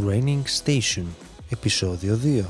Training 0.00 0.42
Station, 0.64 1.04
επεισόδιο 1.48 2.20
2. 2.24 2.44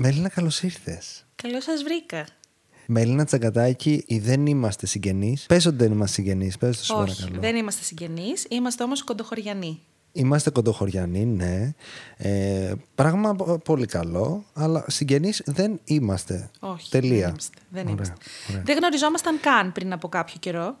Μέλινα, 0.00 0.28
καλώς 0.28 0.62
ήρθες. 0.62 1.26
Καλώς 1.34 1.64
σας 1.64 1.82
βρήκα. 1.82 2.26
Μέλινα 2.86 3.24
Τσαγκατάκη, 3.24 4.04
ή 4.06 4.18
δεν 4.18 4.46
είμαστε 4.46 4.86
συγγενείς. 4.86 5.46
Πες 5.46 5.66
ότι 5.66 5.76
δεν 5.76 5.92
είμαστε 5.92 6.14
συγγενείς, 6.14 6.58
πες 6.58 6.78
το 6.78 6.84
σου 6.84 6.94
Όχι, 6.98 7.16
παρακαλώ. 7.16 7.40
δεν 7.40 7.56
είμαστε 7.56 7.82
συγγενείς, 7.84 8.46
είμαστε 8.48 8.82
όμως 8.82 9.04
κοντοχωριανοί. 9.04 9.80
Είμαστε 10.12 10.50
κοντοχωριανοί, 10.50 11.24
ναι. 11.24 11.74
Ε, 12.16 12.72
πράγμα 12.94 13.34
πο- 13.34 13.58
πολύ 13.58 13.86
καλό, 13.86 14.44
αλλά 14.54 14.84
συγγενείς 14.88 15.42
δεν 15.46 15.80
είμαστε. 15.84 16.50
Όχι. 16.60 16.90
Τελεία. 16.90 17.20
Δεν 17.20 17.28
είμαστε. 17.30 17.58
Δεν, 17.70 17.82
Ωραία, 17.82 17.92
είμαστε. 17.94 18.14
ωραία. 18.50 18.62
δεν 18.62 18.76
γνωριζόμασταν 18.76 19.40
καν 19.40 19.72
πριν 19.72 19.92
από 19.92 20.08
κάποιο 20.08 20.36
καιρό. 20.40 20.76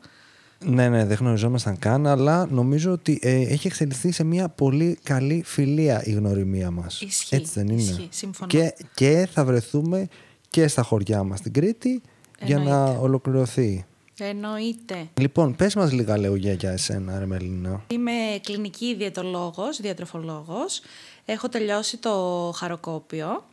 Ναι, 0.58 0.88
ναι, 0.88 1.04
δεν 1.04 1.16
γνωριζόμασταν 1.16 1.78
καν, 1.78 2.06
αλλά 2.06 2.46
νομίζω 2.50 2.92
ότι 2.92 3.18
ε, 3.22 3.40
έχει 3.40 3.66
εξελιχθεί 3.66 4.12
σε 4.12 4.24
μια 4.24 4.48
πολύ 4.48 4.98
καλή 5.02 5.42
φιλία 5.46 6.02
η 6.04 6.10
γνωριμία 6.12 6.70
μας. 6.70 7.00
Ισχύει, 7.00 7.34
Έτσι 7.34 7.52
δεν 7.54 7.68
είναι; 7.68 7.82
ισχύει, 7.82 8.08
συμφωνώ. 8.10 8.48
Και, 8.50 8.74
και 8.94 9.28
θα 9.32 9.44
βρεθούμε 9.44 10.08
και 10.50 10.68
στα 10.68 10.82
χωριά 10.82 11.22
μας 11.22 11.38
στην 11.38 11.52
Κρήτη 11.52 12.02
για 12.44 12.58
να 12.58 12.74
Εννοείται. 12.74 12.98
ολοκληρωθεί. 13.00 13.84
Εννοείται. 14.18 15.08
Λοιπόν, 15.20 15.56
πες 15.56 15.74
μας 15.74 15.92
λίγα 15.92 16.16
λόγια 16.18 16.52
για 16.52 16.70
εσένα, 16.70 17.18
ρε 17.18 17.26
Μελίνα. 17.26 17.84
Είμαι 17.86 18.12
κλινική 18.42 18.94
διαιτολόγος, 18.94 19.80
διατροφολόγος. 19.80 20.80
Έχω 21.24 21.48
τελειώσει 21.48 21.96
το 21.96 22.52
χαροκόπιο 22.56 23.44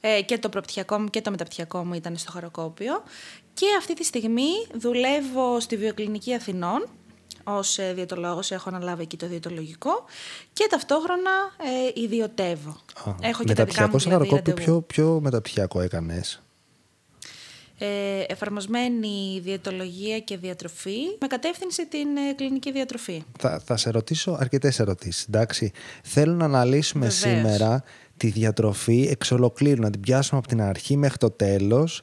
ε, 0.00 0.22
και 0.22 0.38
το 0.38 0.48
προπτυχιακό 0.48 0.98
μου 0.98 1.08
και 1.08 1.20
το 1.20 1.30
μεταπτυχιακό 1.30 1.84
μου 1.84 1.94
ήταν 1.94 2.16
στο 2.16 2.30
χαροκόπιο. 2.30 3.02
Και 3.60 3.66
αυτή 3.78 3.94
τη 3.94 4.04
στιγμή 4.04 4.50
δουλεύω 4.74 5.60
στη 5.60 5.76
Βιοκλινική 5.76 6.34
Αθηνών 6.34 6.88
ως 7.44 7.78
ε, 7.78 7.92
διαιτολόγος, 7.92 8.50
έχω 8.50 8.68
αναλάβει 8.68 9.02
εκεί 9.02 9.16
το 9.16 9.26
διαιτολογικό 9.26 10.04
και 10.52 10.66
ταυτόχρονα 10.70 11.30
ε, 11.94 12.00
ιδιωτεύω. 12.00 12.70
Α, 13.04 13.14
έχω 13.20 13.44
και 13.44 13.52
τα 13.54 13.64
δικά 13.64 13.82
μεταπτυχιακό 13.82 13.92
μου 13.92 13.98
στο 13.98 14.08
δηλαδή, 14.08 14.28
Χαροκόπιο, 14.28 14.54
ραντεβού. 14.54 14.84
ποιο, 14.86 15.04
ποιο 15.04 15.20
μεταπτυχιακό 15.20 15.80
έκανες; 15.80 16.42
Ε, 17.78 18.20
εφαρμοσμένη 18.28 19.40
διαιτολογία 19.42 20.20
και 20.20 20.36
διατροφή 20.36 20.98
με 21.20 21.26
κατεύθυνση 21.26 21.86
την 21.86 22.16
ε, 22.16 22.32
κλινική 22.36 22.72
διατροφή. 22.72 23.22
Θα, 23.38 23.62
θα 23.64 23.76
σε 23.76 23.90
ρωτήσω 23.90 24.36
αρκετές 24.40 24.78
ερωτήσεις, 24.78 25.24
εντάξει. 25.24 25.72
Θέλω 26.02 26.34
να 26.34 26.44
αναλύσουμε 26.44 27.06
Βεβαίως. 27.08 27.36
σήμερα 27.36 27.82
τη 28.16 28.28
διατροφή 28.28 29.08
εξ 29.10 29.30
ολοκλήρου, 29.30 29.82
να 29.82 29.90
την 29.90 30.00
πιάσουμε 30.00 30.38
από 30.38 30.48
την 30.48 30.62
αρχή 30.62 30.96
μέχρι 30.96 31.16
το 31.16 31.30
τέλος. 31.30 32.02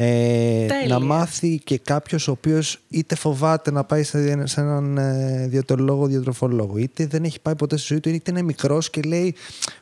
Ε, 0.00 0.66
Τέλεια. 0.66 0.86
να 0.98 1.00
μάθει 1.00 1.58
και 1.64 1.78
κάποιος 1.78 2.28
ο 2.28 2.30
οποίος 2.30 2.80
είτε 2.88 3.14
φοβάται 3.14 3.70
να 3.70 3.84
πάει 3.84 4.02
σε, 4.02 4.46
σε 4.46 4.60
έναν 4.60 4.98
ε, 4.98 5.46
διατολόγο, 5.48 6.06
διατροφολόγο, 6.06 6.76
είτε 6.76 7.06
δεν 7.06 7.24
έχει 7.24 7.40
πάει 7.40 7.54
ποτέ 7.56 7.76
στη 7.76 7.86
ζωή 7.86 8.00
του, 8.00 8.08
είτε 8.08 8.30
είναι 8.30 8.42
μικρός 8.42 8.90
και 8.90 9.00
λέει 9.02 9.34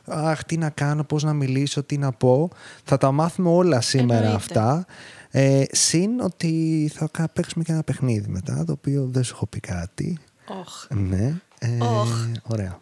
«Αχ, 0.05 0.43
τι 0.43 0.57
να 0.57 0.69
κάνω, 0.69 1.03
πώς 1.03 1.23
να 1.23 1.33
μιλήσω, 1.33 1.83
τι 1.83 1.97
να 1.97 2.11
πω». 2.11 2.49
Θα 2.83 2.97
τα 2.97 3.11
μάθουμε 3.11 3.49
όλα 3.49 3.81
σήμερα 3.81 4.15
Εννοείται. 4.17 4.35
αυτά. 4.37 4.85
Ε, 5.31 5.63
συν 5.71 6.19
ότι 6.21 6.91
θα 6.93 7.07
κα- 7.11 7.29
παίξουμε 7.33 7.63
και 7.63 7.71
ένα 7.71 7.83
παιχνίδι 7.83 8.29
μετά, 8.29 8.63
το 8.65 8.71
οποίο 8.71 9.07
δεν 9.11 9.23
σου 9.23 9.31
έχω 9.35 9.45
πει 9.47 9.59
κάτι. 9.59 10.17
Όχ. 10.61 10.85
Ναι. 11.09 11.33
Ε, 11.59 11.67
Οχ. 11.83 12.25
Ωραία. 12.43 12.77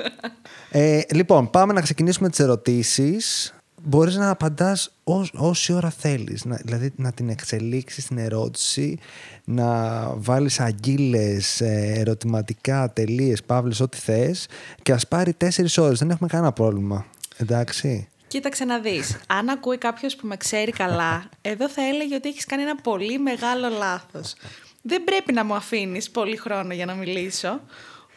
Ε, 0.71 1.01
λοιπόν, 1.13 1.49
πάμε 1.49 1.73
να 1.73 1.81
ξεκινήσουμε 1.81 2.29
τις 2.29 2.39
ερωτήσεις. 2.39 3.53
Μπορείς 3.87 4.15
να 4.15 4.29
απαντάς 4.29 4.91
όσο, 5.03 5.31
όση 5.35 5.73
ώρα 5.73 5.89
θέλεις. 5.89 6.45
Να, 6.45 6.55
δηλαδή 6.63 6.93
να 6.95 7.11
την 7.11 7.29
εξελίξεις 7.29 8.05
την 8.05 8.17
ερώτηση, 8.17 8.97
να 9.43 9.67
βάλεις 10.15 10.59
αγγίλες, 10.59 11.61
ε, 11.61 11.93
ερωτηματικά, 11.97 12.93
τελείες, 12.93 13.43
παύλες, 13.43 13.79
ό,τι 13.79 13.97
θες 13.97 14.47
και 14.83 14.91
ας 14.91 15.07
πάρει 15.07 15.33
τέσσερις 15.33 15.77
ώρες. 15.77 15.99
Δεν 15.99 16.09
έχουμε 16.09 16.29
κανένα 16.29 16.51
πρόβλημα. 16.51 17.05
Εντάξει. 17.37 18.07
Κοίταξε 18.27 18.65
να 18.65 18.79
δεις. 18.79 19.17
Αν 19.27 19.49
ακούει 19.49 19.77
κάποιος 19.77 20.15
που 20.15 20.27
με 20.27 20.37
ξέρει 20.37 20.71
καλά, 20.71 21.29
εδώ 21.41 21.69
θα 21.69 21.81
έλεγε 21.87 22.15
ότι 22.15 22.29
έχεις 22.29 22.45
κάνει 22.45 22.61
ένα 22.61 22.75
πολύ 22.75 23.19
μεγάλο 23.19 23.69
λάθος. 23.69 24.35
Δεν 24.81 25.03
πρέπει 25.03 25.33
να 25.33 25.45
μου 25.45 25.55
αφήνεις 25.55 26.09
πολύ 26.09 26.37
χρόνο 26.37 26.73
για 26.73 26.85
να 26.85 26.93
μιλήσω. 26.93 27.61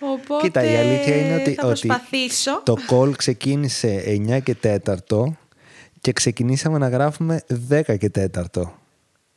Οπότε 0.00 0.42
Κοίτα, 0.42 0.65
η 0.65 0.76
αλήθεια 0.76 1.16
είναι 1.16 1.34
ότι, 1.34 1.54
θα 1.54 1.66
ότι 1.66 1.87
προσπαθήσω. 1.87 2.62
το 2.62 2.76
call 2.91 3.12
ξεκίνησε 3.16 4.03
9 4.06 4.41
και 4.42 4.56
4 4.62 4.94
και 6.08 6.14
ξεκινήσαμε 6.14 6.78
να 6.78 6.88
γράφουμε 6.88 7.42
10 7.70 7.96
και 7.98 8.10
4. 8.54 8.62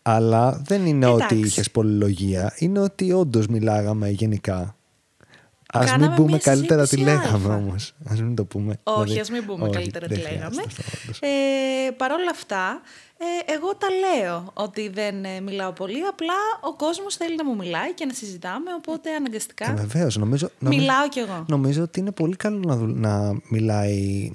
Αλλά 0.02 0.62
δεν 0.66 0.86
είναι 0.86 1.06
Εντάξει. 1.06 1.24
ότι 1.36 1.46
είχες 1.48 1.72
πολυλογία, 1.72 2.54
είναι 2.58 2.80
ότι 2.80 3.12
όντως 3.12 3.48
μιλάγαμε 3.48 4.10
γενικά. 4.10 4.76
Α 5.74 5.80
μην 5.80 5.88
Κάναμε 5.88 6.16
πούμε 6.16 6.28
μια 6.28 6.38
καλύτερα 6.38 6.82
τι 6.82 6.88
συζήτηση 6.88 7.16
λέγαμε 7.16 7.44
αλφα. 7.54 7.56
όμως. 7.56 7.94
Α 8.10 8.14
μην 8.14 8.36
το 8.36 8.46
πούμε. 8.46 8.78
Όχι, 8.84 9.02
Δηλαδή, 9.04 9.20
ας 9.20 9.30
μην 9.30 9.46
πούμε 9.46 9.64
όχι, 9.64 9.72
καλύτερα 9.74 10.08
τι 10.08 10.14
δεν 10.14 10.24
λέγαμε. 10.24 10.40
χρειάζεται 10.56 10.64
αυτό, 10.68 10.98
όντως. 11.04 11.20
Ε, 11.22 11.92
Παρ' 11.98 12.12
όλα 12.12 12.30
αυτά, 12.32 12.82
ε, 13.18 13.54
εγώ 13.54 13.76
τα 13.76 13.88
λέω 13.90 14.52
ότι 14.54 14.90
δεν 14.90 15.26
ε, 15.26 15.40
μιλάω 15.40 15.72
πολύ. 15.72 16.02
Απλά 16.10 16.34
ο 16.62 16.74
κόσμος 16.76 17.16
θέλει 17.16 17.36
να 17.36 17.46
μου 17.46 17.56
μιλάει 17.56 17.94
και 17.94 18.06
να 18.06 18.14
συζητάμε, 18.14 18.74
οπότε 18.78 19.16
αναγκαστικά 19.16 19.70
Ε, 19.72 19.74
Βεβαίως, 19.74 20.18
νομίζω, 20.18 20.50
νομίζω, 20.60 20.82
μιλάω 20.82 21.10
κι 21.10 21.20
εγώ. 21.20 21.46
νομίζω 21.48 21.82
ότι 21.84 22.00
είναι 22.00 22.12
πολύ 22.12 22.36
καλό 22.36 22.60
να, 22.66 22.76
δουλ- 22.78 22.98
να 22.98 23.32
μιλάει 23.50 24.32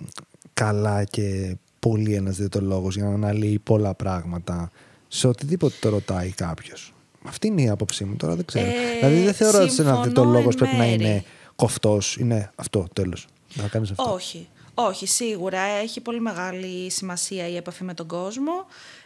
καλά 0.55 1.05
και 1.05 1.57
πολύ 1.89 2.15
ένας 2.15 2.37
διαιτολόγος 2.37 2.97
για 2.97 3.05
να 3.05 3.15
αναλύει 3.15 3.59
πολλά 3.59 3.95
πράγματα 3.95 4.71
σε 5.09 5.29
οτιδήποτε 5.29 5.75
το 5.81 5.89
ρωτάει 5.89 6.31
κάποιος. 6.31 6.95
Αυτή 7.25 7.47
είναι 7.47 7.63
η 7.63 7.69
άποψή 7.69 8.05
μου, 8.05 8.17
τώρα 8.17 8.35
δεν 8.35 8.45
ξέρω. 8.45 8.67
Ε, 8.67 8.99
δηλαδή 8.99 9.21
δεν 9.21 9.35
θεωρώ 9.35 9.57
ότι 9.59 9.65
ένα 9.65 9.73
συμφωνώ 9.73 10.03
διαιτολόγος 10.03 10.55
εν 10.55 10.59
πρέπει 10.59 10.77
να 10.77 10.85
μέρη. 10.85 11.05
είναι 11.05 11.25
κοφτός. 11.57 12.17
Είναι 12.17 12.51
αυτό, 12.55 12.87
τέλος. 12.93 13.27
Να 13.55 13.69
κάνεις 13.69 13.91
αυτό. 13.91 14.13
Όχι. 14.13 14.49
Όχι, 14.79 15.07
σίγουρα 15.07 15.61
έχει 15.61 16.01
πολύ 16.01 16.21
μεγάλη 16.21 16.91
σημασία 16.91 17.49
η 17.49 17.57
επαφή 17.57 17.85
με 17.85 17.95
τον 17.95 18.07
κόσμο. 18.07 18.53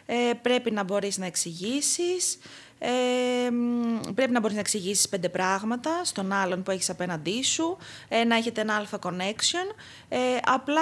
Ε, 0.05 0.15
πρέπει 0.41 0.71
να 0.71 0.83
μπορείς 0.83 1.17
να 1.17 1.25
εξηγήσεις. 1.25 2.37
Ε, 2.83 3.51
μ, 3.51 4.13
πρέπει 4.15 4.31
να 4.31 4.39
μπορείς 4.39 4.55
να 4.55 4.61
εξηγήσεις 4.61 5.09
πέντε 5.09 5.29
πράγματα 5.29 6.01
στον 6.03 6.31
άλλον 6.31 6.63
που 6.63 6.71
έχεις 6.71 6.89
απέναντί 6.89 7.43
σου, 7.43 7.77
ε, 8.07 8.23
να 8.23 8.35
έχετε 8.35 8.61
ένα 8.61 8.75
αλφα 8.75 8.99
connection. 9.03 9.75
Ε, 10.09 10.17
απλά 10.45 10.81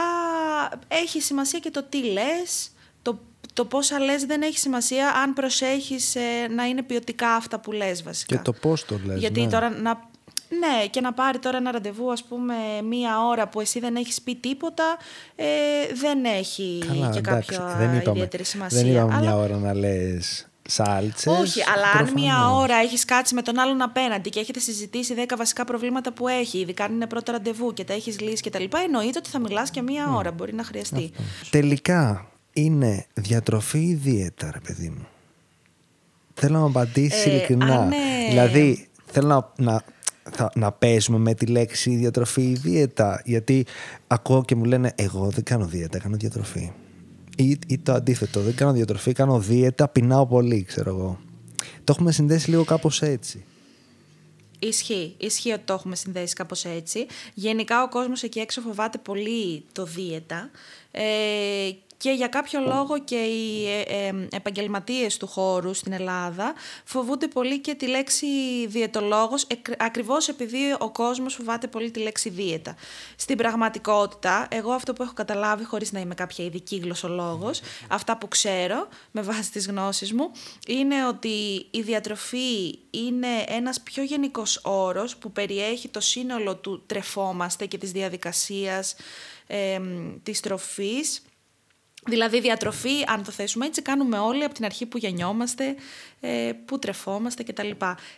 έχει 0.87 1.21
σημασία 1.21 1.59
και 1.59 1.71
το 1.71 1.83
τι 1.83 2.03
λες, 2.03 2.71
το, 3.01 3.19
το 3.53 3.65
πόσα 3.65 3.99
λες 3.99 4.25
δεν 4.25 4.41
έχει 4.41 4.57
σημασία 4.57 5.09
αν 5.09 5.33
προσέχεις 5.33 6.15
ε, 6.15 6.47
να 6.49 6.65
είναι 6.65 6.83
ποιοτικά 6.83 7.29
αυτά 7.29 7.59
που 7.59 7.71
λες 7.71 8.03
βασικά. 8.03 8.35
Και 8.35 8.41
το 8.41 8.53
πώς 8.53 8.85
το 8.85 8.99
λες. 9.05 9.19
Γιατί 9.19 9.41
ναι. 9.41 9.49
τώρα 9.49 9.69
να. 9.69 10.07
Ναι, 10.59 10.87
και 10.87 11.01
να 11.01 11.13
πάρει 11.13 11.39
τώρα 11.39 11.57
ένα 11.57 11.71
ραντεβού, 11.71 12.11
ας 12.11 12.23
πούμε, 12.23 12.53
μία 12.83 13.25
ώρα 13.25 13.47
που 13.47 13.61
εσύ 13.61 13.79
δεν 13.79 13.95
έχεις 13.95 14.21
πει 14.21 14.35
τίποτα, 14.35 14.97
ε, 15.35 15.45
δεν 15.93 16.25
έχει 16.25 16.83
Καλά, 16.87 17.09
και 17.09 17.17
εντάξει, 17.17 17.49
κάποια 17.49 17.75
δεν 17.77 17.97
είπαμε, 17.97 18.17
ιδιαίτερη 18.17 18.43
σημασία. 18.43 18.81
δεν 18.81 18.91
είπαμε 18.91 19.13
αλλά... 19.13 19.21
μια 19.21 19.35
ώρα 19.35 19.57
να 19.57 19.73
λες 19.73 20.48
σάλτσες. 20.69 21.39
Όχι, 21.39 21.59
αλλά 21.75 21.91
αν 21.99 22.13
μία 22.13 22.51
ώρα 22.53 22.75
έχεις 22.75 23.05
κάτσει 23.05 23.33
με 23.33 23.41
τον 23.41 23.59
άλλον 23.59 23.81
απέναντι 23.81 24.29
και 24.29 24.39
έχετε 24.39 24.59
συζητήσει 24.59 25.13
10 25.27 25.33
βασικά 25.37 25.65
προβλήματα 25.65 26.13
που 26.13 26.27
έχει, 26.27 26.57
ειδικά 26.57 26.83
αν 26.83 26.93
είναι 26.93 27.07
πρώτο 27.07 27.31
ραντεβού 27.31 27.73
και 27.73 27.83
τα 27.83 27.93
έχεις 27.93 28.19
λύσει 28.19 28.43
κτλ., 28.49 28.63
εννοείται 28.85 29.17
ότι 29.17 29.29
θα 29.29 29.39
μιλάς 29.39 29.69
και 29.69 29.81
μία 29.81 30.13
ώρα, 30.15 30.31
μπορεί 30.31 30.53
να 30.53 30.63
χρειαστεί. 30.63 31.11
Τελικά 31.49 32.27
είναι 32.53 33.05
διατροφή 33.13 33.79
ή 33.79 33.93
δίαιτα, 33.93 34.49
ρε 34.53 34.59
παιδί 34.59 34.89
μου; 34.89 35.07
Θέλω 36.33 36.53
να 36.53 36.59
μου 36.59 36.65
απαντήσεις 36.65 37.25
Ε, 37.25 37.29
ειλικρινά. 37.29 37.79
αν, 37.79 37.91
ε, 37.91 37.95
Δηλαδή, 38.29 38.87
θέλω 39.05 39.27
να, 39.27 39.53
να, 39.71 39.81
θα, 40.31 40.51
να 40.55 40.71
παίζουμε 40.71 41.17
με 41.17 41.33
τη 41.33 41.45
λέξη 41.45 41.95
διατροφή 41.95 42.41
ή 42.41 42.53
δίαιτα. 42.53 43.21
Γιατί 43.25 43.65
ακούω 44.07 44.43
και 44.45 44.55
μου 44.55 44.63
λένε, 44.63 44.91
Εγώ 44.95 45.29
δεν 45.29 45.43
κάνω 45.43 45.65
δίαιτα, 45.65 45.99
κάνω 45.99 46.15
διατροφή. 46.17 46.71
Ή, 47.39 47.57
ή 47.67 47.77
το 47.77 47.93
αντίθετο, 47.93 48.41
δεν 48.41 48.55
κάνω 48.55 48.71
διατροφή, 48.71 49.11
κάνω 49.11 49.39
δίαιτα, 49.39 49.87
πεινάω 49.87 50.27
πολύ, 50.27 50.63
ξέρω 50.63 50.89
εγώ. 50.89 51.19
Το 51.83 51.93
έχουμε 51.95 52.11
συνδέσει 52.11 52.49
λίγο 52.49 52.63
κάπως 52.63 53.01
έτσι. 53.01 53.43
Ισχύει. 54.59 55.15
Ισχύει 55.17 55.51
ότι 55.51 55.61
το 55.65 55.73
έχουμε 55.73 55.95
συνδέσει 55.95 56.33
κάπως 56.33 56.65
έτσι. 56.65 57.05
Γενικά 57.33 57.83
ο 57.83 57.89
κόσμος 57.89 58.23
εκεί 58.23 58.39
έξω 58.39 58.61
φοβάται 58.61 58.97
πολύ 58.97 59.63
το 59.71 59.85
δίαιτα. 59.85 60.49
Ε, 60.91 61.69
και 61.99 62.11
για 62.11 62.27
κάποιο 62.27 62.59
λόγο 62.59 62.99
και 62.99 63.15
οι 63.15 63.67
ε, 63.67 63.79
ε, 64.07 64.27
επαγγελματίες 64.31 65.17
του 65.17 65.27
χώρου 65.27 65.73
στην 65.73 65.91
Ελλάδα 65.93 66.53
φοβούνται 66.83 67.27
πολύ 67.27 67.59
και 67.59 67.73
τη 67.75 67.87
λέξη 67.87 68.27
διαιτολόγος 68.67 69.43
εκ- 69.43 69.83
ακριβώς 69.83 70.27
επειδή 70.27 70.75
ο 70.79 70.89
κόσμος 70.91 71.33
φοβάται 71.33 71.67
πολύ 71.67 71.91
τη 71.91 71.99
λέξη 71.99 72.29
δίαιτα. 72.29 72.75
Στην 73.15 73.37
πραγματικότητα, 73.37 74.47
εγώ 74.51 74.71
αυτό 74.71 74.93
που 74.93 75.03
έχω 75.03 75.13
καταλάβει 75.13 75.63
χωρίς 75.63 75.91
να 75.91 75.99
είμαι 75.99 76.13
κάποια 76.15 76.45
ειδική 76.45 76.75
γλωσσολόγος, 76.77 77.61
αυτά 77.97 78.17
που 78.17 78.27
ξέρω 78.27 78.87
με 79.11 79.21
βάση 79.21 79.51
τις 79.51 79.67
γνώσεις 79.67 80.13
μου, 80.13 80.31
είναι 80.67 81.07
ότι 81.07 81.65
η 81.71 81.81
διατροφή 81.81 82.79
είναι 82.91 83.27
ένας 83.47 83.81
πιο 83.81 84.03
γενικός 84.03 84.59
όρος 84.63 85.17
που 85.17 85.31
περιέχει 85.31 85.87
το 85.87 85.99
σύνολο 85.99 86.55
του 86.55 86.83
τρεφόμαστε 86.85 87.65
και 87.65 87.77
της 87.77 87.91
διαδικασίας 87.91 88.95
ε, 89.47 89.79
της 90.23 90.39
τροφής 90.39 91.21
Δηλαδή 92.05 92.39
διατροφή, 92.39 93.03
αν 93.07 93.23
το 93.23 93.31
θέσουμε 93.31 93.65
έτσι, 93.65 93.81
κάνουμε 93.81 94.17
όλοι 94.17 94.43
από 94.43 94.53
την 94.53 94.65
αρχή 94.65 94.85
που 94.85 94.97
γεννιόμαστε, 94.97 95.75
ε, 96.21 96.51
που 96.65 96.79
τρεφόμαστε 96.79 97.43
κτλ. 97.43 97.69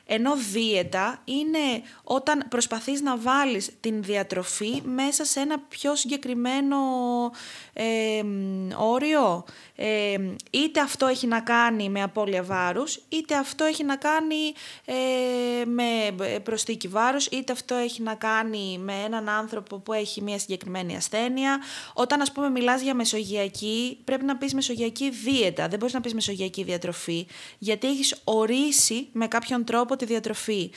Ενώ 0.06 0.36
δίαιτα 0.51 1.21
είναι 1.25 1.83
όταν 2.03 2.45
προσπαθείς 2.50 3.01
να 3.01 3.18
βάλεις 3.18 3.71
την 3.80 4.03
διατροφή 4.03 4.81
μέσα 4.86 5.25
σε 5.25 5.39
ένα 5.39 5.59
πιο 5.59 5.95
συγκεκριμένο 5.95 6.77
ε, 7.74 8.21
όριο. 8.77 9.45
Ε, 9.75 10.18
είτε 10.51 10.80
αυτό 10.80 11.06
έχει 11.06 11.27
να 11.27 11.39
κάνει 11.39 11.89
με 11.89 12.01
απώλεια 12.01 12.44
βάρους, 12.44 13.00
είτε 13.09 13.36
αυτό 13.36 13.63
έχει 13.63 13.83
να 13.83 13.95
κάνει 13.95 14.54
με 15.65 16.15
προσθήκη 16.44 16.88
βάρους, 16.88 17.25
είτε 17.25 17.51
αυτό 17.51 17.75
έχει 17.75 18.01
να 18.01 18.13
κάνει 18.13 18.77
με 18.77 18.94
έναν 19.06 19.30
άνθρωπο 19.30 19.77
που 19.77 19.94
έχει 19.94 20.21
μια 20.21 20.39
συγκεκριμένη 20.39 20.95
ασθένεια. 20.95 21.59
Όταν 21.94 22.21
ας 22.21 22.31
πούμε 22.31 22.50
μιλάς 22.50 22.81
για 22.81 22.94
μεσογειακή, 22.94 23.97
πρέπει 24.04 24.25
να 24.25 24.38
πεις 24.38 24.54
μεσογειακή 24.54 25.09
δίαιτα, 25.09 25.68
δεν 25.68 25.80
μπορείς 25.80 25.94
να 25.94 26.01
πεις 26.01 26.13
μεσογειακή 26.13 26.63
διατροφή, 26.63 27.27
γιατί 27.57 27.90
έχεις 27.91 28.15
ορίσει 28.23 29.07
με 29.11 29.27
κάποιον 29.27 29.63
τρόπο 29.63 29.95
τη 29.95 30.05
διατροφή. 30.05 30.71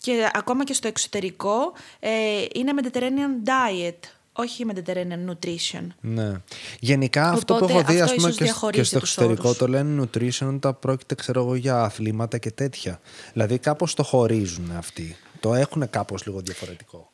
Και 0.00 0.30
ακόμα 0.32 0.64
και 0.64 0.72
στο 0.72 0.88
εξωτερικό 0.88 1.72
ε, 2.00 2.10
είναι 2.54 2.72
Mediterranean 2.82 3.48
diet, 3.48 3.98
όχι 4.32 4.64
Mediterranean 4.74 5.30
nutrition. 5.30 5.86
Ναι. 6.00 6.32
Γενικά 6.80 7.30
αυτό 7.30 7.54
που 7.54 7.64
έχω 7.68 7.82
δει 7.82 8.00
ας 8.00 8.14
πούμε, 8.14 8.30
και, 8.30 8.52
και 8.70 8.82
στο 8.82 8.96
εξωτερικό 8.96 9.54
το 9.54 9.68
λένε 9.68 10.02
nutrition 10.02 10.52
όταν 10.54 10.78
πρόκειται 10.78 11.14
ξέρω 11.14 11.40
εγώ, 11.40 11.54
για 11.54 11.82
αθλήματα 11.82 12.38
και 12.38 12.50
τέτοια. 12.50 13.00
Δηλαδή 13.32 13.58
κάπως 13.58 13.94
το 13.94 14.02
χωρίζουν 14.02 14.70
αυτοί. 14.76 15.16
Το 15.40 15.54
έχουν 15.54 15.90
κάπως 15.90 16.26
λίγο 16.26 16.40
διαφορετικό. 16.40 17.10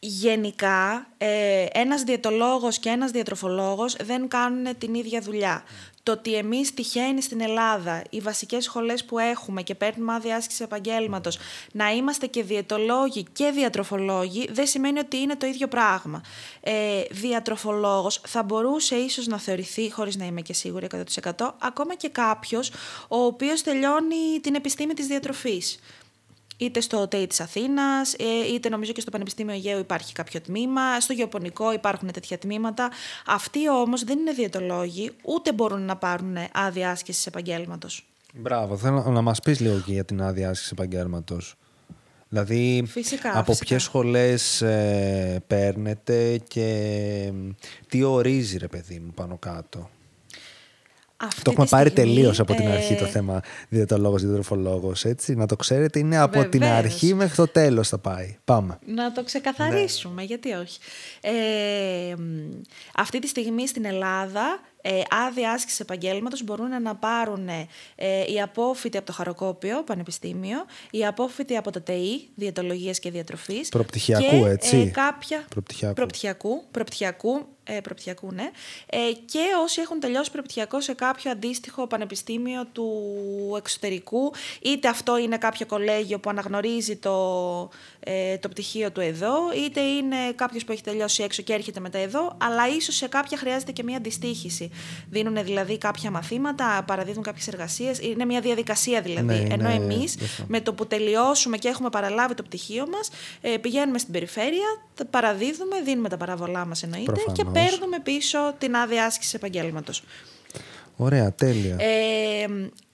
Γενικά, 0.00 1.06
ε, 1.18 1.66
ένας 1.72 2.02
διαιτολόγος 2.02 2.78
και 2.78 2.88
ένας 2.88 3.10
διατροφολόγος 3.10 3.96
δεν 4.04 4.28
κάνουν 4.28 4.78
την 4.78 4.94
ίδια 4.94 5.20
δουλειά. 5.20 5.62
Το 6.02 6.12
ότι 6.12 6.34
εμείς 6.34 6.74
τυχαίνει 6.74 7.22
στην 7.22 7.40
Ελλάδα, 7.40 8.02
οι 8.10 8.20
βασικές 8.20 8.64
σχολές 8.64 9.04
που 9.04 9.18
έχουμε 9.18 9.62
και 9.62 9.74
παίρνουμε 9.74 10.14
άδεια 10.14 10.36
άσκηση 10.36 10.62
επαγγέλματος, 10.62 11.38
να 11.72 11.90
είμαστε 11.90 12.26
και 12.26 12.42
διαιτολόγοι 12.42 13.26
και 13.32 13.50
διατροφολόγοι, 13.50 14.48
δεν 14.52 14.66
σημαίνει 14.66 14.98
ότι 14.98 15.16
είναι 15.16 15.36
το 15.36 15.46
ίδιο 15.46 15.68
πράγμα. 15.68 16.22
Ε, 16.60 17.02
διατροφολόγος 17.10 18.20
θα 18.26 18.42
μπορούσε 18.42 18.94
ίσως 18.94 19.26
να 19.26 19.38
θεωρηθεί, 19.38 19.92
χωρίς 19.92 20.16
να 20.16 20.24
είμαι 20.24 20.40
και 20.40 20.52
σίγουρη 20.52 20.84
100%, 20.84 21.56
ακόμα 21.58 21.94
και 21.94 22.08
κάποιος 22.08 22.70
ο 23.08 23.18
οποίος 23.18 23.62
τελειώνει 23.62 24.40
την 24.42 24.54
επιστήμη 24.54 24.94
της 24.94 25.06
διατροφής 25.06 25.78
είτε 26.58 26.80
στο 26.80 27.08
ΤΕΙ 27.08 27.26
της 27.26 27.40
Αθήνας, 27.40 28.14
ε, 28.14 28.52
είτε 28.54 28.68
νομίζω 28.68 28.92
και 28.92 29.00
στο 29.00 29.10
Πανεπιστήμιο 29.10 29.54
Αιγαίου 29.54 29.78
υπάρχει 29.78 30.12
κάποιο 30.12 30.40
τμήμα, 30.40 31.00
στο 31.00 31.12
Γεωπονικό 31.12 31.72
υπάρχουν 31.72 32.12
τέτοια 32.12 32.38
τμήματα. 32.38 32.90
Αυτοί 33.26 33.70
όμως 33.70 34.04
δεν 34.04 34.18
είναι 34.18 34.32
διαιτολόγοι, 34.32 35.10
ούτε 35.22 35.52
μπορούν 35.52 35.82
να 35.82 35.96
πάρουν 35.96 36.36
άδεια 36.52 36.90
άσκησης 36.90 37.26
επαγγέλματος. 37.26 38.06
Μπράβο, 38.34 38.76
θέλω 38.76 39.04
να 39.10 39.22
μας 39.22 39.40
πεις 39.40 39.60
λίγο 39.60 39.80
και 39.80 39.92
για 39.92 40.04
την 40.04 40.22
άδεια 40.22 40.48
άσκησης 40.48 40.72
επαγγέλματος. 40.72 41.56
Δηλαδή, 42.28 42.84
φυσικά, 42.86 43.38
από 43.38 43.56
ποιες 43.56 43.82
σχολές 43.82 44.62
ε, 44.62 45.42
παίρνετε 45.46 46.38
και 46.48 47.32
τι 47.88 48.02
ορίζει 48.02 48.58
ρε 48.58 48.68
παιδί 48.68 48.98
μου 48.98 49.12
πάνω 49.14 49.36
κάτω; 49.36 49.90
Αυτή 51.20 51.42
το 51.42 51.50
έχουμε 51.50 51.66
πάρει 51.70 51.90
τελείως 51.90 52.40
από 52.40 52.54
την 52.54 52.68
αρχή 52.68 52.94
το 52.94 53.04
ε, 53.04 53.08
θέμα 53.08 53.40
διαιτολόγος, 53.68 54.22
διατροφολόγος. 54.22 55.04
Έτσι, 55.04 55.34
να 55.34 55.46
το 55.46 55.56
ξέρετε, 55.56 55.98
είναι 55.98 56.18
από 56.18 56.48
την 56.48 56.64
αρχή 56.64 57.14
μέχρι 57.14 57.34
το 57.34 57.48
τέλος 57.48 57.88
θα 57.88 57.98
πάει. 57.98 58.36
Πάμε. 58.44 58.78
Να 58.86 59.12
το 59.12 59.24
ξεκαθαρίσουμε, 59.24 60.22
γιατί 60.22 60.52
όχι. 60.52 60.78
Ε, 61.20 62.14
αυτή 62.94 63.18
τη 63.18 63.26
στιγμή 63.26 63.68
στην 63.68 63.84
Ελλάδα 63.84 64.60
ε, 64.82 65.00
άδεια 65.26 65.50
άσκηση 65.50 65.78
επαγγέλματος 65.82 66.44
μπορούν 66.44 66.82
να 66.82 66.94
πάρουν 66.94 67.48
ε, 67.48 67.66
οι 68.32 68.40
απόφοιτοι 68.40 68.96
από 68.96 69.06
το 69.06 69.12
Χαροκόπιο 69.12 69.82
Πανεπιστήμιο, 69.82 70.64
οι 70.90 71.06
απόφοιτοι 71.06 71.56
από 71.56 71.72
το 71.72 71.80
ΤΕΙ, 71.80 72.28
Διαιτολογίας 72.34 72.98
και 72.98 73.10
Διατροφής. 73.10 73.68
Προπτυχιακού, 73.68 74.44
έτσι. 74.44 74.76
Ε, 74.76 74.84
κάποια. 74.84 75.44
Προπτυχιακού. 75.48 75.94
Προπτυχιακού, 75.94 76.64
προπτυχιακού 76.70 77.46
ε, 77.70 77.80
προπτυχιακού, 77.80 78.32
ναι. 78.32 78.50
Ε, 78.86 78.98
και 79.24 79.38
όσοι 79.62 79.80
έχουν 79.80 80.00
τελειώσει 80.00 80.30
προπτυχιακό 80.30 80.80
σε 80.80 80.94
κάποιο 80.94 81.30
αντίστοιχο 81.30 81.86
πανεπιστήμιο 81.86 82.66
του 82.72 82.90
εξωτερικού, 83.56 84.32
είτε 84.62 84.88
αυτό 84.88 85.18
είναι 85.18 85.38
κάποιο 85.38 85.66
κολέγιο 85.66 86.18
που 86.18 86.30
αναγνωρίζει 86.30 86.96
το, 86.96 87.14
ε, 88.00 88.38
το 88.38 88.48
πτυχίο 88.48 88.92
του 88.92 89.00
εδώ, 89.00 89.34
είτε 89.56 89.80
είναι 89.80 90.16
κάποιος 90.34 90.64
που 90.64 90.72
έχει 90.72 90.82
τελειώσει 90.82 91.22
έξω 91.22 91.42
και 91.42 91.52
έρχεται 91.52 91.80
μετά 91.80 91.98
εδώ, 91.98 92.36
αλλά 92.40 92.68
ίσως 92.68 92.94
σε 92.94 93.08
κάποια 93.08 93.38
χρειάζεται 93.38 93.72
και 93.72 93.82
μια 93.82 93.96
αντιστοίχηση. 93.96 94.67
Δίνουν 95.10 95.44
δηλαδή 95.44 95.78
κάποια 95.78 96.10
μαθήματα, 96.10 96.82
παραδίδουν 96.86 97.22
κάποιες 97.22 97.48
εργασίες, 97.48 97.98
είναι 98.00 98.24
μια 98.24 98.40
διαδικασία 98.40 99.00
δηλαδή. 99.00 99.34
Ναι, 99.34 99.54
Ενώ 99.54 99.68
ναι, 99.68 99.74
εμείς 99.74 100.16
ναι. 100.16 100.26
με 100.48 100.60
το 100.60 100.72
που 100.72 100.86
τελειώσουμε 100.86 101.56
και 101.56 101.68
έχουμε 101.68 101.88
παραλάβει 101.88 102.34
το 102.34 102.42
πτυχίο 102.42 102.86
μας, 102.88 103.10
ε, 103.40 103.56
πηγαίνουμε 103.56 103.98
στην 103.98 104.12
περιφέρεια, 104.12 104.66
παραδίδουμε, 105.10 105.80
δίνουμε 105.84 106.08
τα 106.08 106.16
παραβολά 106.16 106.66
μας 106.66 106.82
εννοείται 106.82 107.22
και 107.32 107.44
παίρνουμε 107.44 107.98
πίσω 108.02 108.54
την 108.58 108.76
άδεια 108.76 109.04
άσκηση 109.04 109.32
επαγγέλματος. 109.36 110.02
Ωραία, 110.96 111.32
τέλεια. 111.32 111.76
Ε, 111.78 112.46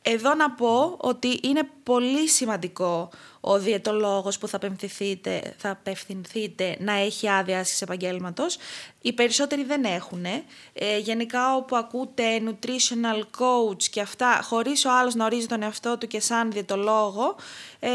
εδώ 0.03 0.35
να 0.35 0.51
πω 0.51 0.97
ότι 0.97 1.41
είναι 1.43 1.61
πολύ 1.83 2.29
σημαντικό 2.29 3.11
ο 3.47 3.59
διαιτολόγος 3.59 4.39
που 4.39 4.49
θα 4.49 4.57
απευθυνθείτε, 4.57 5.55
θα 5.57 5.71
απευθυνθείτε 5.71 6.77
να 6.81 6.93
έχει 6.93 7.29
άδεια 7.29 7.59
άσκηση 7.59 7.81
επαγγέλματος. 7.83 8.57
Οι 9.01 9.13
περισσότεροι 9.13 9.65
δεν 9.65 9.85
έχουν. 9.85 10.25
Ε, 10.73 10.99
γενικά 10.99 11.55
όπου 11.57 11.77
ακούτε 11.77 12.25
nutritional 12.45 13.21
coach 13.39 13.83
και 13.91 14.01
αυτά, 14.01 14.41
χωρίς 14.43 14.85
ο 14.85 14.91
άλλος 14.91 15.15
να 15.15 15.25
ορίζει 15.25 15.47
τον 15.47 15.63
εαυτό 15.63 15.99
του 15.99 16.07
και 16.07 16.21
σαν 16.21 16.51
διαιτολόγο, 16.51 17.37
ε, 17.79 17.91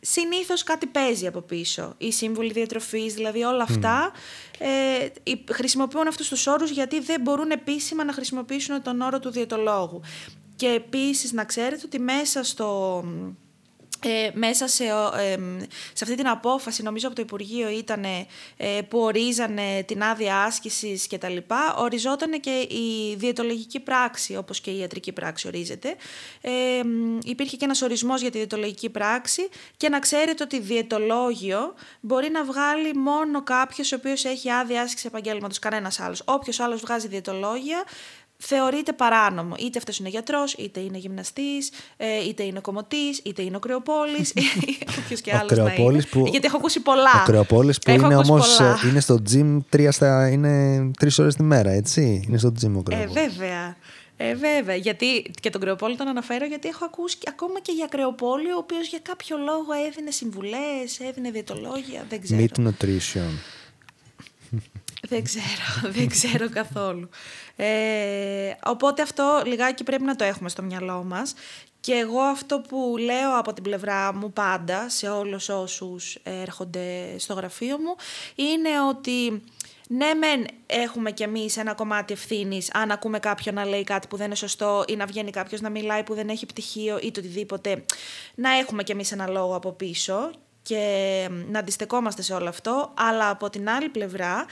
συνήθως 0.00 0.62
κάτι 0.62 0.86
παίζει 0.86 1.26
από 1.26 1.40
πίσω. 1.40 1.94
Οι 1.98 2.12
σύμβουλοι 2.12 2.52
διατροφής, 2.52 3.14
δηλαδή 3.14 3.42
όλα 3.42 3.62
αυτά, 3.62 4.12
ε, 4.58 5.06
χρησιμοποιούν 5.52 6.06
αυτούς 6.06 6.28
τους 6.28 6.46
όρους 6.46 6.70
γιατί 6.70 7.00
δεν 7.00 7.20
μπορούν 7.20 7.50
επίσημα 7.50 8.04
να 8.04 8.12
χρησιμοποιήσουν 8.12 8.82
τον 8.82 9.00
όρο 9.00 9.18
του 9.18 9.30
διαιτολόγου. 9.30 10.00
Και 10.56 10.68
επίσης 10.68 11.32
να 11.32 11.44
ξέρετε 11.44 11.82
ότι 11.84 11.98
μέσα 11.98 12.44
στο 12.44 13.02
ε, 14.02 14.30
μέσα 14.32 14.68
σε, 14.68 14.84
ε, 14.84 15.36
σε 15.92 16.04
αυτή 16.04 16.14
την 16.14 16.28
απόφαση, 16.28 16.82
νομίζω 16.82 17.06
από 17.06 17.16
το 17.16 17.22
Υπουργείο 17.22 17.68
ήταν 17.68 18.04
ε, 18.04 18.26
που 18.88 18.98
ορίζανε 18.98 19.82
την 19.86 20.02
άδεια 20.02 20.42
άσκησης 20.42 21.06
και 21.06 21.18
τα 21.18 21.28
λοιπά, 21.28 21.74
οριζόταν 21.78 22.40
και 22.40 22.50
η 22.50 23.14
διαιτολογική 23.16 23.80
πράξη, 23.80 24.36
όπως 24.36 24.60
και 24.60 24.70
η 24.70 24.78
ιατρική 24.78 25.12
πράξη 25.12 25.46
ορίζεται. 25.46 25.96
Ε, 26.40 26.50
υπήρχε 27.24 27.56
και 27.56 27.64
ένας 27.64 27.82
ορισμός 27.82 28.20
για 28.20 28.30
τη 28.30 28.36
διαιτολογική 28.36 28.90
πράξη 28.90 29.48
και 29.76 29.88
να 29.88 29.98
ξέρετε 29.98 30.42
ότι 30.42 30.60
διαιτολόγιο 30.60 31.74
μπορεί 32.00 32.30
να 32.30 32.44
βγάλει 32.44 32.94
μόνο 32.94 33.42
κάποιος 33.42 33.92
ο 33.92 33.96
οποίος 33.96 34.24
έχει 34.24 34.50
άδεια 34.50 34.82
άσκησης 34.82 35.04
επαγγέλματος, 35.04 35.58
κανένας 35.58 36.00
άλλος. 36.00 36.22
Όποιος 36.24 36.60
άλλος 36.60 36.80
βγάζει 36.80 37.08
διαιτολόγια 37.08 37.84
θεωρείται 38.40 38.92
παράνομο. 38.92 39.54
Είτε 39.58 39.78
αυτός 39.78 39.98
είναι 39.98 40.08
γιατρός, 40.08 40.52
είτε 40.52 40.80
είναι 40.80 40.98
γυμναστής, 40.98 41.70
ε, 41.96 42.06
είτε 42.28 42.42
είναι 42.42 42.60
κομμωτής, 42.60 43.20
είτε 43.24 43.42
είναι 43.42 43.56
ο 43.56 43.58
Κρεοπόλης. 43.58 44.32
Όποιος 45.04 45.20
και 45.20 45.34
άλλος 45.36 45.58
να 45.58 45.74
είναι. 45.74 46.02
Που... 46.10 46.26
Γιατί 46.30 46.46
έχω 46.46 46.56
ακούσει 46.56 46.80
πολλά. 46.80 47.20
Ο 47.20 47.24
Κρεοπόλης 47.24 47.78
που 47.78 47.90
είναι 47.90 48.16
όμως 48.16 48.60
ε, 48.60 48.76
είναι 48.88 49.00
στο 49.00 49.22
gym 49.32 49.58
τρία 49.68 49.92
στα... 49.92 50.28
είναι 50.28 50.80
τρεις 50.98 51.18
ώρες 51.18 51.34
τη 51.34 51.42
μέρα, 51.42 51.70
έτσι; 51.70 52.24
Είναι 52.28 52.38
στο 52.38 52.52
gym 52.60 52.72
ο 52.76 52.82
Κρεοπόλης. 52.82 53.16
Ε, 53.16 53.28
βέβαια. 53.28 53.76
Ε, 54.16 54.34
βέβαια. 54.34 54.74
Γιατί 54.74 55.22
και 55.40 55.50
τον 55.50 55.60
Κρεοπόλη 55.60 55.96
τον 55.96 56.08
αναφέρω 56.08 56.46
γιατί 56.46 56.68
έχω 56.68 56.84
ακούσει 56.84 57.18
ακόμα 57.28 57.60
και 57.60 57.72
για 57.72 57.86
Κρεοπόλη, 57.86 58.50
ο 58.52 58.56
οποίος 58.56 58.88
για 58.88 58.98
κάποιο 59.02 59.36
λόγο 59.36 59.72
έδινε 59.86 60.10
συμβουλές, 60.10 61.00
έδινε 61.08 61.30
διαιτολόγια. 61.30 62.04
Δεν 62.08 62.20
ξέρω. 62.20 62.40
Meat 62.42 62.66
nutrition. 62.66 63.59
Δεν 65.08 65.24
ξέρω, 65.24 65.80
δεν 65.96 66.08
ξέρω 66.08 66.50
καθόλου. 66.50 67.08
Ε, 67.56 68.52
οπότε 68.64 69.02
αυτό 69.02 69.42
λιγάκι 69.46 69.84
πρέπει 69.84 70.02
να 70.02 70.16
το 70.16 70.24
έχουμε 70.24 70.48
στο 70.48 70.62
μυαλό 70.62 71.04
μας. 71.04 71.34
Και 71.80 71.92
εγώ 71.92 72.20
αυτό 72.20 72.60
που 72.60 72.94
λέω 72.98 73.38
από 73.38 73.52
την 73.52 73.62
πλευρά 73.62 74.14
μου 74.14 74.32
πάντα 74.32 74.88
σε 74.88 75.08
όλους 75.08 75.48
όσους 75.48 76.18
έρχονται 76.22 77.18
στο 77.18 77.34
γραφείο 77.34 77.78
μου 77.78 77.96
είναι 78.34 78.68
ότι 78.88 79.42
ναι 79.88 80.14
μεν 80.14 80.46
έχουμε 80.66 81.10
κι 81.10 81.22
εμείς 81.22 81.56
ένα 81.56 81.74
κομμάτι 81.74 82.12
ευθύνης 82.12 82.74
αν 82.74 82.90
ακούμε 82.90 83.18
κάποιον 83.18 83.54
να 83.54 83.64
λέει 83.64 83.84
κάτι 83.84 84.06
που 84.06 84.16
δεν 84.16 84.26
είναι 84.26 84.34
σωστό 84.34 84.84
ή 84.88 84.96
να 84.96 85.06
βγαίνει 85.06 85.30
κάποιος 85.30 85.60
να 85.60 85.70
μιλάει 85.70 86.02
που 86.02 86.14
δεν 86.14 86.28
έχει 86.28 86.46
πτυχίο 86.46 86.98
ή 87.02 87.10
το 87.10 87.20
οτιδήποτε 87.20 87.84
να 88.34 88.50
έχουμε 88.50 88.82
κι 88.82 88.92
εμείς 88.92 89.12
ένα 89.12 89.28
λόγο 89.28 89.54
από 89.54 89.72
πίσω 89.72 90.30
και 90.62 91.28
να 91.48 91.58
αντιστεκόμαστε 91.58 92.22
σε 92.22 92.34
όλο 92.34 92.48
αυτό, 92.48 92.92
αλλά 92.94 93.30
από 93.30 93.50
την 93.50 93.68
άλλη 93.68 93.88
πλευρά 93.88 94.46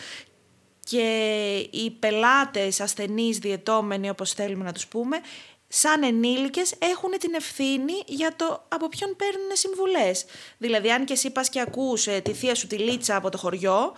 και 0.91 1.69
οι 1.71 1.91
πελάτες, 1.91 2.81
ασθενείς, 2.81 3.39
διαιτώμενοι 3.39 4.11
όπως 4.11 4.33
θέλουμε 4.33 4.65
να 4.65 4.73
τους 4.73 4.87
πούμε, 4.87 5.21
σαν 5.69 6.03
ενήλικες 6.03 6.75
έχουν 6.79 7.11
την 7.19 7.35
ευθύνη 7.35 7.93
για 8.07 8.37
το 8.37 8.65
από 8.69 8.89
ποιον 8.89 9.17
παίρνουν 9.17 9.49
συμβουλές. 9.53 10.25
Δηλαδή 10.59 10.91
αν 10.91 11.05
και 11.05 11.13
εσύ 11.13 11.31
πας 11.31 11.49
και 11.49 11.61
ακούς 11.61 12.07
ε, 12.07 12.21
τη 12.21 12.33
θεία 12.33 12.55
σου 12.55 12.67
τη 12.67 12.77
Λίτσα 12.77 13.17
από 13.17 13.31
το 13.31 13.39
χωριό, 13.39 13.93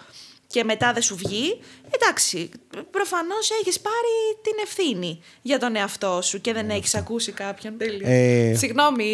και 0.52 0.64
μετά 0.64 0.92
δεν 0.92 1.02
σου 1.02 1.16
βγει, 1.16 1.60
εντάξει, 1.90 2.50
προφανώς 2.90 3.50
έχεις 3.60 3.80
πάρει 3.80 4.14
την 4.42 4.52
ευθύνη 4.62 5.20
για 5.42 5.58
τον 5.58 5.76
εαυτό 5.76 6.20
σου 6.22 6.40
και 6.40 6.52
δεν 6.52 6.66
Ναι, 6.66 6.74
έχεις 6.74 6.94
ακούσει 6.94 7.32
κάποιον. 7.32 7.76
Τέλειο. 7.78 8.08
Ε, 8.08 8.54
Συγγνώμη, 8.54 9.04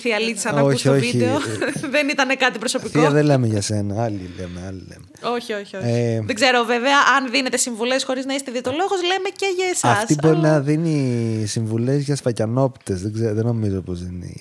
θεία 0.00 0.18
Λίτσα, 0.18 0.52
να 0.52 0.60
όχι, 0.60 0.70
ακούς 0.70 0.82
το 0.82 0.92
όχι. 0.92 1.10
βίντεο. 1.10 1.38
δεν 1.94 2.08
ήταν 2.08 2.36
κάτι 2.36 2.58
προσωπικό. 2.58 2.98
Θεία, 2.98 3.10
δεν 3.10 3.24
λέμε 3.24 3.46
για 3.46 3.60
σένα. 3.60 4.04
Άλλοι 4.04 4.30
λέμε, 4.36 4.60
άλλοι 4.66 4.84
λέμε. 4.88 5.34
Όχι, 5.34 5.52
όχι, 5.52 5.76
όχι. 5.76 5.88
Ε, 5.88 6.20
δεν 6.26 6.34
ξέρω 6.34 6.64
βέβαια 6.64 6.96
αν 7.16 7.30
δίνετε 7.30 7.56
συμβουλές 7.56 8.04
χωρίς 8.04 8.24
να 8.24 8.34
είστε 8.34 8.50
διαιτολόγος, 8.50 9.02
λέμε 9.02 9.28
και 9.36 9.46
για 9.56 9.66
εσάς. 9.66 9.96
Αυτή 9.96 10.14
μπορεί 10.22 10.36
να 10.36 10.60
δίνει 10.60 11.46
συμβουλές 11.46 12.02
για 12.02 12.16
σφακιανόπτες. 12.16 13.02
Δεν, 13.02 13.12
ξέρω, 13.12 13.34
δεν 13.34 13.44
νομίζω 13.44 13.80
πως 13.80 14.00
είναι. 14.00 14.32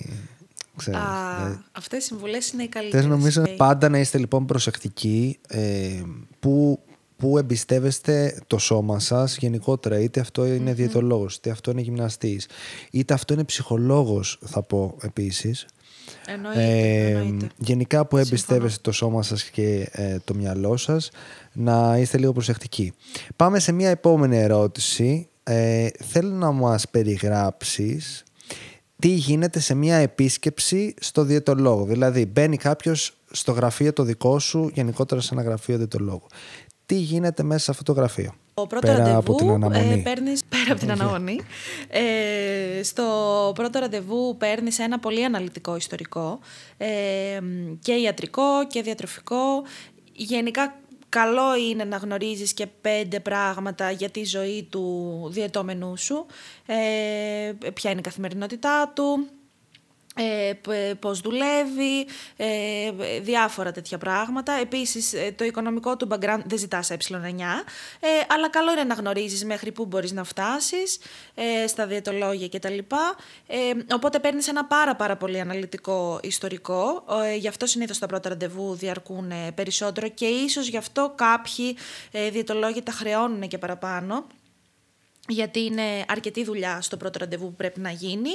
Ξέρω. 0.91 0.97
Α, 0.97 1.63
αυτές 1.71 2.03
οι 2.03 2.05
συμβουλές 2.07 2.49
είναι 2.51 2.63
οι 2.63 2.67
καλύτερες. 2.67 3.05
Θες 3.05 3.11
νομίζω 3.15 3.41
Ε, 3.41 3.47
πάντα 3.57 3.89
να 3.89 3.99
είστε 3.99 4.17
λοιπόν 4.17 4.45
προσεκτικοί 4.45 5.39
ε, 5.47 6.01
που, 6.39 6.79
που 7.17 7.37
εμπιστεύεστε 7.37 8.41
το 8.47 8.57
σώμα 8.57 8.99
σας 8.99 9.37
γενικότερα 9.37 9.99
είτε 9.99 10.19
αυτό 10.19 10.45
είναι 10.45 10.73
διαιτολόγος 10.73 11.35
είτε 11.35 11.49
αυτό 11.49 11.71
είναι 11.71 11.81
γυμναστής 11.81 12.47
είτε 12.91 13.13
αυτό 13.13 13.33
είναι 13.33 13.43
ψυχολόγος 13.43 14.39
θα 14.45 14.61
πω 14.63 14.95
επίσης 15.01 15.65
Εννοείται, 16.27 16.61
Ε, 16.63 17.07
εννοείται. 17.09 17.47
γενικά 17.57 18.05
που 18.05 18.17
εμπιστεύεστε 18.17 18.79
το 18.81 18.91
σώμα 18.91 19.23
σας 19.23 19.43
και 19.43 19.89
ε, 19.91 20.17
το 20.23 20.33
μυαλό 20.33 20.77
σας 20.77 21.09
να 21.53 21.97
είστε 21.97 22.17
λίγο 22.17 22.31
προσεκτικοί. 22.31 22.93
Πάμε 23.35 23.59
σε 23.59 23.71
μια 23.71 23.89
επόμενη 23.89 24.37
ερώτηση. 24.37 25.27
Ε, 25.43 25.87
θέλω 26.03 26.29
να 26.33 26.51
μας 26.51 26.89
περιγράψεις 26.89 28.23
τι 29.03 29.09
γίνεται 29.09 29.59
σε 29.59 29.73
μια 29.73 29.95
επίσκεψη 29.95 30.93
στο 30.99 31.23
διαιτολόγο. 31.23 31.85
Δηλαδή 31.85 32.25
μπαίνει 32.25 32.57
κάποιος 32.57 33.13
στο 33.31 33.51
γραφείο 33.51 33.93
το 33.93 34.03
δικό 34.03 34.39
σου, 34.39 34.71
γενικότερα 34.73 35.21
σε 35.21 35.33
ένα 35.33 35.43
γραφείο 35.43 35.77
διαιτολόγου. 35.77 36.27
Τι 36.85 36.95
γίνεται 36.95 37.43
μέσα 37.43 37.63
σε 37.63 37.71
αυτό 37.71 37.83
το 37.83 37.91
γραφείο; 37.91 38.33
Το 38.53 38.65
πρώτο 38.67 38.87
πέρα 38.87 38.97
ραντεβού 38.97 39.17
από 39.17 39.35
την 39.35 39.49
αναμονή. 39.49 39.93
Ε, 39.93 39.95
παίρνεις, 39.95 40.41
πέρα 40.49 40.71
από 40.71 40.79
την 40.79 40.91
αναμονή. 40.91 41.39
Ε, 41.87 42.83
στο 42.83 43.05
πρώτο 43.55 43.79
ραντεβού 43.79 44.37
παίρνεις 44.37 44.79
ένα 44.79 44.99
πολύ 44.99 45.23
αναλυτικό 45.23 45.75
ιστορικό 45.75 46.39
ε, 46.77 46.87
και 47.79 47.93
ιατρικό 47.93 48.67
και 48.67 48.81
διατροφικό. 48.81 49.63
Γενικά 50.13 50.75
καλό 51.13 51.55
είναι 51.55 51.83
να 51.83 51.97
γνωρίζεις 51.97 52.53
και 52.53 52.67
πέντε 52.67 53.19
πράγματα 53.19 53.91
για 53.91 54.09
τη 54.09 54.23
ζωή 54.25 54.67
του 54.71 55.27
διαιτώμενού 55.31 55.97
σου. 55.97 56.25
Ε, 56.65 57.51
ποια 57.73 57.91
είναι 57.91 57.99
η 57.99 58.03
καθημερινότητά 58.03 58.91
του, 58.95 59.27
ε, 60.15 60.53
π- 60.53 60.95
πώς 60.99 61.19
δουλεύει, 61.19 62.07
ε, 62.37 62.91
διάφορα 63.21 63.71
τέτοια 63.71 63.97
πράγματα. 63.97 64.53
Επίσης, 64.53 65.13
ε, 65.13 65.33
το 65.35 65.43
οικονομικό 65.43 65.97
του 65.97 66.07
background 66.11 66.41
δεν 66.45 66.57
ζητάς 66.57 66.91
ε9, 66.91 67.39
ε, 67.99 68.07
αλλά 68.27 68.49
καλό 68.49 68.71
είναι 68.71 68.83
να 68.83 68.93
γνωρίζεις 68.93 69.45
μέχρι 69.45 69.71
πού 69.71 69.85
μπορείς 69.85 70.11
να 70.11 70.23
φτάσεις, 70.23 70.99
ε, 71.35 71.67
στα 71.67 71.85
διαιτολόγια 71.87 72.49
κτλ. 72.49 72.77
Ε, 73.47 73.57
οπότε 73.93 74.19
παίρνεις 74.19 74.47
ένα 74.47 74.65
πάρα 74.65 74.95
πάρα 74.95 75.17
πολύ 75.17 75.39
αναλυτικό 75.39 76.19
ιστορικό, 76.23 77.03
ε, 77.25 77.35
γι' 77.35 77.47
αυτό 77.47 77.65
συνήθως 77.65 77.99
τα 77.99 78.05
πρώτα 78.07 78.29
ραντεβού 78.29 78.75
διαρκούν 78.75 79.31
ε, 79.31 79.51
περισσότερο 79.55 80.07
και 80.09 80.25
ίσως 80.25 80.67
γι' 80.67 80.77
αυτό 80.77 81.13
κάποιοι 81.15 81.77
ε, 82.11 82.29
διαιτολόγοι 82.29 82.81
τα 82.81 82.91
χρεώνουν 82.91 83.47
και 83.47 83.57
παραπάνω 83.57 84.25
γιατί 85.27 85.59
είναι 85.59 86.05
αρκετή 86.07 86.43
δουλειά 86.43 86.81
στο 86.81 86.97
πρώτο 86.97 87.19
ραντεβού 87.19 87.45
που 87.45 87.55
πρέπει 87.55 87.79
να 87.79 87.91
γίνει. 87.91 88.29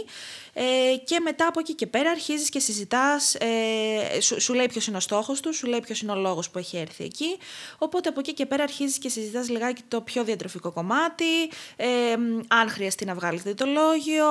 Ε, 0.52 0.62
και 1.04 1.20
μετά 1.20 1.46
από 1.46 1.60
εκεί 1.60 1.74
και 1.74 1.86
πέρα 1.86 2.10
αρχίζεις 2.10 2.48
και 2.48 2.58
συζητάς, 2.58 3.34
ε, 3.34 4.20
σου, 4.20 4.40
σου 4.40 4.54
λέει 4.54 4.66
ποιος 4.66 4.86
είναι 4.86 4.96
ο 4.96 5.00
στόχος 5.00 5.40
του, 5.40 5.54
σου 5.54 5.66
λέει 5.66 5.80
ποιος 5.80 6.00
είναι 6.00 6.12
ο 6.12 6.14
λόγος 6.14 6.50
που 6.50 6.58
έχει 6.58 6.76
έρθει 6.76 7.04
εκεί, 7.04 7.38
οπότε 7.78 8.08
από 8.08 8.20
εκεί 8.20 8.34
και 8.34 8.46
πέρα 8.46 8.62
αρχίζεις 8.62 8.98
και 8.98 9.08
συζητάς 9.08 9.48
λιγάκι 9.48 9.82
το 9.88 10.00
πιο 10.00 10.24
διατροφικό 10.24 10.72
κομμάτι, 10.72 11.24
ε, 11.76 11.86
αν 12.48 12.68
χρειαστεί 12.68 13.04
να 13.04 13.14
βγάλεις 13.14 13.42
διαιτολόγιο, 13.42 14.26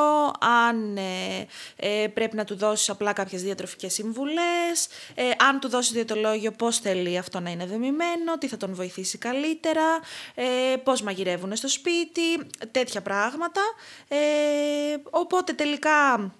αν 0.67 0.97
ε, 0.97 1.45
ε, 1.75 2.07
πρέπει 2.07 2.35
να 2.35 2.43
του 2.43 2.55
δώσεις 2.55 2.89
απλά 2.89 3.13
κάποιες 3.13 3.43
διατροφικές 3.43 3.93
συμβουλές, 3.93 4.87
ε, 5.15 5.23
αν 5.49 5.59
του 5.59 5.69
δώσεις 5.69 5.91
διαιτολόγιο 5.91 6.51
πώς 6.51 6.77
θέλει 6.77 7.17
αυτό 7.17 7.39
να 7.39 7.49
είναι 7.49 7.65
δομημένο, 7.65 8.37
τι 8.39 8.47
θα 8.47 8.57
τον 8.57 8.73
βοηθήσει 8.73 9.17
καλύτερα, 9.17 9.99
ε, 10.35 10.75
πώς 10.83 11.01
μαγειρεύουν 11.01 11.55
στο 11.55 11.67
σπίτι, 11.67 12.46
τέτοια 12.71 13.01
πράγματα. 13.01 13.61
Ε, 14.07 14.17
οπότε 15.09 15.53
τελικά 15.53 16.31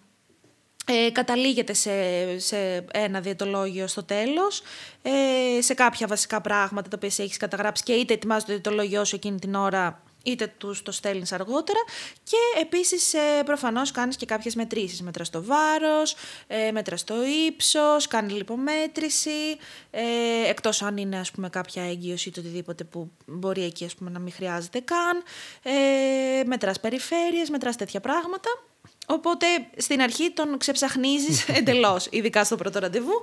ε, 0.90 1.10
καταλήγετε 1.12 1.74
σε, 1.74 1.92
σε 2.40 2.86
ένα 2.92 3.20
διαιτολόγιο 3.20 3.88
στο 3.88 4.04
τέλος, 4.04 4.62
ε, 5.02 5.62
σε 5.62 5.74
κάποια 5.74 6.08
βασικά 6.08 6.42
πράγματα 6.42 6.90
τα 6.90 6.96
οποία 6.96 7.10
σε 7.10 7.24
έχεις 7.24 7.38
καταγράψει 7.38 7.84
και 7.84 7.94
είτε 7.94 8.14
ετοιμάζεις 8.14 8.44
το 8.46 8.52
διαιτολόγιο 8.52 9.06
σου 9.06 9.16
εκείνη 9.16 9.40
την 9.40 9.56
ώρα, 9.56 10.02
είτε 10.28 10.54
τους 10.58 10.82
το 10.82 10.92
στέλνεις 10.92 11.32
αργότερα 11.32 11.80
και 12.24 12.38
επίσης 12.62 13.14
ε, 13.14 13.44
προφανώς 13.46 13.92
κάνεις 13.92 14.16
και 14.16 14.26
κάποιες 14.26 14.56
μετρήσεις. 14.56 15.02
Μετράς 15.02 15.30
το 15.30 15.44
βάρος, 15.44 16.16
ε, 16.48 16.72
μέτρας 16.72 17.04
το 17.04 17.16
ύψος, 17.48 18.08
κάνεις 18.08 18.34
λιπομέτρηση, 18.34 19.58
ε, 19.90 20.04
εκτός 20.48 20.82
αν 20.82 20.98
είναι 20.98 21.20
ας 21.20 21.32
πούμε 21.32 21.50
κάποια 21.50 21.84
έγκυος 21.90 22.26
ή 22.26 22.32
το 22.32 22.40
οτιδήποτε 22.40 22.84
που 22.84 23.12
μπορεί 23.26 23.64
εκεί 23.64 23.86
ας 23.86 23.96
πούμε, 23.96 24.10
να 24.10 24.20
μην 24.20 24.34
χρειάζεται 24.34 24.80
καν, 24.80 25.24
ε, 25.64 26.44
μετράς 26.46 26.80
περιφέρειες, 26.80 27.50
μετράς 27.50 27.76
τέτοια 27.76 28.00
πράγματα. 28.00 28.50
Οπότε 29.10 29.46
στην 29.78 30.02
αρχή 30.02 30.32
τον 30.32 30.58
ξεψαχνίζεις 30.58 31.48
εντελώς, 31.60 32.08
ειδικά 32.12 32.44
στο 32.44 32.56
πρώτο 32.56 32.80
ραντεβού. 32.80 33.22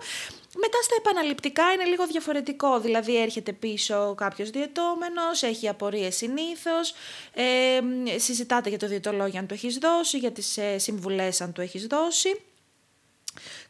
Μετά 0.56 0.78
στα 0.82 0.94
επαναληπτικά 0.98 1.72
είναι 1.72 1.84
λίγο 1.84 2.06
διαφορετικό. 2.06 2.80
Δηλαδή 2.80 3.20
έρχεται 3.20 3.52
πίσω 3.52 4.14
κάποιος 4.16 4.50
διαιτώμενος, 4.50 5.42
έχει 5.42 5.68
απορίες 5.68 6.16
συνήθως. 6.16 6.94
Ε, 7.34 7.80
συζητάτε 8.18 8.68
για 8.68 8.78
το 8.78 8.86
διαιτολόγιο 8.86 9.38
αν 9.38 9.46
το 9.46 9.54
έχεις 9.54 9.78
δώσει, 9.78 10.18
για 10.18 10.32
τις 10.32 10.56
ε, 10.56 10.78
συμβουλές 10.78 11.40
αν 11.40 11.52
το 11.52 11.62
έχεις 11.62 11.86
δώσει. 11.86 12.40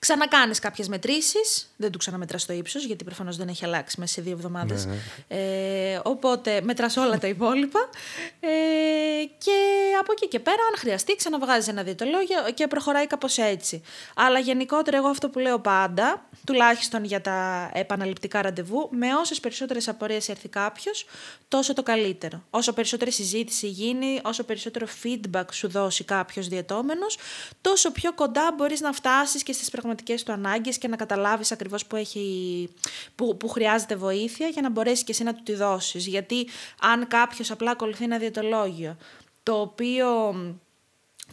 Ξανακάνεις 0.05 0.59
κάποιες 0.59 0.89
μετρήσεις, 0.89 1.75
δεν 1.77 1.91
του 1.91 1.99
ξαναμετράς 1.99 2.47
το 2.47 2.53
ύψος, 2.53 2.85
γιατί 2.85 3.05
προφανώς 3.05 3.37
δεν 3.37 3.49
έχει 3.49 3.65
αλλάξει 3.65 4.01
μέσα 4.01 4.13
σε 4.13 4.23
δύο 4.23 4.33
εβδομάδες. 4.33 4.89
Ε, 5.29 5.99
οπότε 6.03 6.61
μετράς 6.63 6.97
όλα 6.97 7.19
τα 7.19 7.27
υπόλοιπα. 7.27 7.89
Ε, 8.41 8.49
και 9.39 9.53
από 10.01 10.13
εκεί 10.13 10.29
και 10.29 10.41
πέρα, 10.41 10.63
αν 10.73 10.79
χρειαστεί, 10.79 11.17
ξαναβγάζεις 11.17 11.69
ένα 11.69 11.83
διαιτολόγιο 11.83 12.39
και 12.55 12.67
προχωράει 12.67 13.07
κάπως 13.07 13.39
έτσι. 13.39 13.83
Αλλά 14.15 14.39
γενικότερα 14.39 14.97
εγώ 14.97 15.09
αυτό 15.09 15.29
που 15.29 15.39
λέω 15.39 15.59
πάντα, 15.59 16.29
τουλάχιστον 16.47 17.05
για 17.05 17.21
τα 17.21 17.71
επαναληπτικά 17.75 18.43
ραντεβού, 18.43 18.89
με 18.93 19.15
όσες 19.15 19.41
περισσότερες 19.41 19.89
απορίες 19.89 20.29
έρθει 20.29 20.49
κάποιος, 20.49 21.07
τόσο 21.49 21.73
το 21.73 21.83
καλύτερο. 21.83 22.45
Όσο 22.51 22.73
περισσότερη 22.73 23.11
συζήτηση 23.11 23.67
γίνει, 23.67 24.21
όσο 24.25 24.45
περισσότερο 24.45 24.87
feedback 25.03 25.45
σου 25.53 25.69
δώσει 25.69 26.05
κάποιος 26.05 26.49
διαιτώμενος, 26.49 27.19
τόσο 27.61 27.93
πιο 27.93 28.13
κοντά 28.13 28.53
μπορείς 28.57 28.81
να 28.81 28.93
φτάσεις 28.93 29.43
και 29.43 29.53
στις 29.53 29.71
πραγματικές 29.95 30.23
του 30.23 30.33
ανάγκες 30.33 30.79
και 30.79 30.89
να 30.89 30.97
καταλάβεις 30.97 31.53
ακριβώς 31.53 31.87
που, 31.87 31.97
έχει, 31.97 32.69
που, 33.15 33.37
που 33.37 33.49
χρειάζεται 33.49 33.97
βοήθεια 33.97 34.49
για 34.49 34.63
να 34.63 34.71
μπορέσεις 34.71 35.05
και 35.05 35.13
εσύ 35.13 35.23
να 35.25 35.35
του 35.35 35.43
τη 35.43 35.55
δώσεις. 35.55 36.07
Γιατί 36.07 36.47
αν 36.81 37.09
κάποιος 37.09 37.51
απλά 37.51 37.71
ακολουθεί 37.71 38.05
ένα 38.05 38.19
διαιτολόγιο, 38.19 38.97
το 39.43 39.61
οποίο 39.61 40.35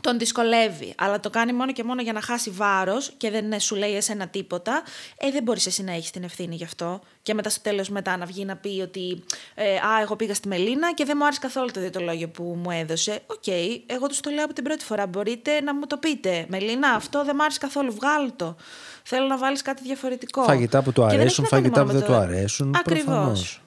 τον 0.01 0.17
δυσκολεύει, 0.19 0.93
αλλά 0.97 1.19
το 1.19 1.29
κάνει 1.29 1.53
μόνο 1.53 1.71
και 1.71 1.83
μόνο 1.83 2.01
για 2.01 2.13
να 2.13 2.21
χάσει 2.21 2.49
βάρος 2.49 3.11
και 3.17 3.29
δεν 3.31 3.59
σου 3.59 3.75
λέει 3.75 3.95
εσένα 3.95 4.27
τίποτα, 4.27 4.81
ε, 5.17 5.31
δεν 5.31 5.43
μπορείς 5.43 5.65
εσύ 5.65 5.83
να 5.83 5.91
έχεις 5.93 6.11
την 6.11 6.23
ευθύνη 6.23 6.55
γι' 6.55 6.63
αυτό. 6.63 7.01
Και 7.23 7.33
μετά 7.33 7.49
στο 7.49 7.61
τέλος 7.61 7.89
μετά 7.89 8.17
να 8.17 8.25
βγει 8.25 8.45
να 8.45 8.55
πει 8.55 8.81
ότι 8.83 9.23
ε, 9.55 9.75
Α, 9.75 10.01
εγώ 10.01 10.15
πήγα 10.15 10.33
στη 10.33 10.47
Μελίνα 10.47 10.93
και 10.93 11.05
δεν 11.05 11.15
μου 11.19 11.23
άρεσε 11.25 11.39
καθόλου 11.39 11.71
το 11.71 11.79
διαιτολόγιο 11.79 12.27
που 12.29 12.43
μου 12.63 12.71
έδωσε. 12.71 13.19
Οκ, 13.25 13.47
εγώ 13.85 14.07
τους 14.07 14.19
το 14.19 14.29
λέω 14.29 14.43
από 14.45 14.53
την 14.53 14.63
πρώτη 14.63 14.85
φορά. 14.85 15.07
Μπορείτε 15.07 15.61
να 15.61 15.73
μου 15.75 15.87
το 15.87 15.97
πείτε. 15.97 16.45
Μελίνα, 16.49 16.89
αυτό 16.89 17.23
δεν 17.25 17.33
μου 17.37 17.43
άρεσε 17.43 17.59
καθόλου. 17.59 17.93
Βγάλ 17.93 18.31
το. 18.35 18.55
Θέλω 19.03 19.27
να 19.27 19.37
βάλεις 19.37 19.61
κάτι 19.61 19.81
διαφορετικό. 19.83 20.43
Φαγητά 20.43 20.81
που 20.83 20.91
του 20.91 21.01
Και 21.01 21.07
δεν 21.07 21.19
αρέσουν, 21.19 21.43
έχει 21.43 21.53
να 21.53 21.59
κάνει 21.61 21.73
φαγητά 21.75 21.79
μόνο 21.85 21.91
που 21.91 21.93
με 21.93 21.99
δεν 21.99 22.09
το- 22.09 22.25
του 22.27 22.33
αρέσουν, 22.35 22.75
Ακριβώς. 22.79 23.61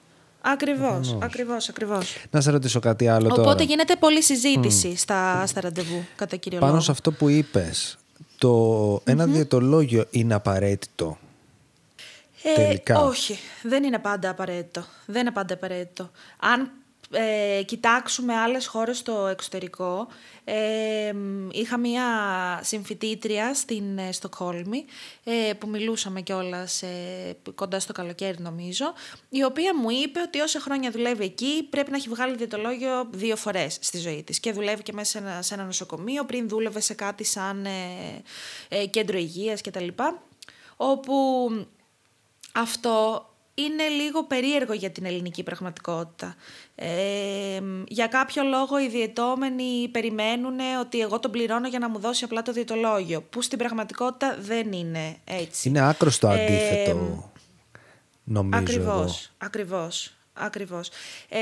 Προφανώς. 0.55 1.09
Ακριβώς, 1.11 1.17
ακριβώς, 1.21 1.69
ακριβώς. 1.69 2.15
Να 2.31 2.41
σε 2.41 2.51
ρωτήσω 2.51 2.79
κάτι 2.79 3.07
άλλο 3.07 3.27
Οπότε 3.27 3.41
τώρα. 3.41 3.63
γίνεται 3.63 3.95
πολλή 3.95 4.23
συζήτηση 4.23 4.95
στα, 4.95 5.45
στα 5.47 5.61
ραντεβού, 5.61 6.05
κατά 6.15 6.35
κύριο 6.35 6.59
Πάνω 6.59 6.71
λόγο. 6.71 6.83
σε 6.83 6.91
αυτό 6.91 7.11
που 7.11 7.29
είπες, 7.29 7.97
το 8.37 9.01
ένα 9.03 9.25
διαιτολόγιο 9.25 10.05
είναι 10.09 10.33
απαραίτητο. 10.33 11.17
Ε, 12.43 12.53
τελικά; 12.53 12.99
Όχι, 12.99 13.39
δεν 13.63 13.83
είναι 13.83 13.99
πάντα 13.99 14.29
απαραίτητο. 14.29 14.85
Δεν 15.05 15.21
είναι 15.21 15.31
πάντα 15.31 15.53
απαραίτητο. 15.53 16.09
Αν 16.39 16.71
ε, 17.11 17.63
κοιτάξουμε 17.63 18.35
άλλες 18.35 18.67
χώρες 18.67 18.97
στο 18.97 19.27
εξωτερικό, 19.27 20.07
ε, 20.43 21.13
μ, 21.13 21.49
είχα 21.51 21.77
μία 21.77 22.03
συμφιτήτρια 22.63 23.53
στην 23.53 23.97
ε, 23.97 24.11
Στοκχόλμη 24.11 24.85
ε, 25.23 25.53
που 25.53 25.67
μιλούσαμε 25.67 26.21
κιόλας 26.21 26.81
ε, 26.81 27.37
κοντά 27.55 27.79
στο 27.79 27.93
καλοκαίρι 27.93 28.41
νομίζω, 28.41 28.93
η 29.29 29.43
οποία 29.43 29.75
μου 29.75 29.89
είπε 29.89 30.19
ότι 30.19 30.39
όσα 30.39 30.59
χρόνια 30.59 30.91
δουλεύει 30.91 31.23
εκεί 31.23 31.67
πρέπει 31.69 31.91
να 31.91 31.97
έχει 31.97 32.09
βγάλει 32.09 32.35
διαιτολόγιο 32.35 33.07
δύο 33.11 33.35
φορές 33.35 33.77
στη 33.81 33.97
ζωή 33.97 34.23
της 34.23 34.39
και 34.39 34.51
δουλεύει 34.51 34.83
και 34.83 34.93
μέσα 34.93 35.11
σε 35.11 35.17
ένα, 35.17 35.41
σε 35.41 35.53
ένα 35.53 35.63
νοσοκομείο, 35.63 36.25
πριν 36.25 36.49
δούλευε 36.49 36.79
σε 36.79 36.93
κάτι 36.93 37.23
σαν 37.23 37.65
ε, 37.65 37.69
ε, 38.69 38.85
κέντρο 38.85 39.17
υγείας 39.17 39.61
κτλ. 39.61 39.87
Όπου 40.75 41.15
αυτό 42.53 43.25
είναι 43.55 43.87
λίγο 43.87 44.23
περίεργο 44.23 44.73
για 44.73 44.89
την 44.89 45.05
ελληνική 45.05 45.43
πραγματικότητα. 45.43 46.35
Ε, 46.75 47.61
για 47.87 48.07
κάποιο 48.07 48.43
λόγο 48.43 48.79
οι 48.79 48.87
διαιτώμενοι 48.87 49.89
περιμένουν 49.91 50.59
ότι 50.79 50.99
εγώ 50.99 51.19
τον 51.19 51.31
πληρώνω 51.31 51.67
για 51.67 51.79
να 51.79 51.89
μου 51.89 51.99
δώσει 51.99 52.23
απλά 52.23 52.41
το 52.41 52.51
διαιτολόγιο, 52.51 53.21
που 53.21 53.41
στην 53.41 53.57
πραγματικότητα 53.57 54.37
δεν 54.39 54.71
είναι 54.71 55.17
έτσι. 55.23 55.69
Είναι 55.69 55.87
άκρος 55.87 56.19
το 56.19 56.29
αντίθετο, 56.29 57.31
νομίζω 58.23 58.59
Ακριβώς, 58.59 59.31
ακριβώς. 59.37 60.14
Ακριβώς. 60.37 60.89
Ε, 61.29 61.39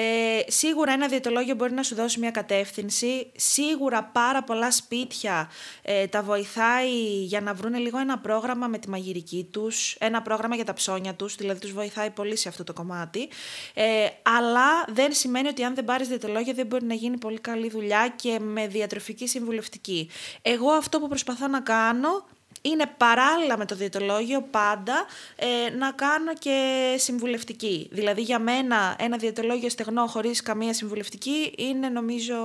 σίγουρα 0.48 0.92
ένα 0.94 1.08
διαιτολόγιο 1.08 1.56
μπορεί 1.56 1.74
να 1.74 1.84
σου 1.84 1.96
δώσει 1.96 2.20
μια 2.20 2.32
κατεύθυνση. 2.32 3.32
Σίγουρα 3.36 4.04
πάρα 4.04 4.44
πολλά 4.44 4.72
σπίτια 4.72 5.50
ε, 5.82 6.08
τα 6.08 6.22
βοηθάει 6.22 7.24
για 7.24 7.42
να 7.42 7.54
βρουν 7.54 7.76
λίγο 7.76 7.98
ένα 7.98 8.18
πρόγραμμα 8.20 8.68
με 8.68 8.78
τη 8.78 8.90
μαγειρική 8.90 9.48
τους, 9.52 9.96
ένα 10.00 10.22
πρόγραμμα 10.22 10.56
για 10.56 10.66
τα 10.66 10.74
ψώνια 10.74 11.14
τους, 11.14 11.36
δηλαδή 11.36 11.60
τους 11.60 11.72
βοηθάει 11.72 12.10
πολύ 12.10 12.36
σε 12.36 12.50
αυτό 12.50 12.64
το 12.64 12.74
κομμάτι. 12.74 13.30
Ε, 13.74 14.08
αλλά 14.22 14.86
δεν 14.88 15.14
σημαίνει 15.14 15.48
ότι 15.48 15.64
αν 15.64 15.76
δεν 15.76 15.86
πάρεις 15.86 16.08
διαιτολόγιο 16.08 16.54
δεν 16.54 16.66
μπορεί 16.66 16.86
να 16.86 16.94
γίνει 16.94 17.18
πολύ 17.18 17.40
καλή 17.40 17.70
δουλειά 17.70 18.14
και 18.16 18.40
με 18.40 18.68
διατροφική 18.68 19.28
συμβουλευτική. 19.28 20.10
Εγώ 20.42 20.72
αυτό 20.72 21.00
που 21.00 21.08
προσπαθώ 21.08 21.48
να 21.48 21.62
κάνω 21.62 22.26
είναι 22.66 22.86
παράλληλα 22.98 23.58
με 23.58 23.66
το 23.66 23.76
διαιτολόγιο 23.76 24.42
πάντα 24.42 25.06
ε, 25.36 25.70
να 25.78 25.92
κάνω 25.92 26.34
και 26.34 26.96
συμβουλευτική. 26.98 27.90
Δηλαδή 27.92 28.22
για 28.22 28.40
μένα 28.40 28.96
ένα 29.00 29.18
διαιτολόγιο 29.18 29.70
στεγνό 29.70 30.08
χωρίς 30.08 30.42
καμία 30.42 30.74
συμβουλευτική 30.74 31.54
είναι 31.58 31.90
νομίζω 31.90 32.36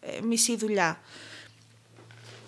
ε, 0.00 0.20
μισή 0.22 0.56
δουλειά. 0.56 1.00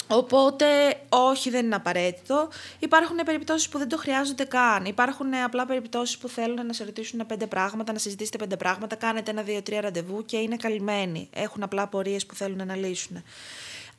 Οπότε, 0.09 0.67
όχι, 1.09 1.51
δεν 1.51 1.65
είναι 1.65 1.75
απαραίτητο. 1.75 2.49
Υπάρχουν 2.79 3.17
περιπτώσεις 3.25 3.69
που 3.69 3.79
δεν 3.79 3.89
το 3.89 3.97
χρειάζονται 3.97 4.45
καν. 4.45 4.85
Υπάρχουν 4.85 5.35
απλά 5.35 5.67
περιπτώσεις 5.67 6.19
που 6.19 6.29
θέλουν 6.29 6.67
να 6.67 6.73
σε 6.73 6.85
ρωτήσουν 6.85 7.27
πέντε 7.27 7.47
πράγματα, 7.47 7.93
να 7.93 7.99
συζητήσετε 7.99 8.39
πέντε 8.39 8.57
πράγματα, 8.57 8.97
κάνετε 8.97 9.31
ένα, 9.31 9.43
δύο, 9.43 9.63
τρία 9.63 9.81
ραντεβού 9.81 10.25
και 10.25 10.37
είναι 10.37 10.57
καλυμμένοι. 10.57 11.29
Έχουν 11.33 11.63
απλά 11.63 11.83
απορίες 11.83 12.27
που 12.27 12.35
θέλουν 12.35 12.67
να 12.67 12.77
λύσουν. 12.77 13.23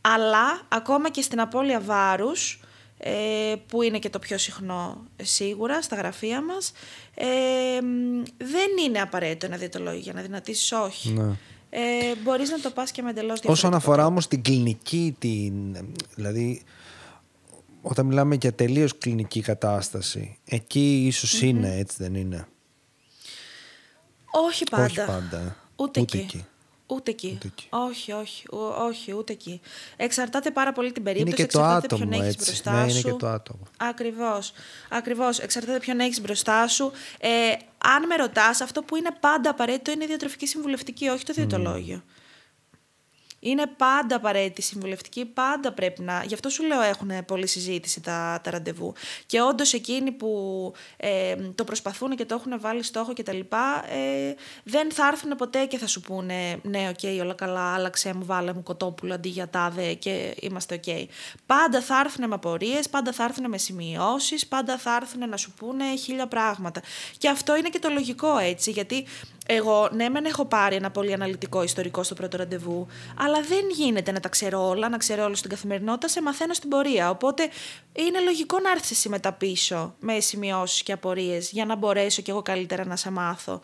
Αλλά, 0.02 0.62
ακόμα 0.68 1.10
και 1.10 1.22
στην 1.22 1.40
απώλεια 1.40 1.80
βάρους, 1.80 2.60
ε, 2.62 2.65
που 3.68 3.82
είναι 3.82 4.00
και 4.00 4.10
το 4.10 4.20
πιο 4.20 4.38
συχνό 4.38 5.06
ε, 5.16 5.24
σίγουρα 5.24 5.82
στα 5.82 5.96
γραφεία 5.96 6.42
μας, 6.44 6.72
ε, 7.14 7.26
δεν 8.38 8.70
είναι 8.86 9.00
απαραίτητο 9.00 9.46
ένα 9.46 9.58
διαιτολόγιο 9.58 10.00
για 10.00 10.14
να 10.14 10.22
δυνατήσεις 10.22 10.72
όχι. 10.72 11.10
Ναι. 11.10 11.38
Ε, 11.70 12.16
μπορείς 12.24 12.50
να 12.50 12.60
το 12.60 12.70
πας 12.70 12.92
και 12.92 13.02
με 13.02 13.10
εντελώς 13.10 13.40
διαφορετικό. 13.40 13.68
Όσον 13.68 13.74
αφορά 13.74 14.06
όμως 14.06 14.28
την 14.28 14.42
κλινική, 14.42 15.16
την, 15.20 15.54
δηλαδή 16.16 16.64
όταν 17.82 18.06
μιλάμε 18.06 18.36
για 18.36 18.54
τελείως 18.54 18.98
κλινική 18.98 19.42
κατάσταση, 19.42 20.38
εκεί 20.46 21.14
είναι, 21.42 21.76
έτσι 21.78 21.96
δεν 22.00 22.16
είναι; 22.16 22.48
Όχι 24.50 24.64
πάντα. 24.64 24.84
Όχι 24.84 24.96
πάντα. 25.06 25.56
Ούτε, 25.76 26.00
Ούτε 26.00 26.18
εκεί. 26.18 26.46
Ούτε 26.88 27.12
εκεί. 27.12 27.38
Όχι, 27.70 28.12
όχι, 28.12 28.46
όχι, 28.88 29.14
ούτε 29.14 29.34
εκεί. 29.34 29.62
Εξαρτάται 29.96 30.52
πάρα 30.52 30.72
πολύ 30.72 30.92
την 30.92 31.04
περίπτωση. 31.04 31.36
Είναι 31.36 31.48
και 31.48 31.52
το 31.58 31.60
εξαρτάται 31.60 31.96
άτομο, 31.96 32.10
ποιον 32.10 32.22
έχεις 32.22 32.36
μπροστά 32.46 32.72
ναι, 32.72 32.90
σου. 32.90 32.98
Είναι 32.98 33.12
και 33.12 33.18
το 33.18 33.28
άτομο. 33.28 33.64
Ακριβώς. 33.78 34.52
Ακριβώς. 34.90 35.40
Εξαρτάται 35.40 35.80
ποιον 35.80 36.00
έχεις 36.00 36.22
μπροστά 36.22 36.68
σου. 36.68 36.92
Ε, 37.20 37.30
αν 37.78 38.06
με 38.08 38.16
ρωτάς, 38.16 38.62
αυτό 38.62 38.82
που 38.82 38.96
είναι 38.96 39.10
πάντα 39.20 39.50
απαραίτητο 39.50 39.92
είναι 39.92 40.04
η 40.04 40.08
διατροφική 40.08 40.48
συμβουλευτική, 40.48 41.08
όχι 41.08 41.26
το 41.26 41.34
διαιτολόγιο. 41.34 42.04
Είναι 43.46 43.66
πάντα 43.78 44.16
απαραίτητη 44.16 44.62
συμβουλευτική, 44.62 45.26
πάντα 45.26 45.72
πρέπει 45.72 46.02
να. 46.02 46.24
Γι' 46.28 46.34
αυτό 46.34 46.50
σου 46.50 46.64
λέω 46.64 46.82
έχουν 46.82 47.26
πολλή 47.26 47.48
συζήτηση 47.48 48.02
τα, 48.02 48.40
τα 48.44 48.52
ραντεβού. 48.52 48.94
Και 49.26 49.42
όντως 49.42 49.74
εκείνοι 49.74 50.12
που 50.12 50.74
ε, 50.98 51.36
το 51.56 51.64
προσπαθούν 51.64 52.16
και 52.16 52.26
το 52.26 52.36
έχουν 52.36 52.60
βάλει 52.60 52.84
στόχο 52.84 53.14
κτλ. 53.14 53.40
Ε, 53.40 54.34
δεν 54.64 54.92
θα 54.92 55.08
έρθουν 55.08 55.36
ποτέ 55.36 55.66
και 55.66 55.78
θα 55.78 55.88
σου 55.88 56.02
πούνε 56.02 56.60
Ναι, 56.62 56.88
OK, 56.90 57.00
okay, 57.02 57.18
όλα 57.22 57.34
καλά, 57.34 57.74
άλλαξε 57.74 58.14
μου, 58.14 58.26
βάλε 58.26 58.54
μου 58.54 58.64
κοτόπουλο 58.64 59.14
αντί 59.14 59.30
για 59.30 59.50
τάδε 59.50 59.94
και 59.94 60.36
είμαστε 60.42 60.76
OK. 60.76 60.84
Okay. 60.86 61.06
Πάντα 61.46 61.82
θα 61.82 62.00
έρθουν 62.00 62.28
με 62.28 62.36
απορίες, 62.36 62.90
πάντα 62.90 63.12
θα 63.12 63.24
έρθουν 63.24 63.50
με 63.50 63.58
σημειώσεις, 63.58 64.48
πάντα 64.48 64.78
θα 64.78 64.96
έρθουν 64.96 65.30
να 65.30 65.38
σου 65.38 65.52
πούνε 65.52 65.96
χίλια 65.96 66.28
πράγματα. 66.28 66.82
Και 67.18 67.30
αυτό 67.30 67.56
είναι 67.56 67.70
και 67.70 67.80
το 67.80 67.90
λογικό 67.90 68.38
έτσι, 68.38 68.72
γιατί 68.72 69.06
εγώ, 69.46 69.90
ναι, 69.92 70.10
μεν 70.10 70.26
έχω 70.26 70.46
πάρει 70.46 70.76
ένα 70.76 70.92
πολύ 70.92 71.14
αναλυτικό 71.14 71.64
ιστορικό 71.64 72.04
στο 72.04 72.14
πρώτο 72.14 72.38
ραντεβού, 72.38 72.88
αλλά 73.18 73.42
δεν 73.42 73.70
γίνεται 73.76 74.12
να 74.12 74.20
τα 74.20 74.30
ξέρω 74.30 74.68
όλα, 74.68 74.90
να 74.90 74.98
ξέρω 74.98 75.24
όλα 75.24 75.36
στην 75.36 75.50
καθημερινότητα, 75.50 76.08
σε 76.08 76.22
μαθαίνω 76.22 76.54
στην 76.54 76.70
πορεία. 76.70 77.10
Οπότε 77.10 77.50
είναι 77.94 78.20
λογικό 78.20 78.60
να 78.60 78.72
έρθεις 78.72 78.92
εσύ 78.92 79.10
μετά 79.10 79.34
πίσω 79.34 79.96
με 80.00 80.20
σημειώσεις 80.20 80.84
και 80.84 80.92
απορίες 80.92 81.50
για 81.52 81.66
να 81.66 81.76
μπορέσω 81.76 82.22
κι 82.22 82.30
εγώ 82.30 82.42
καλύτερα 82.42 82.86
να 82.86 82.96
σε 82.96 83.12
μάθω 83.12 83.60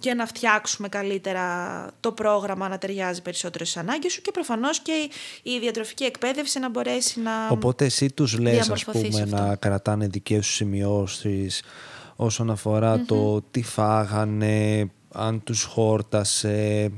και 0.00 0.14
να 0.14 0.26
φτιάξουμε 0.26 0.88
καλύτερα 0.88 1.86
το 2.00 2.12
πρόγραμμα 2.12 2.68
να 2.68 2.78
ταιριάζει 2.78 3.22
περισσότερο 3.22 3.64
στις 3.64 3.76
ανάγκες 3.76 4.12
σου 4.12 4.22
και 4.22 4.30
προφανώς 4.30 4.80
και 4.80 5.10
η 5.42 5.58
διατροφική 5.58 6.04
εκπαίδευση 6.04 6.58
να 6.58 6.70
μπορέσει 6.70 7.20
να. 7.20 7.32
Οπότε 7.50 7.84
εσύ 7.84 8.12
τους 8.12 8.38
λες, 8.38 8.70
ας 8.70 8.84
πούμε, 8.84 9.24
να 9.24 9.56
κρατάνε 9.56 10.06
δικές 10.06 10.46
σου 10.46 10.52
σημειώσεις 10.52 11.62
όσον 12.16 12.58
το 13.06 13.42
τι 13.50 13.62
φάγανε, 13.62 14.90
αν 15.12 15.42
τους 15.42 15.62
χόρτασε, 15.62 16.90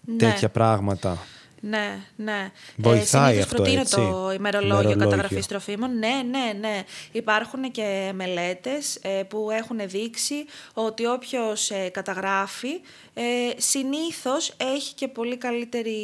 ναι. 0.00 0.16
τέτοια 0.16 0.48
πράγματα. 0.48 1.18
Ναι, 1.64 1.98
ναι. 2.16 2.50
Βοηθάει 2.76 3.36
ε, 3.36 3.40
αυτό, 3.40 3.54
προτείνω 3.54 3.80
έτσι. 3.80 3.96
το 3.96 4.32
ημερολόγιο 4.34 4.96
καταγραφής 4.96 5.46
τροφίμων. 5.46 5.98
Ναι, 5.98 6.22
ναι, 6.30 6.58
ναι. 6.60 6.82
Υπάρχουν 7.12 7.70
και 7.70 8.12
μελέτες 8.14 8.98
ε, 9.02 9.22
που 9.22 9.48
έχουν 9.50 9.78
δείξει 9.86 10.34
ότι 10.74 11.06
όποιος 11.06 11.70
ε, 11.70 11.88
καταγράφει 11.88 12.80
ε, 13.14 13.22
συνήθως 13.56 14.54
έχει 14.56 14.94
και 14.94 15.08
πολύ 15.08 15.36
καλύτερη 15.36 15.96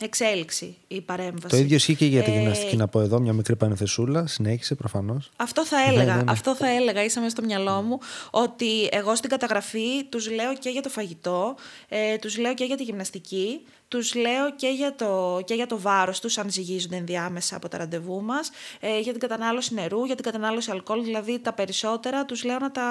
εξέλιξη 0.00 0.76
η 0.88 1.00
παρέμβαση. 1.00 1.48
Το 1.48 1.56
ίδιο 1.56 1.76
ισχύει 1.76 1.94
και 1.94 2.06
για 2.06 2.22
τη 2.22 2.30
γυμναστική. 2.30 2.76
Να 2.76 2.88
πω 2.88 3.00
εδώ 3.00 3.20
μια 3.20 3.32
μικρή 3.32 3.56
πανεθεσούλα. 3.56 4.26
Συνέχισε 4.26 4.74
προφανώς. 4.74 5.30
Αυτό 5.36 5.66
θα 5.66 5.76
έλεγα. 5.88 6.04
Ναι, 6.04 6.12
ναι, 6.12 6.22
ναι. 6.22 6.32
Αυτό 6.32 6.54
θα 6.54 6.68
έλεγα. 6.68 7.04
Είσαι 7.04 7.18
μέσα 7.18 7.30
στο 7.30 7.42
μυαλό 7.42 7.82
μου 7.82 7.98
ότι 8.30 8.88
εγώ 8.90 9.14
στην 9.14 9.30
καταγραφή 9.30 10.04
τους 10.08 10.30
λέω 10.30 10.54
και 10.54 10.70
για 10.70 10.82
το 10.82 10.88
φαγητό, 10.88 11.54
ε, 11.88 12.16
τους 12.16 12.38
λέω 12.38 12.54
και 12.54 12.64
για 12.64 12.76
τη 12.76 12.82
γυμναστική, 12.82 13.60
τους 13.90 14.14
λέω 14.14 14.54
και 14.56 14.68
για 14.68 14.94
το, 14.94 15.40
και 15.44 15.54
για 15.54 15.66
το 15.66 15.80
βάρος 15.80 16.20
τους, 16.20 16.38
αν 16.38 16.50
ζυγίζονται 16.50 16.96
ενδιάμεσα 16.96 17.56
από 17.56 17.68
τα 17.68 17.78
ραντεβού 17.78 18.22
μας, 18.22 18.50
ε, 18.80 18.98
για 18.98 19.12
την 19.12 19.20
κατανάλωση 19.20 19.74
νερού, 19.74 20.04
για 20.04 20.14
την 20.14 20.24
κατανάλωση 20.24 20.70
αλκοόλ, 20.70 21.04
δηλαδή 21.04 21.38
τα 21.38 21.52
περισσότερα 21.52 22.24
τους 22.24 22.44
λέω 22.44 22.58
να 22.58 22.70
τα, 22.70 22.84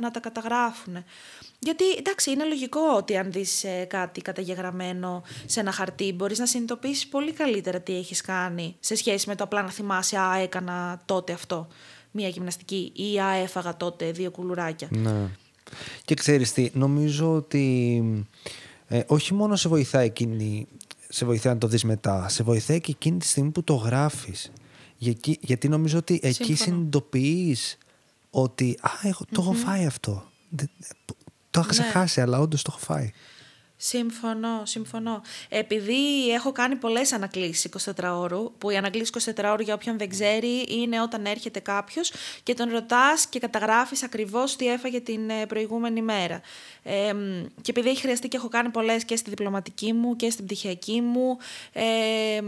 να 0.00 0.10
τα 0.10 0.20
καταγράφουν. 0.20 1.04
Γιατί 1.58 1.84
εντάξει, 1.98 2.30
είναι 2.30 2.44
λογικό 2.44 2.80
ότι 2.96 3.16
αν 3.16 3.32
δεις 3.32 3.64
ε, 3.64 3.84
κάτι 3.88 4.20
καταγεγραμμένο 4.20 5.22
σε 5.46 5.60
ένα 5.60 5.72
χαρτί, 5.72 6.12
μπορείς 6.12 6.38
να 6.38 6.46
συνειδητοποιήσεις 6.46 7.06
πολύ 7.06 7.32
καλύτερα 7.32 7.80
τι 7.80 7.96
έχεις 7.96 8.20
κάνει 8.20 8.76
σε 8.80 8.94
σχέση 8.94 9.28
με 9.28 9.34
το 9.34 9.44
απλά 9.44 9.62
να 9.62 9.70
θυμάσαι 9.70 10.18
Α, 10.18 10.38
έκανα 10.42 11.02
τότε 11.04 11.32
αυτό. 11.32 11.68
Μία 12.10 12.28
γυμναστική 12.28 12.92
ή 12.94 13.20
Α, 13.20 13.34
έφαγα 13.34 13.76
τότε 13.76 14.10
δύο 14.10 14.30
κουλουράκια. 14.30 14.88
Ναι. 14.90 15.28
Και 16.04 16.14
ξέρεις 16.14 16.52
τι, 16.52 16.70
νομίζω 16.72 17.34
ότι 17.34 18.26
ε, 18.88 19.02
όχι 19.06 19.34
μόνο 19.34 19.56
σε 19.56 19.68
βοηθάει 19.68 20.06
εκείνη, 20.06 20.66
σε 21.08 21.24
βοηθάει 21.24 21.52
να 21.52 21.58
το 21.58 21.66
δεις 21.66 21.84
μετά, 21.84 22.28
σε 22.28 22.42
βοηθάει 22.42 22.80
και 22.80 22.90
εκείνη 22.90 23.18
τη 23.18 23.26
στιγμή 23.26 23.50
που 23.50 23.64
το 23.64 23.74
γράφεις. 23.74 24.52
Γιατί, 24.96 25.38
γιατί 25.40 25.68
νομίζω 25.68 25.98
ότι 25.98 26.20
εκεί 26.22 26.54
συνειδητοποιείς 26.54 27.78
ότι 28.30 28.78
«Α, 28.80 29.08
έχω, 29.08 29.24
το 29.32 29.40
έχω 29.40 29.52
φάει 29.52 29.86
αυτό». 29.86 30.24
Το 31.50 31.60
είχα 31.60 31.74
ναι. 31.74 31.80
ξεχάσει, 31.80 32.20
αλλά 32.20 32.38
όντως 32.38 32.62
το 32.62 32.72
έχω 32.74 32.84
φάει. 32.84 33.10
Συμφωνώ, 33.84 34.62
συμφωνώ. 34.64 35.22
Επειδή 35.48 36.30
έχω 36.32 36.52
κάνει 36.52 36.76
πολλές 36.76 37.12
ανακλήσεις 37.12 37.68
24 37.96 38.12
ώρου, 38.14 38.52
που 38.58 38.70
η 38.70 38.76
ανακλήση 38.76 39.12
24 39.36 39.44
ώρου 39.44 39.62
για 39.62 39.74
όποιον 39.74 39.98
δεν 39.98 40.08
ξέρει 40.08 40.64
είναι 40.68 41.00
όταν 41.00 41.24
έρχεται 41.26 41.60
κάποιος 41.60 42.12
και 42.42 42.54
τον 42.54 42.70
ρωτάς 42.70 43.26
και 43.26 43.38
καταγράφεις 43.38 44.02
ακριβώς 44.02 44.56
τι 44.56 44.68
έφαγε 44.68 45.00
την 45.00 45.30
ε, 45.30 45.46
προηγούμενη 45.46 46.02
μέρα. 46.02 46.40
Ε, 46.82 47.14
και 47.62 47.70
επειδή 47.70 47.88
έχει 47.88 48.00
χρειαστεί 48.00 48.28
και 48.28 48.36
έχω 48.36 48.48
κάνει 48.48 48.68
πολλές 48.68 49.04
και 49.04 49.16
στη 49.16 49.30
διπλωματική 49.30 49.92
μου 49.92 50.16
και 50.16 50.30
στην 50.30 50.44
πτυχιακή 50.44 51.00
μου, 51.00 51.38
ε, 51.72 52.40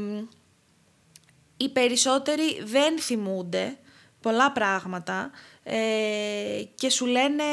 οι 1.56 1.68
περισσότεροι 1.68 2.62
δεν 2.64 2.98
θυμούνται 2.98 3.76
πολλά 4.20 4.52
πράγματα 4.52 5.30
ε, 5.66 5.76
και 6.74 6.90
σου 6.90 7.06
λένε 7.06 7.44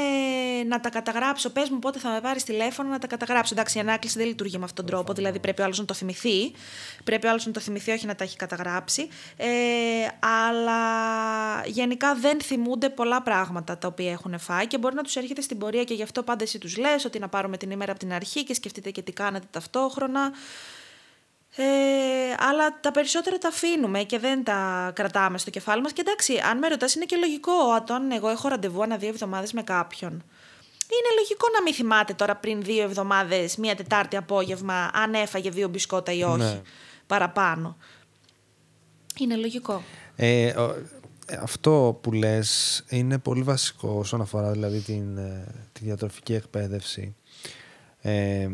να 0.68 0.80
τα 0.80 0.90
καταγράψω. 0.90 1.50
Πες 1.50 1.70
μου 1.70 1.80
πότε 1.80 2.00
θα 2.00 2.10
με 2.10 2.22
πάρεις 2.22 2.44
τηλέφωνο 2.44 2.90
να 2.90 3.00
τα 3.00 3.08
καταγράψω. 3.08 3.54
Εντάξει, 3.54 3.78
η 3.78 3.82
ανάκληση 3.82 4.18
δεν 4.18 4.28
λειτουργεί 4.28 4.58
με 4.58 4.64
αυτόν 4.64 4.86
τον 4.86 4.96
τρόπο. 4.96 5.14
Δηλαδή 5.14 5.40
πρέπει 5.40 5.62
ο 5.62 5.64
άλλος 5.64 5.80
να 5.80 5.86
το 5.86 5.94
θυμηθεί. 5.94 6.52
Πρέπει 7.04 7.28
ο 7.28 7.30
άλλος 7.30 7.46
να 7.46 7.52
το 7.52 7.60
θυμηθεί, 7.60 7.92
όχι 7.92 8.06
να 8.06 8.16
τα 8.16 8.24
έχει 8.24 8.36
καταγράψει. 8.36 9.08
Ε, 9.38 9.48
αλλά 10.20 10.82
γενικά 11.66 12.16
δεν 12.16 12.42
θυμούνται 12.42 12.90
πολλά 12.90 13.22
πράγματα 13.22 13.78
τα 13.78 13.88
οποία 13.88 14.12
έχουν 14.12 14.40
φάει 14.40 14.68
και 14.68 14.78
μπορεί 14.78 14.96
να 14.96 15.04
τους 15.04 15.16
έρχεται 15.16 15.42
στην 15.42 15.58
πορεία 15.58 15.84
και 15.84 15.94
γι' 15.94 16.04
αυτό 16.04 16.24
πάντα 16.24 16.44
εσύ 16.44 16.58
τους 16.58 16.78
λες 16.78 17.06
ότι 17.06 17.20
να 17.20 17.28
πάρουμε 17.28 17.58
την 17.58 17.72
ημέρα 17.72 17.92
από 17.92 18.00
την 18.00 18.14
αρχή 18.14 18.44
και 18.44 18.54
σκεφτείτε 18.54 18.92
και 18.92 19.02
τι 19.02 19.12
κάνετε 19.12 19.46
ταυτόχρονα. 19.52 20.32
Ε, 21.56 21.64
αλλά 22.40 22.80
τα 22.80 22.92
περισσότερα 22.92 23.38
τα 23.38 23.48
αφήνουμε 23.48 24.04
και 24.04 24.20
δεν 24.20 24.44
τα 24.44 24.92
κρατάμε 24.96 25.38
στο 25.38 25.50
κεφάλι 25.50 25.82
μας. 25.82 25.94
Και 25.94 26.02
εντάξει, 26.02 26.42
αν 26.50 26.58
με 26.58 26.68
ρωτάς 26.68 26.96
είναι 26.96 27.06
και 27.06 27.16
λογικό. 27.16 27.52
Αν 27.90 28.12
εγώ 28.12 28.30
έχω 28.30 28.48
ραντεβού 28.48 28.84
ανά 28.84 28.98
δύο 28.98 29.10
εβδομάδες 29.10 29.54
με 29.54 29.64
κάποιον. 29.64 30.12
Είναι 30.94 31.16
λογικό 31.18 31.48
να 31.54 31.62
μην 31.62 31.74
θυμάται 31.74 32.14
τώρα 32.14 32.36
πριν 32.36 32.62
δύο 32.62 32.84
εβδομάδες, 32.84 33.56
μία 33.58 33.76
Τετάρτη 33.76 34.18
απόγευμα, 34.18 34.90
αν 34.94 35.14
έφαγε 35.14 35.50
δύο 35.50 35.68
μπισκότα 35.68 36.12
ή 36.12 36.24
όχι 36.24 36.38
Ναι. 36.38 36.62
παραπάνω. 37.08 37.78
Είναι 39.20 39.36
λογικό. 39.36 39.84
Ε, 40.16 40.50
ο- 40.60 40.76
ε, 41.26 41.36
αυτό 41.42 42.00
που 42.02 42.12
λες 42.12 42.84
είναι 42.90 43.18
πολύ 43.18 43.42
βασικό 43.42 43.90
όσον 43.90 44.22
αφορά 44.22 44.52
δηλαδή 44.52 44.80
την, 44.80 45.18
ε, 45.18 45.48
τη 45.74 45.84
διατροφική 45.84 46.34
εκπαίδευση 46.34 47.16
ε, 48.02 48.50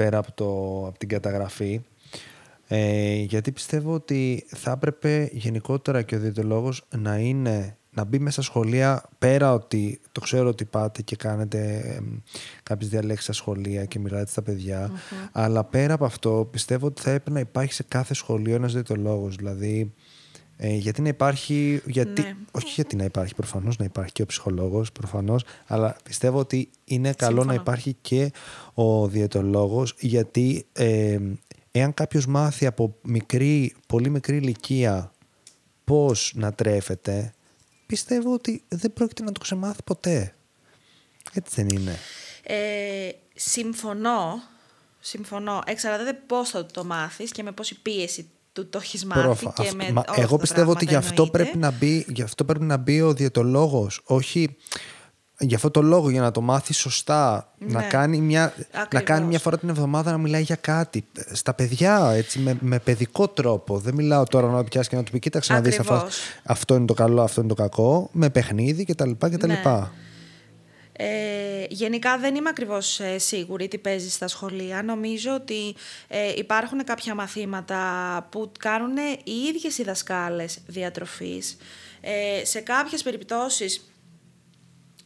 πέρα 0.00 0.18
από, 0.18 0.32
το, 0.34 0.48
από 0.86 0.98
την 0.98 1.08
καταγραφή. 1.08 1.80
Ε, 2.68 3.14
γιατί 3.14 3.52
πιστεύω 3.52 3.94
ότι 3.94 4.44
θα 4.46 4.70
έπρεπε 4.70 5.28
γενικότερα 5.32 6.02
και 6.02 6.16
ο 6.16 6.18
διαιτολόγος 6.18 6.86
να 6.96 7.16
είναι 7.16 7.76
να 7.90 8.04
μπει 8.04 8.18
μέσα 8.18 8.42
στα 8.42 8.50
σχολεία 8.50 9.02
πέρα 9.18 9.52
ότι 9.52 10.00
το 10.12 10.20
ξέρω 10.20 10.48
ότι 10.48 10.64
πάτε 10.64 11.02
και 11.02 11.16
κάνετε 11.16 11.58
ε, 11.84 12.00
κάποιες 12.62 12.90
διαλέξεις 12.90 13.24
στα 13.24 13.32
σχολεία 13.32 13.84
και 13.84 13.98
μιλάτε 13.98 14.30
στα 14.30 14.42
παιδιά 14.42 14.90
αλλά 15.32 15.64
πέρα 15.64 15.94
από 15.94 16.04
αυτό 16.04 16.48
πιστεύω 16.50 16.86
ότι 16.86 17.02
θα 17.02 17.10
έπρεπε 17.10 17.30
να 17.30 17.40
υπάρχει 17.40 17.72
σε 17.72 17.82
κάθε 17.88 18.14
σχολείο 18.14 18.54
ένας 18.54 18.72
διαιτολόγος. 18.72 19.36
Δηλαδή 19.36 19.94
ε, 20.62 20.74
γιατί 20.74 21.02
να 21.02 21.08
υπάρχει, 21.08 21.82
γιατί, 21.86 22.22
Ναι. 22.22 22.34
όχι 22.50 22.72
γιατί 22.74 22.96
να 22.96 23.04
υπάρχει 23.04 23.34
προφανώς 23.34 23.76
να 23.78 23.84
υπάρχει 23.84 24.12
και 24.12 24.22
ο 24.22 24.26
ψυχολόγος 24.26 24.92
προφανώς, 24.92 25.44
αλλά 25.66 25.96
πιστεύω 26.02 26.38
ότι 26.38 26.70
είναι 26.84 27.12
καλό 27.12 27.34
να 27.34 27.40
Σύμφωνο. 27.40 27.60
υπάρχει 27.60 27.96
και 28.00 28.32
ο 28.74 29.06
διαιτολόγος 29.08 29.94
γιατί 29.98 30.66
ε, 30.72 31.18
εάν 31.70 31.94
κάποιος 31.94 32.26
μάθει 32.26 32.66
από 32.66 32.96
μικρή, 33.02 33.74
πολύ 33.86 34.10
μικρή 34.10 34.36
ηλικία 34.36 35.12
πώς 35.84 36.32
να 36.34 36.52
τρέφεται 36.52 37.32
πιστεύω 37.86 38.32
ότι 38.32 38.62
δεν 38.68 38.92
πρόκειται 38.92 39.22
να 39.22 39.32
το 39.32 39.40
ξεμάθει 39.40 39.82
ποτέ. 39.82 40.34
Έτσι 41.32 41.62
δεν 41.62 41.78
είναι. 41.80 41.96
Ε, 42.42 43.08
συμφωνώ, 43.34 44.42
συμφωνώ. 45.00 45.62
Εξαρτάται 45.66 46.12
πώς 46.26 46.50
θα 46.50 46.66
το 46.66 46.84
μάθεις 46.84 47.30
και 47.30 47.42
με 47.42 47.52
πόση 47.52 47.80
πίεση 47.82 48.28
του 48.52 48.68
το 48.68 48.78
έχεις 48.82 49.04
μάθει. 49.04 49.20
Προφα- 49.22 49.52
και 49.54 49.62
αυτό- 49.62 49.76
με 49.76 49.92
μα 49.92 50.00
όλα 50.08 50.14
εγώ 50.16 50.22
αυτά 50.24 50.36
τα 50.36 50.36
πιστεύω 50.40 50.70
ότι 50.70 50.84
γι' 50.84 50.90
πράγματα 50.90 51.08
αυτό, 51.08 51.22
εννοείται. 51.22 51.42
πρέπει 51.44 51.58
να 51.58 51.70
μπει, 51.78 52.06
γι' 52.08 52.22
αυτό 52.22 52.44
πρέπει 52.44 52.64
να 52.64 52.76
μπει 52.76 53.00
ο 53.00 53.12
διαιτολόγος. 53.12 54.00
Όχι 54.04 54.56
γι' 55.42 55.54
αυτό 55.54 55.70
το 55.70 55.82
λόγο, 55.82 56.10
για 56.10 56.20
να 56.20 56.30
το 56.30 56.40
μάθει 56.40 56.72
σωστά. 56.72 57.52
Να, 57.58 57.80
Ναι. 57.80 57.86
κάνει 57.86 58.20
μια, 58.20 58.52
να 58.72 58.80
Ακριβώς. 58.80 59.06
κάνει 59.08 59.26
μια 59.26 59.38
φορά 59.38 59.58
την 59.58 59.68
εβδομάδα 59.68 60.10
να 60.10 60.18
μιλάει 60.18 60.42
για 60.42 60.56
κάτι. 60.56 61.04
Στα 61.32 61.54
παιδιά, 61.54 62.10
έτσι, 62.14 62.38
με, 62.38 62.56
με 62.60 62.78
παιδικό 62.78 63.28
τρόπο. 63.28 63.78
Δεν 63.78 63.94
μιλάω 63.94 64.24
τώρα 64.24 64.48
να 64.48 64.64
πιάσει 64.64 64.88
και 64.88 64.96
να 64.96 65.02
του 65.02 65.10
πει: 65.10 65.18
Κοίταξε 65.18 65.52
να 65.52 65.60
δεις 65.60 65.78
Ακριβώς. 65.78 66.18
αυτό 66.44 66.74
είναι 66.74 66.86
το 66.86 66.94
καλό, 66.94 67.22
αυτό 67.22 67.40
είναι 67.40 67.48
το 67.48 67.54
κακό. 67.62 68.08
Με 68.12 68.30
παιχνίδι 68.30 68.84
κτλ. 68.84 69.10
κτλ. 69.18 69.46
Ναι. 69.46 69.62
Ε, 71.02 71.66
γενικά 71.68 72.18
δεν 72.18 72.34
είμαι 72.34 72.48
ακριβώς 72.48 73.00
ε, 73.00 73.18
σίγουρη 73.18 73.68
τι 73.68 73.78
παίζει 73.78 74.10
στα 74.10 74.28
σχολεία. 74.28 74.82
Νομίζω 74.82 75.34
ότι 75.34 75.74
ε, 76.08 76.32
υπάρχουν 76.36 76.84
κάποια 76.84 77.14
μαθήματα 77.14 78.28
που 78.30 78.52
κάνουν 78.58 78.96
οι 79.24 79.32
ίδιες 79.48 79.78
οι 79.78 79.82
δασκάλες 79.82 80.58
διατροφής. 80.66 81.56
Ε, 82.00 82.44
σε 82.44 82.60
κάποιες 82.60 83.02
περιπτώσεις 83.02 83.89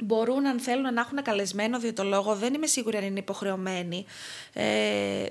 μπορούν 0.02 0.46
αν 0.46 0.61
θέλουν 0.61 0.94
να 0.94 1.00
έχουν 1.00 1.22
καλεσμένο 1.22 1.78
διαιτολόγο, 1.78 2.35
δεν 2.35 2.54
είμαι 2.54 2.66
σίγουρη 2.66 2.96
αν 2.96 3.04
είναι 3.04 3.18
υποχρεωμένοι. 3.18 4.04
Ε, 4.52 4.62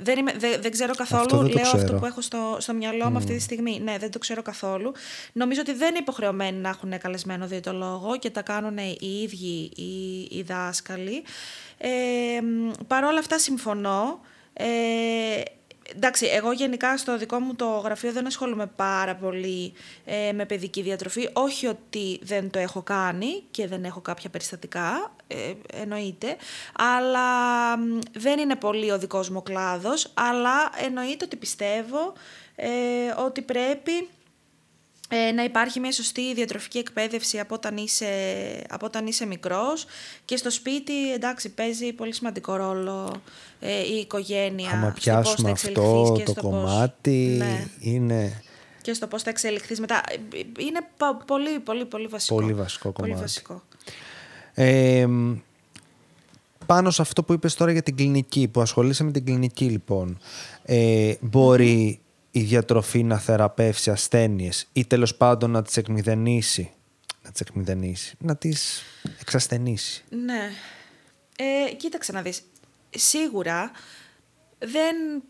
δεν, 0.01 0.17
είμαι, 0.17 0.31
δεν, 0.37 0.61
δεν 0.61 0.71
ξέρω 0.71 0.95
καθόλου, 0.95 1.21
Αυτό 1.21 1.37
δεν 1.37 1.47
το 1.47 1.53
λέω 1.53 1.65
αυτό 1.65 1.77
ξέρω. 1.77 1.99
που 1.99 2.05
έχω 2.05 2.21
στο, 2.21 2.57
στο 2.59 2.73
μυαλό 2.73 3.09
μου 3.09 3.17
αυτή 3.17 3.35
τη 3.35 3.41
στιγμή. 3.41 3.79
Ναι, 3.79 3.97
δεν 3.97 4.11
το 4.11 4.19
ξέρω 4.19 4.41
καθόλου. 4.41 4.91
Νομίζω 5.33 5.61
ότι 5.61 5.73
δεν 5.73 5.89
είναι 5.89 5.99
υποχρεωμένοι 5.99 6.57
να 6.57 6.69
έχουν 6.69 6.97
καλεσμένο 6.97 7.47
διαιτολόγο 7.47 8.17
και 8.17 8.29
τα 8.29 8.41
κάνουν 8.41 8.77
οι 8.77 8.97
ίδιοι 9.23 9.71
οι, 9.75 10.21
οι 10.37 10.41
δάσκαλοι. 10.41 11.23
Ε, 11.77 11.89
Παρ' 12.87 13.03
όλα 13.03 13.19
αυτά 13.19 13.39
συμφωνώ. 13.39 14.19
Ε, 14.53 14.65
εντάξει, 15.95 16.25
εγώ 16.25 16.51
γενικά 16.51 16.97
στο 16.97 17.17
δικό 17.17 17.39
μου 17.39 17.55
το 17.55 17.65
γραφείο 17.65 18.11
δεν 18.11 18.25
ασχολούμαι 18.25 18.67
πάρα 18.67 19.15
πολύ 19.15 19.73
ε, 20.05 20.31
με 20.31 20.45
παιδική 20.45 20.81
διατροφή. 20.81 21.29
Όχι 21.33 21.67
ότι 21.67 22.19
δεν 22.21 22.49
το 22.49 22.59
έχω 22.59 22.81
κάνει 22.81 23.43
και 23.51 23.67
δεν 23.67 23.83
έχω 23.83 24.01
κάποια 24.01 24.29
περιστατικά, 24.29 25.15
ε, 25.27 25.53
εννοείται. 25.73 26.35
Αλλά 26.77 27.77
μ, 27.77 27.99
δεν 28.11 28.39
είναι 28.39 28.55
πολύ 28.55 28.91
ο 28.91 28.97
δικός 28.97 29.29
μου 29.29 29.43
κλάδος. 29.43 30.11
Αλλά 30.13 30.71
εννοείται 30.85 31.25
ότι 31.25 31.35
πιστεύω 31.35 32.13
ε, 32.55 32.69
ότι 33.25 33.41
πρέπει 33.41 34.07
ε, 35.09 35.31
να 35.31 35.43
υπάρχει 35.43 35.79
μια 35.79 35.91
σωστή 35.91 36.33
διατροφική 36.33 36.77
εκπαίδευση 36.77 37.39
από 37.39 37.55
όταν, 37.55 37.77
είσαι, 37.77 38.07
από 38.69 38.85
όταν 38.85 39.07
είσαι 39.07 39.25
μικρός 39.25 39.85
και 40.25 40.37
στο 40.37 40.49
σπίτι 40.51 41.13
εντάξει 41.13 41.49
παίζει 41.49 41.93
πολύ 41.93 42.13
σημαντικό 42.13 42.55
ρόλο 42.55 43.21
ε, 43.59 43.79
η 43.81 43.95
οικογένεια 43.99 44.69
Άμα 44.69 44.79
στο 44.79 44.91
πώς 44.93 45.03
θα 45.03 45.21
πιάσουμε 45.21 45.49
εξελιχθείς 45.49 45.91
αυτό 46.09 46.13
και 46.17 46.23
το 46.23 46.31
στο 46.31 46.41
πώς- 46.41 46.51
κομμάτι, 46.51 47.35
ναι, 47.37 47.67
είναι 47.79 48.41
και 48.81 48.93
στο 48.93 49.07
πώς 49.07 49.23
θα 49.23 49.29
εξελιχθείς 49.29 49.79
μετά. 49.79 50.01
Ε, 50.09 50.15
Είναι 50.59 50.79
πα- 50.97 51.23
πολύ 51.27 51.59
πολύ 51.59 51.85
πολύ 51.85 52.07
βασικό. 52.07 52.35
Πολύ 52.35 52.53
βασικό 52.53 52.91
Πολύ 52.91 53.07
κομμάτι. 53.11 53.21
βασικό. 53.27 53.63
Ε, 54.53 55.07
πάνω 56.65 56.91
σε 56.91 57.01
αυτό 57.01 57.23
που 57.23 57.33
είπες 57.33 57.55
τώρα 57.55 57.71
για 57.71 57.83
την 57.83 57.95
κλινική, 57.95 58.47
που 58.47 58.61
ασχολείσαι 58.61 59.03
με 59.03 59.11
την 59.11 59.25
κλινική 59.25 59.65
λοιπόν, 59.65 60.19
ε, 60.65 61.13
μπορεί 61.21 61.99
η 62.35 62.41
διατροφή 62.41 63.03
να 63.03 63.17
θεραπεύσει 63.17 63.91
ασθένειες 63.91 64.67
ή 64.73 64.85
τέλος 64.85 65.15
πάντων 65.15 65.51
να 65.51 65.61
τις 65.61 65.77
εκμηδενήσει, 65.77 66.71
να 67.23 67.31
τις 67.31 67.41
εκμηδενήσει, 67.41 68.15
να 68.19 68.35
τις 68.35 68.83
εξασθενήσει. 69.21 70.03
Ναι. 70.09 70.49
Ε, 71.37 71.73
κοίταξε 71.73 72.11
να 72.11 72.21
δεις. 72.21 72.41
Σίγουρα 72.89 73.71
δεν, 74.59 75.23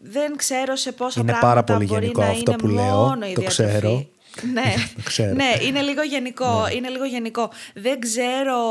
δεν 0.00 0.36
ξέρω 0.36 0.76
σε 0.76 0.92
πόσα 0.92 1.20
Είναι 1.20 1.32
πάρα 1.32 1.62
πράγματα 1.62 1.72
πολύ 1.72 1.86
μπορεί 1.86 2.00
γενικό 2.00 2.20
να 2.20 2.26
αυτό 2.28 2.50
είναι 2.50 2.60
που 2.60 2.66
λέω, 2.66 2.96
μόνο 2.96 3.26
η 3.26 3.32
το 3.32 3.40
διατροφή. 3.40 3.70
ξέρω. 3.70 4.08
Ναι, 4.52 4.74
Το 4.96 5.02
ξέρω. 5.04 5.34
ναι, 5.34 5.52
είναι 5.66 5.80
λίγο 5.80 6.02
γενικό. 6.02 6.68
Είναι 6.76 6.88
λίγο 6.88 7.04
γενικό. 7.04 7.50
Δεν 7.74 8.00
ξέρω 8.00 8.62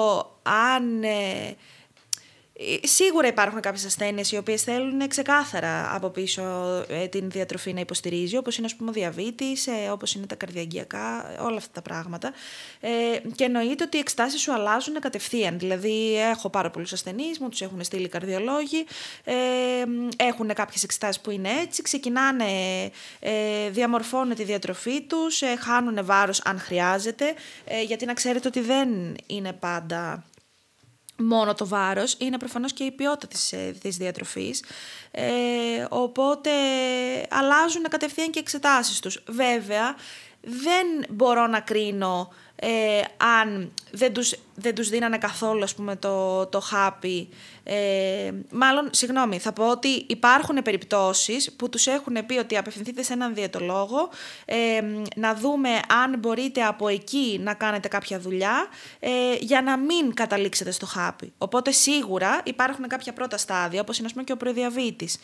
αν... 0.44 1.04
ε, 1.04 1.08
ε, 1.08 1.56
Σίγουρα 2.84 3.28
υπάρχουν 3.28 3.60
κάποιες 3.60 3.86
ασθένειες 3.86 4.32
οι 4.32 4.38
οποίες 4.38 4.64
θέλουν 4.64 5.08
ξεκάθαρα 5.08 5.96
από 5.96 6.10
πίσω 6.10 6.42
ε, 6.88 7.08
την 7.08 7.30
διατροφή 7.30 7.74
να 7.74 7.80
υποστηρίζει, 7.80 8.38
όπως 8.38 8.58
είναι 8.58 8.66
ας 8.66 8.76
πούμε 8.76 8.90
ο 8.90 8.94
διαβήτης, 8.94 9.68
ε, 9.68 9.90
όπως 9.92 10.14
είναι 10.14 10.26
τα 10.26 10.36
καρδιαγγειακά, 10.36 11.36
όλα 11.42 11.58
αυτά 11.58 11.72
τα 11.74 11.82
πράγματα. 11.82 12.34
Ε, 12.80 12.90
και 13.36 13.44
εννοείται 13.44 13.84
ότι 13.84 13.98
οι 13.98 14.00
εξτάσεις 14.00 14.42
σου 14.42 14.54
αλλάζουν 14.54 15.00
κατευθείαν. 15.00 15.60
Δηλαδή 15.60 16.16
έχω 16.32 16.50
πάρα 16.50 16.70
πολλούς 16.70 16.94
ασθενείς, 16.94 17.40
μου 17.40 17.50
τους 17.50 17.62
έχουν 17.62 17.84
στείλει 17.84 18.04
οι 18.04 18.10
καρδιολόγοι, 18.10 18.86
ε, 19.24 19.34
έχουν 20.16 20.54
κάποιες 20.54 20.84
εξετάσεις 20.84 21.22
που 21.22 21.32
είναι 21.32 21.50
έτσι, 21.62 21.82
ξεκινάνε, 21.82 22.46
ε, 23.20 23.70
διαμορφώνουν 23.70 24.36
τη 24.36 24.44
διατροφή 24.44 25.02
τους, 25.02 25.42
ε, 25.42 25.56
χάνουν 25.60 26.06
βάρος 26.06 26.42
αν 26.46 26.60
χρειάζεται, 26.60 27.34
ε, 27.66 27.82
γιατί 27.82 28.06
να 28.06 28.14
ξέρετε 28.14 28.48
ότι 28.48 28.60
δεν 28.60 29.16
είναι 29.28 29.54
πάντα 29.54 30.24
μόνο 31.20 31.54
το 31.54 31.68
βάρος, 31.68 32.16
είναι 32.18 32.38
προφανώς 32.38 32.74
και 32.74 32.84
η 32.84 32.92
ποιότητα 32.92 33.28
της, 33.28 33.54
ε, 33.54 33.76
της 33.82 33.98
διατροφής. 33.98 34.64
Ε, 35.12 35.86
οπότε 35.90 36.50
αλλάζουν 37.30 37.84
κατευθείαν 37.90 38.30
και 38.30 38.40
οι 38.40 38.42
εξετάσεις 38.42 39.00
τους. 39.00 39.24
Βέβαια, 39.28 39.96
δεν 40.42 40.88
μπορώ 41.10 41.48
να 41.48 41.60
κρίνω 41.60 42.34
ε, 42.62 43.02
αν 43.38 43.72
δεν 43.92 44.14
τους, 44.14 44.36
δεν 44.56 44.76
τους 44.76 44.90
δίνανε 44.90 45.18
καθόλου 45.18 45.64
ας 45.64 45.76
πούμε, 45.76 45.96
το, 45.96 46.46
το 46.46 46.60
χάπι. 46.60 47.30
Ε, 47.64 48.32
μάλλον, 48.52 48.90
συγγνώμη, 48.92 49.40
θα 49.40 49.54
πω 49.54 49.70
ότι 49.70 49.88
υπάρχουν 50.08 50.62
περιπτώσεις 50.62 51.52
που 51.52 51.70
τους 51.70 51.88
έχουν 51.88 52.26
πει 52.26 52.38
ότι 52.38 52.58
απευθυνθείτε 52.58 53.04
σε 53.04 53.14
έναν 53.14 53.34
διαιτολόγο 53.34 54.10
ε, 54.46 54.82
να 55.16 55.36
δούμε 55.36 55.70
αν 56.04 56.20
μπορείτε 56.20 56.64
από 56.64 56.88
εκεί 56.88 57.40
να 57.44 57.54
κάνετε 57.54 57.88
κάποια 57.88 58.20
δουλειά 58.20 58.68
ε, 59.00 59.10
για 59.40 59.62
να 59.62 59.78
μην 59.78 60.14
καταλήξετε 60.14 60.72
στο 60.72 60.86
χάπι. 60.86 61.34
Οπότε 61.38 61.72
σίγουρα 61.72 62.42
υπάρχουν 62.44 62.88
κάποια 62.88 63.14
πρώτα 63.14 63.38
στάδια, 63.38 63.82
όπως 63.82 63.98
είναι 63.98 64.08
ας 64.08 64.12
πούμε, 64.12 64.24
και 64.24 64.32
ο 64.32 64.38
προδιαβήτης. 64.38 65.18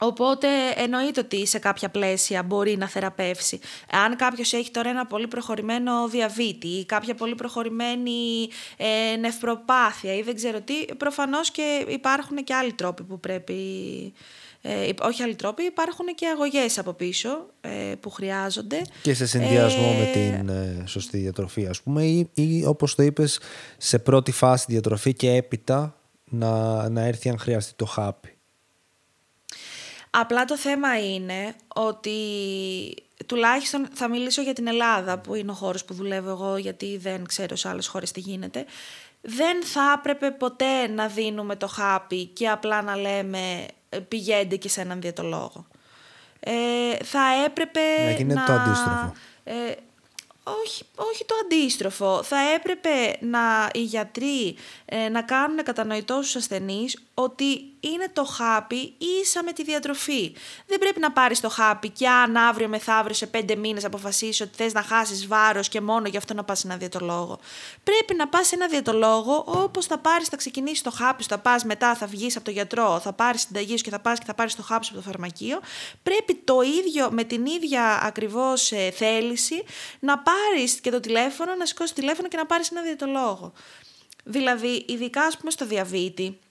Ε, 0.00 0.04
Οπότε 0.04 0.48
εννοείται 0.76 1.20
ότι 1.20 1.46
σε 1.46 1.58
κάποια 1.58 1.88
πλαίσια 1.88 2.42
μπορεί 2.42 2.76
να 2.76 2.88
θεραπεύσει. 2.88 3.60
Αν 3.90 4.16
κάποιος 4.16 4.52
έχει 4.52 4.70
τώρα 4.70 4.88
ένα 4.90 5.06
πολύ 5.06 5.26
προχωρημένο 5.26 6.08
διαβήτη 6.08 6.68
ή 6.68 6.86
κάποια 6.86 7.14
πολύ 7.14 7.34
προχωρημένη 7.34 8.48
ε, 8.76 9.16
νευροπάθεια 9.16 10.14
ή 10.14 10.22
δεν 10.22 10.34
ξέρω 10.34 10.60
τι, 10.60 10.94
προφανώς 10.96 11.50
και 11.50 11.84
υπάρχουν 11.88 12.44
και 12.44 12.54
άλλοι 12.54 12.72
τρόποι 12.72 13.02
που 13.02 13.20
πρέπει... 13.20 13.54
Ε, 14.62 14.90
όχι 15.00 15.22
άλλοι 15.22 15.34
τρόποι, 15.34 15.62
υπάρχουν 15.62 16.06
και 16.14 16.26
αγωγές 16.26 16.78
από 16.78 16.92
πίσω 16.92 17.46
ε, 17.60 17.94
που 18.00 18.10
χρειάζονται. 18.10 18.82
Και 19.02 19.14
σε 19.14 19.26
συνδυασμό 19.26 19.94
Ε, 19.94 19.98
με 19.98 20.10
την 20.12 20.48
ε, 20.48 20.84
σωστή 20.86 21.18
διατροφή 21.18 21.66
ας 21.66 21.82
πούμε 21.82 22.04
ή, 22.04 22.30
ή 22.34 22.64
όπως 22.66 22.94
το 22.94 23.02
είπες 23.02 23.40
σε 23.76 23.98
πρώτη 23.98 24.32
φάση 24.32 24.64
διατροφή 24.68 25.14
και 25.14 25.30
έπειτα 25.30 25.96
να, 26.24 26.88
να 26.88 27.00
έρθει 27.00 27.28
αν 27.28 27.38
χρειαστεί 27.38 27.72
το 27.76 27.84
χάπι. 27.84 28.35
Απλά 30.18 30.44
το 30.44 30.56
θέμα 30.56 30.98
είναι 30.98 31.54
ότι 31.68 32.18
τουλάχιστον 33.26 33.88
θα 33.92 34.08
μιλήσω 34.08 34.42
για 34.42 34.52
την 34.52 34.66
Ελλάδα 34.66 35.18
που 35.18 35.34
είναι 35.34 35.50
ο 35.50 35.54
χώρος 35.54 35.84
που 35.84 35.94
δουλεύω 35.94 36.30
εγώ 36.30 36.56
γιατί 36.56 36.96
δεν 36.96 37.24
ξέρω 37.24 37.56
σε 37.56 37.68
άλλες 37.68 37.86
χώρες 37.86 38.10
τι 38.10 38.20
γίνεται. 38.20 38.64
Δεν 39.20 39.64
θα 39.64 39.94
έπρεπε 39.98 40.30
ποτέ 40.30 40.88
να 40.88 41.06
δίνουμε 41.06 41.56
το 41.56 41.66
χάπι 41.66 42.24
και 42.24 42.48
απλά 42.48 42.82
να 42.82 42.96
λέμε 42.96 43.66
ε, 43.88 43.98
πηγαίνετε 43.98 44.56
και 44.56 44.68
σε 44.68 44.80
έναν 44.80 45.00
διαιτολόγο. 45.00 45.66
Ε, 46.40 47.04
θα 47.04 47.20
έπρεπε 47.44 47.80
να 48.04 48.10
γίνεται 48.10 48.42
το 48.46 48.52
αντίστροφο. 48.52 49.12
Ε, 49.44 49.74
όχι, 50.42 50.84
όχι 50.94 51.24
το 51.24 51.34
αντίστροφο. 51.44 52.22
Θα 52.22 52.36
έπρεπε 52.54 53.16
να 53.20 53.70
οι 53.72 53.82
γιατροί 53.82 54.56
ε, 54.84 55.08
να 55.08 55.22
κάνουν 55.22 55.62
κατανοητό 55.62 56.14
στους 56.14 56.36
ασθενείς 56.36 57.02
ότι 57.14 57.75
είναι 57.88 58.08
το 58.12 58.24
χάπι 58.24 58.94
ίσα 59.22 59.42
με 59.42 59.52
τη 59.52 59.62
διατροφή. 59.62 60.34
Δεν 60.66 60.78
πρέπει 60.78 61.00
να 61.00 61.12
πάρεις 61.12 61.40
το 61.40 61.48
χάπι 61.48 61.88
και 61.90 62.08
αν 62.08 62.36
αύριο 62.36 62.68
μεθαύριο 62.68 63.14
σε 63.14 63.26
πέντε 63.26 63.56
μήνες 63.56 63.84
αποφασίσεις 63.84 64.40
ότι 64.40 64.56
θες 64.56 64.72
να 64.72 64.82
χάσεις 64.82 65.26
βάρος 65.26 65.68
και 65.68 65.80
μόνο 65.80 66.08
γι' 66.08 66.16
αυτό 66.16 66.34
να 66.34 66.44
πας 66.44 66.58
σε 66.58 66.66
ένα 66.66 66.76
διατολόγο. 66.76 67.38
Πρέπει 67.82 68.14
να 68.14 68.28
πας 68.28 68.46
σε 68.46 68.54
ένα 68.54 68.66
διατολόγο 68.68 69.44
όπως 69.46 69.86
θα 69.86 69.98
πάρεις, 69.98 70.28
θα 70.28 70.36
ξεκινήσεις 70.36 70.82
το 70.82 70.90
χάπι 70.90 71.22
σου, 71.22 71.28
θα 71.28 71.38
πας 71.38 71.64
μετά, 71.64 71.94
θα 71.94 72.06
βγεις 72.06 72.36
από 72.36 72.44
το 72.44 72.50
γιατρό, 72.50 73.00
θα 73.00 73.12
πάρεις 73.12 73.40
συνταγής 73.40 73.78
σου 73.78 73.84
και 73.84 73.90
θα 73.90 74.00
πας 74.00 74.18
και 74.18 74.24
θα 74.24 74.34
πάρεις 74.34 74.54
το 74.54 74.62
χάπι 74.62 74.84
σου 74.84 74.92
από 74.94 75.02
το 75.02 75.08
φαρμακείο. 75.10 75.60
Πρέπει 76.02 76.34
το 76.34 76.60
ίδιο, 76.60 77.10
με 77.10 77.24
την 77.24 77.46
ίδια 77.46 78.00
ακριβώς 78.02 78.72
ε, 78.72 78.90
θέληση, 78.90 79.64
να 80.00 80.18
πάρεις 80.18 80.80
και 80.80 80.90
το 80.90 81.00
τηλέφωνο, 81.00 81.54
να 81.54 81.66
σηκώσεις 81.66 81.94
το 81.94 82.00
τηλέφωνο 82.00 82.28
και 82.28 82.36
να 82.36 82.46
πάρεις 82.46 82.70
ένα 82.70 82.82
διατολόγο. 82.82 83.52
Δηλαδή, 84.24 84.84
ειδικά 84.88 85.22
ας 85.22 85.36
πούμε 85.36 85.50
στο 85.50 85.66
διαβήτη, 85.66 86.24
ε, 86.24 86.45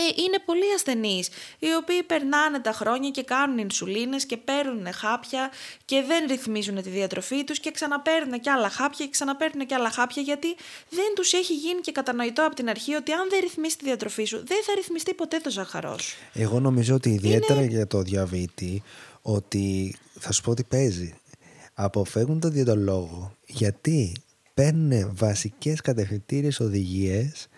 είναι 0.00 0.38
πολλοί 0.44 0.72
ασθενείς 0.74 1.28
οι 1.58 1.74
οποίοι 1.74 2.02
περνάνε 2.02 2.58
τα 2.60 2.72
χρόνια 2.72 3.10
και 3.10 3.22
κάνουν 3.22 3.58
ινσουλίνες 3.58 4.26
και 4.26 4.36
παίρνουν 4.36 4.92
χάπια 4.92 5.50
και 5.84 6.04
δεν 6.06 6.26
ρυθμίζουν 6.28 6.82
τη 6.82 6.88
διατροφή 6.88 7.44
τους 7.44 7.60
και 7.60 7.70
ξαναπαίρνουν 7.70 8.40
και 8.40 8.50
άλλα 8.50 8.68
χάπια 8.68 9.04
και 9.04 9.10
ξαναπαίρνουν 9.10 9.66
και 9.66 9.74
άλλα 9.74 9.90
χάπια 9.90 10.22
γιατί 10.22 10.48
δεν 10.88 11.14
τους 11.14 11.32
έχει 11.32 11.54
γίνει 11.54 11.80
και 11.80 11.92
κατανοητό 11.92 12.46
από 12.46 12.54
την 12.54 12.68
αρχή 12.68 12.94
ότι 12.94 13.12
αν 13.12 13.28
δεν 13.30 13.40
ρυθμίσει 13.40 13.78
τη 13.78 13.84
διατροφή 13.84 14.24
σου 14.24 14.36
δεν 14.36 14.58
θα 14.64 14.74
ρυθμιστεί 14.74 15.14
ποτέ 15.14 15.38
το 15.38 15.50
ζάχαρό 15.50 15.98
σου. 15.98 16.16
Εγώ 16.32 16.60
νομίζω 16.60 16.94
ότι 16.94 17.10
ιδιαίτερα 17.10 17.64
για 17.64 17.86
το 17.86 18.02
διαβήτη 18.02 18.82
ότι 19.22 19.96
θα 20.18 20.32
σου 20.32 20.42
πω 20.42 20.50
ότι 20.50 20.64
παίζει. 20.64 21.14
Αποφεύγουν 21.74 22.40
το 22.40 22.48
διαιτολόγο 22.48 23.36
γιατί 23.46 24.12
παίρνουν 24.54 25.16
βασικές 25.16 25.80
κατευθυντήριες 25.80 26.60
οδηγίες 26.60 27.48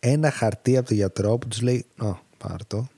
ένα 0.00 0.30
χαρτί 0.30 0.76
από 0.76 0.86
τον 0.88 0.96
γιατρό 0.96 1.38
που 1.38 1.48
τους 1.48 1.60
λέει: 1.62 1.86
Ω, 2.00 2.14
πάρ 2.38 2.66
το. 2.66 2.88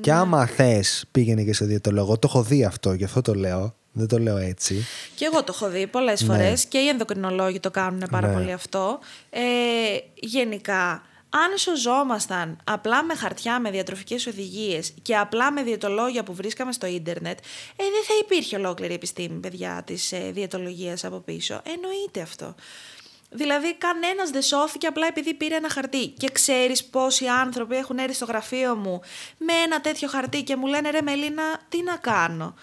Και 0.00 0.12
Ναι. 0.12 0.18
άμα 0.18 0.46
θες, 0.46 1.04
πήγαινε 1.12 1.42
και 1.42 1.52
σε 1.52 1.64
διαιτολόγο. 1.64 2.18
Το 2.18 2.28
έχω 2.30 2.42
δει 2.42 2.64
αυτό, 2.64 2.92
γι' 2.92 3.04
αυτό 3.04 3.20
το 3.20 3.34
λέω. 3.34 3.74
Δεν 3.92 4.06
το 4.08 4.18
λέω 4.18 4.36
έτσι. 4.36 4.84
Και 5.14 5.24
εγώ 5.24 5.44
το 5.44 5.52
έχω 5.54 5.68
δει 5.68 5.86
πολλές 5.86 6.20
Ναι. 6.22 6.26
φορές 6.34 6.64
και 6.66 6.78
οι 6.78 6.88
ενδοκρινολόγοι 6.88 7.60
το 7.60 7.70
κάνουν 7.70 8.02
πάρα 8.10 8.28
Ναι. 8.28 8.34
πολύ 8.34 8.52
αυτό. 8.52 8.98
Ε, 9.30 9.40
γενικά, 10.14 11.02
αν 11.30 11.58
σωζόμασταν 11.58 12.58
απλά 12.64 13.02
με 13.04 13.14
χαρτιά, 13.14 13.60
με 13.60 13.70
διατροφικές 13.70 14.26
οδηγίες 14.26 14.92
και 15.02 15.16
απλά 15.16 15.52
με 15.52 15.62
διαιτολόγια 15.62 16.22
που 16.22 16.34
βρίσκαμε 16.34 16.72
στο 16.72 16.86
ίντερνετ, 16.86 17.38
ε, 17.76 17.82
δεν 17.82 18.04
θα 18.06 18.14
υπήρχε 18.22 18.56
ολόκληρη 18.56 18.94
επιστήμη, 18.94 19.40
παιδιά, 19.40 19.82
της 19.86 20.12
ε, 20.12 20.30
διαιτολογίας 20.32 21.04
από 21.04 21.18
πίσω. 21.18 21.60
Εννοείται 21.74 22.20
αυτό. 22.20 22.54
Δηλαδή, 23.30 23.74
κανένας 23.74 24.30
δεν 24.30 24.42
σώθηκε 24.42 24.86
απλά 24.86 25.06
επειδή 25.06 25.34
πήρε 25.34 25.54
ένα 25.54 25.70
χαρτί. 25.70 26.06
Και 26.08 26.28
ξέρεις 26.30 26.84
πόσοι 26.84 27.26
άνθρωποι 27.26 27.76
έχουν 27.76 27.98
έρθει 27.98 28.14
στο 28.14 28.24
γραφείο 28.24 28.76
μου 28.76 29.00
με 29.38 29.52
ένα 29.52 29.80
τέτοιο 29.80 30.08
χαρτί 30.08 30.42
και 30.42 30.56
μου 30.56 30.66
λένε 30.66 30.90
ρε 30.90 31.02
Μελίνα, 31.02 31.60
τι 31.68 31.82
να 31.82 31.96
κάνω. 31.96 32.54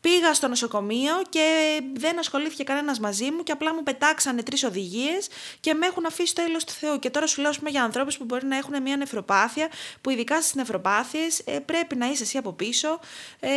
Πήγα 0.00 0.34
στο 0.34 0.48
νοσοκομείο 0.48 1.12
και 1.28 1.80
δεν 1.94 2.18
ασχολήθηκε 2.18 2.62
κανένας 2.62 3.00
μαζί 3.00 3.30
μου 3.30 3.42
και 3.42 3.52
απλά 3.52 3.74
μου 3.74 3.82
πετάξανε 3.82 4.42
τρεις 4.42 4.64
οδηγίες 4.64 5.28
και 5.60 5.74
με 5.74 5.86
έχουν 5.86 6.06
αφήσει 6.06 6.28
στο 6.28 6.42
έλεος 6.42 6.64
του 6.64 6.72
Θεού. 6.72 6.98
Και 6.98 7.10
τώρα 7.10 7.26
σου 7.26 7.40
λέω, 7.40 7.50
ας 7.50 7.58
πούμε, 7.58 7.70
για 7.70 7.82
ανθρώπους 7.82 8.18
που 8.18 8.24
μπορεί 8.24 8.46
να 8.46 8.56
έχουν 8.56 8.82
μια 8.82 8.96
νεφροπάθεια, 8.96 9.68
που 10.00 10.10
ειδικά 10.10 10.40
στις 10.40 10.54
νεφροπάθειες 10.54 11.38
ε, 11.38 11.58
πρέπει 11.58 11.96
να 11.96 12.06
είσαι 12.06 12.22
εσύ 12.22 12.38
από 12.38 12.52
πίσω 12.52 13.00
ε, 13.40 13.48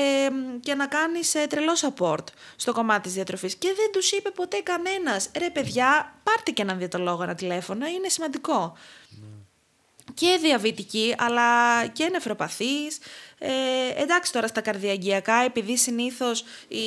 και 0.59 0.75
να 0.75 0.87
κάνεις 0.87 1.35
ε, 1.35 1.47
τρελό 1.47 1.73
support 1.75 2.23
στο 2.55 2.73
κομμάτι 2.73 3.01
της 3.01 3.13
διατροφής. 3.13 3.55
Και 3.55 3.67
δεν 3.75 3.91
τους 3.91 4.11
είπε 4.11 4.29
ποτέ 4.29 4.57
κανένας, 4.63 5.29
ρε 5.37 5.49
παιδιά, 5.49 6.13
πάρτε 6.23 6.51
και 6.51 6.61
έναν 6.61 6.77
διαιτολόγο 6.77 7.23
ένα 7.23 7.35
τηλέφωνο, 7.35 7.85
είναι 7.85 8.09
σημαντικό 8.09 8.77
και 10.13 10.37
διαβητική 10.41 11.15
αλλά 11.17 11.87
και 11.87 12.09
νεφροπαθής. 12.11 12.97
Ε, 13.37 14.01
εντάξει 14.01 14.31
τώρα 14.31 14.47
στα 14.47 14.61
καρδιαγγειακά 14.61 15.35
επειδή 15.35 15.77
συνήθως 15.77 16.43
οι 16.67 16.85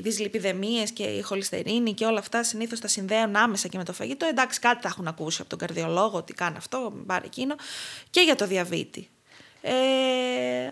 δυσλιπιδεμίες 0.00 0.90
και 0.90 1.02
η 1.02 1.22
χολυστερίνη 1.22 1.94
και 1.94 2.04
όλα 2.04 2.18
αυτά 2.18 2.42
συνήθως 2.42 2.80
τα 2.80 2.88
συνδέουν 2.88 3.36
άμεσα 3.36 3.68
και 3.68 3.78
με 3.78 3.84
το 3.84 3.92
φαγητό. 3.92 4.26
Εντάξει 4.26 4.60
κάτι 4.60 4.82
θα 4.82 4.88
έχουν 4.88 5.06
ακούσει 5.06 5.38
από 5.40 5.50
τον 5.50 5.58
καρδιολόγο 5.58 6.16
ότι 6.16 6.32
κάνει 6.32 6.56
αυτό, 6.56 6.92
πάρει 7.06 7.26
εκείνο 7.26 7.54
και 8.10 8.20
για 8.20 8.36
το 8.36 8.46
διαβήτη. 8.46 9.08
Ε, 9.64 9.72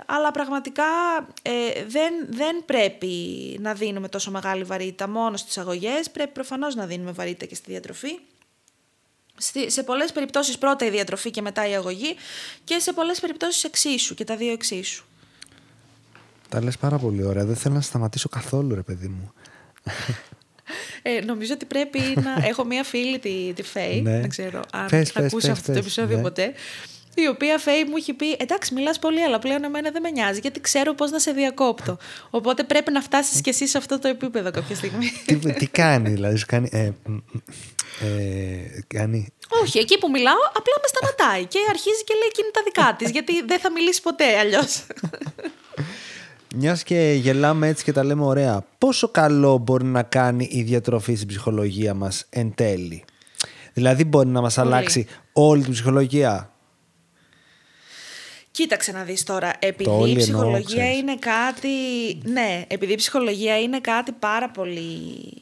αλλά 0.07 0.31
πραγματικά 0.31 0.85
ε, 1.43 1.85
δεν, 1.87 2.15
δεν 2.29 2.65
πρέπει 2.65 3.09
να 3.61 3.75
δίνουμε 3.75 4.09
τόσο 4.09 4.31
μεγάλη 4.31 4.65
βαρύτητα 4.65 5.09
μόνο 5.09 5.37
στις 5.37 5.59
αγωγές, 5.59 6.11
πρέπει 6.11 6.31
προφανώς 6.33 6.75
να 6.75 6.87
δίνουμε 6.87 7.13
βαρύτητα 7.13 7.47
και 7.47 7.55
στη 7.55 7.71
διατροφή. 7.71 8.19
Στη- 9.41 9.71
σε 9.71 9.83
πολλές 9.83 10.13
περιπτώσεις 10.13 10.59
πρώτα 10.59 10.87
η 10.87 10.91
διατροφή 10.91 11.31
και 11.31 11.43
μετά 11.43 11.69
η 11.69 11.75
αγωγή 11.75 12.17
και 12.65 12.79
σε 12.79 12.93
πολλές 12.93 13.21
περιπτώσεις 13.21 13.65
εξίσου 13.65 14.15
και 14.15 14.25
τα 14.25 14.37
δύο 14.37 14.53
εξίσου. 14.53 15.05
Τα 16.49 16.63
λες 16.63 16.79
πάρα 16.79 16.99
πολύ 16.99 17.25
ωραία. 17.25 17.45
Δεν 17.45 17.57
θέλω 17.57 17.75
να 17.75 17.81
σταματήσω 17.81 18.29
καθόλου, 18.29 18.75
ρε 18.75 18.83
παιδί 18.83 19.09
μου. 19.09 19.33
Ε, 21.03 21.21
νομίζω 21.21 21.53
ότι 21.55 21.65
πρέπει 21.65 22.01
να... 22.01 22.35
Έχω 22.49 22.65
μία 22.65 22.85
φίλη, 22.85 23.19
τη, 23.19 23.53
τη 23.53 23.63
Φέη, 23.63 24.01
Ναι. 24.03 24.21
δεν 24.21 24.29
ξέρω 24.29 24.63
αν 24.73 24.87
Πες, 24.87 25.11
θα 25.11 25.21
πες, 25.21 25.31
ακούσει 25.31 25.47
πες, 25.47 25.57
αυτό 25.59 25.67
το 25.67 25.73
πες, 25.73 25.81
επεισόδιο 25.81 26.17
ναι. 26.17 26.23
ποτέ. 26.23 26.53
Η 27.15 27.27
οποία 27.27 27.59
Φέη 27.59 27.85
μου 27.85 27.97
έχει 27.97 28.13
πει: 28.13 28.37
Εντάξει, 28.39 28.75
μιλάς 28.75 28.99
πολύ, 28.99 29.23
αλλά 29.23 29.39
πλέον 29.39 29.65
εμένα 29.65 29.91
δεν 29.91 30.03
με 30.03 30.11
νοιάζει, 30.11 30.41
γιατί 30.41 30.61
ξέρω 30.61 30.95
πώς 30.95 31.11
να 31.11 31.19
σε 31.19 31.33
διακόπτω. 31.33 31.99
Οπότε 32.31 32.65
πρέπει 32.65 32.93
να 32.93 33.01
φτάσεις 33.01 33.41
κι 33.41 33.49
εσύ 33.49 33.67
σε 33.67 33.79
αυτό 33.79 33.99
το 33.99 34.09
επίπεδο 34.09 34.51
κάποια 34.51 34.77
στιγμή. 34.77 35.11
τι, 35.27 35.53
τι 35.53 35.67
κάνει, 35.67 36.11
δηλαδή, 36.11 36.37
σου 36.37 36.47
κάνει. 36.47 36.69
Ε, 36.73 36.91
μ, 37.07 37.13
μ, 37.13 37.19
ε, 38.01 38.85
κάνει. 38.87 39.29
Όχι, 39.63 39.79
εκεί 39.79 39.99
που 39.99 40.11
μιλάω, 40.11 40.43
απλά 40.49 40.75
με 40.81 40.87
σταματάει 40.87 41.45
και 41.45 41.59
αρχίζει 41.69 42.05
και 42.05 42.15
λέει 42.15 42.29
εκείνη 42.29 42.49
τα 42.53 42.61
δικά 42.65 42.95
της, 42.99 43.11
γιατί 43.11 43.43
δεν 43.47 43.59
θα 43.59 43.71
μιλήσει 43.71 44.03
ποτέ 44.03 44.39
αλλιώς. 44.39 44.87
Μιας 46.57 46.83
και 46.83 47.19
γελάμε 47.21 47.69
έτσι 47.69 47.85
και 47.85 47.93
τα 47.93 48.05
λέμε 48.05 48.25
ωραία, 48.25 48.65
πόσο 48.79 49.09
καλό 49.09 49.59
μπορεί 49.59 49.85
να 49.85 50.03
κάνει 50.03 50.49
η 50.51 50.63
διατροφή 50.63 51.15
στην 51.15 51.29
ψυχολογία 51.29 51.95
μας 51.95 52.27
εν 52.31 52.55
τέλει; 52.55 53.05
Δηλαδή, 53.73 54.05
μπορεί 54.05 54.29
να 54.29 54.41
μας 54.41 54.59
αλλάξει 54.59 55.07
όλη 55.33 55.63
την 55.63 55.73
ψυχολογία; 55.73 56.50
Κοίταξε 58.61 58.93
να 58.93 59.03
δεις 59.03 59.23
τώρα, 59.23 59.53
επειδή 59.59 59.91
όλη 59.91 60.09
η 60.19 60.23
εννοώ, 60.23 60.41
ψυχολογία 60.41 60.83
ξέρεις. 60.83 60.99
είναι 60.99 61.17
κάτι... 61.17 61.69
Ναι, 62.23 62.65
επειδή 62.69 62.93
η 62.93 62.97
ψυχολογία 62.97 63.61
είναι 63.61 63.81
κάτι 63.81 64.13
πάρα 64.13 64.51
πολύ 64.51 65.33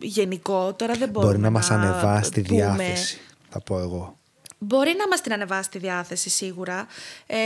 γενικό, 0.00 0.74
τώρα 0.74 0.94
δεν 0.94 1.08
μπορούμε 1.08 1.32
Μπορεί 1.32 1.42
να 1.42 1.50
μας 1.50 1.70
ανεβάσει 1.70 2.30
τη 2.30 2.42
πούμε- 2.42 2.60
διάθεση, 2.60 3.18
θα 3.48 3.60
πω 3.60 3.78
εγώ. 3.78 4.14
Μπορεί 4.58 4.94
να 4.98 5.08
μας 5.08 5.20
την 5.20 5.32
ανεβάσει 5.32 5.70
τη 5.70 5.78
διάθεση 5.78 6.30
σίγουρα. 6.30 6.86
Ε, 7.26 7.36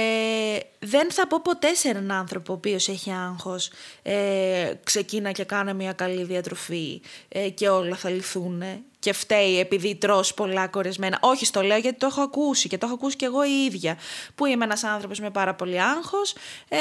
δεν 0.78 1.12
θα 1.12 1.26
πω 1.26 1.40
ποτέ 1.42 1.74
σε 1.74 1.88
έναν 1.88 2.10
άνθρωπο 2.10 2.52
ο 2.52 2.56
οποίος 2.56 2.88
έχει 2.88 3.10
άγχος 3.12 3.70
ε, 4.02 4.72
ξεκίνα 4.84 5.32
και 5.32 5.44
κάνε 5.44 5.72
μια 5.72 5.92
καλή 5.92 6.24
διατροφή 6.24 7.00
ε, 7.28 7.48
και 7.48 7.68
όλα 7.68 7.96
θα 7.96 8.10
λυθούν 8.10 8.62
και 9.04 9.12
φταίει 9.12 9.58
επειδή 9.58 9.94
τρως 9.94 10.34
πολλά 10.34 10.66
κορεσμένα. 10.66 11.18
Όχι, 11.20 11.44
στο 11.44 11.62
λέω 11.62 11.78
γιατί 11.78 11.98
το 11.98 12.06
έχω 12.06 12.20
ακούσει 12.20 12.68
και 12.68 12.78
το 12.78 12.86
έχω 12.86 12.94
ακούσει 12.94 13.16
και 13.16 13.24
εγώ 13.24 13.44
η 13.44 13.64
ίδια. 13.64 13.98
Που 14.34 14.46
είμαι 14.46 14.64
ένας 14.64 14.84
άνθρωπος 14.84 15.20
με 15.20 15.30
πάρα 15.30 15.54
πολύ 15.54 15.80
άγχος 15.80 16.34
ε, 16.68 16.78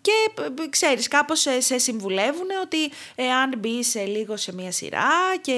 και 0.00 0.12
ε, 0.62 0.68
ξέρεις 0.68 1.08
κάπως 1.08 1.40
σε, 1.40 1.60
σε 1.60 1.78
συμβουλεύουν 1.78 2.46
ότι 2.62 2.84
ε, 3.14 3.30
αν 3.30 3.58
μπει 3.58 3.84
σε 3.84 4.04
λίγο 4.04 4.36
σε 4.36 4.54
μια 4.54 4.72
σειρά 4.72 5.10
και 5.40 5.54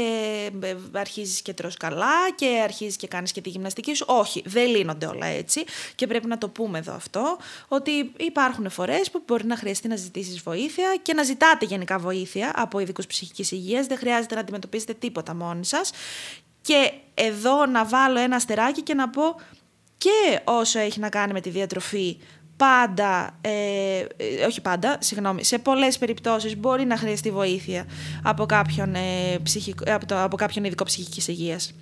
ε, 0.62 0.74
αρχίζεις 0.92 1.42
και 1.42 1.52
τρως 1.52 1.76
καλά 1.76 2.30
και 2.34 2.60
αρχίζεις 2.64 2.96
και 2.96 3.06
κάνεις 3.06 3.32
και 3.32 3.40
τη 3.40 3.48
γυμναστική 3.48 3.94
σου. 3.94 4.04
Όχι, 4.08 4.42
δεν 4.46 4.68
λύνονται 4.68 5.06
όλα 5.06 5.26
έτσι 5.26 5.64
και 5.94 6.06
πρέπει 6.06 6.26
να 6.26 6.38
το 6.38 6.48
πούμε 6.48 6.78
εδώ 6.78 6.92
αυτό 6.92 7.38
ότι 7.68 8.12
υπάρχουν 8.16 8.70
φορές 8.70 9.10
που 9.10 9.22
μπορεί 9.26 9.44
να 9.46 9.56
χρειαστεί 9.56 9.88
να 9.88 9.96
ζητήσεις 9.96 10.40
βοήθεια 10.40 10.98
και 11.02 11.14
να 11.14 11.22
ζητάτε 11.22 11.64
γενικά 11.64 11.98
βοήθεια 11.98 12.52
από 12.54 12.78
ειδικούς 12.78 13.06
ψυχικής 13.06 13.50
υγείας. 13.50 13.86
Δεν 13.86 13.98
χρειάζεται 13.98 14.34
να 14.34 14.40
αντιμετωπίσετε 14.40 14.94
τίποτα 14.94 15.34
μόνοι 15.60 15.64
σας. 15.66 15.90
Και 16.60 16.92
εδώ 17.14 17.66
να 17.66 17.84
βάλω 17.84 18.18
ένα 18.18 18.36
αστεράκι 18.36 18.82
και 18.82 18.94
να 18.94 19.08
πω 19.08 19.22
και 19.98 20.40
όσο 20.44 20.78
έχει 20.78 21.00
να 21.00 21.08
κάνει 21.08 21.32
με 21.32 21.40
τη 21.40 21.50
διατροφή 21.50 22.18
πάντα, 22.56 23.38
ε, 23.40 24.04
ε, 24.16 24.44
όχι 24.46 24.60
πάντα, 24.60 24.96
συγγνώμη, 25.00 25.44
σε 25.44 25.58
πολλές 25.58 25.98
περιπτώσεις 25.98 26.56
μπορεί 26.56 26.84
να 26.84 26.96
χρειαστεί 26.96 27.30
βοήθεια 27.30 27.86
από 28.22 28.46
κάποιον, 28.46 28.94
ε, 28.94 29.38
ψυχικ- 29.42 29.90
από, 29.90 30.06
το, 30.06 30.22
από 30.22 30.36
κάποιον 30.36 30.64
ειδικό 30.64 30.84
ψυχικής 30.84 31.28
υγείας. 31.28 31.72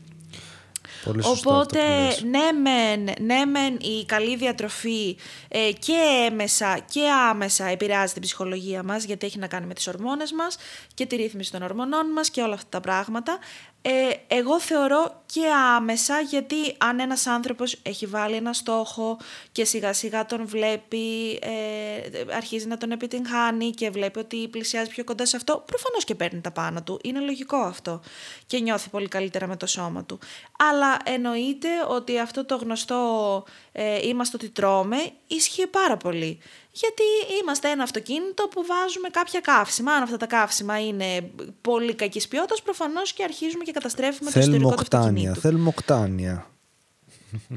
Πολύ 1.05 1.23
σωστό 1.23 1.51
Οπότε, 1.51 1.79
αυτό 1.79 1.93
που 1.95 2.05
λες. 2.05 2.23
ναι 2.23 2.53
μεν, 2.53 3.15
ναι 3.21 3.45
μεν 3.45 3.77
η 3.81 4.05
καλή 4.05 4.37
διατροφή 4.37 5.17
ε, 5.49 5.71
και 5.79 6.27
έμεσα 6.31 6.79
και 6.91 7.01
άμεσα 7.31 7.67
επηρεάζει 7.67 8.13
την 8.13 8.23
ψυχολογία 8.23 8.83
μας, 8.83 9.05
γιατί 9.05 9.27
έχει 9.27 9.39
να 9.39 9.47
κάνει 9.47 9.67
με 9.67 9.75
τις 9.75 9.87
ορμόνες 9.87 10.33
μας 10.33 10.57
και 10.95 11.07
τη 11.07 11.17
ρύθμιση 11.17 11.53
των 11.53 11.63
ορμονών 11.63 12.13
μας 12.13 12.31
και 12.31 12.43
όλα 12.43 12.55
αυτά 12.55 12.69
τα 12.69 12.81
πράγματα. 12.81 13.39
Ε, 13.83 14.11
εγώ 14.27 14.61
θεωρώ 14.61 15.23
και 15.27 15.43
άμεσα, 15.77 16.21
γιατί 16.21 16.57
αν 16.79 17.01
ένας 17.01 17.27
άνθρωπος 17.27 17.79
έχει 17.83 18.07
βάλει 18.07 18.35
ένα 18.35 18.53
στόχο 18.53 19.19
και 19.53 19.65
σιγά 19.65 19.93
σιγά 19.93 20.27
τον 20.27 20.47
βλέπει, 20.47 21.39
ε, 21.43 22.35
αρχίζει 22.37 22.67
να 22.67 22.77
τον 22.77 22.91
επιτυγχάνει 22.91 23.71
και 23.71 23.91
βλέπει 23.91 24.19
ότι 24.19 24.49
πλησιάζει 24.49 24.91
πιο 24.91 25.05
κοντά 25.05 25.27
σε 25.27 25.37
αυτό, 25.37 25.65
προφανώς 25.67 26.05
και 26.05 26.15
παίρνει 26.15 26.41
τα 26.41 26.51
πάνω 26.51 26.83
του. 26.83 27.01
Είναι 27.03 27.21
λογικό 27.21 27.57
αυτό 27.57 28.01
και 28.47 28.59
νιώθει 28.59 28.89
πολύ 28.89 29.09
καλύτερα 29.09 29.47
με 29.47 29.57
το 29.57 29.67
σώμα 29.67 30.05
του. 30.05 30.19
Αλλά 30.59 30.97
εννοείται 31.05 31.69
ότι 31.89 32.19
αυτό 32.19 32.45
το 32.45 32.57
γνωστό 32.57 33.45
ε, 33.73 34.09
είμαστε 34.09 34.37
ότι 34.37 34.49
τρώμε 34.49 34.97
ισχύει 35.27 35.67
πάρα 35.67 35.97
πολύ. 35.97 36.39
Γιατί 36.81 37.03
είμαστε 37.43 37.71
ένα 37.71 37.83
αυτοκίνητο 37.83 38.49
που 38.49 38.65
βάζουμε 38.67 39.09
κάποια 39.09 39.41
καύσιμα. 39.41 39.93
Αν 39.93 40.03
αυτά 40.03 40.17
τα 40.17 40.27
καύσιμα 40.27 40.87
είναι 40.87 41.31
πολύ 41.61 41.95
κακής 41.95 42.29
ποιότητας, 42.29 42.63
προφανώς 42.63 43.13
και 43.13 43.23
αρχίζουμε 43.23 43.65
και 43.65 43.73
καταστρέφουμε 43.73 44.31
το 44.31 44.41
Θέλουμε 44.41 44.57
ιστορικό 44.57 44.75
του 44.75 44.83
οκτάνια. 44.85 45.09
αυτοκινήτου. 45.09 45.41
Θέλουμε 45.41 45.69
οκτάνια. 45.69 46.47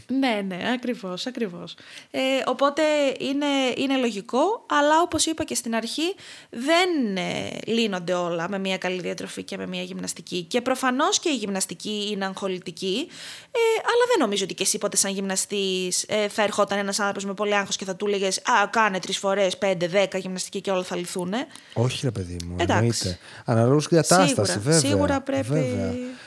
Ναι, 0.07 0.41
ναι, 0.47 0.71
ακριβώς, 0.73 1.25
ακριβώς. 1.25 1.75
Ε, 2.11 2.19
οπότε 2.45 2.81
είναι, 3.19 3.45
είναι 3.77 3.97
λογικό, 3.97 4.65
αλλά 4.69 5.01
όπως 5.01 5.25
είπα 5.25 5.43
και 5.43 5.55
στην 5.55 5.75
αρχή, 5.75 6.15
δεν 6.49 7.17
ε, 7.17 7.49
λύνονται 7.65 8.13
όλα 8.13 8.49
με 8.49 8.59
μια 8.59 8.77
καλή 8.77 9.01
διατροφή 9.01 9.43
και 9.43 9.57
με 9.57 9.67
μια 9.67 9.81
γυμναστική. 9.81 10.43
Και 10.43 10.61
προφανώς 10.61 11.19
και 11.19 11.29
η 11.29 11.35
γυμναστική 11.35 12.09
είναι 12.11 12.25
αγχολητική, 12.25 13.07
ε, 13.51 13.59
αλλά 13.79 14.03
δεν 14.07 14.19
νομίζω 14.19 14.43
ότι 14.43 14.53
και 14.53 14.63
εσύ 14.63 14.77
ποτέ 14.77 14.97
σαν 14.97 15.11
γυμναστής 15.11 16.03
ε, 16.07 16.27
θα 16.27 16.43
ερχόταν 16.43 16.77
ένας 16.77 16.99
άνθρωπος 16.99 17.25
με 17.25 17.33
πολύ 17.33 17.55
άγχος 17.55 17.75
και 17.75 17.85
θα 17.85 17.95
του 17.95 18.07
έλεγες 18.07 18.37
«Α, 18.37 18.67
κάνε 18.69 18.99
τρεις 18.99 19.17
φορές, 19.17 19.57
πέντε, 19.57 19.87
δέκα 19.87 20.17
γυμναστική 20.17 20.61
και 20.61 20.71
όλα 20.71 20.83
θα 20.83 20.95
λυθούν». 20.95 21.33
Όχι, 21.73 21.99
ρε 22.03 22.11
παιδί 22.11 22.37
μου. 22.45 22.55
Εντάξει. 22.59 22.75
Εννοείται. 22.83 23.17
Αναλόγως 23.45 23.87
την 23.87 23.97
κατάσταση, 23.97 24.27
Σίγουρα, 24.29 24.53
βέβαια. 24.59 24.79
σίγουρα 24.79 25.21
πρέπει- 25.21 25.47
βέβαια. 25.47 25.85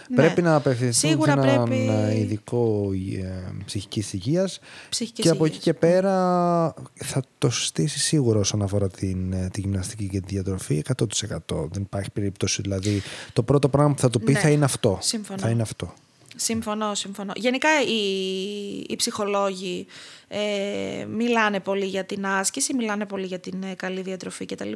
ναι. 0.09 0.17
Πρέπει 0.17 0.43
να 0.43 0.55
απευθυνθούν 0.55 1.11
Σίγουρα 1.11 1.33
σε 1.33 1.39
έναν 1.49 1.65
πρέπει- 1.65 1.89
ε, 1.89 2.13
ειδικό 3.35 3.51
ε, 3.61 3.65
ψυχικής 3.65 4.13
υγείας. 4.13 4.59
Ψυχικής 4.89 5.25
Και 5.25 5.31
από 5.31 5.45
εκεί 5.45 5.57
υγείας. 5.57 5.65
και 5.65 5.87
πέρα 5.87 6.75
θα 6.95 7.23
το 7.39 7.51
στήσει 7.51 7.99
σίγουρα 7.99 8.39
όσον 8.39 8.63
αφορά 8.63 8.89
την, 8.89 9.33
ε, 9.33 9.49
τη 9.53 9.61
γυμναστική 9.61 10.09
και 10.09 10.21
τη 10.21 10.27
διατροφή 10.35 10.83
100%. 10.97 11.69
Δεν 11.73 11.83
υπάρχει 11.83 12.11
περίπτωση. 12.11 12.63
Δηλαδή, 12.63 13.03
το 13.33 13.43
πρώτο 13.43 13.69
πράγμα 13.69 13.95
που 13.95 14.01
θα 14.01 14.11
του 14.11 14.21
πει 14.21 14.33
Ναι, 14.33 14.39
θα 14.39 14.51
είναι 14.51 14.65
αυτό. 14.65 14.99
συμφωνώ. 15.01 15.39
Θα 15.39 15.49
είναι 15.49 15.63
αυτό. 15.63 15.95
Συμφωνώ, 16.37 16.95
συμφωνώ. 16.95 17.33
Γενικά 17.37 17.69
οι, 17.83 17.99
οι 18.89 18.97
ψυχολόγοι 18.97 19.87
ε, 20.37 21.05
μιλάνε 21.05 21.61
πολύ 21.61 21.85
για 21.85 22.05
την 22.05 22.27
άσκηση, 22.27 22.75
μιλάνε 22.75 23.07
πολύ 23.07 23.27
για 23.27 23.39
την 23.39 23.63
ε, 23.63 23.75
καλή 23.75 24.01
διατροφή 24.01 24.47
κτλ. 24.47 24.73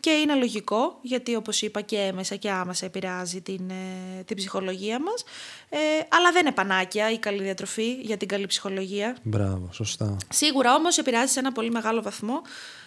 Και 0.00 0.10
είναι 0.10 0.34
λογικό, 0.34 0.98
γιατί 1.02 1.34
όπως 1.34 1.62
είπα 1.62 1.80
και 1.80 1.96
έμεσα 1.96 2.36
και 2.36 2.50
άμεσα 2.50 2.86
επηρεάζει 2.86 3.40
την, 3.40 3.70
ε, 3.70 4.22
την 4.22 4.36
ψυχολογία 4.36 5.00
μας. 5.00 5.24
Ε, 5.68 5.78
αλλά 6.08 6.32
δεν 6.32 6.40
είναι 6.40 6.54
πανάκια 6.54 7.10
η 7.10 7.18
καλή 7.18 7.42
διατροφή 7.42 7.92
για 7.92 8.16
την 8.16 8.28
καλή 8.28 8.46
ψυχολογία. 8.46 9.16
Μπράβο, 9.22 9.68
σωστά. 9.72 10.16
Σίγουρα 10.28 10.74
όμως 10.74 10.98
επηρεάζει 10.98 11.32
σε 11.32 11.38
ένα 11.38 11.52
πολύ 11.52 11.70
μεγάλο 11.70 12.02
βαθμό 12.02 12.42
ε, 12.42 12.85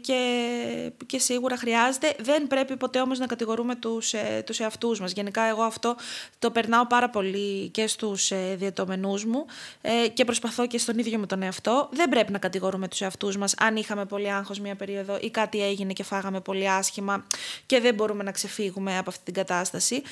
και, 0.00 0.92
και 1.06 1.18
σίγουρα 1.18 1.56
χρειάζεται. 1.56 2.14
Δεν 2.18 2.46
πρέπει 2.46 2.76
ποτέ 2.76 3.00
όμως 3.00 3.18
να 3.18 3.26
κατηγορούμε 3.26 3.74
τους, 3.74 4.12
ε, 4.12 4.42
τους 4.46 4.60
εαυτούς 4.60 5.00
μας. 5.00 5.12
Γενικά 5.12 5.42
εγώ 5.42 5.62
αυτό 5.62 5.96
το 6.38 6.50
περνάω 6.50 6.86
πάρα 6.86 7.10
πολύ 7.10 7.68
και 7.68 7.86
στους 7.86 8.30
ε, 8.30 8.54
διαιτωμενούς 8.58 9.24
μου 9.24 9.46
ε, 9.80 10.08
και 10.08 10.24
προσπαθώ 10.24 10.66
και 10.66 10.78
στον 10.78 10.98
ίδιο 10.98 11.18
με 11.18 11.26
τον 11.26 11.42
εαυτό. 11.42 11.88
Δεν 11.92 12.08
πρέπει 12.08 12.32
να 12.32 12.38
κατηγορούμε 12.38 12.88
τους 12.88 13.00
εαυτούς 13.00 13.36
μας 13.36 13.54
αν 13.58 13.76
είχαμε 13.76 14.04
πολύ 14.04 14.32
άγχος 14.32 14.60
μία 14.60 14.74
περίοδο 14.74 15.18
ή 15.20 15.30
κάτι 15.30 15.62
έγινε 15.62 15.92
και 15.92 16.02
φάγαμε 16.02 16.40
πολύ 16.40 16.70
άσχημα 16.70 17.26
και 17.66 17.80
δεν 17.80 17.94
μπορούμε 17.94 18.22
να 18.22 18.30
ξεφύγουμε 18.30 18.98
από 18.98 19.10
αυτή 19.10 19.24
την 19.24 19.34
κατάσταση 19.34 20.02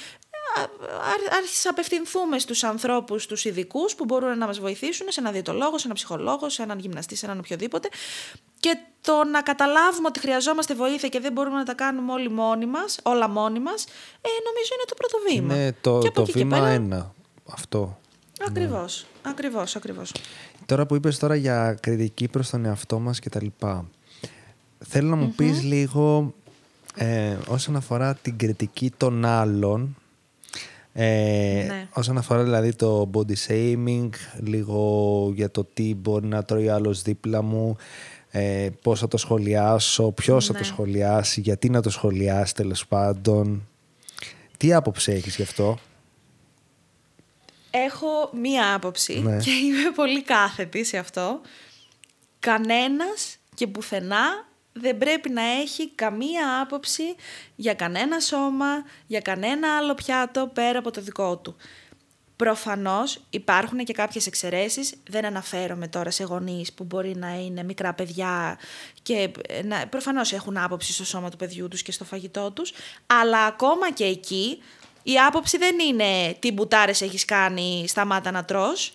άρχισα 1.39 1.71
απευθυνθούμε 1.71 2.39
στους 2.39 2.65
ανθρώπους, 2.65 3.23
στους 3.23 3.45
ειδικούς 3.45 3.95
που 3.95 4.05
μπορούν 4.05 4.39
να 4.39 4.47
μας 4.47 4.59
βοηθήσουν, 4.59 5.07
σε 5.11 5.21
έναν 5.21 5.33
διαιτολόγο, 5.33 5.79
σε 5.79 5.83
έναν 5.85 5.97
ψυχολόγο, 5.97 6.49
σε 6.49 6.63
έναν 6.63 6.79
γυμναστή, 6.79 7.17
σε 7.17 7.27
έναν 7.27 7.39
οποιοδήποτε. 7.39 7.89
Και 8.61 8.77
το 9.01 9.25
να 9.25 9.43
καταλάβουμε 9.43 10.09
ότι 10.09 10.21
χρειαζόμαστε 10.21 10.75
βοήθεια 10.75 11.09
και 11.09 11.21
δεν 11.21 11.33
μπορούμε 11.33 11.57
να 11.57 11.65
τα 11.65 11.75
κάνουμε 11.75 12.13
όλοι 12.13 12.31
μόνοι 12.31 12.67
μας, 12.67 12.99
όλα 13.03 13.29
μόνοι 13.29 13.59
μας, 13.61 13.85
ε, 14.21 14.29
νομίζω 14.45 14.71
είναι 14.75 14.85
το 14.87 14.95
πρώτο 14.95 15.19
βήμα. 15.29 15.55
Είναι 15.55 15.77
το, 15.81 15.99
και 15.99 16.07
από 16.07 16.17
το 16.17 16.23
εκεί 16.23 16.33
και 16.33 16.39
βήμα 16.39 16.57
πέρα- 16.59 16.69
ένα. 16.69 17.15
Αυτό. 17.53 17.99
Ακριβώς, 18.47 19.07
ακριβώς, 19.23 19.77
ακριβώς. 19.77 20.13
Τώρα 20.67 20.87
που 20.87 20.95
είπες 20.95 21.19
τώρα 21.19 21.35
για 21.35 21.79
κριτική 21.81 22.29
προς 22.29 22.51
τον 22.51 22.65
εαυτό 22.65 22.99
μας 22.99 23.19
και 23.19 23.29
τα 23.29 23.43
λοιπά. 23.43 23.85
Θέλω 24.89 25.09
να 25.09 25.17
μου 25.17 25.33
πεις 25.37 25.63
λίγο 25.63 26.35
ε, 26.95 27.37
όσον 27.49 27.77
αφορά 27.77 28.15
την 28.15 28.39
κριτική 28.39 28.93
των 28.97 29.25
άλλων 29.25 29.97
ε, 30.97 31.65
Ναι. 31.69 31.89
όσον 31.93 32.19
αφορά 32.19 32.43
δηλαδή 32.43 32.75
το 32.75 33.11
body 33.15 33.35
shaming 33.49 34.09
λίγο 34.41 35.31
για 35.35 35.51
το 35.51 35.65
τι 35.65 35.95
μπορεί 35.95 36.27
να 36.27 36.43
τρώει 36.45 36.69
άλλος 36.69 37.03
δίπλα 37.03 37.43
μου 37.43 37.77
ε, 38.31 38.69
πώς 38.83 39.01
θα 39.01 39.09
το 39.09 39.17
σχολιάσω, 39.17 40.11
ποιος 40.13 40.47
θα 40.47 40.53
Ναι. 40.53 40.59
το 40.59 40.65
σχολιάσει 40.65 41.41
γιατί 41.41 41.69
να 41.71 41.83
το 41.83 41.91
σχολιάσει 41.91 42.55
τέλος 42.55 42.87
πάντων 42.87 43.69
τι 44.57 44.73
άποψη 44.75 45.13
έχεις 45.13 45.37
γι' 45.37 45.43
αυτό; 45.43 45.79
Έχω 47.71 48.31
μία 48.41 48.75
άποψη 48.75 49.21
Ναι. 49.21 49.37
και 49.39 49.51
είμαι 49.51 49.91
πολύ 49.95 50.23
κάθετη 50.23 50.85
σε 50.85 50.99
αυτό. 50.99 51.41
Κανένας 52.39 53.37
και 53.55 53.67
πουθενά 53.67 54.47
δεν 54.77 54.99
πρέπει 54.99 55.31
να 55.31 55.43
έχει 55.43 55.91
καμία 55.95 56.61
άποψη 56.61 57.15
για 57.57 57.75
κανένα 57.75 58.21
σώμα, 58.21 58.85
για 59.07 59.21
κανένα 59.21 59.77
άλλο 59.77 59.95
πιάτο 59.95 60.51
πέρα 60.55 60.79
από 60.79 60.91
το 60.91 61.01
δικό 61.01 61.37
του. 61.37 61.57
Προφανώς 62.37 63.21
υπάρχουν 63.31 63.79
και 63.79 63.93
κάποιες 63.93 64.27
εξαιρέσεις, 64.27 64.95
δεν 65.11 65.25
αναφέρομαι 65.25 65.89
τώρα 65.89 66.11
σε 66.11 66.25
γονείς 66.25 66.73
που 66.73 66.85
μπορεί 66.85 67.17
να 67.17 67.35
είναι 67.35 67.63
μικρά 67.63 67.95
παιδιά 67.95 68.59
και 69.03 69.31
ε, 69.49 69.63
να, 69.63 69.87
προφανώς 69.87 70.33
έχουν 70.33 70.57
άποψη 70.57 70.93
στο 70.93 71.05
σώμα 71.05 71.31
του 71.31 71.37
παιδιού 71.37 71.69
τους 71.69 71.83
και 71.83 71.93
στο 71.93 72.05
φαγητό 72.05 72.51
τους, 72.51 72.73
αλλά 73.07 73.45
ακόμα 73.45 73.93
και 73.93 74.05
εκεί 74.05 74.63
η 75.03 75.19
άποψη 75.19 75.59
δεν 75.59 75.79
είναι 75.79 76.37
τι 76.39 76.53
μπουτάρες 76.53 77.01
έχεις 77.01 77.25
κάνει, 77.25 77.85
σταμάτα 77.89 78.31
να 78.31 78.45
τρως. 78.45 78.95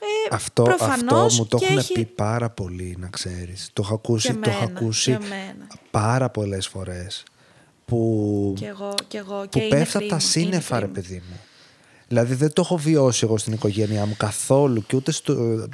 Ε, 0.00 0.34
Αυτό, 0.34 0.62
αυτό 0.62 0.76
προφανώς 0.76 1.38
μου 1.38 1.46
το 1.46 1.56
και 1.58 1.64
έχουν 1.64 1.78
έχει- 1.78 1.92
πει 1.92 2.04
πάρα 2.04 2.50
πολύ, 2.50 2.96
να 2.98 3.08
ξέρεις. 3.08 3.70
Το 3.72 3.82
έχω 3.84 3.94
ακούσει, 3.94 4.26
Και 4.28 4.34
το 4.34 4.50
έχω 4.50 4.58
εμένα, 4.62 4.78
ακούσει 4.78 5.10
και 5.10 5.16
εμένα. 5.24 5.66
πάρα 5.90 6.28
πολλές 6.30 6.66
φορές. 6.66 7.22
Που, 7.84 8.52
Κι 8.56 8.64
εγώ, 8.64 8.94
κι 9.08 9.16
εγώ. 9.16 9.40
που 9.40 9.48
και 9.48 9.60
είναι 9.60 9.68
πέφτω 9.76 9.98
από 9.98 10.08
τα 10.08 10.16
free 10.16 10.22
μου, 10.22 10.30
είναι 10.34 10.42
σύννεφα, 10.42 10.76
free 10.76 10.80
ρε 10.80 10.86
μου. 10.86 10.92
παιδί 10.92 11.22
μου. 11.30 11.40
Δηλαδή 12.08 12.34
δεν 12.34 12.52
το 12.52 12.60
έχω 12.64 12.76
βιώσει 12.76 13.20
εγώ 13.24 13.38
στην 13.38 13.52
οικογένειά 13.52 14.06
μου 14.06 14.14
καθόλου 14.16 14.82
και 14.86 14.96
ούτε 14.96 15.12
στο, 15.12 15.66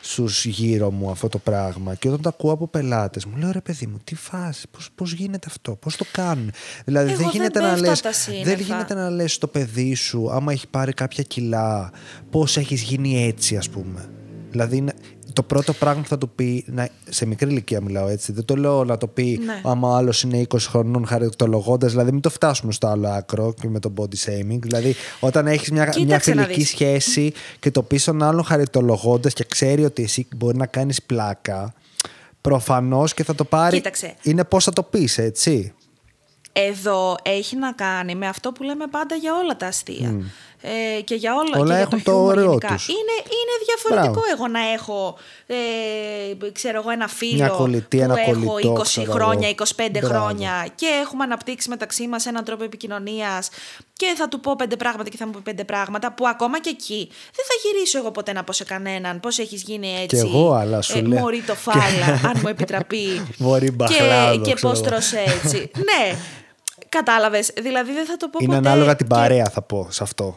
στους 0.00 0.44
γύρω 0.44 0.90
μου 0.90 1.10
αυτό 1.10 1.28
το 1.28 1.38
πράγμα. 1.38 1.94
Και 1.94 2.08
όταν 2.08 2.20
το 2.20 2.28
ακούω 2.28 2.52
από 2.52 2.66
πελάτες 2.68 3.24
μου 3.24 3.36
λέω 3.36 3.50
ρε 3.52 3.60
παιδί 3.60 3.86
μου 3.86 4.00
τι 4.04 4.14
φάση, 4.14 4.66
πώς, 4.70 4.88
πώς 4.94 5.12
γίνεται 5.12 5.46
αυτό, 5.50 5.72
πώς 5.72 5.96
το 5.96 6.04
κάνουν. 6.12 6.50
Δηλαδή 6.84 7.08
Εγώ 7.08 7.16
δεν 7.16 7.26
δεν 7.30 7.40
γίνεται 7.40 7.60
να 7.60 7.68
πέφτω 7.68 7.80
λες, 7.86 7.98
από 7.98 8.02
τα 8.02 8.10
δεν 8.10 8.34
σύννεφα. 8.34 8.62
γίνεται 8.62 8.94
να 8.94 9.10
λες 9.10 9.32
στο 9.32 9.46
παιδί 9.46 9.94
σου 9.94 10.30
άμα 10.30 10.52
έχει 10.52 10.66
πάρει 10.68 10.92
κάποια 10.92 11.22
κιλά 11.22 11.90
πώς 12.30 12.56
έχεις 12.56 12.82
γίνει 12.82 13.26
έτσι 13.26 13.56
ας 13.56 13.68
πούμε. 13.68 14.08
Δηλαδή 14.50 14.76
είναι- 14.76 14.94
το 15.36 15.42
πρώτο 15.42 15.72
πράγμα 15.72 16.02
που 16.02 16.08
θα 16.08 16.18
του 16.18 16.28
πει, 16.28 16.64
να, 16.66 16.88
σε 17.08 17.26
μικρή 17.26 17.50
ηλικία 17.50 17.80
μιλάω 17.80 18.08
έτσι, 18.08 18.32
δεν 18.32 18.44
το 18.44 18.56
λέω 18.56 18.84
να 18.84 18.96
το 18.98 19.06
πει 19.06 19.40
Ναι. 19.44 19.60
άμα 19.64 19.96
άλλος 19.96 20.22
είναι 20.22 20.46
20 20.48 20.56
χρονών 20.58 21.06
χαρακτολογώντα, 21.06 21.86
δηλαδή 21.88 22.12
μην 22.12 22.20
το 22.20 22.30
φτάσουμε 22.30 22.72
στο 22.72 22.86
άλλο 22.86 23.08
άκρο 23.08 23.54
και 23.60 23.68
με 23.68 23.78
το 23.80 23.92
body 23.96 24.02
shaming. 24.26 24.58
Δηλαδή 24.60 24.94
όταν 25.20 25.46
έχεις 25.46 25.70
μια, 25.70 25.82
μια 25.82 25.90
Κοίταξε 25.92 26.34
να 26.34 26.42
φιλική 26.42 26.60
δεις. 26.60 26.68
σχέση 26.68 27.32
και 27.60 27.70
το 27.70 27.82
πεις 27.82 28.02
στον 28.02 28.22
άλλον 28.22 28.44
χαρακτολογώντα 28.44 29.28
και 29.30 29.44
ξέρει 29.48 29.84
ότι 29.84 30.02
εσύ 30.02 30.26
μπορεί 30.36 30.56
να 30.56 30.66
κάνεις 30.66 31.02
πλάκα, 31.02 31.74
προφανώς 32.40 33.14
και 33.14 33.24
θα 33.24 33.34
το 33.34 33.44
πάρει. 33.44 33.76
Κοίταξε. 33.76 34.14
Είναι 34.22 34.44
πώς 34.44 34.64
θα 34.64 34.72
το 34.72 34.82
πεις, 34.82 35.18
έτσι. 35.18 35.72
Εδώ 36.58 37.16
έχει 37.22 37.56
να 37.56 37.72
κάνει 37.72 38.14
με 38.14 38.26
αυτό 38.28 38.52
που 38.52 38.62
λέμε 38.62 38.86
πάντα 38.86 39.14
για 39.14 39.34
όλα 39.34 39.56
τα 39.56 39.66
αστεία. 39.66 40.20
Ε, 40.60 41.00
και 41.00 41.14
για 41.14 41.34
όλα, 41.34 41.58
Όλα 41.60 41.74
και 41.74 41.80
έχουν 41.80 41.96
για 41.98 42.04
το 42.04 42.10
χιούμορ 42.10 42.32
ωραίο 42.32 42.44
γενικά. 42.48 42.68
τους. 42.68 42.88
Είναι, 42.88 43.16
είναι 43.22 43.54
διαφορετικό 43.66 44.12
Μπράβο. 44.12 44.32
εγώ 44.34 44.48
να 44.48 44.72
έχω 44.72 45.18
ε, 45.46 46.50
ξέρω 46.52 46.78
εγώ, 46.80 46.90
ένα 46.90 47.08
φίλο 47.08 47.34
Μια 47.34 47.48
κολλητή, 47.48 47.96
που 47.96 48.02
ένα 48.02 48.20
έχω 48.20 48.30
κολλητό, 48.32 48.72
20 48.72 48.82
ξέρω 48.82 49.12
χρόνια, 49.12 49.48
εγώ. 49.48 49.66
25 49.76 49.88
Μπράβο. 49.92 50.06
χρόνια 50.06 50.66
και 50.74 50.86
έχουμε 51.02 51.24
αναπτύξει 51.24 51.68
μεταξύ 51.68 52.06
μας 52.08 52.26
έναν 52.26 52.44
τρόπο 52.44 52.64
επικοινωνίας 52.64 53.48
και 53.92 54.14
θα 54.16 54.28
του 54.28 54.40
πω 54.40 54.56
πέντε 54.56 54.76
πράγματα 54.76 55.08
και 55.10 55.16
θα 55.16 55.26
μου 55.26 55.32
πει 55.32 55.40
πέντε 55.40 55.64
πράγματα 55.64 56.12
που 56.12 56.28
ακόμα 56.28 56.60
και 56.60 56.68
εκεί 56.70 57.08
δεν 57.10 57.44
θα 57.48 57.54
γυρίσω 57.68 57.98
εγώ 57.98 58.10
ποτέ 58.10 58.32
να 58.32 58.44
πω 58.44 58.52
σε 58.52 58.64
κανέναν 58.64 59.20
πώς 59.20 59.38
έχεις 59.38 59.62
γίνει 59.62 59.98
έτσι. 60.02 60.16
εγώ, 60.16 60.52
αλλά 60.52 60.82
σου 60.82 60.98
ε, 60.98 61.00
λέω. 61.00 61.18
Μωρή 61.20 61.40
το 61.42 61.54
φάλα, 61.54 62.20
αν 62.28 62.38
μου 62.42 62.48
επιτραπεί. 62.48 63.26
Μωρή 63.38 63.66
και, 63.66 63.72
μπαχλάδο, 63.72 64.40
και 64.40 64.52
ξέρω 64.54 64.68
πώς 64.72 64.78
εγώ. 64.80 64.88
τρως 64.88 65.12
έτσι. 65.12 65.70
ναι, 65.76 66.16
κατάλαβες. 66.96 67.50
Δηλαδή 67.60 67.92
δεν 67.92 68.06
θα 68.06 68.16
το 68.16 68.28
πω 68.28 68.38
Είναι 68.40 68.54
ποτέ. 68.56 68.68
ανάλογα 68.68 68.96
την 68.96 69.06
και- 69.08 69.14
παρέα, 69.14 69.44
θα 69.52 69.62
πω 69.62 69.86
σε 69.90 70.02
αυτό. 70.02 70.36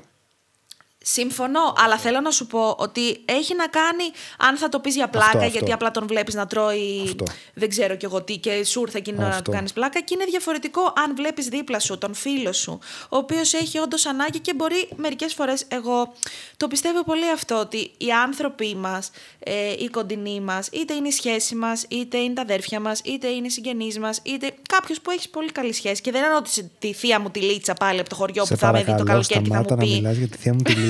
Συμφωνώ, 1.04 1.74
αλλά 1.78 1.98
θέλω 1.98 2.20
να 2.20 2.32
σου 2.32 2.48
πω 2.48 2.76
ότι 2.78 3.22
έχει 3.26 3.56
να 3.56 3.68
κάνει 3.68 4.04
αν 4.38 4.58
θα 4.58 4.70
το 4.70 4.80
πεις 4.80 4.96
για 4.96 5.08
πλάκα, 5.08 5.26
Αυτό, 5.28 5.40
γιατί 5.40 5.58
αυτό. 5.58 5.74
απλά 5.74 5.92
τον 5.92 6.08
βλέπεις 6.08 6.34
να 6.34 6.46
τρώει. 6.48 7.02
Αυτό. 7.04 7.26
Δεν 7.54 7.70
ξέρω 7.70 7.96
κι 7.96 8.06
εγώ 8.06 8.22
τι, 8.24 8.38
και 8.38 8.64
σου 8.64 8.82
ήρθε 8.82 8.98
εκείνη 8.98 9.16
την 9.18 9.26
ώρα 9.26 9.36
να 9.36 9.42
του 9.42 9.44
Αυτό. 9.46 9.52
κάνεις 9.58 9.74
πλάκα. 9.74 10.02
Και 10.02 10.14
είναι 10.14 10.26
διαφορετικό 10.26 10.94
αν 11.06 11.16
βλέπεις 11.16 11.48
δίπλα 11.48 11.80
σου 11.80 11.98
τον 11.98 12.14
φίλο 12.14 12.54
σου, 12.54 12.80
ο 13.10 13.18
οποίος 13.18 13.54
έχει 13.54 13.78
όντως 13.80 14.06
ανάγκη 14.06 14.40
και 14.40 14.54
μπορεί 14.54 14.90
μερικές 14.96 15.34
φορές. 15.34 15.66
Εγώ 15.68 16.14
το 16.58 16.68
πιστεύω 16.68 17.04
πολύ 17.04 17.32
αυτό, 17.34 17.60
ότι 17.60 17.78
οι 17.98 18.12
άνθρωποι 18.24 18.76
μας, 18.76 19.10
ε, 19.40 19.72
οι 19.72 19.88
κοντινοί 19.88 20.40
μας, 20.42 20.70
είτε 20.72 20.94
είναι 20.94 21.08
η 21.08 21.12
σχέση 21.12 21.56
μας, 21.56 21.86
είτε 21.90 22.18
είναι 22.18 22.34
τα 22.34 22.42
αδέρφια 22.42 22.80
μας, 22.80 23.02
είτε 23.04 23.28
είναι 23.28 23.48
οι 23.48 23.50
συγγενείς 23.50 24.00
μας, 24.00 24.20
είτε 24.24 24.52
κάποιος 24.70 25.02
που 25.02 25.12
έχει 25.12 25.30
πολύ 25.30 25.52
καλή 25.52 25.74
σχέση. 25.74 26.02
Και 26.02 26.12
δεν 26.12 26.24
εννοώ 26.24 26.42
τη, 26.42 26.64
τη 26.80 26.94
θεία 26.94 27.20
μου 27.20 27.30
τη 27.30 27.40
Λίτσα 27.42 27.74
πάλι 27.74 28.00
από 28.00 28.10
το 28.10 28.16
χωριό 28.16 28.46
Σε 28.46 28.54
που 28.54 28.60
θα 28.60 28.72
με 28.72 28.78
δει 28.78 28.86
το 28.86 28.92
παρακαλώ, 28.92 29.08
καλοκαίρι 29.10 29.42
και 29.42 29.50
θα 29.50 29.64
σταμάτα 29.64 29.76
μου 29.76 29.82
να 29.82 29.88
πει. 29.88 29.96
μιλάς 29.96 30.18
για 30.18 30.28
τη 30.28 30.38
θεία 30.38 30.54
μου 30.54 30.62
τη 30.62 30.72
Λίτσα. 30.72 30.89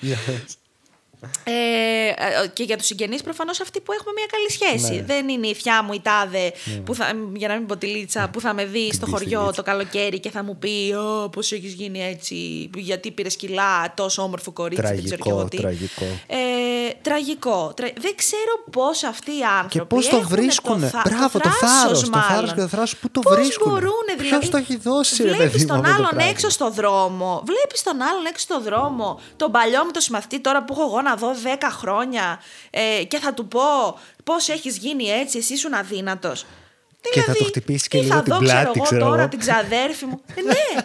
Για 0.00 0.16
πες. 0.26 0.56
Ε, 1.44 1.50
ε, 1.52 2.46
και 2.52 2.62
για 2.62 2.76
τους 2.76 2.86
συγγενείς, 2.86 3.22
προφανώς 3.22 3.60
αυτοί 3.60 3.80
που 3.80 3.92
έχουμε 3.92 4.12
μια 4.16 4.26
καλή 4.30 4.50
σχέση. 4.50 4.94
Ναι. 4.94 5.02
Δεν 5.02 5.28
είναι 5.28 5.46
η 5.46 5.54
θιά 5.54 5.82
μου 5.82 5.92
η 5.92 6.00
τάδε, 6.00 6.52
που 6.84 6.94
θα, 6.94 7.12
για 7.34 7.48
να 7.48 7.54
μην 7.54 7.66
πω 7.66 7.76
τη 7.76 7.86
λίτσα, 7.86 8.28
που 8.32 8.40
θα 8.40 8.54
με 8.54 8.64
δει 8.64 8.78
στο 8.78 8.88
πεις 8.88 8.96
στη 8.96 9.10
χωριό 9.10 9.40
Λίτσα. 9.40 9.52
το 9.54 9.62
καλοκαίρι 9.62 10.18
και 10.20 10.30
θα 10.30 10.42
μου 10.42 10.56
πει 10.58 10.92
Ω, 10.92 11.28
πώς 11.28 11.52
έχεις 11.52 11.72
γίνει 11.72 12.02
έτσι, 12.04 12.70
γιατί 12.76 13.10
πήρες 13.10 13.36
κιλά, 13.36 13.92
τόσο 13.96 14.22
όμορφο 14.22 14.52
κορίτσι, 14.52 14.82
δεν 14.94 15.04
ξέρω 15.04 15.22
κι 15.22 15.28
εγώ 15.28 15.44
Τραγικό, 15.44 15.94
τι. 15.94 15.96
τραγικό. 15.96 16.04
Ε, 16.26 16.36
τραγικό. 17.02 17.72
Τρα- 17.76 17.92
Δεν 18.00 18.14
ξέρω 18.16 18.54
πώς 18.72 19.02
αυτοί 19.02 19.30
οι 19.30 19.42
άνθρωποι. 19.56 19.78
Και 19.78 19.82
πώς 19.94 20.08
το 20.08 20.16
έχουν 20.16 20.28
βρίσκουνε. 20.28 20.88
θα- 20.88 21.02
Μπράβο, 21.08 21.38
το 21.38 21.48
θάρρος. 21.50 22.00
Το 22.00 22.06
θάρρος 22.18 22.28
μάλλον. 22.30 22.54
και 22.54 22.60
το 22.60 22.68
θάρρο 22.68 22.86
που 23.00 23.10
το 23.10 23.20
Πώς 23.20 23.34
βρίσκουν. 23.36 23.70
μπορούνε, 23.72 24.12
δηλαδή; 24.18 24.38
Ποιο 24.38 24.48
το 24.50 24.56
έχει 24.56 24.76
δώσει, 24.76 25.22
ρε 25.22 25.28
Βλέπεις 25.28 25.50
παιδί 25.52 25.60
μου, 25.64 25.66
τον 25.68 25.76
αυτό 25.76 25.88
το 25.88 25.94
άλλον 25.96 26.08
πράγμα; 26.10 26.30
έξω 26.30 26.48
στο 26.50 26.70
δρόμο. 26.70 27.42
Βλέπεις 27.46 27.82
τον 27.82 28.02
άλλον 28.02 28.24
έξω 28.26 28.42
στο 28.44 28.60
δρόμο. 28.60 29.20
Τον 29.36 29.50
παλιό 29.50 29.84
μου 29.84 29.90
το 29.90 30.00
συμμαθητή 30.00 30.40
τώρα 30.40 30.64
που 30.64 30.72
έχω 30.72 30.82
εγώ 30.88 31.00
να 31.08 31.16
δω 31.16 31.32
10 31.44 31.56
χρόνια 31.70 32.40
ε, 32.70 33.04
και 33.08 33.18
θα 33.18 33.34
του 33.34 33.48
πω 33.48 33.98
πώς 34.24 34.48
έχεις 34.48 34.76
γίνει 34.76 35.04
έτσι, 35.04 35.38
εσύ 35.38 35.52
ήσουν 35.52 35.74
αδύνατος. 35.74 36.46
Και 37.12 37.22
θα 37.22 37.32
του 37.32 37.44
χτυπήσει 37.44 37.88
και 37.88 37.96
ή 37.96 38.00
λίγο 38.00 38.14
θα 38.14 38.22
την 38.22 38.32
δω, 38.32 38.38
πλάτη, 38.38 38.70
ξέρω 38.70 38.84
ξέρω 38.84 39.00
εγώ, 39.00 39.08
τώρα 39.08 39.20
εγώ. 39.20 39.30
την 39.30 39.38
ξαδέρφη 39.38 40.04
μου. 40.04 40.20
Ε, 40.34 40.42
ναι. 40.42 40.82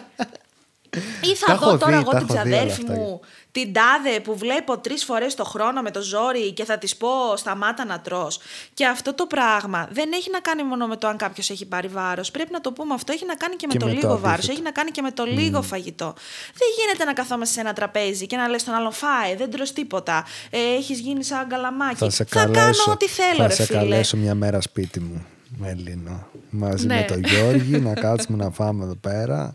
Ή 1.22 1.36
Τα 1.40 1.46
θα 1.46 1.52
έχω 1.52 1.70
δω 1.70 1.78
τώρα 1.78 1.96
δει, 1.96 2.02
εγώ 2.02 2.10
τα 2.10 2.18
την 2.18 2.26
έχω 2.30 2.42
δει 2.44 2.52
όλα 2.52 2.58
ξαδέρφη 2.58 2.82
αυτά. 2.82 2.92
μου, 2.92 3.20
την 3.52 3.72
τάδε 3.72 4.20
που 4.20 4.36
βλέπω 4.36 4.78
τρεις 4.78 5.04
φορές 5.04 5.34
το 5.34 5.44
χρόνο 5.44 5.82
με 5.82 5.90
το 5.90 6.00
ζόρι 6.02 6.52
και 6.52 6.64
θα 6.64 6.78
της 6.78 6.96
πω 6.96 7.08
σταμάτα 7.36 7.84
να 7.84 8.00
τρως. 8.00 8.38
Και 8.74 8.86
αυτό 8.86 9.14
το 9.14 9.26
πράγμα 9.26 9.88
δεν 9.90 10.12
έχει 10.12 10.30
να 10.30 10.40
κάνει 10.40 10.62
μόνο 10.62 10.86
με 10.86 10.96
το 10.96 11.06
αν 11.08 11.16
κάποιος 11.16 11.50
έχει 11.50 11.66
πάρει 11.66 11.88
βάρος. 11.88 12.30
Πρέπει 12.30 12.52
να 12.52 12.60
το 12.60 12.72
πούμε 12.72 12.94
αυτό. 12.94 13.12
Έχει 13.12 13.26
να 13.26 13.34
κάνει 13.34 13.56
και 13.56 13.66
με 13.66 13.72
Και 13.72 13.78
το 13.78 13.86
με 13.86 13.90
το 13.92 13.96
λίγο 14.00 14.08
βάρος. 14.18 14.28
αντίθετο. 14.32 14.52
Έχει 14.52 14.62
να 14.62 14.70
κάνει 14.70 14.90
και 14.90 15.02
με 15.02 15.10
το 15.12 15.24
λίγο 15.24 15.62
φαγητό. 15.62 16.14
Δεν 16.46 16.68
γίνεται 16.78 17.04
να 17.04 17.12
καθόμαστε 17.12 17.54
σε 17.54 17.60
ένα 17.60 17.72
τραπέζι 17.72 18.26
και 18.26 18.36
να 18.36 18.48
λες 18.48 18.64
τον 18.64 18.74
άλλον 18.74 18.92
φάε, 18.92 19.36
δεν 19.36 19.50
τρως 19.50 19.72
τίποτα. 19.72 20.24
Ε, 20.50 20.58
έχεις 20.76 20.98
γίνει 21.00 21.24
σαν 21.24 21.48
καλαμάκι. 21.48 21.96
Θα 21.96 22.10
σε 22.10 22.24
κάνω 22.24 22.52
καλέσω, 22.52 22.90
ό,τι 22.92 23.08
θέλω, 23.08 23.36
θα 23.36 23.46
ρε 23.46 23.54
σε 23.54 23.64
φίλε. 23.64 23.78
καλέσω 23.78 24.16
μια 24.16 24.34
μέρα 24.34 24.60
σπίτι 24.60 25.00
μου, 25.00 25.26
Μελίνο. 25.58 26.26
Μαζί 26.50 26.86
Ναι. 26.86 26.94
με 26.94 27.02
τον 27.02 27.24
Γιώργη 27.24 27.78
να 27.80 27.94
κάτσουμε 27.94 28.44
να 28.44 28.50
φάμε 28.50 28.84
εδώ 28.84 28.94
πέρα. 28.94 29.54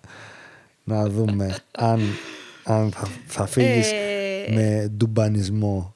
Να 0.84 1.06
δούμε 1.10 1.58
αν, 1.72 2.02
αν 2.68 2.92
θα, 2.92 3.08
θα 3.28 3.46
φύγεις 3.46 3.92
Ε. 3.92 4.52
με 4.54 4.92
ντουμπανισμό. 4.98 5.96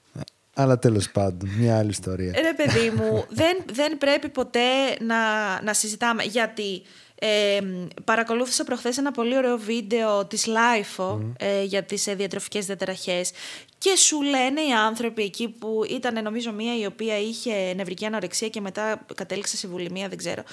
Αλλά 0.53 0.79
τέλος 0.79 1.11
πάντων, 1.11 1.49
μια 1.49 1.77
άλλη 1.77 1.89
ιστορία. 1.89 2.33
Ρε 2.41 2.53
παιδί 2.53 2.89
μου, 2.89 3.25
δεν, 3.29 3.57
δεν 3.73 3.97
πρέπει 3.97 4.29
ποτέ 4.29 4.59
να, 4.99 5.17
να 5.61 5.73
συζητάμε. 5.73 6.23
Γιατί 6.23 6.81
ε, 7.23 7.59
παρακολούθησα 8.03 8.63
προχθές 8.63 8.97
ένα 8.97 9.11
πολύ 9.11 9.37
ωραίο 9.37 9.57
βίντεο 9.57 10.25
της 10.25 10.47
LIFO 10.47 11.19
ε, 11.37 11.63
για 11.63 11.83
τις 11.83 12.07
ε, 12.07 12.15
διατροφικές 12.15 12.65
διαταραχές 12.65 13.31
και 13.77 13.95
σου 13.95 14.21
λένε 14.21 14.61
οι 14.61 14.71
άνθρωποι 14.71 15.23
εκεί 15.23 15.49
που 15.49 15.81
ήταν 15.89 16.23
νομίζω 16.23 16.51
μία 16.51 16.79
η 16.79 16.85
οποία 16.85 17.19
είχε 17.19 17.73
νευρική 17.73 18.05
ανορεξία 18.05 18.49
και 18.49 18.61
μετά 18.61 19.05
κατέληξε 19.15 19.57
σε 19.57 19.67
βουλημία, 19.67 20.07
δεν 20.07 20.17
ξέρω, 20.17 20.43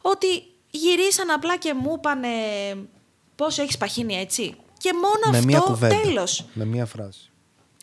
ότι 0.00 0.26
γυρίσαν 0.70 1.30
απλά 1.30 1.56
και 1.56 1.74
μου 1.74 1.94
είπανε 1.96 2.28
πόσο 3.34 3.62
έχεις 3.62 3.76
παχύνει 3.78 4.14
έτσι; 4.14 4.54
Και 4.78 4.92
μόνο 4.92 5.30
με 5.30 5.36
αυτό 5.36 5.46
μια 5.46 5.58
κουβέντα. 5.58 6.00
τέλος. 6.00 6.44
Με 6.52 6.64
μια 6.64 6.86
φράση. 6.86 7.30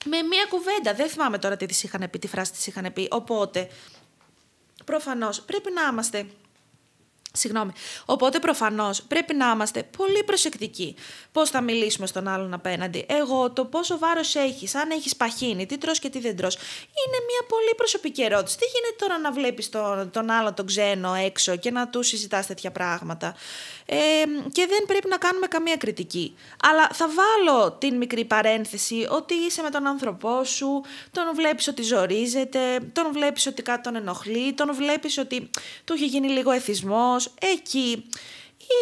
Με 0.05 0.21
μία 0.21 0.45
κουβέντα. 0.49 0.93
Δεν 0.93 1.09
θυμάμαι 1.09 1.37
τώρα 1.37 1.57
τι 1.57 1.65
της 1.65 1.83
είχαν 1.83 2.07
πει, 2.11 2.19
τι 2.19 2.27
φράση 2.27 2.51
της 2.51 2.67
είχαν 2.67 2.93
πει. 2.93 3.07
Οπότε, 3.11 3.69
προφανώς 4.85 5.41
πρέπει 5.41 5.71
να 5.71 5.81
είμαστε... 5.91 6.25
Συγγνώμη. 7.35 7.71
Οπότε 8.05 8.39
προφανώς 8.39 9.01
πρέπει 9.01 9.33
να 9.33 9.51
είμαστε 9.53 9.83
πολύ 9.97 10.23
προσεκτικοί. 10.23 10.95
Πώς 11.31 11.49
θα 11.49 11.61
μιλήσουμε 11.61 12.07
στον 12.07 12.27
άλλον 12.27 12.53
απέναντι. 12.53 13.05
Εγώ 13.09 13.51
το 13.51 13.65
πόσο 13.65 13.97
βάρος 13.97 14.35
έχεις, 14.35 14.75
αν 14.75 14.89
έχεις 14.91 15.15
παχύνει, 15.15 15.65
τι 15.65 15.77
τρως 15.77 15.99
και 15.99 16.09
τι 16.09 16.19
δεν 16.19 16.35
τρως. 16.37 16.55
Είναι 16.55 17.17
μια 17.27 17.47
πολύ 17.47 17.73
προσωπική 17.77 18.23
ερώτηση. 18.23 18.57
Τι 18.57 18.65
γίνεται 18.65 18.95
τώρα 18.97 19.17
να 19.17 19.31
βλέπεις 19.31 19.69
τον, 19.69 20.09
τον 20.11 20.29
άλλον 20.29 20.53
τον 20.53 20.65
ξένο 20.65 21.13
έξω 21.13 21.55
και 21.55 21.71
να 21.71 21.87
του 21.87 22.03
συζητάς 22.03 22.45
τέτοια 22.47 22.71
πράγματα; 22.71 23.35
Ε, 23.85 23.95
και 24.51 24.65
δεν 24.69 24.85
πρέπει 24.87 25.07
να 25.09 25.17
κάνουμε 25.17 25.47
καμία 25.47 25.75
κριτική. 25.75 26.35
Αλλά 26.61 26.89
θα 26.93 27.07
βάλω 27.07 27.71
την 27.71 27.95
μικρή 27.95 28.25
παρένθεση 28.25 29.07
ότι 29.09 29.33
είσαι 29.33 29.61
με 29.61 29.69
τον 29.69 29.87
άνθρωπό 29.87 30.43
σου, 30.43 30.81
τον 31.11 31.23
βλέπεις 31.35 31.67
ότι 31.67 31.81
ζορίζεται, 31.81 32.59
τον 32.93 33.11
βλέπεις 33.11 33.47
ότι 33.47 33.61
κάτι 33.61 33.81
τον 33.81 33.95
ενοχλεί, 33.95 34.53
τον 34.53 34.73
βλέπεις 34.75 35.17
ότι 35.17 35.49
του 35.83 35.93
έχει 35.93 36.05
γίνει 36.05 36.27
λίγο 36.27 36.51
εθισμός. 37.39 37.53
Εκεί 37.59 38.05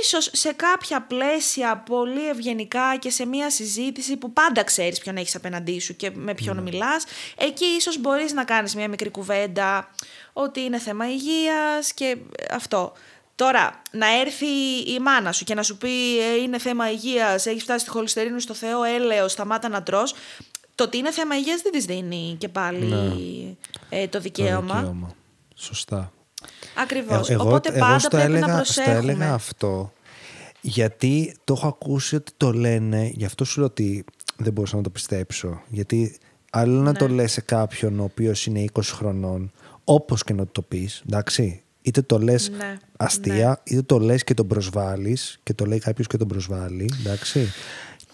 ίσως 0.02 0.30
σε 0.34 0.52
κάποια 0.52 1.02
πλαίσια 1.02 1.78
πολύ 1.78 2.30
ευγενικά 2.30 2.98
και 2.98 3.10
σε 3.10 3.26
μια 3.26 3.50
συζήτηση 3.50 4.18
που 4.18 4.34
πάντα 4.34 4.64
ξέρεις 4.64 5.00
ποιον 5.00 5.18
έχεις 5.18 5.36
απέναντί 5.36 5.80
σου 5.80 5.96
και 5.96 6.12
με 6.14 6.34
ποιον 6.34 6.62
μιλάς, 6.62 7.04
εκεί 7.38 7.66
ίσως 7.66 7.98
μπορείς 7.98 8.34
να 8.34 8.44
κάνεις 8.44 8.76
μια 8.76 8.88
μικρή 8.88 9.10
κουβέντα 9.10 9.89
ότι 10.34 10.60
είναι 10.62 10.80
θέμα 10.80 11.10
υγείας 11.12 11.94
και 11.94 12.18
αυτό. 12.52 12.94
Τώρα, 13.36 13.82
να 13.91 14.20
έρθει 14.20 14.46
η 14.88 15.00
μάνα 15.00 15.32
σου 15.32 15.44
και 15.44 15.54
να 15.54 15.64
σου 15.64 15.78
πει 15.78 16.20
«Ε, 16.20 16.36
είναι 16.41 16.58
θέμα 16.60 16.91
υγείας, 16.91 17.46
έχεις 17.46 17.64
φτάσει 17.64 17.86
τη 17.86 17.91
χολυστερίνη 17.91 18.41
στο 18.41 18.54
Θεό, 18.54 18.84
έλεος, 18.84 19.32
σταμάτα 19.32 19.70
να 19.70 19.84
τρως, 19.84 20.14
το 20.76 20.84
ότι 20.84 20.98
είναι 20.98 21.12
θέμα 21.12 21.38
υγείας 21.38 21.62
δεν 21.62 21.72
της 21.72 21.86
δίνει 21.86 22.36
και 22.39 22.50
πάλι 22.50 23.58
ε, 23.89 24.02
το 24.04 24.10
Το 24.10 24.20
δικαίωμα. 24.20 24.76
δικαίωμα. 24.76 25.16
Σωστά. 25.56 26.12
Ακριβώς. 26.82 27.30
Ε, 27.30 27.34
εγώ, 27.34 27.48
Οπότε 27.48 27.70
εγώ 27.70 27.80
πάντα 27.80 28.00
στο 28.00 28.10
πρέπει 28.10 28.26
έλεγα, 28.26 28.48
να 28.48 28.64
στο 28.64 28.82
προσέχουμε. 28.82 28.98
έλεγα 29.12 29.34
αυτό 29.34 29.94
γιατί 30.62 31.36
το 31.44 31.54
έχω 31.58 31.68
ακούσει 31.68 32.16
ότι 32.16 32.32
το 32.38 32.52
λένε, 32.54 33.12
γι' 33.14 33.26
αυτό 33.26 33.46
σου 33.46 33.60
λέω 33.60 33.68
ότι 33.68 34.06
δεν 34.38 34.54
μπορούσα 34.54 34.76
να 34.76 34.82
το 34.82 34.89
πιστέψω. 34.89 35.62
Γιατί 35.68 36.18
άλλο 36.50 36.82
να 36.82 36.94
το 36.94 37.08
Ναι. 37.08 37.14
λες 37.14 37.32
σε 37.32 37.41
κάποιον 37.41 38.00
ο 38.00 38.04
οποίος 38.04 38.46
είναι 38.46 38.60
20 38.74 38.82
χρονών, 38.84 39.52
όπως 39.84 40.24
και 40.24 40.34
να 40.34 40.48
το 40.48 40.62
πεις, 40.62 41.04
εντάξει. 41.08 41.62
Είτε 41.82 42.02
το 42.02 42.20
λες 42.20 42.50
Ναι, 42.50 42.78
αστεία, 42.98 43.62
είτε 43.64 43.82
το 43.82 44.00
λες 44.00 44.24
και 44.24 44.34
τον 44.34 44.48
προσβάλλεις 44.48 45.39
και 45.44 45.54
το 45.54 45.66
λέει 45.66 45.80
κάποιος 45.80 46.08
και 46.08 46.18
τον 46.18 46.28
προσβάλλει, 46.28 46.89
εντάξει. 47.00 47.48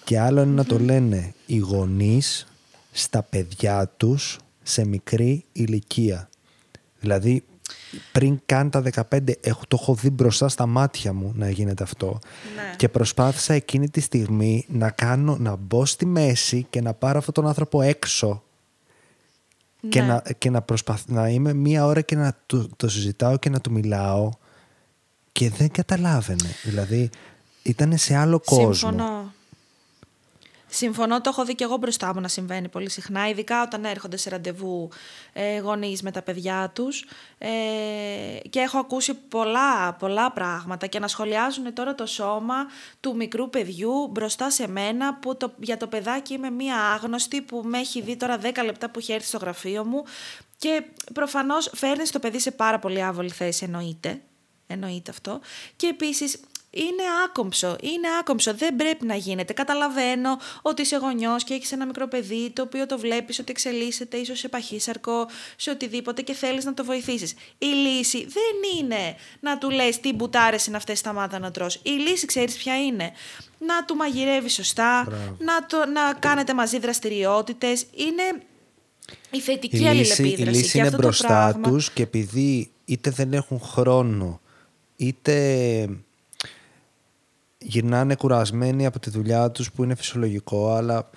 Και 0.04 0.20
άλλο 0.20 0.42
είναι 0.42 0.54
να 0.54 0.66
το 0.66 0.80
λένε 0.80 1.34
οι 1.46 1.58
γονείς 1.58 2.48
στα 2.92 3.24
παιδιά 3.24 3.88
τους 3.98 4.40
σε 4.64 4.86
μικρή 4.86 5.46
ηλικία. 5.52 6.30
Δηλαδή, 7.00 7.44
πριν 8.12 8.42
καν 8.46 8.70
τα 8.70 8.84
15, 9.12 9.20
έχω, 9.42 9.62
το 9.68 9.78
έχω 9.82 9.96
δει 9.96 10.10
μπροστά 10.10 10.50
στα 10.50 10.66
μάτια 10.66 11.14
μου 11.14 11.32
να 11.36 11.50
γίνεται 11.50 11.84
αυτό. 11.84 12.20
Ναι. 12.56 12.76
Και 12.76 12.90
προσπάθησα 12.90 13.54
εκείνη 13.54 13.90
τη 13.90 14.00
στιγμή 14.02 14.66
να, 14.68 14.90
κάνω, 14.90 15.38
να 15.40 15.56
μπω 15.56 15.86
στη 15.86 16.06
μέση 16.06 16.66
και 16.70 16.82
να 16.82 16.94
πάρω 16.94 17.18
αυτόν 17.18 17.34
τον 17.34 17.48
άνθρωπο 17.48 17.82
έξω 17.82 18.44
και, 19.90 20.02
Ναι. 20.02 20.08
να, 20.08 20.24
και 20.38 20.50
να, 20.50 20.62
προσπαθ, 20.62 21.04
να 21.08 21.30
είμαι 21.30 21.54
μία 21.54 21.86
ώρα 21.86 22.02
και 22.02 22.16
να 22.16 22.38
του, 22.46 22.70
το 22.76 22.90
συζητάω 22.90 23.38
και 23.38 23.50
να 23.50 23.62
του 23.62 23.72
μιλάω 23.72 24.30
και 25.32 25.50
δεν 25.50 25.72
καταλάβαινε. 25.72 26.50
Δηλαδή, 26.64 27.10
ήταν 27.64 27.98
σε 27.98 28.16
άλλο 28.16 28.40
κόσμο. 28.46 28.74
Συμφωνώ. 28.74 29.34
Συμφωνώ, 30.70 31.22
το 31.22 31.30
έχω 31.30 31.46
δει 31.46 31.56
και 31.56 31.64
εγώ 31.64 31.78
μπροστά 31.78 32.14
μου 32.14 32.22
να 32.22 32.28
συμβαίνει 32.28 32.70
πολύ 32.70 32.90
συχνά, 32.90 33.30
ειδικά 33.30 33.64
όταν 33.64 33.86
έρχονται 33.86 34.18
σε 34.18 34.30
ραντεβού 34.30 34.90
ε, 35.34 35.60
γονείς 35.60 36.02
με 36.02 36.12
τα 36.12 36.22
παιδιά 36.22 36.72
τους. 36.76 37.06
Ε, 37.38 37.50
και 38.50 38.60
έχω 38.60 38.78
ακούσει 38.78 39.14
πολλά, 39.14 39.94
πολλά 39.94 40.32
πράγματα 40.32 40.88
και 40.88 41.00
να 41.00 41.08
σχολιάζουν 41.08 41.74
τώρα 41.74 41.96
το 41.96 42.06
σώμα 42.06 42.56
του 43.00 43.16
μικρού 43.16 43.50
παιδιού 43.50 44.08
μπροστά 44.08 44.50
σε 44.50 44.68
μένα 44.68 45.16
που 45.16 45.38
το, 45.38 45.54
για 45.60 45.78
το 45.78 45.88
παιδάκι 45.88 46.34
είμαι 46.34 46.50
μία 46.50 46.76
άγνωστη 46.76 47.42
που 47.42 47.62
με 47.66 47.78
έχει 47.78 48.02
δει 48.02 48.16
τώρα 48.16 48.40
10 48.42 48.44
λεπτά 48.66 48.90
που 48.90 49.00
έχει 49.00 49.12
έρθει 49.12 49.28
στο 49.28 49.38
γραφείο 49.38 49.86
μου 49.86 50.04
και 50.58 50.84
προφανώς 51.14 51.72
φέρνει 51.76 52.04
το 52.04 52.20
παιδί 52.20 52.40
σε 52.40 52.52
πάρα 52.52 52.80
πολύ 52.80 53.04
άβολη 53.04 53.30
θέση 53.30 53.64
εννοείται, 53.66 54.22
εννοείται 54.68 55.12
αυτό. 55.12 55.40
Και 55.76 55.88
επίσης 55.88 56.40
είναι 56.72 57.04
άκομψο. 57.26 57.76
Είναι 57.82 58.08
άκομψο. 58.20 58.54
Δεν 58.54 58.76
πρέπει 58.76 59.06
να 59.06 59.16
γίνεται. 59.16 59.54
Καταλαβαίνω 59.54 60.38
ότι 60.62 60.82
είσαι 60.82 60.98
γονιός 60.98 61.44
και 61.44 61.54
έχεις 61.54 61.72
ένα 61.72 61.86
μικρό 61.86 62.08
παιδί 62.08 62.50
το 62.50 62.62
οποίο 62.62 62.86
το 62.86 63.00
βλέπεις 63.00 63.40
ότι 63.40 63.52
εξελίσσεται 63.52 64.18
ίσως 64.18 64.40
σε 64.40 64.50
παχύσαρκο, 64.50 65.28
σε 65.56 65.70
οτιδήποτε 65.70 66.22
και 66.22 66.34
θέλεις 66.34 66.66
να 66.66 66.74
το 66.74 66.84
βοηθήσεις. 66.84 67.34
Η 67.58 67.66
λύση 67.66 68.18
δεν 68.18 68.80
είναι 68.80 69.16
να 69.40 69.58
του 69.58 69.70
λες 69.70 70.00
τι 70.00 70.14
μπουτάρες 70.14 70.66
είναι 70.66 70.78
αυτές 70.78 71.00
σταμάτα 71.00 71.40
να 71.40 71.52
τρως. 71.52 71.76
Η 71.84 71.90
λύση 71.90 72.26
ξέρεις 72.26 72.56
ποια 72.56 72.84
είναι; 72.84 73.12
Να 73.58 73.86
του 73.86 73.96
μαγειρεύεις 73.96 74.54
σωστά, 74.54 75.08
να, 75.40 75.66
το, 75.66 75.78
να 75.78 76.14
κάνετε 76.20 76.54
μαζί 76.54 76.80
δραστηριότητες. 76.80 77.86
Είναι 77.96 78.44
η 79.32 79.40
θετική 79.40 79.78
η 79.78 79.80
λύση, 79.80 80.24
η 80.24 80.36
λύση 80.36 80.78
είναι 80.78 80.90
μπροστά 80.90 81.60
τους 81.64 81.92
και 81.92 82.02
επειδή 82.02 82.72
είτε 82.86 83.10
δεν 83.10 83.34
έχουν 83.34 83.60
χρόνο 83.60 84.42
είτε 84.96 85.34
γυρνάνε 87.60 88.16
κουρασμένοι 88.16 88.86
από 88.86 89.00
τη 89.00 89.10
δουλειά 89.10 89.52
τους 89.52 89.72
που 89.72 89.84
είναι 89.84 89.96
φυσιολογικό 89.96 90.74
αλλά 90.74 91.10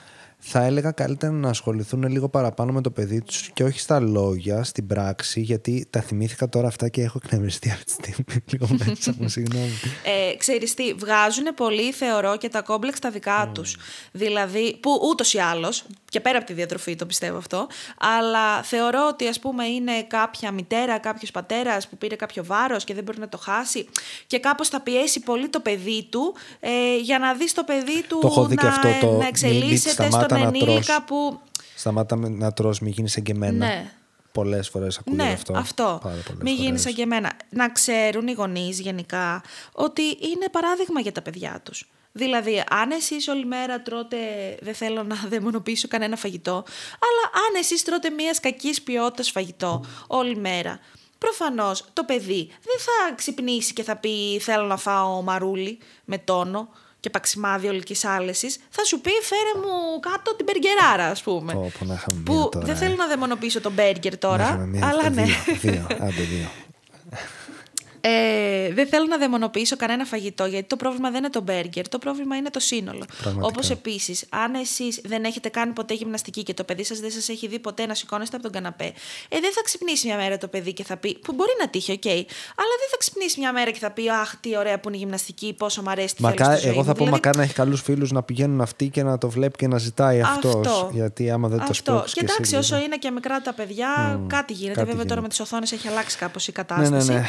θα 0.45 0.65
έλεγα 0.65 0.91
καλύτερα 0.91 1.33
να 1.33 1.49
ασχοληθούν 1.49 2.09
λίγο 2.09 2.29
παραπάνω 2.29 2.73
με 2.73 2.81
το 2.81 2.91
παιδί 2.91 3.23
τους 3.23 3.51
και 3.53 3.65
όχι 3.65 3.81
στα 3.81 4.01
λόγια, 4.01 4.65
στην 4.65 4.87
πράξη, 4.87 5.41
γιατί 5.41 5.87
τα 5.91 6.01
θυμήθηκα 6.01 6.49
τώρα 6.49 6.67
αυτά 6.67 6.89
και 6.89 7.03
έχω 7.03 7.21
εκνευριστεί 7.25 7.71
αυτή 7.71 7.85
τη 7.85 7.91
στιγμή 7.91 8.25
λίγο 8.53 8.67
μέσα 8.87 9.15
μου, 9.19 9.29
συγγνώμη. 9.29 9.71
Ε, 10.31 10.37
ξέρεις 10.37 10.75
τι, 10.75 10.95
βγάζουν 10.95 11.45
πολύ 11.57 11.93
θεωρώ 11.93 12.37
και 12.37 12.49
τα 12.49 12.63
κόμπλεξ 12.63 12.99
τα 12.99 13.11
δικά 13.11 13.49
mm. 13.49 13.55
τους. 13.55 13.77
Δηλαδή, 14.13 14.77
που 14.81 15.01
ούτως 15.11 15.35
ή 15.35 15.39
άλλως, 15.39 15.85
και 16.09 16.21
πέρα 16.21 16.39
από 16.39 16.47
τη 16.47 16.53
διατροφή 16.53 16.97
το 16.97 17.07
πιστεύω 17.07 17.37
αυτό, 17.39 17.67
αλλά 17.99 18.63
θεωρώ 18.63 19.09
ότι 19.09 19.27
ας 19.27 19.39
πούμε 19.39 19.65
είναι 19.65 20.03
κάποια 20.03 20.53
μητέρα, 20.53 20.99
κάποιος 20.99 21.31
πατέρας 21.31 21.89
που 21.89 21.97
πήρε 21.97 22.17
κάποιο 22.17 22.45
βάρος 22.45 22.85
και 22.85 22.95
δεν 22.95 23.05
μπορεί 23.05 23.19
να 23.19 23.29
το 23.29 23.39
χάσει 23.39 23.89
και 24.27 24.39
κάπως 24.39 24.69
θα 24.69 24.81
πιέσει 24.81 25.21
πολύ 25.21 25.49
το 25.49 25.61
παιδί 25.61 26.07
του 26.11 26.35
ε, 26.61 26.97
για 27.03 27.19
να 27.19 27.35
δεις 27.35 27.53
το 27.53 27.65
παιδί 27.65 28.03
του 28.09 28.19
το 28.21 28.49
να, 28.63 28.69
αυτό, 28.69 28.89
το, 29.01 29.17
να 29.17 29.27
εξελίσσεται 29.27 30.11
στον 30.11 30.32
ενήλικα 30.37 31.05
που... 31.05 31.41
Σταμάτα 31.77 32.17
να 32.17 32.53
τρως, 32.53 32.81
μην 32.81 32.93
γίνεις 32.93 33.13
σαν 33.13 33.23
και 33.23 33.33
εμένα. 33.33 33.67
Ναι. 33.67 33.93
Πολλές 34.33 34.69
φορές 34.69 34.99
ακούγεται 34.99 35.23
ναι, 35.25 35.33
αυτό. 35.33 35.53
αυτό. 35.57 36.01
Μην 36.41 36.55
γίνεις 36.55 36.83
σαν 36.83 36.95
και 36.95 37.03
εμένα. 37.03 37.33
Να 37.51 37.69
ξέρουν 37.69 38.27
οι 38.27 38.33
γονείς 38.33 38.81
γενικά 38.81 39.43
ότι 39.73 40.03
είναι 40.03 40.49
παράδειγμα 40.51 41.01
για 41.01 41.13
τα 41.13 41.23
παιδιά 41.23 41.61
τους. 41.63 41.89
Δηλαδή, 42.13 42.65
αν 42.71 42.91
εσείς 42.91 43.29
όλη 43.29 43.45
μέρα 43.45 43.83
τρώτε, 43.83 44.17
δεν 44.61 44.75
θέλω 44.75 45.03
να 45.03 45.17
δαιμονοποιήσω 45.31 45.89
κανένα 45.89 46.17
φαγητό, 46.17 46.53
αλλά 46.99 47.45
αν 47.47 47.61
εσείς 47.61 47.83
τρώτε 47.83 48.11
μιας 48.11 48.41
κακής 48.41 48.83
ποιότητας 48.83 49.31
φαγητό 49.31 49.85
όλη 50.07 50.37
μέρα, 50.37 50.79
προφανώς 51.19 51.85
το 51.93 52.05
παιδί 52.05 52.47
δεν 52.47 52.79
θα 52.79 53.15
ξυπνήσει 53.15 53.73
και 53.73 53.83
θα 53.83 53.97
πει 53.97 54.39
Θέλω 54.41 54.67
να 54.67 54.77
φάω 54.77 55.23
μαρούλι 55.23 55.79
με 56.05 56.19
τόνο 56.19 56.69
και 57.03 57.11
παξιμάδι 57.11 57.69
ολικής 57.69 58.05
άλεσης, 58.05 58.59
θα 58.71 58.85
σου 58.85 59.01
πει 59.01 59.11
φέρε 59.23 59.67
μου 59.67 60.01
κάτω 60.01 60.37
την 60.37 60.45
μπεργκεράρα, 60.45 61.07
ας 61.07 61.23
πούμε. 61.23 61.53
Oh, 61.53 61.71
που, 61.79 62.23
που 62.25 62.49
τώρα, 62.53 62.67
δεν 62.67 62.77
θέλω 62.77 62.95
να 62.95 63.07
δαιμονοποιήσω 63.07 63.61
τον 63.61 63.73
μπέργκερ 63.73 64.19
τώρα, 64.19 64.69
αλλά 64.83 65.11
ναι. 65.11 65.23
Δύο, 65.23 65.35
δύο, 65.61 65.87
άντε 65.89 66.23
δύο. 66.23 66.49
Ε, 68.05 68.73
δεν 68.73 68.87
θέλω 68.87 69.07
να 69.07 69.19
δαιμονοποιήσω 69.19 69.77
κανένα 69.77 70.05
φαγητό, 70.05 70.45
γιατί 70.45 70.67
το 70.67 70.77
πρόβλημα 70.77 71.11
δεν 71.11 71.19
είναι 71.19 71.31
το 71.31 71.41
μπέργκερ, 71.41 71.89
το 71.89 71.99
πρόβλημα 71.99 72.37
είναι 72.37 72.51
το 72.51 72.61
σύνολο. 72.61 73.05
Όπως 73.41 73.71
επίσης, 73.71 74.25
αν 74.29 74.55
εσείς 74.55 75.01
δεν 75.05 75.25
έχετε 75.25 75.49
κάνει 75.49 75.73
ποτέ 75.73 75.95
γυμναστική 75.95 76.43
και 76.43 76.55
το 76.55 76.65
παιδί 76.65 76.85
σας 76.85 77.01
δεν 77.01 77.11
σας 77.11 77.29
έχει 77.29 77.49
δει 77.49 77.59
ποτέ 77.59 77.87
να 77.87 77.95
σηκώνεστε 77.95 78.37
από 78.37 78.45
τον 78.45 78.53
καναπέ, 78.53 78.93
ε, 79.29 79.41
δεν 79.41 79.53
θα 79.53 79.63
ξυπνήσει 79.65 80.07
μια 80.07 80.17
μέρα 80.17 80.39
το 80.39 80.49
παιδί 80.49 80.73
και 80.73 80.85
θα 80.85 80.97
πει. 80.97 81.19
που 81.19 81.33
μπορεί 81.33 81.51
να 81.61 81.69
τύχει, 81.69 81.93
OK, 81.93 82.01
okay, 82.05 82.23
αλλά 82.57 82.75
δεν 82.81 82.89
θα 82.91 82.97
ξυπνήσει 82.99 83.41
μια 83.41 83.53
μέρα 83.53 83.71
και 83.71 83.79
θα 83.79 83.91
πει 83.91 84.11
Αχ, 84.11 84.35
τι 84.41 84.57
ωραία 84.57 84.81
που 84.81 84.89
είναι 84.89 84.97
η 84.97 85.01
γυμναστική, 85.01 85.55
πόσο 85.59 85.83
μου 85.83 85.91
αρέσει 85.91 86.15
τη 86.15 86.23
Μακά, 86.23 86.53
Εγώ 86.53 86.85
θα 86.85 86.93
πω, 86.93 86.93
δηλαδή... 86.93 87.11
μακάρι 87.11 87.37
να 87.37 87.43
έχει 87.43 87.55
καλούς 87.55 87.81
φίλους 87.81 88.13
να 88.13 88.23
πηγαίνουν 88.23 88.61
αυτοί 88.61 88.89
και 88.89 89.03
να 89.03 89.19
το 89.19 89.29
βλέπει 89.29 89.57
και 89.57 89.69
να 89.69 89.79
ζητάει 89.79 90.21
αυτός. 90.21 90.89
Γιατί 90.93 91.31
άμα 91.31 91.49
δεν 91.49 91.65
το 91.67 91.75
σπρώξει. 91.75 92.15
Και 92.15 92.21
εντάξει, 92.23 92.57
όσο 92.57 92.77
είναι 92.77 92.97
και 92.97 93.11
μικρά 93.11 93.41
τα 93.41 93.53
παιδιά, 93.53 94.21
κάτι 94.27 94.53
γίνεται. 94.53 94.85
Βέβαια 94.85 95.05
τώρα 95.05 95.21
με 95.21 95.29
τις 95.29 95.41
οθόνες 95.41 95.73
έχει 95.73 95.89
αλλάξει 95.89 96.17
κάπως 96.17 96.49
η 96.49 96.53
κατάσταση. 96.53 96.91
Ναι, 96.91 97.15
ναι, 97.15 97.21
ναι. 97.21 97.27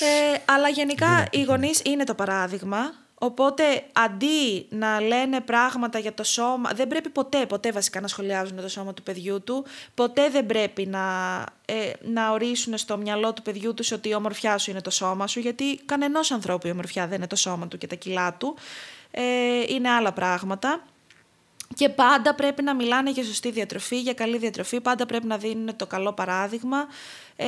Ε, 0.00 0.38
αλλά 0.44 0.68
γενικά 0.68 1.26
οι 1.30 1.42
γονείς 1.42 1.82
είναι 1.84 2.04
το 2.04 2.14
παράδειγμα. 2.14 2.92
Οπότε 3.22 3.62
αντί 3.92 4.66
να 4.68 5.00
λένε 5.00 5.40
πράγματα 5.40 5.98
για 5.98 6.14
το 6.14 6.24
σώμα, 6.24 6.70
δεν 6.74 6.88
πρέπει 6.88 7.08
ποτέ, 7.08 7.46
ποτέ 7.46 7.72
βασικά 7.72 8.00
να 8.00 8.08
σχολιάζουν 8.08 8.56
το 8.56 8.68
σώμα 8.68 8.94
του 8.94 9.02
παιδιού 9.02 9.42
του, 9.42 9.64
ποτέ 9.94 10.28
δεν 10.28 10.46
πρέπει 10.46 10.86
να, 10.86 11.00
ε, 11.64 11.90
να 12.00 12.30
ορίσουν 12.30 12.78
στο 12.78 12.96
μυαλό 12.96 13.32
του 13.32 13.42
παιδιού 13.42 13.74
τους 13.74 13.92
ότι 13.92 14.08
η 14.08 14.14
ομορφιά 14.14 14.58
σου 14.58 14.70
είναι 14.70 14.80
το 14.80 14.90
σώμα 14.90 15.26
σου, 15.26 15.40
γιατί 15.40 15.80
κανενός 15.86 16.30
ανθρώπου 16.30 16.66
η 16.66 16.70
ομορφιά 16.70 17.06
δεν 17.06 17.16
είναι 17.16 17.26
το 17.26 17.36
σώμα 17.36 17.68
του 17.68 17.78
και 17.78 17.86
τα 17.86 17.94
κιλά 17.94 18.34
του, 18.34 18.56
ε, 19.10 19.22
είναι 19.66 19.90
άλλα 19.90 20.12
πράγματα. 20.12 20.82
Και 21.74 21.88
πάντα 21.88 22.34
πρέπει 22.34 22.62
να 22.62 22.74
μιλάνε 22.74 23.10
για 23.10 23.24
σωστή 23.24 23.50
διατροφή, 23.50 24.00
για 24.00 24.14
καλή 24.14 24.38
διατροφή, 24.38 24.80
πάντα 24.80 25.06
πρέπει 25.06 25.26
να 25.26 25.36
δίνουν 25.36 25.76
το 25.76 25.86
καλό 25.86 26.12
παράδειγμα. 26.12 26.86
Ε, 27.36 27.46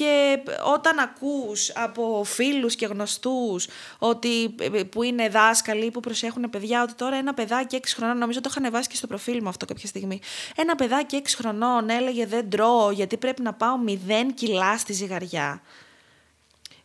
και 0.00 0.42
όταν 0.74 0.98
ακούς 0.98 1.70
από 1.74 2.22
φίλους 2.24 2.74
και 2.76 2.86
γνωστούς 2.86 3.68
ότι, 3.98 4.54
που 4.90 5.02
είναι 5.02 5.28
δάσκαλοι 5.28 5.90
που 5.90 6.00
προσέχουν 6.00 6.50
παιδιά 6.50 6.82
ότι 6.82 6.94
τώρα 6.94 7.16
ένα 7.16 7.34
παιδάκι 7.34 7.80
6 7.82 7.86
χρονών, 7.94 8.18
νομίζω 8.18 8.40
το 8.40 8.48
είχα 8.50 8.58
ανεβάσει 8.60 8.88
και 8.88 8.96
στο 8.96 9.06
προφίλ 9.06 9.40
μου 9.42 9.48
αυτό 9.48 9.66
κάποια 9.66 9.88
στιγμή, 9.88 10.20
ένα 10.56 10.74
παιδάκι 10.74 11.22
6 11.24 11.28
χρονών 11.36 11.90
έλεγε 11.90 12.26
δεν 12.26 12.50
τρώω 12.50 12.90
γιατί 12.90 13.16
πρέπει 13.16 13.42
να 13.42 13.54
πάω 13.54 13.76
0 13.86 13.90
κιλά 14.34 14.78
στη 14.78 14.92
ζυγαριά. 14.92 15.62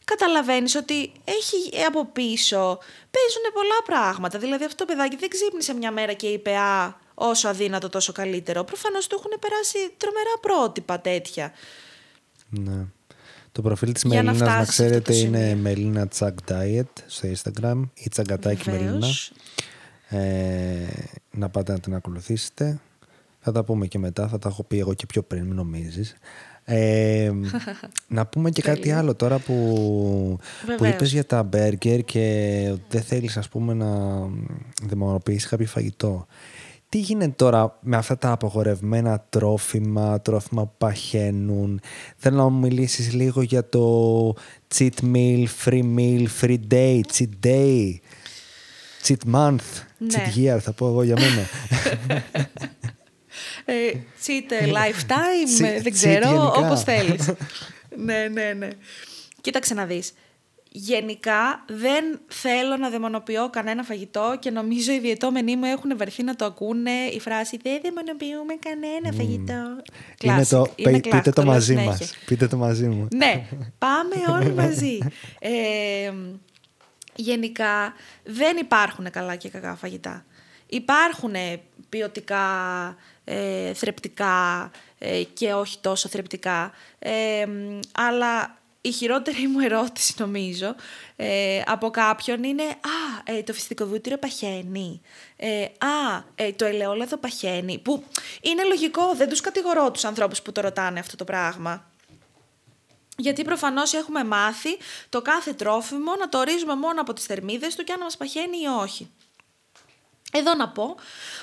Καταλαβαίνεις 0.05 0.75
ότι 0.75 1.11
έχει 1.23 1.85
από 1.87 2.05
πίσω, 2.05 2.79
παίζουν 3.11 3.53
πολλά 3.53 3.81
πράγματα. 3.85 4.39
Δηλαδή 4.39 4.63
αυτό 4.65 4.85
το 4.85 4.93
παιδάκι 4.93 5.15
δεν 5.15 5.29
ξύπνησε 5.29 5.73
μια 5.73 5.91
μέρα 5.91 6.13
και 6.13 6.27
είπε 6.27 6.55
«Α, 6.55 6.97
όσο 7.13 7.47
αδύνατο 7.47 7.89
τόσο 7.89 8.11
καλύτερο». 8.11 8.63
Προφανώς 8.63 9.07
του 9.07 9.15
έχουν 9.19 9.39
περάσει 9.39 9.77
τρομερά 9.97 10.33
πρότυπα 10.41 10.99
τέτοια. 10.99 11.53
Ναι. 12.49 12.85
Το 13.55 13.61
προφίλ 13.61 13.91
της 13.91 14.03
Μελίνας, 14.03 14.39
να, 14.39 14.57
να 14.57 14.65
ξέρετε, 14.65 15.15
είναι 15.15 15.55
Μελίνα 15.55 16.07
Τσακ 16.07 16.37
Diet 16.47 17.03
στο 17.05 17.27
Instagram 17.33 17.81
ή 17.93 18.09
Τσαγκατάκι 18.09 18.69
Μελίνα. 18.69 19.07
Ε, 20.09 20.87
να 21.31 21.49
πάτε 21.49 21.71
να 21.71 21.79
την 21.79 21.95
ακολουθήσετε. 21.95 22.79
Θα 23.39 23.51
τα 23.51 23.63
πούμε 23.63 23.87
και 23.87 23.99
μετά, 23.99 24.27
θα 24.27 24.39
τα 24.39 24.49
έχω 24.49 24.63
πει 24.63 24.79
εγώ 24.79 24.93
και 24.93 25.05
πιο 25.05 25.21
πριν, 25.21 25.45
μην 25.45 25.55
νομίζεις. 25.55 26.15
Ε, 26.63 27.31
να 28.07 28.25
πούμε 28.25 28.49
και 28.49 28.61
κάτι 28.61 28.91
άλλο 28.91 29.15
τώρα 29.15 29.37
που, 29.37 30.39
που 30.77 30.85
είπες 30.85 31.11
για 31.11 31.25
τα 31.25 31.43
μπέργκερ 31.43 32.03
και 32.03 32.75
δεν 32.89 33.01
θέλεις 33.01 33.37
ας 33.37 33.49
πούμε 33.49 33.73
να 33.73 33.89
δημιουργήσεις 34.83 35.49
κάποιο 35.49 35.67
φαγητό. 35.67 36.27
Τι 36.95 37.01
γίνεται 37.01 37.33
τώρα 37.35 37.77
με 37.81 37.97
αυτά 37.97 38.17
τα 38.17 38.31
απογορευμένα 38.31 39.25
τρόφιμα, 39.29 40.21
τρόφιμα 40.21 40.65
που 40.65 40.73
παχαίνουν; 40.77 41.81
Θέλω 42.17 42.37
να 42.37 42.49
μου 42.49 42.59
μιλήσεις 42.59 43.13
λίγο 43.13 43.41
για 43.41 43.69
το 43.69 44.35
cheat 44.75 45.13
meal, 45.13 45.45
free 45.65 45.83
meal, 45.97 46.25
free 46.41 46.57
day, 46.71 47.01
cheat 47.13 47.29
day, 47.45 47.93
cheat 49.05 49.33
month, 49.33 49.59
ναι. 49.97 50.07
cheat 50.07 50.37
year 50.37 50.57
θα 50.59 50.71
πω 50.71 50.87
εγώ 50.87 51.03
για 51.03 51.15
μένα. 51.19 51.47
ε, 53.65 53.73
cheat 54.25 54.67
lifetime, 54.67 55.81
δεν 55.81 55.91
ξέρω, 55.91 56.53
όπως 56.57 56.83
θέλεις. 56.83 57.33
ναι, 58.05 58.27
ναι, 58.33 58.53
ναι. 58.57 58.67
Κοίταξε 59.41 59.73
να 59.73 59.85
δεις 59.85 60.13
γενικά 60.77 61.63
δεν 61.67 62.19
θέλω 62.27 62.77
να 62.77 62.89
δαιμονοποιώ 62.89 63.49
κανένα 63.49 63.83
φαγητό 63.83 64.35
και 64.39 64.51
νομίζω 64.51 64.91
οι 64.91 64.99
διαιτώμενοι 64.99 65.55
μου 65.55 65.65
έχουν 65.65 65.97
βαρθεί 65.97 66.23
να 66.23 66.35
το 66.35 66.45
ακούνε 66.45 66.91
η 66.91 67.19
φράση 67.19 67.59
«Δεν 67.63 67.79
δαιμονοποιούμε 67.81 68.53
κανένα 68.59 69.11
φαγητό». 69.11 69.81
Είναι 70.21 70.45
το, 70.45 70.67
είναι 70.75 70.99
πείτε 70.99 71.31
το 71.31 71.45
μαζί 71.45 71.75
μας. 71.75 72.13
Πείτε 72.25 72.47
το 72.47 72.57
μαζί 72.57 72.87
μου. 72.87 73.07
Ναι, 73.15 73.47
πάμε 73.77 74.15
όλοι 74.39 74.53
μαζί. 74.53 74.97
Ε, 75.39 76.13
γενικά 77.15 77.93
δεν 78.23 78.57
υπάρχουν 78.57 79.11
καλά 79.11 79.35
και 79.35 79.49
κακά 79.49 79.75
φαγητά. 79.75 80.25
Υπάρχουν 80.67 81.33
ποιοτικά, 81.89 82.45
ε, 83.23 83.73
θρεπτικά 83.73 84.71
ε, 84.97 85.23
και 85.33 85.53
όχι 85.53 85.77
τόσο 85.81 86.09
θρεπτικά, 86.09 86.71
ε, 86.99 87.45
αλλά 87.91 88.57
η 88.87 88.91
χειρότερη 88.91 89.47
μου 89.47 89.59
ερώτηση 89.59 90.13
νομίζω 90.17 90.75
ε, 91.15 91.61
από 91.65 91.89
κάποιον 91.89 92.43
είναι 92.43 92.63
«Α, 92.63 93.23
ε, 93.23 93.43
το 93.43 93.53
φυσικό 93.53 93.85
βούτυρο 93.85 94.17
παχαίνει». 94.17 95.01
Ε, 95.35 95.63
«Α, 95.63 96.23
ε, 96.35 96.51
το 96.51 96.65
ελαιόλαδο 96.65 97.17
παχαίνει». 97.17 97.79
Που 97.79 98.03
είναι 98.41 98.63
λογικό, 98.63 99.13
δεν 99.15 99.29
τους 99.29 99.41
κατηγορώ 99.41 99.91
τους 99.91 100.05
ανθρώπους 100.05 100.41
που 100.41 100.51
το 100.51 100.61
ρωτάνε 100.61 100.99
αυτό 100.99 101.15
το 101.15 101.23
πράγμα. 101.23 101.89
Γιατί 103.17 103.43
προφανώς 103.43 103.93
έχουμε 103.93 104.23
μάθει 104.23 104.77
το 105.09 105.21
κάθε 105.21 105.53
τρόφιμο 105.53 106.15
να 106.15 106.29
το 106.29 106.37
ορίζουμε 106.37 106.75
μόνο 106.75 107.01
από 107.01 107.13
τις 107.13 107.25
θερμίδες 107.25 107.75
του 107.75 107.83
και 107.83 107.93
αν 107.93 107.99
μας 107.99 108.17
παχαίνει 108.17 108.57
ή 108.57 108.67
όχι. 108.81 109.11
Εδώ 110.31 110.55
να 110.55 110.69
πω 110.69 110.95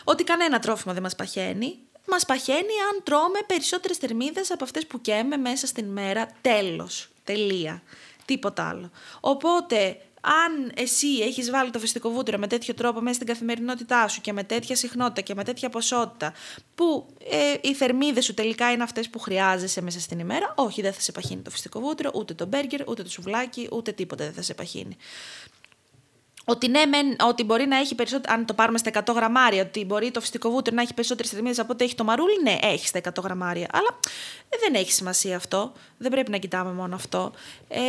ότι 0.05 0.25
κανένα 0.25 0.59
τρόφιμο 0.59 0.93
δεν 0.93 1.03
μας 1.03 1.15
παχαίνει. 1.15 1.79
Μας 2.07 2.25
παχαίνει 2.25 2.75
αν 2.93 3.03
τρώμε 3.03 3.39
περισσότερες 3.47 3.97
θερμίδες 3.97 4.51
από 4.51 4.65
αυτές 4.65 4.87
που 4.87 5.01
καίμε 5.01 5.37
μέσα 5.37 5.67
στην 5.67 5.85
μέρα. 5.85 6.29
Τέλος. 6.41 7.12
Τελεία. 7.25 7.83
Τίποτα 8.25 8.69
άλλο. 8.69 8.91
Οπότε 9.21 9.97
αν 10.23 10.73
εσύ 10.75 11.07
έχεις 11.07 11.51
βάλει 11.51 11.71
το 11.71 11.79
φυσικό 11.79 12.11
βούτυρο 12.11 12.39
με 12.39 12.47
τέτοιο 12.47 12.75
τρόπο 12.75 13.01
μέσα 13.01 13.15
στην 13.15 13.27
καθημερινότητά 13.27 14.09
σου 14.09 14.21
και 14.21 14.33
με 14.33 14.45
τέτοια 14.45 14.77
συχνότητα 14.77 15.21
και 15.21 15.35
με 15.35 15.45
τέτοια 15.45 15.69
ποσότητα 15.69 16.33
που 16.75 17.07
ε, 17.31 17.69
οι 17.69 17.75
θερμίδες 17.75 18.25
σου 18.25 18.35
τελικά 18.35 18.73
είναι 18.73 18.83
αυτές 18.83 19.09
που 19.09 19.19
χρειάζεσαι 19.19 19.83
μέσα 19.83 20.01
στην 20.01 20.19
ημέρα, 20.19 20.55
όχι 20.57 20.83
δεν 20.83 20.93
θα 20.93 21.01
σε 21.01 21.13
παχύνει 21.13 21.43
το 21.43 21.51
φυσικό 21.51 21.81
βούτυρο, 21.81 22.11
ούτε 22.15 22.35
το 22.35 22.47
μπέργκερ, 22.47 22.89
ούτε 22.89 23.03
το 23.03 23.11
σουβλάκι, 23.11 23.69
ούτε 23.73 23.93
τίποτα 23.93 24.25
δεν 24.25 24.33
θα 24.33 24.43
σε 24.43 24.55
παχύνει 24.55 24.97
ότι 26.45 26.69
ναι, 26.69 26.87
μεν, 26.87 27.17
ότι 27.29 27.45
μπορεί 27.45 27.67
να 27.67 27.77
έχει 27.77 27.95
περισσότερο, 27.95 28.35
αν 28.35 28.47
το 28.47 28.55
πάρουμε 28.55 28.79
στα 28.79 28.91
100 29.07 29.15
γραμμάρια, 29.15 29.63
ότι 29.63 29.85
μπορεί 29.85 30.11
το 30.11 30.21
φυσικό 30.21 30.51
βούτυρο 30.51 30.77
να 30.77 30.83
έχει 30.83 30.95
περισσότερες 30.95 31.31
θερμίδες 31.31 31.59
από 31.59 31.73
ό,τι 31.73 31.85
έχει 31.85 31.95
το 31.95 32.05
μαρούλι, 32.05 32.43
ναι, 32.43 32.59
έχει 32.63 32.87
στα 32.87 33.01
100 33.15 33.23
γραμμάρια. 33.23 33.67
Αλλά 33.73 33.99
ε, 34.49 34.57
δεν 34.61 34.75
έχει 34.75 34.93
σημασία 34.93 35.37
αυτό. 35.37 35.73
Δεν 35.99 36.11
πρέπει 36.11 36.31
να 36.31 36.37
κοιτάμε 36.37 36.73
μόνο 36.73 36.95
αυτό. 36.95 37.33
Ε, 37.69 37.81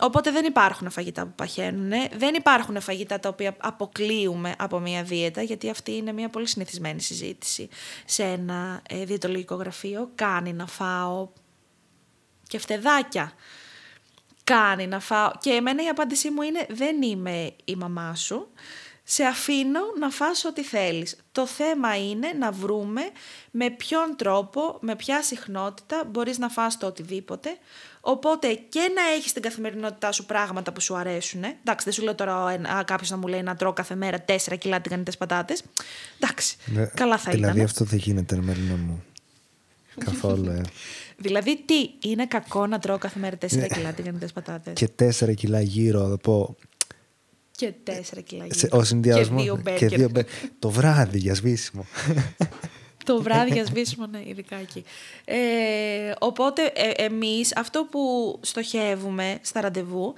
οπότε 0.00 0.30
δεν 0.30 0.44
υπάρχουν 0.44 0.90
φαγητά 0.90 1.22
που 1.22 1.32
παχαίνουν. 1.36 1.90
Δεν 2.16 2.34
υπάρχουν 2.34 2.80
φαγητά 2.80 3.20
τα 3.20 3.28
οποία 3.28 3.56
αποκλείουμε 3.58 4.54
από 4.58 4.78
μια 4.78 5.02
δίαιτα, 5.02 5.42
γιατί 5.42 5.70
αυτή 5.70 5.96
είναι 5.96 6.12
μια 6.12 6.28
πολύ 6.28 6.46
συνηθισμένη 6.46 7.00
συζήτηση 7.00 7.68
σε 8.04 8.22
ένα 8.22 8.82
ε, 8.88 9.04
διαιτολογικό 9.04 9.54
γραφείο. 9.54 10.10
Κάνει 10.14 10.52
να 10.52 10.66
φάω 10.66 11.28
και 12.46 12.58
φτεδάκια 12.58 13.32
κάνει 14.48 14.86
να 14.86 15.00
φάω. 15.00 15.30
Και 15.40 15.50
εμένα 15.50 15.82
η 15.82 15.86
απάντησή 15.86 16.30
μου 16.30 16.42
είναι 16.42 16.66
δεν 16.68 17.02
είμαι 17.02 17.52
η 17.64 17.74
μαμά 17.74 18.14
σου. 18.14 18.48
Σε 19.04 19.24
αφήνω 19.24 19.80
να 19.98 20.10
φας 20.10 20.44
ό,τι 20.44 20.62
θέλεις. 20.62 21.16
Το 21.32 21.46
θέμα 21.46 21.96
είναι 21.96 22.32
να 22.38 22.52
βρούμε 22.52 23.00
με 23.50 23.70
ποιον 23.70 24.16
τρόπο, 24.16 24.78
με 24.80 24.96
ποια 24.96 25.22
συχνότητα 25.22 26.04
μπορείς 26.10 26.38
να 26.38 26.48
φας 26.48 26.78
το 26.78 26.86
οτιδήποτε. 26.86 27.56
Οπότε 28.00 28.54
και 28.54 28.80
να 28.94 29.14
έχεις 29.16 29.30
στην 29.30 29.42
καθημερινότητά 29.42 30.12
σου 30.12 30.26
πράγματα 30.26 30.72
που 30.72 30.80
σου 30.80 30.96
αρέσουν. 30.96 31.44
Εντάξει, 31.44 31.84
δεν 31.84 31.92
σου 31.92 32.02
λέω 32.02 32.14
τώρα 32.14 32.56
κάποιος 32.84 33.10
να 33.10 33.16
μου 33.16 33.26
λέει 33.26 33.42
να 33.42 33.56
τρώω 33.56 33.72
κάθε 33.72 33.94
μέρα 33.94 34.24
4 34.28 34.58
κιλά 34.58 34.80
τηγανιτές 34.80 35.16
πατάτες. 35.16 35.62
Εντάξει, 36.20 36.56
ναι, 36.66 36.86
καλά 36.94 37.18
θα 37.18 37.30
δηλαδή 37.30 37.38
ήταν. 37.38 37.52
Δηλαδή 37.52 37.62
αυτό 37.62 37.84
δεν 37.84 37.98
γίνεται, 37.98 38.36
Μελίνα 38.36 38.76
μου. 38.76 39.04
Καθόλου, 40.04 40.50
ε. 40.50 40.62
Δηλαδή, 41.20 41.62
τι, 41.64 42.08
είναι 42.08 42.26
κακό 42.26 42.66
να 42.66 42.78
τρώω 42.78 42.98
κάθε 42.98 43.18
μέρα 43.18 43.36
4 43.40 43.46
κιλά 43.74 43.92
τηγανιτές 43.92 44.32
πατάτες; 44.32 44.72
Και 44.74 44.88
4 45.26 45.34
κιλά 45.34 45.60
γύρω, 45.60 46.08
θα 46.08 46.16
πω. 46.16 46.56
Και 47.50 47.72
4 47.84 48.22
κιλά 48.24 48.46
γύρω. 48.46 48.78
Ο 48.78 48.84
συνδυασμός. 48.84 49.42
Και 49.76 49.86
δύο 49.86 50.08
μπέρκερ. 50.10 50.24
Το 50.58 50.70
βράδυ 50.70 51.18
για 51.18 51.34
σβήσιμο 51.34 51.86
το 53.08 53.22
βράδυ 53.22 53.52
για 53.52 53.64
σβήσιμο, 53.64 54.06
ναι, 54.06 54.22
ειδικά 54.24 54.56
εκεί. 54.56 54.84
Ε, 55.24 56.12
οπότε 56.18 56.72
ε, 56.74 56.90
εμείς 57.04 57.56
αυτό 57.56 57.84
που 57.84 58.00
στοχεύουμε 58.42 59.38
στα 59.42 59.60
ραντεβού 59.60 60.14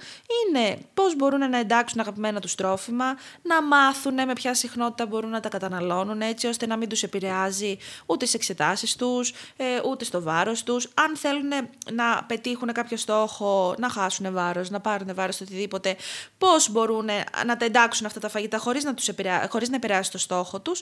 είναι 0.47 0.77
πώς 0.93 1.15
μπορούν 1.15 1.49
να 1.49 1.57
εντάξουν 1.57 1.99
αγαπημένα 1.99 2.39
τους 2.39 2.55
τρόφιμα, 2.55 3.05
να 3.41 3.61
μάθουν 3.63 4.13
με 4.13 4.33
ποια 4.33 4.53
συχνότητα 4.53 5.05
μπορούν 5.05 5.29
να 5.29 5.39
τα 5.39 5.49
καταναλώνουν 5.49 6.21
έτσι 6.21 6.47
ώστε 6.47 6.65
να 6.65 6.77
μην 6.77 6.89
τους 6.89 7.03
επηρεάζει 7.03 7.77
ούτε 8.05 8.25
στις 8.25 8.39
εξετάσεις 8.39 8.95
τους, 8.95 9.33
ε, 9.57 9.65
ούτε 9.89 10.05
στο 10.05 10.21
βάρος 10.21 10.63
τους. 10.63 10.87
Αν 10.93 11.17
θέλουν 11.17 11.49
να 11.91 12.23
πετύχουν 12.23 12.71
κάποιο 12.71 12.97
στόχο, 12.97 13.75
να 13.77 13.89
χάσουν 13.89 14.33
βάρος, 14.33 14.69
να 14.69 14.79
πάρουν 14.79 15.13
βάρος, 15.13 15.41
οτιδήποτε, 15.41 15.95
πώς 16.37 16.69
μπορούν 16.71 17.09
να 17.45 17.57
τα 17.57 17.65
εντάξουν 17.65 18.05
αυτά 18.05 18.19
τα 18.19 18.29
φαγητά 18.29 18.57
χωρίς 18.57 18.83
να, 18.83 18.93
τους 18.93 19.09
χωρίς 19.49 19.69
να 19.69 19.75
επηρεάσει 19.75 20.11
το 20.11 20.17
στόχο 20.17 20.59
τους. 20.59 20.81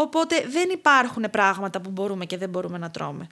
Οπότε 0.00 0.46
δεν 0.50 0.68
υπάρχουν 0.72 1.24
πράγματα 1.30 1.80
που 1.80 1.90
μπορούμε 1.90 2.24
και 2.24 2.36
δεν 2.36 2.48
μπορούμε 2.48 2.78
να 2.78 2.90
τρώμε. 2.90 3.26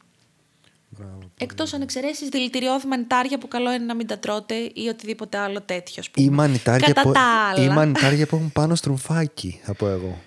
Εκτός 1.39 1.73
αν 1.73 1.83
εξαιρέσει 1.83 2.29
δηλητηριώδη 2.29 2.87
μανιτάρια 2.87 3.39
που 3.39 3.49
καλό 3.49 3.73
είναι 3.73 3.85
να 3.85 3.95
μην 3.95 4.07
τα 4.07 4.19
τρώτε 4.19 4.55
ή 4.55 4.89
οτιδήποτε 4.89 5.39
άλλο 5.39 5.61
τέτοιο. 5.61 6.03
Ή 6.15 6.31
μανιτάρια, 6.31 6.95
που... 7.03 7.13
ή 7.57 7.69
μανιτάρια 7.69 8.27
που 8.27 8.37
έχουν 8.37 8.53
πάνω 8.53 8.75
στρομφάκι, 8.75 9.61
θα 9.63 9.75
πω 9.75 9.89
εγώ. 9.89 10.19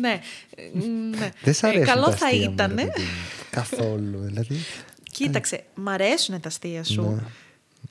ναι. 0.00 0.20
ναι. 1.18 1.30
Δεν 1.44 1.54
σ' 1.54 1.64
αρέσουν 1.64 1.84
Καλό 1.84 2.04
τα 2.04 2.16
θα 2.16 2.30
ήταν. 2.30 2.78
Καθόλου. 3.50 4.18
Δηλαδή. 4.28 4.56
Κοίταξε, 5.10 5.64
μ' 5.74 5.88
αρέσουν 5.88 6.40
τα 6.40 6.48
αστεία 6.48 6.84
σου. 6.84 7.02
Ναι. 7.02 7.22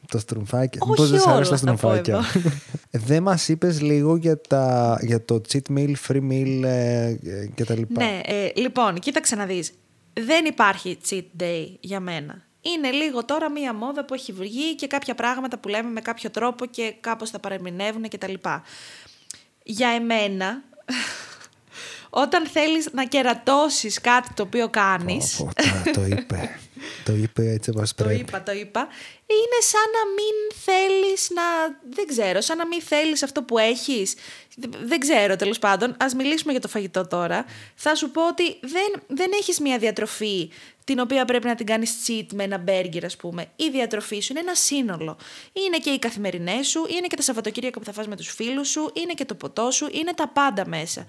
Το 0.08 0.20
στρουμφάκι. 0.20 0.78
Μήπως 0.88 1.10
δεν 1.10 1.20
σ' 1.20 1.28
αρέσουν 1.28 1.52
τα 1.52 1.58
στρουμφάκια. 1.58 2.24
δεν 3.08 3.24
μας 3.24 3.48
είπες 3.48 3.82
λίγο 3.82 4.16
για, 4.16 4.42
τα, 4.42 4.98
για 5.02 5.26
το 5.26 5.42
cheat 5.52 5.78
meal, 5.78 5.94
free 6.08 6.30
meal 6.30 6.64
ε, 6.64 7.16
και 7.56 7.66
τα 7.66 7.76
λοιπά; 7.76 8.04
Ναι, 8.04 8.20
ε, 8.26 8.52
λοιπόν, 8.56 9.00
κοίταξε 9.00 9.36
να 9.36 9.46
δεις. 9.46 9.72
Δεν 10.14 10.46
υπάρχει 10.46 10.98
cheat 11.10 11.42
day 11.42 11.66
για 11.80 12.00
μένα. 12.00 12.42
Είναι 12.62 12.92
λίγο 12.92 13.26
τώρα 13.26 13.52
μία 13.52 13.74
μόδα 13.74 14.06
που 14.06 14.14
έχει 14.14 14.32
βγει 14.32 14.76
και 14.76 14.88
κάποια 14.88 15.16
πράγματα 15.16 15.58
που 15.58 15.68
λέμε 15.68 15.90
με 15.90 16.02
κάποιο 16.02 16.30
τρόπο 16.30 16.66
και 16.66 16.94
κάπως 17.00 17.32
τα 17.32 17.40
παρεμηνεύουν 17.40 18.04
και 18.04 18.18
τα 18.18 18.28
λοιπά. 18.28 18.64
Για 19.64 19.90
εμένα, 19.90 20.64
όταν 22.24 22.48
θέλεις 22.48 22.90
να 22.92 23.06
κερατώσεις 23.06 24.02
κάτι 24.02 24.34
το 24.34 24.44
οποίο 24.44 24.70
κάνεις... 24.70 25.46
το 25.94 26.06
είπε. 26.06 26.50
το 27.06 27.14
είπε 27.14 27.50
έτσι 27.50 27.70
όπως 27.70 27.94
πρέπει. 27.94 28.14
Το 28.14 28.20
είπα, 28.20 28.44
το 28.44 28.52
είπα. 28.52 28.88
Είναι 29.42 29.60
σαν 29.60 29.88
να 29.98 30.04
μην 30.14 30.36
θέλεις 30.66 31.30
να... 31.30 31.44
Δεν 31.90 32.08
ξέρω, 32.08 32.42
σαν 32.42 32.58
να 32.58 32.68
μην 32.68 32.82
θέλεις 32.82 33.24
αυτό 33.24 33.44
που 33.44 33.58
έχεις. 33.58 34.14
Δεν 34.84 35.00
ξέρω 35.00 35.36
τέλος 35.36 35.60
πάντων. 35.60 35.96
Ας 36.00 36.14
μιλήσουμε 36.14 36.52
για 36.52 36.62
το 36.62 36.68
φαγητό 36.68 37.08
τώρα. 37.08 37.46
Θα 37.76 37.96
σου 37.96 38.12
πω 38.12 38.28
ότι 38.28 38.60
δεν, 38.62 39.04
δεν 39.08 39.32
έχεις 39.40 39.60
μια 39.60 39.78
διατροφή 39.78 40.52
την 40.84 41.00
οποία 41.00 41.26
πρέπει 41.26 41.48
να 41.48 41.56
την 41.56 41.66
κάνεις 41.66 41.96
cheat 42.08 42.26
με 42.34 42.44
ένα 42.44 42.58
μπέργκερ, 42.58 43.06
ας 43.06 43.16
πούμε. 43.16 43.52
Η 43.56 43.70
διατροφή 43.70 44.20
σου 44.20 44.32
είναι 44.32 44.40
ένα 44.40 44.56
σύνολο. 44.56 45.18
Είναι 45.54 45.78
και 45.78 45.90
οι 45.90 46.00
καθημερινές 46.00 46.68
σου, 46.68 46.86
είναι 46.90 47.08
και 47.08 47.16
τα 47.16 47.22
Σαββατοκύριακα 47.22 47.80
που 47.80 47.86
θα 47.86 47.92
φας 47.94 48.08
με 48.08 48.16
τους 48.16 48.34
φίλους 48.34 48.70
σου, 48.70 48.92
είναι 48.94 49.14
και 49.14 49.26
το 49.26 49.36
ποτό 49.36 49.72
σου, 49.72 49.88
είναι 49.92 50.14
τα 50.14 50.28
πάντα 50.28 50.68
μέσα. 50.68 51.06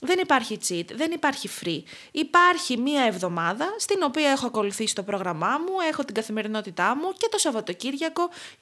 Δεν 0.00 0.18
υπάρχει 0.18 0.58
cheat, 0.68 0.84
δεν 0.94 1.10
υπάρχει 1.10 1.48
free. 1.62 1.82
Υπάρχει 2.10 2.76
μία 2.78 3.04
εβδομάδα 3.04 3.74
στην 3.78 4.02
οποία 4.02 4.30
έχω 4.30 4.46
ακολουθήσει 4.46 4.94
το 4.94 5.02
πρόγραμμά 5.02 5.58
μου, 5.58 5.74
έχω 5.90 6.04
την 6.04 6.14
καθημερινότητά 6.14 6.96
μου 6.96 7.12
και 7.12 7.28
το 7.30 7.38
Σαββατοκύριακο 7.38 7.67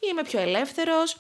είμαι 0.01 0.23
πιο 0.23 0.41
ελεύθερος, 0.41 1.17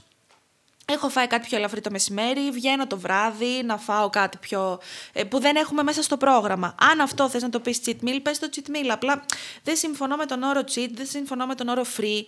Έχω 0.88 1.08
φάει 1.08 1.26
κάτι 1.26 1.46
πιο 1.48 1.56
ελαφρύ 1.56 1.80
το 1.80 1.90
μεσημέρι, 1.90 2.50
βγαίνω 2.50 2.86
το 2.86 2.98
βράδυ 2.98 3.62
να 3.64 3.76
φάω 3.78 4.10
κάτι 4.10 4.38
πιο. 4.40 4.78
Ε, 5.12 5.24
που 5.24 5.40
δεν 5.40 5.56
έχουμε 5.56 5.82
μέσα 5.82 6.02
στο 6.02 6.16
πρόγραμμα. 6.16 6.74
Αν 6.92 7.00
αυτό 7.00 7.28
θες 7.28 7.42
να 7.42 7.48
το 7.48 7.60
πεις 7.60 7.80
cheat 7.86 8.08
meal, 8.08 8.18
πες 8.22 8.38
το 8.38 8.48
cheat 8.54 8.70
meal. 8.70 8.88
Απλά 8.90 9.24
δεν 9.62 9.76
συμφωνώ 9.76 10.16
με 10.16 10.26
τον 10.26 10.42
όρο 10.42 10.60
cheat, 10.60 10.88
δεν 10.94 11.06
συμφωνώ 11.06 11.46
με 11.46 11.54
τον 11.54 11.68
όρο 11.68 11.82
free. 11.96 12.24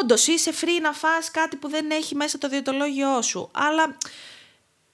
Όντως 0.00 0.26
είσαι 0.26 0.50
free 0.60 0.82
να 0.82 0.92
φας 0.92 1.30
κάτι 1.30 1.56
που 1.56 1.68
δεν 1.68 1.90
έχει 1.90 2.14
μέσα 2.14 2.38
το 2.38 2.48
διαιτολόγιο 2.48 3.22
σου. 3.22 3.48
Αλλά 3.52 3.96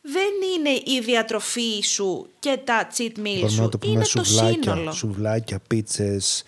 δεν 0.01 0.33
είναι 0.57 0.71
η 0.85 1.01
διατροφή 1.01 1.81
σου 1.83 2.27
και 2.39 2.59
τα 2.65 2.89
cheat 2.97 3.19
meal 3.19 3.51
σου. 3.51 3.69
Το 3.69 3.79
είναι 3.83 4.05
το 4.13 4.25
σύνολο. 4.25 4.93
Σουβλάκια, 4.93 5.61
πίτσες, 5.69 6.45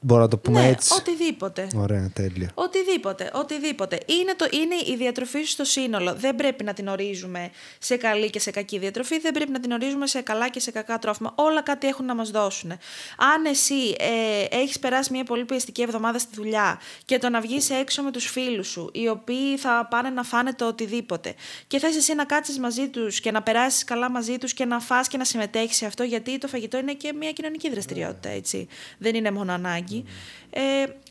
Μπορώ 0.00 0.20
να 0.20 0.28
το 0.28 0.38
πούμε 0.38 0.60
ναι, 0.60 0.68
έτσι. 0.68 0.94
Οτιδήποτε. 0.94 1.68
Ωραία, 1.74 2.10
τέλεια. 2.14 2.50
Οτιδήποτε, 2.54 3.30
οτιδήποτε. 3.34 3.98
Είναι, 4.06 4.34
το, 4.36 4.46
είναι 4.50 4.74
η 4.92 4.96
διατροφή 4.96 5.42
σου 5.42 5.50
στο 5.50 5.64
σύνολο. 5.64 6.14
Δεν 6.14 6.34
πρέπει 6.34 6.64
να 6.64 6.72
την 6.72 6.88
ορίζουμε 6.88 7.50
σε 7.78 7.96
καλή 7.96 8.30
και 8.30 8.40
σε 8.40 8.50
κακή 8.50 8.78
διατροφή. 8.78 9.18
Δεν 9.18 9.32
πρέπει 9.32 9.50
να 9.50 9.60
την 9.60 9.72
ορίζουμε 9.72 10.06
σε 10.06 10.20
καλά 10.20 10.48
και 10.48 10.60
σε 10.60 10.70
κακά 10.70 10.98
τρόφιμα. 10.98 11.32
Όλα 11.34 11.62
κάτι 11.62 11.86
έχουν 11.86 12.04
να 12.04 12.14
μας 12.14 12.30
δώσουν. 12.30 12.70
Αν 13.34 13.44
εσύ 13.48 13.96
ε, 13.98 14.56
έχεις 14.56 14.78
περάσει 14.78 15.12
μια 15.12 15.24
πολύ 15.24 15.44
πιεστική 15.44 15.82
εβδομάδα 15.82 16.18
στη 16.18 16.34
δουλειά 16.34 16.80
και 17.04 17.18
το 17.18 17.28
να 17.28 17.40
βγεις 17.40 17.70
έξω 17.70 18.02
με 18.02 18.10
τους 18.10 18.26
φίλους 18.26 18.68
σου, 18.68 18.90
οι 18.92 19.08
οποίοι 19.08 19.56
θα 19.56 19.86
πάνε 19.90 20.10
να 20.10 20.22
φάνε 20.22 20.54
το 20.54 20.66
οτιδήποτε, 20.66 21.34
και 21.66 21.78
θες 21.78 21.96
εσύ 21.96 22.14
να 22.14 22.24
κάτσεις 22.24 22.58
μαζί 22.58 22.88
τους 22.88 23.20
και 23.20 23.30
να 23.30 23.42
περάσεις 23.42 23.84
καλά 23.84 24.10
μαζί 24.10 24.38
τους 24.38 24.54
και 24.54 24.64
να 24.64 24.80
φας 24.80 25.08
και 25.08 25.16
να 25.16 25.24
συμμετέχεις 25.24 25.76
σε 25.76 25.86
αυτό, 25.86 26.02
γιατί 26.02 26.38
το 26.38 26.48
φαγητό 26.48 26.78
είναι 26.78 26.92
και 26.92 27.12
μια 27.12 27.32
κοινωνική 27.32 27.70
δραστηριότητα, 27.70 28.28
έτσι. 28.28 28.68
Δεν 28.98 29.14
είναι 29.14 29.30
μόνο 29.30 29.52
ανάγκη 29.52 29.85
ε, 30.50 30.62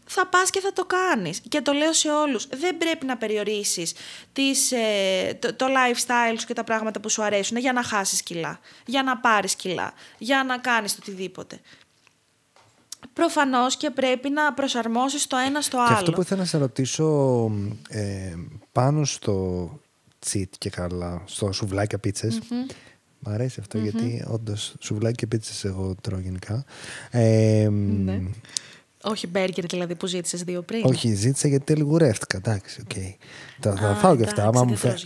θα 0.05 0.27
πας 0.27 0.49
και 0.49 0.59
θα 0.59 0.73
το 0.73 0.85
κάνεις. 0.85 1.41
Και 1.49 1.61
το 1.61 1.71
λέω 1.71 1.93
σε 1.93 2.09
όλους, 2.09 2.47
δεν 2.47 2.77
πρέπει 2.77 3.05
να 3.05 3.17
περιορίσεις 3.17 3.93
τις, 4.33 4.71
ε, 4.71 5.37
το, 5.39 5.53
το 5.53 5.65
lifestyle 5.65 6.35
σου 6.39 6.45
και 6.45 6.53
τα 6.53 6.63
πράγματα 6.63 6.99
που 6.99 7.09
σου 7.09 7.23
αρέσουν 7.23 7.57
για 7.57 7.73
να 7.73 7.83
χάσεις 7.83 8.21
κιλά, 8.21 8.59
για 8.85 9.03
να 9.03 9.17
πάρεις 9.17 9.55
κιλά, 9.55 9.93
για 10.17 10.43
να 10.43 10.57
κάνεις 10.57 10.95
το 10.95 10.99
οτιδήποτε. 11.01 11.59
Προφανώς 13.13 13.77
και 13.77 13.89
πρέπει 13.89 14.29
να 14.29 14.53
προσαρμόσεις 14.53 15.27
το 15.27 15.37
ένα 15.37 15.61
στο 15.61 15.77
άλλο. 15.77 15.87
Και 15.87 15.93
αυτό 15.93 16.11
που 16.11 16.21
ήθελα 16.21 16.39
να 16.39 16.45
σε 16.45 16.57
ρωτήσω 16.57 17.51
ε, 17.89 18.33
πάνω 18.71 19.05
στο 19.05 19.69
cheat 20.19 20.53
και 20.57 20.69
καλά, 20.69 21.21
στο 21.25 21.51
σουβλάκια 21.51 21.99
Μ' 23.19 23.29
αρέσει 23.29 23.61
γιατί 23.73 24.25
όντως 24.27 24.75
σουβλάκι 24.79 25.15
και 25.15 25.27
πίτσες 25.27 25.63
εγώ 25.63 25.95
τρώω 26.01 26.19
γενικά. 26.19 26.65
Ε, 27.11 27.67
ναι. 27.71 28.21
Όχι 29.05 29.27
μπέργκερ 29.27 29.65
δηλαδή 29.65 29.95
που 29.95 30.07
ζήτησες 30.07 30.43
δύο 30.43 30.61
πριν. 30.61 30.81
Όχι, 30.85 31.13
ζήτησα 31.13 31.47
γιατί 31.47 31.65
τα 31.65 31.75
λιγουρεύτηκα. 31.75 32.37
Εντάξει, 32.37 32.81
OK. 32.81 32.89
Okay. 32.95 33.15
Θα, 33.59 33.75
θα 33.75 33.95
φάω 33.95 34.15
και 34.15 34.23
αυτά. 34.23 34.47
Άμα 34.47 34.63
μου 34.63 34.75
φέρει. 34.75 35.01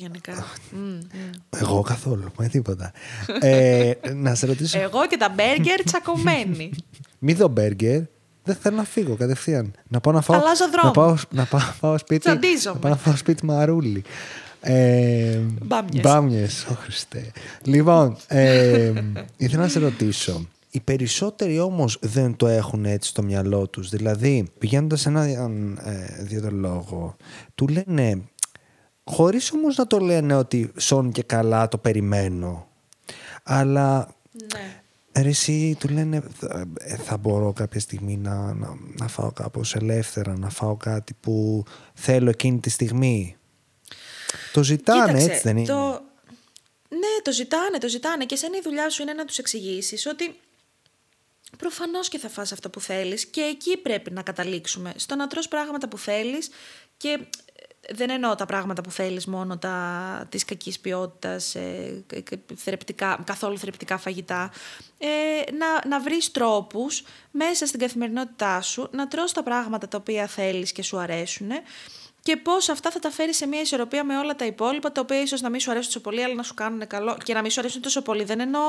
Εγώ 1.59 1.81
καθόλου, 1.81 2.31
με 2.37 2.47
τίποτα. 2.47 2.91
ε, 3.39 3.91
να 4.13 4.35
σε 4.35 4.45
ρωτήσω. 4.45 4.79
Εγώ 4.79 5.07
και 5.07 5.17
τα 5.17 5.29
μπέργκερ 5.29 5.83
τσακωμένοι. 5.83 6.71
Μη 7.19 7.33
δω 7.33 7.47
μπέργκερ. 7.47 8.01
Δεν 8.43 8.55
θέλω 8.55 8.75
να 8.75 8.83
φύγω 8.83 9.15
κατευθείαν. 9.15 9.71
Να 9.87 9.99
πάω 9.99 10.13
να 10.13 10.21
φάω. 10.21 10.39
Αλλάζω 10.39 10.69
δρόμο. 10.69 10.87
Να 10.87 10.91
πάω, 10.91 11.15
να 11.29 11.45
πάω, 11.45 11.61
πάω 11.79 11.97
σπίτι. 11.97 12.19
Τσαντίζομαι. 12.19 12.73
Να 12.73 12.79
πάω 12.79 12.91
να 12.91 12.97
φάω 12.97 13.15
σπίτι 13.15 13.45
μαρούλι. 13.45 14.03
Ε, 14.61 15.39
Μπάμιες. 15.61 16.03
Μπάμιες, 16.03 16.65
Ω 16.71 16.73
Χριστέ. 16.73 17.31
Λοιπόν, 17.63 18.17
ε, 18.27 18.91
ήθελα 19.37 19.61
να 19.61 19.67
σε 19.67 19.79
ρωτήσω. 19.79 20.47
Οι 20.71 20.79
περισσότεροι 20.79 21.59
όμως 21.59 21.97
δεν 22.01 22.35
το 22.35 22.47
έχουν 22.47 22.85
έτσι 22.85 23.09
στο 23.09 23.23
μυαλό 23.23 23.67
τους. 23.67 23.89
Δηλαδή, 23.89 24.51
πηγαίνοντας 24.57 25.01
σε 25.01 25.09
έναν 25.09 25.77
ε, 25.83 26.23
διαιτολόγο, 26.23 27.15
του 27.55 27.67
λένε, 27.67 28.21
χωρίς 29.03 29.51
όμως 29.51 29.75
να 29.75 29.87
το 29.87 29.99
λένε 29.99 30.35
ότι 30.35 30.71
σώνει 30.77 31.11
και 31.11 31.23
καλά 31.23 31.67
το 31.67 31.77
περιμένω. 31.77 32.67
Αλλά 33.43 34.07
Ναι. 34.53 34.81
Ρε 35.21 35.29
εσύ 35.29 35.75
του 35.79 35.87
λένε 35.87 36.23
θα, 36.33 36.65
ε, 36.79 36.95
θα 36.95 37.17
μπορώ 37.17 37.53
κάποια 37.53 37.79
στιγμή 37.79 38.17
να, 38.17 38.53
να, 38.53 38.77
να 38.99 39.07
φάω 39.07 39.31
κάπως 39.31 39.75
ελεύθερα, 39.75 40.37
να 40.37 40.49
φάω 40.49 40.75
κάτι 40.75 41.13
που 41.19 41.63
θέλω 41.93 42.29
εκείνη 42.29 42.59
τη 42.59 42.69
στιγμή. 42.69 43.37
Το 44.53 44.63
ζητάνε 44.63 45.05
Κοίταξε, 45.05 45.31
έτσι 45.31 45.41
δεν 45.43 45.57
είναι; 45.57 45.67
Το... 45.67 46.01
Ναι, 46.89 47.21
το 47.23 47.31
ζητάνε, 47.31 47.77
το 47.77 47.87
ζητάνε. 47.87 48.25
Και 48.25 48.33
εσένα 48.33 48.57
η 48.57 48.61
δουλειά 48.63 48.89
σου 48.89 49.01
είναι 49.01 49.13
να 49.13 49.25
τους 49.25 49.37
εξηγήσεις 49.37 50.05
ότι 50.05 50.35
προφανώς 51.57 52.09
και 52.09 52.17
θα 52.17 52.29
φας 52.29 52.51
αυτό 52.51 52.69
που 52.69 52.79
θέλεις 52.79 53.25
και 53.25 53.41
εκεί 53.41 53.77
πρέπει 53.77 54.11
να 54.11 54.21
καταλήξουμε. 54.21 54.93
Στο 54.95 55.15
να 55.15 55.27
τρως 55.27 55.47
πράγματα 55.47 55.87
που 55.87 55.97
θέλεις 55.97 56.49
και 56.97 57.09
ε, 57.09 57.93
δεν 57.93 58.09
εννοώ 58.09 58.35
τα 58.35 58.45
πράγματα 58.45 58.81
που 58.81 58.91
θέλεις 58.91 59.25
μόνο 59.25 59.57
τα, 59.57 60.27
της 60.29 60.45
κακής 60.45 60.79
ποιότητας, 60.79 61.55
ε, 61.55 62.03
ε, 62.13 62.21
θρεπτικά, 62.55 63.23
καθόλου 63.25 63.57
θρεπτικά 63.57 63.97
φαγητά. 63.97 64.51
Ε, 64.97 65.07
να, 65.51 65.87
να 65.87 65.99
βρεις 65.99 66.31
τρόπους 66.31 67.03
μέσα 67.31 67.65
στην 67.65 67.79
καθημερινότητά 67.79 68.61
σου 68.61 68.89
να 68.91 69.07
τρως 69.07 69.31
τα 69.31 69.43
πράγματα 69.43 69.87
τα 69.87 69.97
οποία 69.97 70.27
θέλεις 70.27 70.71
και 70.71 70.83
σου 70.83 70.97
αρέσουν 70.97 71.49
και 72.21 72.37
πώς 72.43 72.69
αυτά 72.69 72.91
θα 72.91 72.99
τα 72.99 73.11
φέρει 73.11 73.33
σε 73.33 73.47
μια 73.47 73.61
ισορροπία 73.61 74.03
με 74.03 74.17
όλα 74.17 74.35
τα 74.35 74.45
υπόλοιπα, 74.45 74.91
τα 74.91 75.01
οποία 75.01 75.21
ίσως 75.21 75.41
να 75.41 75.49
μην 75.49 75.59
σου 75.59 75.71
αρέσουν 75.71 75.91
τόσο 75.91 76.01
πολύ, 76.01 76.23
αλλά 76.23 76.33
να 76.33 76.43
σου 76.43 76.53
κάνουν 76.53 76.87
καλό. 76.87 77.17
Και 77.23 77.33
να 77.33 77.41
μην 77.41 77.51
σου 77.51 77.59
αρέσουν 77.59 77.81
τόσο 77.81 78.01
πολύ. 78.01 78.23
Δεν 78.23 78.39
εννοώ 78.39 78.61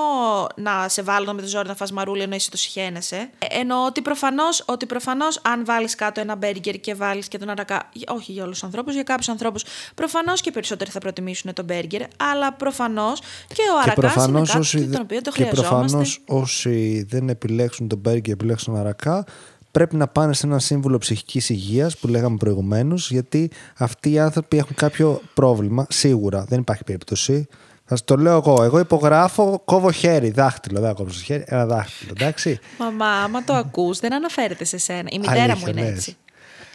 να 0.56 0.88
σε 0.88 1.02
βάλω 1.02 1.34
με 1.34 1.40
το 1.42 1.48
ζόρι 1.48 1.68
να 1.68 1.74
φας 1.74 1.92
μαρούλι 1.92 2.22
ενώ 2.22 2.34
εσύ 2.34 2.50
το 2.50 2.56
συχαίνεσαι. 2.56 3.16
Ε, 3.16 3.58
Εννοώ 3.60 3.86
ότι 3.86 4.02
προφανώς 4.02 4.64
ότι 4.66 4.86
προφανώς, 4.86 5.40
αν 5.42 5.64
βάλεις 5.64 5.94
κάτω 5.94 6.20
ένα 6.20 6.36
μπέργκερ 6.36 6.80
και 6.80 6.94
βάλεις 6.94 7.28
και 7.28 7.38
τον 7.38 7.48
αρακά. 7.48 7.88
Όχι 8.06 8.32
για 8.32 8.42
όλους 8.42 8.54
τους 8.54 8.64
ανθρώπους, 8.64 8.94
για 8.94 9.02
κάποιους 9.02 9.28
ανθρώπους. 9.28 9.64
Προφανώς 9.94 10.40
και 10.40 10.50
περισσότεροι 10.50 10.90
θα 10.90 10.98
προτιμήσουν 10.98 11.52
τον 11.52 11.64
μπέργκερ, 11.64 12.02
αλλά 12.16 12.52
προφανώς 12.52 13.20
και 13.20 13.62
ο 13.78 13.82
και 13.84 13.90
αρακάς 13.90 14.14
είναι 14.14 14.32
προφανώς 14.32 14.48
κάτι 14.48 14.60
όσοι, 14.60 14.88
τον 14.88 15.00
οποίο 15.00 15.20
το 15.20 15.30
και 15.30 15.44
χρειαζόμαστε. 15.44 15.96
προφανώς 15.96 16.22
όσοι 16.26 17.06
δεν 17.08 17.28
επιλέξουν 17.28 17.88
τον 17.88 17.98
μπέργκερ 17.98 18.22
και 18.22 18.32
επιλέξουν 18.32 18.72
τον 18.72 18.82
αρακά 18.82 19.24
πρέπει 19.70 19.96
να 19.96 20.08
πάνε 20.08 20.34
σε 20.34 20.46
ένα 20.46 20.58
σύμβουλο 20.58 20.98
ψυχικής 20.98 21.48
υγείας 21.48 21.98
που 21.98 22.08
λέγαμε 22.08 22.36
προηγουμένως 22.36 23.10
γιατί 23.10 23.50
αυτοί 23.76 24.10
οι 24.10 24.18
άνθρωποι 24.18 24.56
έχουν 24.56 24.74
κάποιο 24.74 25.20
πρόβλημα 25.34 25.86
σίγουρα 25.88 26.44
δεν 26.48 26.58
υπάρχει 26.60 26.84
περίπτωση 26.84 27.48
θα 27.92 27.96
σας 27.96 28.04
το 28.04 28.16
λέω 28.16 28.36
εγώ. 28.36 28.62
Εγώ 28.62 28.78
υπογράφω, 28.78 29.62
κόβω 29.64 29.90
χέρι, 29.90 30.30
δάχτυλο. 30.30 30.80
Δεν 30.80 30.94
κόβω 30.94 31.10
στο 31.10 31.22
χέρι, 31.22 31.44
ένα 31.46 31.66
δάχτυλο. 31.66 32.12
Εντάξει. 32.16 32.58
Μαμά, 32.78 33.06
άμα 33.06 33.44
το 33.44 33.54
ακούς, 33.54 33.98
δεν 33.98 34.14
αναφέρεται 34.14 34.64
σε 34.64 34.78
σένα. 34.78 35.08
Η 35.10 35.18
μητέρα 35.18 35.42
Αλήθεια, 35.42 35.56
μου 35.56 35.66
είναι 35.68 35.80
λες. 35.80 35.90
έτσι. 35.90 36.16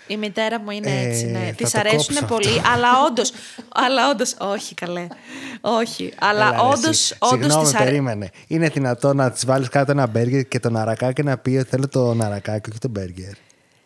Η 0.08 0.18
μητέρα 0.18 0.60
μου 0.60 0.70
είναι 0.72 0.90
Ε, 0.90 1.08
έτσι, 1.10 1.26
ναι. 1.26 1.40
θα 1.46 1.54
Της 1.54 1.72
το 1.72 1.80
αρέσουν 1.80 2.16
κόψω 2.16 2.26
πολύ, 2.26 2.48
αυτό. 2.60 2.70
αλλά 2.72 2.88
όντως. 3.10 3.32
αλλά 3.74 4.10
όντως. 4.10 4.36
Όχι, 4.40 4.74
καλέ. 4.74 5.08
Όχι. 5.62 6.14
Αλλά 6.20 6.48
Έλα, 6.48 6.52
ρε, 6.52 6.58
όντως. 6.68 6.86
εσύ. 6.88 7.16
Όντως 7.20 7.30
Συγγνώμη, 7.40 7.64
της 7.64 7.74
αρέσει. 7.74 7.90
περίμενε. 7.90 8.30
Είναι 8.48 8.68
δυνατό 8.70 9.14
να 9.14 9.32
της 9.32 9.46
βάλεις 9.46 9.70
κάτω 9.70 9.92
ένα 9.92 10.08
μπέργκερ 10.08 10.44
και 10.48 10.60
τον 10.60 10.76
αρακά 10.78 11.12
και 11.12 11.24
να 11.24 11.38
πει 11.38 11.58
ότι 11.58 11.70
θέλω 11.70 11.88
τον 11.88 12.22
αρακά 12.22 12.60
και 12.60 12.70
όχι 12.70 12.80
τον 12.80 12.92
μπέργκερ. 12.92 13.32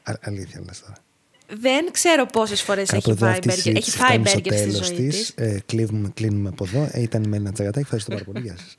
Α, 0.03 0.13
αλήθεια 0.21 0.61
λες 0.65 0.79
τώρα. 0.81 0.95
Δεν 1.49 1.91
ξέρω 1.91 2.25
πόσες 2.25 2.61
φορές 2.61 2.89
έχει 2.89 3.01
Κάπου 3.01 3.09
εδώ 3.09 3.25
φάει 3.25 3.29
αυτή 3.29 3.47
η 3.47 3.51
μπέργκερ. 3.51 3.75
Έχει 3.75 3.89
συζήτηση 3.89 3.97
φάει 3.97 4.09
φτάνει 4.09 4.27
στο 4.27 4.39
μπέργκερ 4.39 4.59
στη 4.59 4.71
τέλος 4.71 4.87
ζωή 4.87 4.95
της. 4.95 5.17
της. 5.17 5.45
Ε, 5.45 5.59
κλείνουμε, 5.65 6.11
κλείνουμε 6.13 6.49
από 6.49 6.63
εδώ. 6.63 6.89
Ε, 6.91 7.01
ήταν 7.01 7.23
η 7.23 7.27
Μέλινα 7.27 7.51
Τσαγατάκη. 7.51 7.83
Ευχαριστώ 7.83 8.11
πάρα 8.11 8.23
πολύ. 8.23 8.39
Γεια 8.39 8.57
σας. 8.57 8.75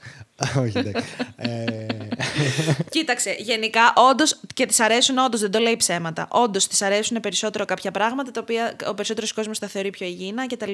Όχι, 0.63 0.79
εντάξει. 0.79 1.05
Ε, 1.37 1.87
Κοίταξε, 2.95 3.37
γενικά, 3.39 3.93
όντως 4.11 4.41
και 4.55 4.67
της 4.67 4.81
αρέσουν, 4.81 5.19
όντως 5.19 5.41
δεν 5.41 5.51
το 5.51 5.59
λέει 5.59 5.77
ψέματα. 5.77 6.29
Όντως 6.31 6.67
της 6.69 6.83
αρέσουν 6.83 7.21
περισσότερο 7.21 7.65
κάποια 7.65 7.91
πράγματα 7.91 8.31
τα 8.31 8.41
οποία 8.41 8.77
ο 8.87 8.95
περισσότερος 8.95 9.33
κόσμος 9.33 9.59
τα 9.59 9.67
θεωρεί 9.67 9.91
πιο 9.91 10.07
υγιεινά 10.07 10.47
κτλ. 10.47 10.73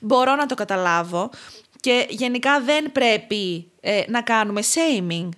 Μπορώ 0.00 0.34
να 0.34 0.46
το 0.46 0.54
καταλάβω. 0.54 1.30
Και 1.80 2.06
γενικά 2.08 2.60
δεν 2.60 2.92
πρέπει 2.92 3.66
ε, 3.80 4.00
να 4.08 4.22
κάνουμε 4.22 4.60
shaming 4.62 5.28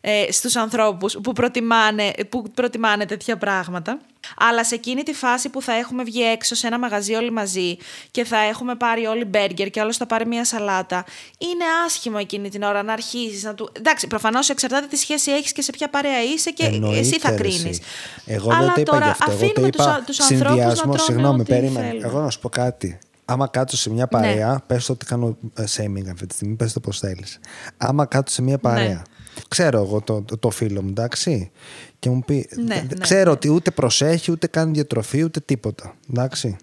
ε, 0.00 0.32
στους 0.32 0.56
ανθρώπους 0.56 1.18
που 1.22 1.32
προτιμάνε, 1.32 2.10
που 2.28 2.42
προτιμάνε 2.54 3.06
τέτοια 3.06 3.36
πράγματα. 3.36 3.98
Αλλά 4.38 4.64
σε 4.64 4.74
εκείνη 4.74 5.02
τη 5.02 5.12
φάση 5.12 5.48
που 5.48 5.62
θα 5.62 5.72
έχουμε 5.72 6.02
βγει 6.04 6.22
έξω 6.22 6.54
σε 6.54 6.66
ένα 6.66 6.78
μαγαζί 6.78 7.14
όλοι 7.14 7.30
μαζί 7.30 7.76
και 8.10 8.24
θα 8.24 8.36
έχουμε 8.38 8.74
πάρει 8.74 9.06
όλοι 9.06 9.24
μπέργκερ 9.24 9.70
και 9.70 9.80
άλλος 9.80 9.96
θα 9.96 10.06
πάρει 10.06 10.26
μια 10.26 10.44
σαλάτα, 10.44 11.04
είναι 11.38 11.64
άσχημο 11.86 12.16
εκείνη 12.20 12.48
την 12.48 12.62
ώρα 12.62 12.82
να 12.82 12.92
αρχίσεις 12.92 13.42
να 13.42 13.54
του... 13.54 13.70
Εντάξει, 13.72 14.06
προφανώς 14.06 14.48
εξαρτάται 14.48 14.86
τι 14.86 14.96
σχέση 14.96 15.30
έχεις 15.30 15.52
και 15.52 15.62
σε 15.62 15.70
ποια 15.72 15.88
παρέα 15.90 16.22
είσαι 16.22 16.50
και 16.50 16.64
εννοείται, 16.64 16.98
εσύ 16.98 17.18
θα 17.18 17.30
ρε, 17.30 17.36
κρίνεις. 17.36 17.64
εσύ. 17.64 17.80
Εγώ 18.26 18.48
δεν 18.48 18.56
Αλλά 18.58 18.72
το 18.72 18.80
είπα 18.80 18.92
τώρα 18.92 19.04
γι' 19.04 19.10
αυτό. 19.10 19.30
Εγώ 19.30 19.38
το 19.40 19.44
αφήνουμε 19.46 19.70
τους, 19.70 19.84
είπα 19.84 19.94
α- 19.94 20.02
τους 20.04 20.20
ανθρώπους 20.20 20.46
να 20.46 20.54
συνδυασμό. 20.54 20.82
τρώνε 20.92 20.98
Συγγνώμη, 20.98 21.40
ό,τι 21.40 21.50
περίμενε. 21.52 21.86
θέλουν. 21.86 22.04
Εγώ 22.04 22.20
να 22.20 22.30
σου 22.30 22.40
πω 22.40 22.48
κάτι. 22.48 22.98
Άμα 23.24 23.46
κάτσω 23.46 23.76
σε 23.76 23.90
μια 23.90 24.08
Ναι. 24.12 24.18
παρέα, 24.20 24.62
πες 24.66 24.86
το 24.86 24.92
ότι 24.92 25.06
κάνω 25.06 25.36
ε, 25.54 25.64
shaming 25.76 26.08
αυτή 26.12 26.26
τη 26.26 26.34
στιγμή, 26.34 26.54
πες 26.54 26.72
το 26.72 26.80
πώς 26.80 26.98
θέλεις. 26.98 27.38
Άμα 27.76 28.06
κάτσω 28.06 28.34
σε 28.34 28.42
μια 28.42 28.58
παρέα, 28.58 28.88
Ναι. 28.88 29.02
Ξέρω 29.50 29.82
εγώ 29.82 30.00
το, 30.00 30.22
το, 30.22 30.38
το 30.38 30.50
φίλο 30.50 30.82
μου, 30.82 30.88
εντάξει, 30.88 31.50
και 31.98 32.10
μου 32.10 32.22
πει, 32.26 32.48
Ναι, 32.56 32.74
δεν- 32.74 32.84
ναι, 32.86 33.00
ξέρω 33.00 33.24
ναι. 33.24 33.30
ότι 33.30 33.48
ούτε 33.48 33.70
προσέχει, 33.70 34.30
ούτε 34.30 34.46
κάνει 34.46 34.72
διατροφή, 34.72 35.22
ούτε 35.24 35.40
τίποτα, 35.40 35.94
εντάξει. 36.10 36.56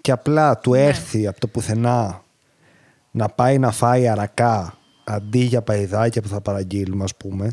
Και 0.00 0.10
απλά 0.12 0.58
του 0.58 0.70
Ναι. 0.70 0.84
έρθει 0.84 1.26
από 1.26 1.40
το 1.40 1.46
πουθενά 1.46 2.22
να 3.10 3.28
πάει 3.28 3.58
να 3.58 3.70
φάει 3.70 4.08
αρακά 4.08 4.78
αντί 5.04 5.38
για 5.38 5.62
παϊδάκια 5.62 6.22
που 6.22 6.28
θα 6.28 6.40
παραγγείλουμε, 6.40 7.04
ας 7.04 7.16
πούμε. 7.16 7.50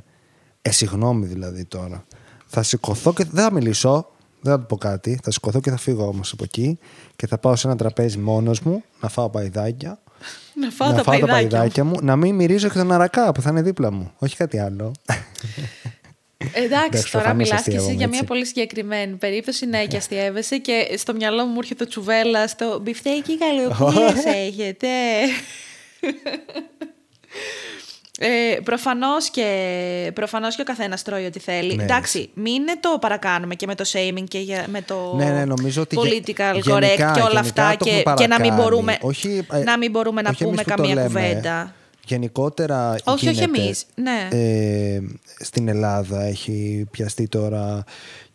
Ε, 0.61 0.71
συγγνώμη 0.71 1.25
δηλαδή 1.25 1.65
τώρα. 1.65 2.03
Θα 2.45 2.63
σηκωθώ 2.63 3.13
και 3.13 3.23
δεν 3.31 3.43
θα 3.43 3.51
μιλήσω, 3.51 4.07
δεν 4.41 4.53
θα 4.53 4.59
του 4.59 4.65
πω 4.65 4.77
κάτι. 4.77 5.19
Θα 5.23 5.31
σηκωθώ 5.31 5.59
και 5.59 5.69
θα 5.69 5.77
φύγω 5.77 6.07
όμως 6.07 6.31
από 6.31 6.43
εκεί 6.43 6.79
και 7.15 7.27
θα 7.27 7.37
πάω 7.37 7.55
σε 7.55 7.67
ένα 7.67 7.75
τραπέζι 7.75 8.17
μόνος 8.17 8.59
μου 8.61 8.83
να 9.01 9.09
φάω 9.09 9.29
παϊδάκια. 9.29 9.99
Να 10.55 10.69
φάω 10.69 10.89
να 10.89 10.95
τα 10.95 11.03
φάω 11.03 11.19
τα 11.19 11.25
παϊδάκια 11.25 11.41
μου. 11.43 11.49
παϊδάκια 11.49 11.83
μου, 11.83 11.95
να 12.01 12.15
μην 12.15 12.35
μυρίζω 12.35 12.67
και 12.69 12.77
τον 12.77 12.91
αρακά 12.91 13.31
που 13.31 13.41
θα 13.41 13.49
είναι 13.49 13.61
δίπλα 13.61 13.91
μου. 13.91 14.11
Όχι 14.17 14.35
κάτι 14.35 14.59
άλλο. 14.59 14.91
Εντάξει, 16.37 16.63
Εντάξει, 16.63 17.11
τώρα 17.11 17.23
προφανώς 17.23 17.47
μιλάς 17.47 17.49
και 17.49 17.55
εσύ 17.55 17.77
αστείευομαι, 17.77 17.93
για 17.93 18.07
μια 18.07 18.17
έτσι. 18.17 18.27
πολύ 18.27 18.45
συγκεκριμένη 18.45 19.15
περίπτωση. 19.15 19.65
Ναι, 19.65 19.85
και 19.85 19.97
αστείευεσαι 19.97 20.57
και 20.57 20.95
στο 20.97 21.13
μυαλό 21.13 21.45
μου 21.45 21.55
έρχεται 21.57 21.83
το 21.83 21.89
τσουβέλα 21.89 22.47
στο 22.47 22.79
μπιφτέκι 22.81 23.37
καλοκαιρία 23.37 24.31
έχετε. 24.47 24.87
Ε, 28.19 28.59
προφανώς, 28.63 29.29
και, 29.29 30.11
προφανώς 30.13 30.55
και 30.55 30.61
ο 30.61 30.65
καθένας 30.65 31.01
τρώει 31.03 31.25
ό,τι 31.25 31.39
θέλει. 31.39 31.75
Ναι. 31.75 31.83
Εντάξει, 31.83 32.29
μην 32.33 32.61
το 32.79 32.97
παρακάνουμε 33.01 33.55
και 33.55 33.65
με 33.65 33.75
το 33.75 33.83
shaming 33.93 34.23
και 34.27 34.39
για- 34.39 34.65
με 34.69 34.81
το 34.81 35.13
Ναι, 35.15 35.25
ναι, 35.29 35.45
νομίζω 35.45 35.81
ότι 35.81 35.95
γε- 35.95 36.03
political 36.13 36.61
γενικά- 36.61 36.75
correct 36.75 37.13
και 37.13 37.21
όλα 37.21 37.29
γενικά 37.29 37.39
αυτά 37.39 37.75
το 37.77 37.85
και, 37.85 37.91
έχουμε 37.91 38.13
και 38.15 38.27
να 38.27 38.39
μην 38.39 38.49
παρακάνει. 38.49 38.61
μπορούμε, 38.61 38.97
Όχι, 39.01 39.45
ε, 39.51 39.63
να, 39.63 39.77
μην 39.77 39.91
μπορούμε 39.91 40.21
να 40.21 40.29
όχι 40.29 40.37
πούμε 40.43 40.49
εμείς 40.49 40.63
που 40.63 40.69
το 40.69 40.75
καμία 40.75 40.95
λέμε. 40.95 41.07
κουβέντα. 41.07 41.73
Γενικότερα 42.07 42.89
Όχι, 42.91 43.27
όχι 43.27 43.29
γίνεται, 43.41 43.59
εμείς, 43.61 43.85
ναι. 43.95 44.27
ε, 44.31 44.99
στην 45.39 45.67
Ελλάδα 45.67 46.23
έχει 46.23 46.85
πιαστεί 46.91 47.27
τώρα 47.27 47.83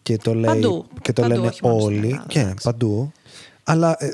και 0.03 0.17
το, 0.17 0.35
λέει, 0.35 0.45
Παντού. 0.45 0.87
και 1.03 1.13
το 1.13 1.23
Παντού, 1.23 1.35
λένε 1.35 1.47
όχι 1.47 1.61
μόνο 1.63 1.81
στην 1.81 1.87
όλοι. 1.97 2.07
Ελλάδα, 2.07 2.25
και 2.29 2.39
εντάξει. 2.41 2.65
παντού. 2.65 3.13
Αλλά 3.65 3.97
ε, 3.99 4.11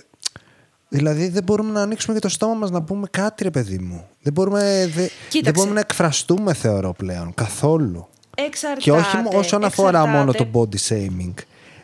δηλαδή 0.96 1.28
δεν 1.28 1.42
μπορούμε 1.42 1.70
να 1.70 1.82
ανοίξουμε 1.82 2.14
και 2.14 2.20
το 2.20 2.28
στόμα 2.28 2.54
μας 2.54 2.70
να 2.70 2.82
πούμε 2.82 3.06
κάτι 3.10 3.42
ρε 3.42 3.50
παιδί 3.50 3.78
μου. 3.78 4.04
Δεν 4.22 4.32
μπορούμε, 4.32 4.60
δε- 4.60 5.00
δεν 5.00 5.10
Κοίταξε. 5.28 5.52
μπορούμε 5.52 5.74
να 5.74 5.80
εκφραστούμε 5.80 6.52
θεωρώ 6.54 6.92
πλέον 6.92 7.34
καθόλου. 7.34 8.08
Εξαρτάται. 8.36 8.80
Και 8.80 8.92
όχι 8.92 9.16
μο- 9.16 9.30
όσον 9.38 9.64
αφορά 9.64 9.88
εξαρτάται. 10.00 10.18
μόνο 10.18 10.32
το 10.32 10.46
body 10.52 10.76
shaming. 10.92 11.34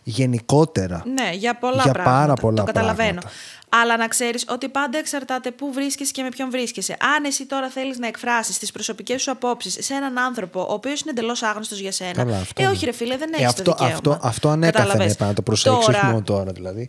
Γενικότερα. 0.03 1.03
Ναι, 1.15 1.31
για 1.37 1.59
πολλά 1.59 1.83
Για 1.83 1.93
πράγματα. 1.93 2.21
πάρα 2.21 2.35
πολλά 2.35 2.57
το 2.57 2.65
καταλαβαίνω. 2.65 3.09
πράγματα. 3.09 3.31
Αλλά 3.81 3.97
να 3.97 4.09
ξέρεις 4.09 4.45
ότι 4.49 4.69
πάντα 4.69 4.99
εξαρτάται 4.99 5.51
πού 5.51 5.73
βρίσκεσαι 5.73 6.11
και 6.13 6.23
με 6.23 6.29
ποιον 6.29 6.51
βρίσκεσαι. 6.51 6.97
Αν 7.17 7.25
εσύ 7.25 7.47
τώρα 7.47 7.69
θέλεις 7.69 7.99
να 7.99 8.07
εκφράσεις 8.07 8.59
τις 8.59 8.73
προσωπικές 8.73 9.23
σου 9.23 9.31
απόψεις 9.31 9.77
σε 9.81 9.95
έναν 9.95 10.19
άνθρωπο 10.19 10.61
ο 10.61 10.73
οποίος 10.73 11.01
είναι 11.01 11.11
εντελώς 11.11 11.43
άγνωστος 11.43 11.79
για 11.79 11.93
σένα. 11.93 12.13
Καλά, 12.13 12.37
αυτό 12.39 12.63
ε, 12.63 12.65
ναι. 12.67 12.71
όχι, 12.73 12.85
ρε 12.85 12.93
φίλε, 12.93 13.17
δεν 13.17 13.33
Ε, 13.33 13.37
έχεις 13.37 13.47
αυτό, 13.47 13.63
το 13.63 13.71
δικαίωμα. 13.71 13.95
αυτό, 13.95 14.19
αυτό 14.23 14.49
ανέκαθεν 14.49 14.81
Κατάλαβες; 14.87 15.13
έπρεπε 15.13 15.31
να 15.31 15.35
το 15.35 15.43
προσέξεις, 15.43 15.85
Τώρα- 15.85 15.99
όχι 15.99 16.07
μόνο 16.07 16.23
τώρα 16.23 16.53
δηλαδή. 16.53 16.89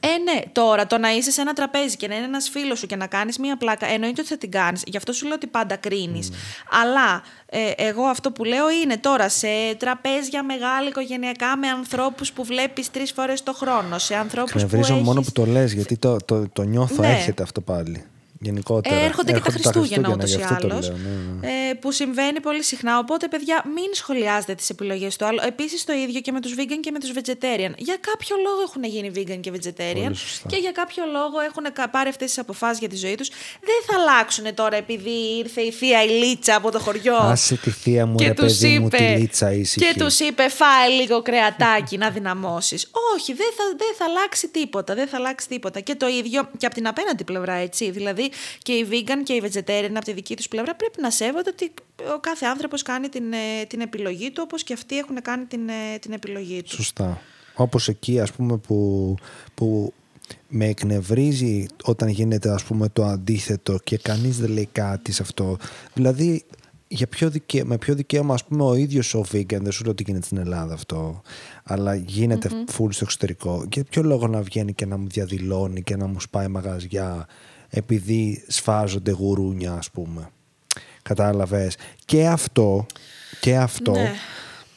Ε, 0.00 0.08
ναι, 0.32 0.40
τώρα 0.52 0.86
το 0.86 0.98
να 0.98 1.10
είσαι 1.10 1.30
σε 1.30 1.40
ένα 1.40 1.52
τραπέζι 1.52 1.96
και 1.96 2.08
να 2.08 2.14
είναι 2.14 2.24
ένας 2.24 2.48
φίλος 2.48 2.78
σου 2.78 2.86
και 2.86 2.96
να 2.96 3.06
κάνεις 3.06 3.38
μία 3.38 3.56
πλάκα, 3.56 3.86
εννοείται 3.86 4.20
ότι 4.20 4.30
θα 4.30 4.38
την 4.38 4.50
κάνεις. 4.50 4.82
Γι' 4.86 4.96
αυτό 4.96 5.12
σου 5.12 5.24
λέω 5.26 5.34
ότι 5.34 5.46
πάντα 5.46 5.76
κρίνεις. 5.76 6.30
Mm. 6.30 6.34
Αλλά 6.82 7.22
ε, 7.56 7.70
εγώ 7.76 8.02
αυτό 8.02 8.30
που 8.30 8.44
λέω 8.44 8.70
είναι 8.70 8.96
τώρα 8.96 9.28
σε 9.28 9.46
τραπέζια 9.78 10.42
μεγάλα 10.42 10.88
οικογενειακά 10.88 11.56
με 11.56 11.68
ανθρώπους 11.68 12.32
που 12.32 12.44
βλέπεις 12.44 12.90
τρεις 12.90 13.12
φορές 13.12 13.42
το 13.42 13.52
χρόνο. 13.52 13.98
Σε 13.98 14.14
ανθρώπους 14.14 14.52
που. 14.52 14.58
Κνευρίζω 14.68 14.94
μόνο 14.94 15.20
έχεις- 15.20 15.32
που 15.32 15.40
το 15.44 15.50
λες 15.50 15.72
γιατί 15.72 15.96
το, 15.96 16.16
το, 16.24 16.48
το 16.52 16.62
νιώθω 16.62 17.02
Ναι. 17.02 17.08
έρχεται 17.12 17.42
αυτό 17.42 17.60
πάλι. 17.60 18.04
Γενικότερα. 18.44 18.96
Έρχονται, 18.96 19.32
και 19.32 19.40
τα 19.40 19.50
Χριστούγεννα 19.50 20.08
ούτως 20.12 20.32
ή 20.32 20.36
γι' 20.36 20.42
αυτό 20.42 20.66
το 20.66 20.74
άλλως. 20.74 20.88
λέω, 20.88 20.96
ναι, 20.96 21.48
ναι. 21.48 21.68
Ε, 21.70 21.74
που 21.74 21.92
συμβαίνει 21.92 22.40
πολύ 22.40 22.62
συχνά. 22.62 22.98
Οπότε, 22.98 23.28
παιδιά, 23.28 23.62
μην 23.74 23.90
σχολιάζετε 23.92 24.54
τις 24.54 24.68
επιλογές 24.70 25.16
του 25.16 25.24
άλλου. 25.26 25.38
Επίσης, 25.46 25.84
το 25.84 25.92
ίδιο 25.92 26.20
και 26.20 26.32
με 26.32 26.40
τους 26.40 26.54
vegan 26.58 26.78
και 26.80 26.90
με 26.90 26.98
τους 26.98 27.10
vegetarian. 27.16 27.72
Για 27.76 27.96
κάποιο 28.10 28.36
λόγο 28.46 28.60
έχουν 28.66 28.84
γίνει 28.84 29.10
vegan 29.16 29.40
και 29.40 29.50
vegetarian 29.54 30.02
Πολύ 30.02 30.16
σωστά. 30.16 30.48
και 30.48 30.56
για 30.56 30.72
κάποιο 30.72 31.02
λόγο 31.12 31.40
έχουν 31.48 31.64
κα- 31.72 31.88
πάρει 31.90 32.08
αυτές 32.08 32.28
τις 32.28 32.38
αποφάσεις 32.38 32.78
για 32.78 32.88
τη 32.88 32.96
ζωή 32.96 33.14
τους. 33.14 33.28
Δεν 33.60 33.80
θα 33.86 33.94
αλλάξουν 34.00 34.54
τώρα 34.54 34.76
επειδή 34.76 35.38
ήρθε 35.38 35.60
η 35.60 35.70
θεία 35.72 36.02
η 36.04 36.08
Λίτσα 36.08 36.54
από 36.56 36.70
το 36.70 36.78
χωριό. 36.78 37.16
Άσε 37.16 37.56
τη 37.56 37.70
θεία 37.70 38.06
μου, 38.06 38.16
ρε 38.20 38.34
τους 38.34 38.58
παιδί 38.58 38.78
μου, 38.78 38.88
τη 38.88 39.02
Λίτσα 39.02 39.52
ήσυχη. 39.52 39.86
και 39.86 39.98
τους 39.98 40.18
είπε 40.18 40.48
φάει 40.48 40.90
λίγο 41.00 41.22
κρεατάκι 41.22 41.96
να 41.98 42.10
δυναμώσεις. 42.10 42.90
Όχι, 43.16 43.32
δεν 43.34 43.46
θα, 43.56 43.64
δεν 43.76 43.94
θα 43.98 44.04
αλλάξει 44.04 44.48
τίποτα. 44.48 44.94
Δεν 44.94 45.08
θα 45.08 45.16
αλλάξει 45.16 45.48
τίποτα. 45.48 45.80
Και 45.80 45.94
το 45.94 46.06
ίδιο 46.08 46.48
και 46.58 46.66
από 46.66 46.74
την 46.74 46.86
απέναντι 46.86 47.24
πλευρά, 47.24 47.52
έτσι. 47.52 47.90
Δηλαδή 47.90 48.30
και 48.58 48.72
οι 48.72 48.86
vegan 48.90 49.22
και 49.24 49.32
οι 49.32 49.42
vegetarian 49.44 49.92
από 49.94 50.04
τη 50.04 50.12
δική 50.12 50.36
τους 50.36 50.48
πλευρά 50.48 50.74
πρέπει 50.74 51.00
να 51.00 51.10
σέβονται 51.10 51.50
ότι 51.50 51.72
ο 52.14 52.20
κάθε 52.20 52.46
άνθρωπος 52.46 52.82
κάνει 52.82 53.08
την, 53.08 53.32
ε, 53.32 53.64
την 53.68 53.80
επιλογή 53.80 54.30
του 54.30 54.42
όπως 54.44 54.62
και 54.62 54.72
αυτοί 54.72 54.98
έχουν 54.98 55.22
κάνει 55.22 55.44
την, 55.44 55.68
ε, 55.68 55.98
την 55.98 56.12
επιλογή 56.12 56.62
του. 56.62 56.74
Σωστά. 56.74 57.20
Όπως 57.54 57.88
εκεί 57.88 58.20
ας 58.20 58.32
πούμε 58.32 58.56
που, 58.56 59.14
που 59.54 59.92
με 60.48 60.66
εκνευρίζει 60.66 61.66
όταν 61.82 62.08
γίνεται 62.08 62.50
ας 62.50 62.64
πούμε 62.64 62.88
το 62.88 63.04
αντίθετο 63.04 63.78
και 63.84 63.98
κανείς 63.98 64.38
δεν 64.38 64.50
λέει 64.50 64.68
κάτι 64.72 65.12
σε 65.12 65.22
αυτό. 65.22 65.56
Δηλαδή 65.94 66.44
για 66.88 67.06
ποιο 67.06 67.30
δικαίωμα, 67.30 67.68
με 67.68 67.78
ποιο 67.78 67.94
δικαίωμα 67.94 68.34
ας 68.34 68.44
πούμε 68.44 68.62
ο 68.62 68.74
ίδιος 68.74 69.14
ο 69.14 69.24
vegan, 69.32 69.60
δεν 69.60 69.72
σου 69.72 69.82
λέω 69.82 69.92
ότι 69.92 70.02
γίνεται 70.06 70.24
στην 70.24 70.38
Ελλάδα 70.38 70.74
αυτό, 70.74 71.22
αλλά 71.64 71.94
γίνεται 71.94 72.48
full 72.48 72.88
στο 72.90 73.04
εξωτερικό. 73.04 73.64
Για 73.72 73.84
ποιο 73.84 74.02
λόγο 74.02 74.26
να 74.26 74.42
βγαίνει 74.42 74.72
και 74.72 74.86
να 74.86 74.96
μου 74.96 75.06
διαδηλώνει 75.08 75.82
και 75.82 75.96
να 75.96 76.06
μου 76.06 76.20
σπάει 76.20 76.48
μαγαζιά 76.48 77.26
επειδή 77.76 78.44
σφάζονται 78.46 79.10
γουρούνια 79.10 79.72
ας 79.72 79.90
πούμε. 79.90 80.30
Κατάλαβες. 81.02 81.76
Και 82.04 82.26
αυτό, 82.26 82.86
και 83.40 83.56
αυτό 83.56 83.92
Ναι. 83.92 84.12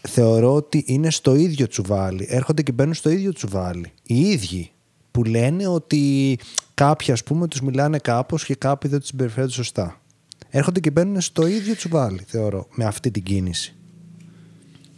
θεωρώ 0.02 0.54
ότι 0.54 0.84
είναι 0.88 1.12
στο 1.12 1.36
ίδιο 1.36 1.68
τσουβάλι. 1.68 2.26
Έρχονται 2.30 2.62
και 2.62 2.72
μπαίνουν 2.72 2.93
στο 2.93 3.10
ίδιο 3.10 3.34
τσουβάλι. 3.34 3.91
Οι 4.04 4.20
ίδιοι 4.20 4.72
που 5.12 5.24
λένε 5.24 5.68
ότι 5.68 6.38
κάποιοι 6.74 7.12
ας 7.14 7.24
πούμε 7.24 7.48
τους 7.48 7.62
μιλάνε 7.62 7.98
κάπως 7.98 8.45
και 8.45 8.56
κάποιοι 8.56 8.89
δεν 8.89 9.00
τους 9.00 9.08
συμπεριφέρονται 9.08 9.54
σωστά. 9.54 10.02
Έρχονται 10.50 10.80
και 10.80 10.91
μπαίνουν 10.91 11.22
στο 11.22 11.48
ίδιο 11.48 11.76
τσουβάλι, 11.76 12.24
θεωρώ, 12.28 12.68
με 12.72 12.86
αυτή 12.86 13.12
την 13.12 13.24
κίνηση. 13.24 13.76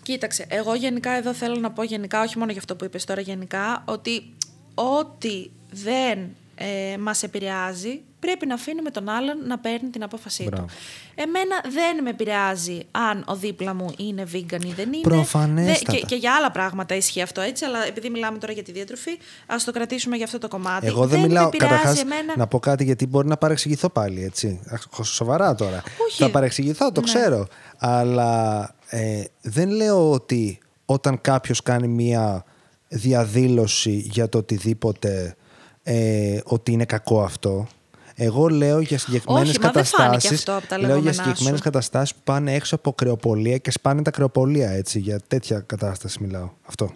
Κοίταξε, 0.01 0.45
εγώ 0.47 0.75
γενικά 0.75 1.11
εδώ 1.11 1.33
θέλω 1.33 1.55
να 1.55 1.71
πω 1.71 1.83
γενικά, 1.83 2.21
όχι 2.21 2.37
μόνο 2.37 2.51
για 2.51 2.59
αυτό 2.59 2.75
που 2.75 2.85
είπες 2.85 3.05
τώρα 3.05 3.21
γενικά, 3.21 3.83
ότι 3.87 4.33
ό,τι 4.73 5.49
δεν 5.71 6.19
ε, 6.61 6.97
μας 6.97 7.23
επηρεάζει, 7.23 8.01
πρέπει 8.19 8.45
να 8.45 8.53
αφήνουμε 8.53 8.89
τον 8.89 9.09
άλλον 9.09 9.37
να 9.47 9.57
παίρνει 9.59 9.89
την 9.89 10.03
απόφασή 10.03 10.43
Μπράβο. 10.43 10.65
του. 10.65 10.71
Εμένα 11.15 11.61
δεν 11.71 12.03
με 12.03 12.09
επηρεάζει 12.09 12.79
αν 12.91 13.23
ο 13.27 13.35
δίπλα 13.35 13.73
μου 13.73 13.93
είναι 13.97 14.23
vegan 14.33 14.63
ή 14.65 14.71
δεν 14.75 14.93
είναι. 14.93 15.01
Προφανέστατα. 15.01 15.91
Δε- 15.91 15.97
και, 15.99 16.05
και 16.05 16.15
για 16.15 16.35
άλλα 16.35 16.51
πράγματα 16.51 16.95
ισχύει 16.95 17.21
αυτό 17.21 17.41
έτσι, 17.41 17.65
αλλά 17.65 17.85
επειδή 17.87 18.09
μιλάμε 18.09 18.37
τώρα 18.37 18.53
για 18.53 18.63
τη 18.63 18.71
διατροφή, 18.71 19.17
ας 19.45 19.63
το 19.63 19.71
κρατήσουμε 19.71 20.15
για 20.15 20.25
αυτό 20.25 20.37
το 20.37 20.47
κομμάτι. 20.47 20.85
Εγώ 20.87 21.07
δεν, 21.07 21.19
με 21.19 21.27
μιλάω. 21.27 21.47
επηρεάζει 21.47 21.73
Καταρχάς, 21.75 22.01
εμένα... 22.01 22.33
να 22.37 22.47
πω 22.47 22.59
κάτι 22.59 22.83
γιατί 22.83 23.07
μπορεί 23.07 23.27
να 23.27 23.37
παρεξηγηθώ 23.37 23.89
πάλι, 23.89 24.23
έτσι. 24.23 24.59
Αχ, 24.69 24.83
Σοβαρά 25.03 25.55
τώρα. 25.55 25.83
Όχι. 26.09 26.23
Θα 26.23 26.29
παρεξηγηθώ, 26.29 26.91
το 26.91 27.01
Ναι. 27.01 27.05
ξέρω. 27.07 27.47
Αλλά 27.77 28.61
ε, 28.89 29.23
δεν 29.41 29.69
λέω 29.69 30.11
ότι 30.11 30.59
όταν 30.85 31.21
κάποιος 31.21 31.61
κάνει 31.63 31.87
μία 31.87 32.43
διαδήλωση 32.87 33.91
για 34.11 34.29
το 34.29 34.37
οτιδήποτε 34.37 35.35
ε, 35.91 36.39
ότι 36.43 36.71
είναι 36.71 36.85
κακό 36.85 37.21
αυτό. 37.21 37.67
Εγώ 38.15 38.47
λέω 38.47 38.79
για 38.79 38.97
συγκεκριμένες 38.97 39.49
Όχι, 39.49 39.59
μα 39.59 39.71
δεν 39.71 39.83
φάνηκε 39.85 40.07
καταστάσει. 40.07 40.33
αυτό 40.33 40.55
από 40.55 40.67
τα 40.67 40.77
Λέω 40.77 40.85
για 40.85 40.95
λεγόμενά 40.95 41.13
συγκεκριμένες 41.13 41.57
σου. 41.57 41.63
καταστάσεις 41.63 42.15
που 42.15 42.21
πάνε 42.23 42.53
έξω 42.53 42.75
από 42.75 42.93
κρεοπολία 42.93 43.57
και 43.57 43.71
σπάνε 43.71 44.01
τα 44.01 44.11
κρεοπολία, 44.11 44.69
έτσι. 44.69 44.99
Για 44.99 45.19
τέτοια 45.27 45.59
κατάσταση 45.59 46.17
μιλάω. 46.21 46.49
Αυτό. 46.65 46.93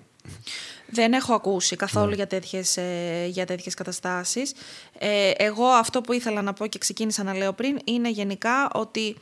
Δεν 0.89 1.13
έχω 1.13 1.33
ακούσει 1.33 1.75
Ναι. 1.79 1.85
καθόλου 1.85 2.13
για, 2.13 2.27
τέτοιες, 2.27 2.77
ε, 2.77 3.25
για 3.29 3.45
τέτοιες 3.45 3.73
καταστάσεις. 3.73 4.53
Ε, 4.99 5.31
εγώ 5.37 5.65
αυτό 5.65 6.01
που 6.01 6.13
ήθελα 6.13 6.41
να 6.41 6.53
πω 6.53 6.67
και 6.67 6.77
ξεκίνησα 6.77 7.23
να 7.23 7.33
λέω 7.33 7.53
πριν 7.53 7.77
είναι 7.83 8.09
γενικά 8.09 8.69
ότι 8.73 9.17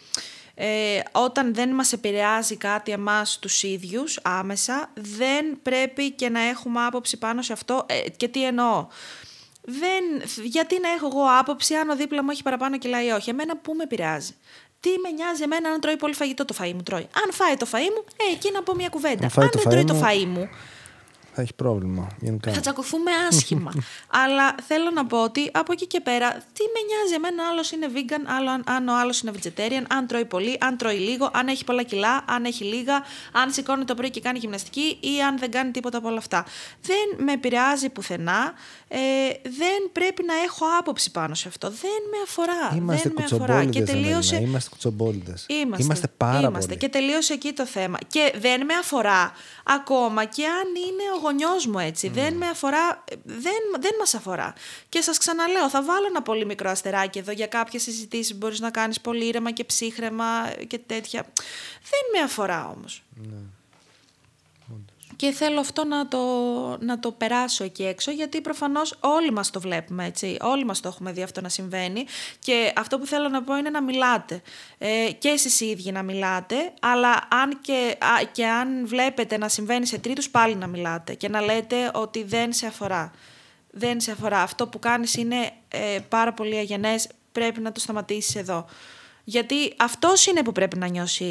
ε, 0.55 0.99
όταν 1.11 1.53
δεν 1.53 1.69
μας 1.69 1.93
επηρεάζει 1.93 2.55
κάτι 2.57 2.91
εμάς 2.91 3.39
τους 3.39 3.63
ίδιους 3.63 4.19
άμεσα 4.21 4.89
δεν 4.93 5.45
πρέπει 5.63 6.11
και 6.11 6.29
να 6.29 6.39
έχουμε 6.41 6.85
άποψη 6.85 7.17
πάνω 7.17 7.41
σε 7.41 7.53
αυτό. 7.53 7.85
Ε, 7.85 8.09
και 8.09 8.27
τι 8.27 8.45
εννοώ; 8.45 8.87
Δεν, 9.61 10.03
γιατί 10.43 10.79
να 10.79 10.89
έχω 10.89 11.07
εγώ 11.07 11.25
άποψη 11.39 11.73
αν 11.73 11.89
ο 11.89 11.95
δίπλα 11.95 12.23
μου 12.23 12.29
έχει 12.31 12.43
παραπάνω 12.43 12.77
κιλά 12.77 13.03
ή 13.05 13.09
όχι; 13.09 13.29
Εμένα 13.29 13.57
πού 13.57 13.73
με 13.73 13.83
επηρεάζει. 13.83 14.35
Τι 14.79 14.89
με 15.03 15.09
νοιάζει 15.09 15.43
εμένα 15.43 15.69
αν 15.69 15.79
τρώει 15.79 15.97
πολύ 15.97 16.13
φαγητό 16.13 16.45
το 16.45 16.55
φαΐ 16.59 16.71
μου 16.73 16.83
τρώει. 16.83 17.07
Αν 17.25 17.31
φάει 17.31 17.55
το 17.57 17.67
φαΐ 17.71 17.89
μου, 17.95 18.03
ε, 18.29 18.33
εκεί 18.33 18.51
να 18.51 18.63
πω 18.63 18.75
μια 18.75 18.89
κουβέντα. 18.89 19.23
Αν 19.23 19.29
φάει 19.29 19.45
αν 19.45 19.51
το 19.51 19.57
δεν 19.59 19.69
τρώει 19.69 19.83
φαΐ 19.83 19.87
το 19.87 19.93
μου- 19.93 20.01
φαΐ 20.03 20.25
μου, 20.25 20.49
Θα 21.33 21.41
έχει 21.41 21.53
πρόβλημα. 21.53 22.07
Γενικά. 22.19 22.51
θα 22.51 22.59
τσακωθούμε 22.59 23.11
άσχημα. 23.29 23.71
Αλλά 24.23 24.55
θέλω 24.67 24.89
να 24.89 25.05
πω 25.05 25.23
ότι 25.23 25.49
από 25.53 25.71
εκεί 25.71 25.87
και 25.87 25.99
πέρα, 25.99 26.29
τι 26.31 26.63
με 26.73 26.79
νοιάζει 26.87 27.13
εμένα, 27.13 27.43
άλλο 27.49 27.63
είναι 27.73 27.87
vegan, 27.95 28.33
άλλο 28.37 28.49
αν, 28.49 28.63
αν 28.65 28.87
ο 28.87 28.99
άλλος 28.99 29.21
είναι 29.21 29.31
vegetarian, 29.37 29.83
αν 29.89 30.07
τρώει 30.07 30.25
πολύ, 30.25 30.57
αν 30.59 30.77
τρώει 30.77 30.97
λίγο, 30.97 31.29
αν 31.33 31.47
έχει 31.47 31.63
πολλά 31.63 31.83
κιλά, 31.83 32.23
αν 32.27 32.45
έχει 32.45 32.63
λίγα, 32.63 33.03
αν 33.31 33.51
σηκώνει 33.51 33.85
το 33.85 33.95
πρωί 33.95 34.09
και 34.09 34.21
κάνει 34.21 34.39
γυμναστική 34.39 34.97
ή 34.99 35.21
αν 35.27 35.37
δεν 35.37 35.51
κάνει 35.51 35.71
τίποτα 35.71 35.97
από 35.97 36.07
όλα 36.07 36.17
αυτά. 36.17 36.45
Δεν 36.81 37.25
με 37.25 37.31
επηρεάζει 37.31 37.89
πουθενά. 37.89 38.53
Ε, 38.87 38.97
δεν 39.43 39.89
πρέπει 39.91 40.23
να 40.23 40.33
έχω 40.45 40.65
άποψη 40.79 41.11
πάνω 41.11 41.33
σε 41.35 41.47
αυτό. 41.47 41.69
Δεν 41.69 42.01
με 42.11 42.17
αφορά. 42.23 42.75
Είμαστε 42.75 43.09
δεν 43.09 43.17
με 43.17 43.23
αφορά. 43.23 43.65
Και 43.65 43.79
κουτσομπόλιδες, 43.79 43.89
τελείωσε. 43.91 44.35
Αμέλινα. 44.35 44.49
Είμαστε 44.49 44.69
κουτσομπόλιδες. 44.69 45.45
Είμαστε. 45.47 45.83
Είμαστε 45.83 46.07
πάρα 46.17 46.47
Είμαστε. 46.47 46.67
πολύ. 46.67 46.77
Και 46.77 46.89
τελείωσε 46.89 47.33
εκεί 47.33 47.51
το 47.53 47.65
θέμα. 47.65 47.97
Και 48.07 48.33
δεν 48.39 48.65
με 48.65 48.73
αφορά 48.73 49.31
ακόμα 49.63 50.25
και 50.25 50.45
αν 50.45 50.67
είναι 50.87 51.03
ο 51.21 51.23
γονιός 51.23 51.65
μου 51.65 51.79
έτσι. 51.79 52.09
Δεν 52.09 52.33
με 52.33 52.47
αφορά, 52.47 53.03
δεν, 53.23 53.61
δεν 53.79 53.91
μας 53.99 54.13
αφορά. 54.13 54.53
Και 54.89 55.01
σας 55.01 55.17
ξαναλέω, 55.17 55.69
θα 55.69 55.83
βάλω 55.83 56.05
ένα 56.05 56.21
πολύ 56.21 56.45
μικρό 56.45 56.69
αστεράκι 56.69 57.19
εδώ 57.19 57.31
για 57.31 57.47
κάποιες 57.47 57.81
συζητήσεις 57.81 58.31
που 58.31 58.37
μπορείς 58.37 58.59
να 58.59 58.71
κάνεις 58.71 59.01
πολύ 59.01 59.25
ήρεμα 59.25 59.51
και 59.51 59.63
ψύχρεμα 59.63 60.51
και 60.67 60.77
τέτοια. 60.77 61.21
Δεν 61.81 62.01
με 62.13 62.19
αφορά 62.19 62.73
όμως. 62.77 63.03
Και 65.21 65.31
θέλω 65.31 65.59
αυτό 65.59 65.85
να 65.85 66.07
το, 66.07 66.19
να 66.79 66.99
το 66.99 67.11
περάσω 67.11 67.63
εκεί 67.63 67.83
έξω, 67.83 68.11
γιατί 68.11 68.41
προφανώς 68.41 68.97
όλοι 68.99 69.31
μας 69.31 69.49
το 69.49 69.59
βλέπουμε, 69.59 70.05
έτσι. 70.05 70.37
Όλοι 70.41 70.65
μας 70.65 70.79
το 70.79 70.87
έχουμε 70.87 71.11
δει 71.11 71.21
αυτό 71.21 71.41
να 71.41 71.49
συμβαίνει. 71.49 72.05
Και 72.39 72.73
αυτό 72.75 72.99
που 72.99 73.05
θέλω 73.05 73.29
να 73.29 73.43
πω 73.43 73.57
είναι 73.57 73.69
να 73.69 73.81
μιλάτε. 73.81 74.41
Ε, 74.77 75.11
και 75.17 75.27
εσείς 75.27 75.59
οι 75.59 75.65
ίδιοι 75.65 75.91
να 75.91 76.03
μιλάτε, 76.03 76.55
αλλά 76.79 77.27
αν 77.29 77.61
και, 77.61 77.97
α, 77.99 78.23
και 78.31 78.47
αν 78.47 78.87
βλέπετε 78.87 79.37
να 79.37 79.47
συμβαίνει 79.47 79.85
σε 79.85 79.97
τρίτους, 79.97 80.29
πάλι 80.29 80.55
να 80.55 80.67
μιλάτε. 80.67 81.13
Και 81.13 81.29
να 81.29 81.41
λέτε 81.41 81.91
ότι 81.93 82.23
δεν 82.23 82.53
σε 82.53 82.67
αφορά. 82.67 83.11
Δεν 83.71 83.99
σε 83.99 84.11
αφορά. 84.11 84.41
Αυτό 84.41 84.67
που 84.67 84.79
κάνεις 84.79 85.15
είναι 85.15 85.51
ε, 85.67 85.99
πάρα 86.09 86.33
πολύ 86.33 86.55
αγενές, 86.55 87.07
πρέπει 87.31 87.59
να 87.59 87.71
το 87.71 87.79
σταματήσεις 87.79 88.35
εδώ. 88.35 88.65
Γιατί 89.23 89.73
αυτός 89.77 90.25
είναι 90.25 90.43
που 90.43 90.51
πρέπει 90.51 90.77
να 90.77 90.87
νιώσει, 90.87 91.25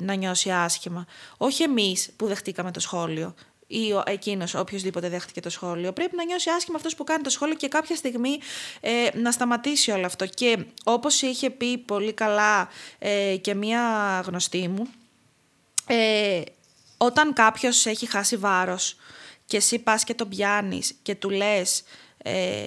να 0.00 0.14
νιώσει 0.14 0.50
άσχημα. 0.50 1.06
Όχι 1.36 1.62
εμείς 1.62 2.10
που 2.16 2.26
δεχτήκαμε 2.26 2.70
το 2.70 2.80
σχόλιο 2.80 3.34
ή 3.66 3.92
ο, 3.92 4.02
εκείνος, 4.06 4.54
οποιοδήποτε 4.54 5.08
δέχτηκε 5.08 5.40
το 5.40 5.50
σχόλιο. 5.50 5.92
Πρέπει 5.92 6.16
να 6.16 6.24
νιώσει 6.24 6.50
άσχημα 6.50 6.76
αυτός 6.76 6.94
που 6.94 7.04
κάνει 7.04 7.22
το 7.22 7.30
σχόλιο 7.30 7.54
και 7.54 7.68
κάποια 7.68 7.96
στιγμή 7.96 8.38
ε, 8.80 9.08
να 9.14 9.32
σταματήσει 9.32 9.90
όλο 9.90 10.06
αυτό. 10.06 10.26
Και 10.26 10.64
όπως 10.84 11.22
είχε 11.22 11.50
πει 11.50 11.78
πολύ 11.78 12.12
καλά 12.12 12.68
ε, 12.98 13.36
και 13.36 13.54
μία 13.54 13.80
γνωστή 14.26 14.68
μου, 14.68 14.86
ε, 15.86 16.40
όταν 16.96 17.32
κάποιος 17.32 17.86
έχει 17.86 18.06
χάσει 18.06 18.36
βάρος 18.36 18.96
και 19.46 19.56
εσύ 19.56 19.78
πας 19.78 20.04
και 20.04 20.14
τον 20.14 20.28
πιάνεις 20.28 20.94
και 21.02 21.14
του 21.14 21.30
λες 21.30 21.82
ε, 22.18 22.64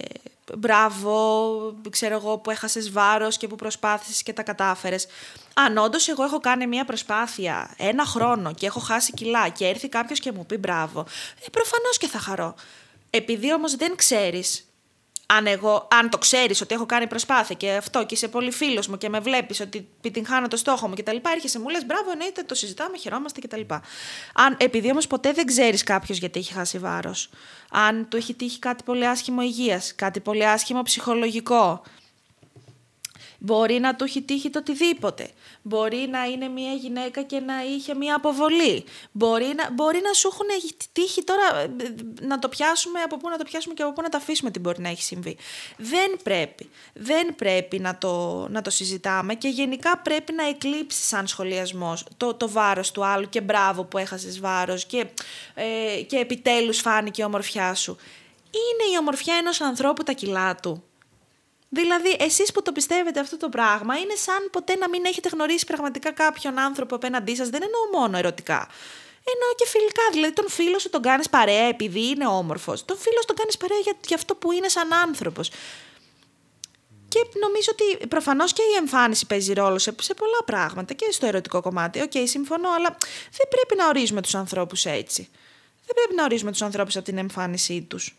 μπράβο, 0.58 1.76
ξέρω 1.90 2.16
εγώ 2.16 2.38
που 2.38 2.50
έχασες 2.50 2.92
βάρος 2.92 3.38
και 3.38 3.48
που 3.48 3.56
προσπάθησες 3.56 4.24
και 4.24 4.34
τα 4.34 4.44
κατάφερες. 4.44 5.08
Αν 5.54 5.78
όντως 5.78 6.08
εγώ 6.08 6.24
έχω 6.24 6.40
κάνει 6.40 6.68
μια 6.68 6.86
προσπάθεια 6.86 7.74
ένα 7.78 8.06
χρόνο 8.06 8.54
και 8.54 8.66
έχω 8.66 8.80
χάσει 8.80 9.14
κιλά 9.14 9.50
και 9.50 9.66
έρθει 9.68 9.90
κάποιος 9.90 10.20
και 10.20 10.32
μου 10.32 10.46
πει 10.46 10.58
μπράβο, 10.58 11.00
ε, 11.46 11.50
προφανώς 11.52 11.98
και 11.98 12.08
θα 12.08 12.20
χαρώ. 12.20 12.56
Επειδή 13.10 13.54
όμως 13.54 13.76
δεν 13.76 13.96
ξέρεις 13.96 14.69
αν, 15.34 15.48
εγώ, 15.48 15.88
αν 15.92 16.10
το 16.10 16.18
ξέρεις 16.18 16.62
ότι 16.62 16.76
έχω 16.76 16.86
κάνει 16.86 17.08
προσπάθεια 17.08 17.56
και 17.56 17.72
αυτό 17.72 18.06
και 18.06 18.14
είσαι 18.14 18.28
πολύ 18.28 18.52
φίλος 18.52 18.88
μου 18.88 18.98
και 18.98 19.10
με 19.10 19.20
βλέπεις 19.20 19.60
ότι 19.60 19.88
επιτυγχάνω 19.98 20.48
το 20.48 20.58
στόχο 20.58 20.88
μου 20.88 20.94
κτλ. 20.96 21.16
Έρχεσαι 21.34 21.60
μου 21.60 21.70
λες: 21.70 21.86
Μπράβο, 21.86 22.12
εννοείται, 22.12 22.44
το 22.44 22.56
συζητάμε, 22.56 22.98
χαιρόμαστε 22.98 23.42
κτλ. 23.42 23.62
Αν, 24.34 24.56
επειδή 24.58 24.92
όμως 24.92 25.08
ποτέ 25.08 25.32
δεν 25.32 25.46
ξέρεις 25.46 25.84
κάποιος 25.84 26.18
γιατί 26.18 26.40
έχει 26.40 26.54
χάσει 26.54 26.78
βάρος, 26.78 27.30
αν 27.72 28.08
του 28.10 28.18
έχει 28.18 28.34
τύχει 28.34 28.60
κάτι 28.60 28.84
πολύ 28.84 29.08
άσχημο 29.08 29.42
υγείας, 29.42 29.96
κάτι 29.96 30.20
πολύ 30.20 30.48
άσχημο 30.48 30.82
ψυχολογικό, 30.82 31.82
Μπορεί 33.40 33.80
να 33.80 33.96
του 33.96 34.04
έχει 34.04 34.22
τύχει 34.22 34.50
το 34.50 34.60
οτιδήποτε. 34.60 35.30
Μπορεί 35.62 36.08
να 36.12 36.24
είναι 36.24 36.48
μια 36.48 36.74
γυναίκα 36.74 37.22
και 37.22 37.40
να 37.40 37.54
είχε 37.64 37.96
μια 37.96 38.16
αποβολή. 38.16 38.84
Μπορεί 39.12 39.54
να, 39.56 39.72
μπορεί 39.72 40.02
να 40.04 40.14
σου 40.14 40.30
έχουν 40.34 40.48
τύχει 40.92 41.24
τώρα 41.24 41.60
ε, 41.60 41.68
να 42.22 42.40
το 42.40 42.50
πιάσουμε 42.50 43.02
από 43.02 43.18
πού 43.18 43.30
να 43.30 43.38
το 43.38 43.44
πιάσουμε 43.44 43.74
και 43.74 43.84
από 43.84 43.94
πού 43.94 44.02
να 44.02 44.10
το 44.10 44.18
αφήσουμε 44.18 44.52
τι 44.52 44.60
μπορεί 44.60 44.82
να 44.82 44.90
έχει 44.90 45.04
συμβεί. 45.04 45.38
Δεν 45.78 46.18
πρέπει. 46.24 46.70
Δεν 46.94 47.36
πρέπει 47.36 47.80
να 47.80 47.98
το, 47.98 48.46
να 48.50 48.62
το 48.62 48.70
συζητάμε 48.70 49.34
και 49.34 49.48
γενικά 49.48 49.98
πρέπει 49.98 50.34
να 50.34 50.48
εκλείψεις 50.48 51.08
σαν 51.08 51.28
σχολιασμός 51.28 52.06
το, 52.18 52.34
το 52.34 52.50
βάρος 52.50 52.92
του 52.92 53.06
άλλου 53.06 53.30
και 53.30 53.42
μπράβο 53.42 53.84
που 53.84 53.98
έχασες 53.98 54.40
βάρος 54.40 54.86
και, 54.86 55.06
ε, 55.54 56.02
και 56.02 56.18
επιτέλους 56.18 56.80
φάνηκε 56.80 57.22
η 57.22 57.26
ομορφιά 57.26 57.74
σου. 57.74 57.98
Είναι 58.52 58.96
η 58.96 58.98
ομορφιά 59.00 59.36
ενός 59.36 59.62
ανθρώπου 59.62 60.04
τα 60.04 60.12
κιλά 60.12 60.56
του. 60.56 60.84
Δηλαδή, 61.70 62.16
εσείς 62.20 62.52
που 62.52 62.62
το 62.62 62.72
πιστεύετε 62.72 63.20
αυτό 63.20 63.38
το 63.38 63.50
πράγμα, 63.50 63.98
είναι 63.98 64.16
σαν 64.16 64.50
ποτέ 64.52 64.76
να 64.76 64.90
μην 64.90 65.06
έχετε 65.06 65.30
γνωρίσει 65.30 65.66
πραγματικά 65.66 66.12
κάποιον 66.12 66.60
άνθρωπο 66.60 66.96
απέναντί 66.96 67.36
σας. 67.36 67.50
Δεν 67.50 67.62
εννοώ 67.64 68.02
μόνο 68.02 68.18
ερωτικά. 68.18 68.68
Εννοώ 69.34 69.56
και 69.56 69.68
φιλικά. 69.68 70.02
Δηλαδή, 70.12 70.34
τον 70.34 70.50
φίλο 70.50 70.80
σου 70.80 70.90
τον 70.90 71.02
κάνεις 71.02 71.30
παρέα 71.30 71.68
επειδή 71.68 72.08
είναι 72.08 72.28
όμορφος. 72.28 72.86
Τον 72.86 72.98
φίλο 72.98 73.18
σου 73.20 73.28
τον 73.28 73.36
κάνεις 73.36 73.58
παρέα 73.58 73.78
για, 73.78 73.94
για 74.08 74.16
αυτό 74.16 74.36
που 74.36 74.52
είναι 74.52 74.68
σαν 74.68 74.94
άνθρωπος. 74.94 75.52
Και 77.08 77.20
νομίζω 77.40 77.72
ότι 77.72 78.08
προφανώς 78.08 78.54
και 78.54 78.62
η 78.62 78.76
εμφάνιση 78.78 79.26
παίζει 79.26 79.54
ρόλο 79.54 79.78
σε, 79.78 79.96
σε 80.02 80.14
πολλά 80.14 80.44
πράγματα 80.46 80.94
και 80.94 81.08
στο 81.12 81.26
ερωτικό 81.26 81.62
κομμάτι. 81.62 82.02
OK, 82.02 82.12
okay, 82.14 82.24
συμφωνώ, 82.26 82.70
αλλά 82.70 82.98
δεν 83.32 83.48
πρέπει 83.50 83.76
να 83.76 83.88
ορίζουμε 83.88 84.22
τους 84.22 84.36
ανθρώπους 84.36 84.86
έτσι. 84.86 85.30
Δεν 85.86 85.96
πρέπει 85.96 86.16
να 86.16 86.24
ορίζουμε 86.24 86.52
τους 86.52 86.62
ανθρώπους 86.62 86.96
από 86.96 87.06
την 87.06 87.18
εμφάνισή 87.18 87.82
τους. 87.82 88.16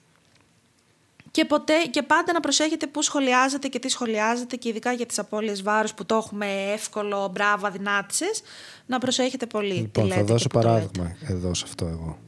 Και, 1.31 1.45
ποτέ, 1.45 1.75
και 1.91 2.03
πάντα 2.03 2.33
να 2.33 2.41
προσέχετε 2.41 2.87
πού 2.87 3.03
σχολιάζετε 3.03 3.69
και 3.69 3.79
τι 3.79 3.89
σχολιάζετε 3.89 4.57
και 4.57 4.69
ειδικά 4.69 4.93
για 4.93 5.07
τις 5.07 5.19
απώλειες 5.19 5.63
βάρους 5.63 5.95
που 5.95 6.07
το 6.07 6.15
έχουμε 6.15 6.47
εύκολο, 6.73 7.31
μπράβο, 7.33 7.67
αδυνάτησες, 7.67 8.43
να 8.87 8.99
προσέχετε 8.99 9.47
πολύ. 9.47 9.75
Λοιπόν, 9.75 10.11
θα 10.11 10.25
δώσω 10.25 10.49
παράδειγμα 10.49 11.17
εδώ 11.29 11.55
σε 11.55 11.65
αυτό 11.67 11.87
εγώ. 11.87 12.19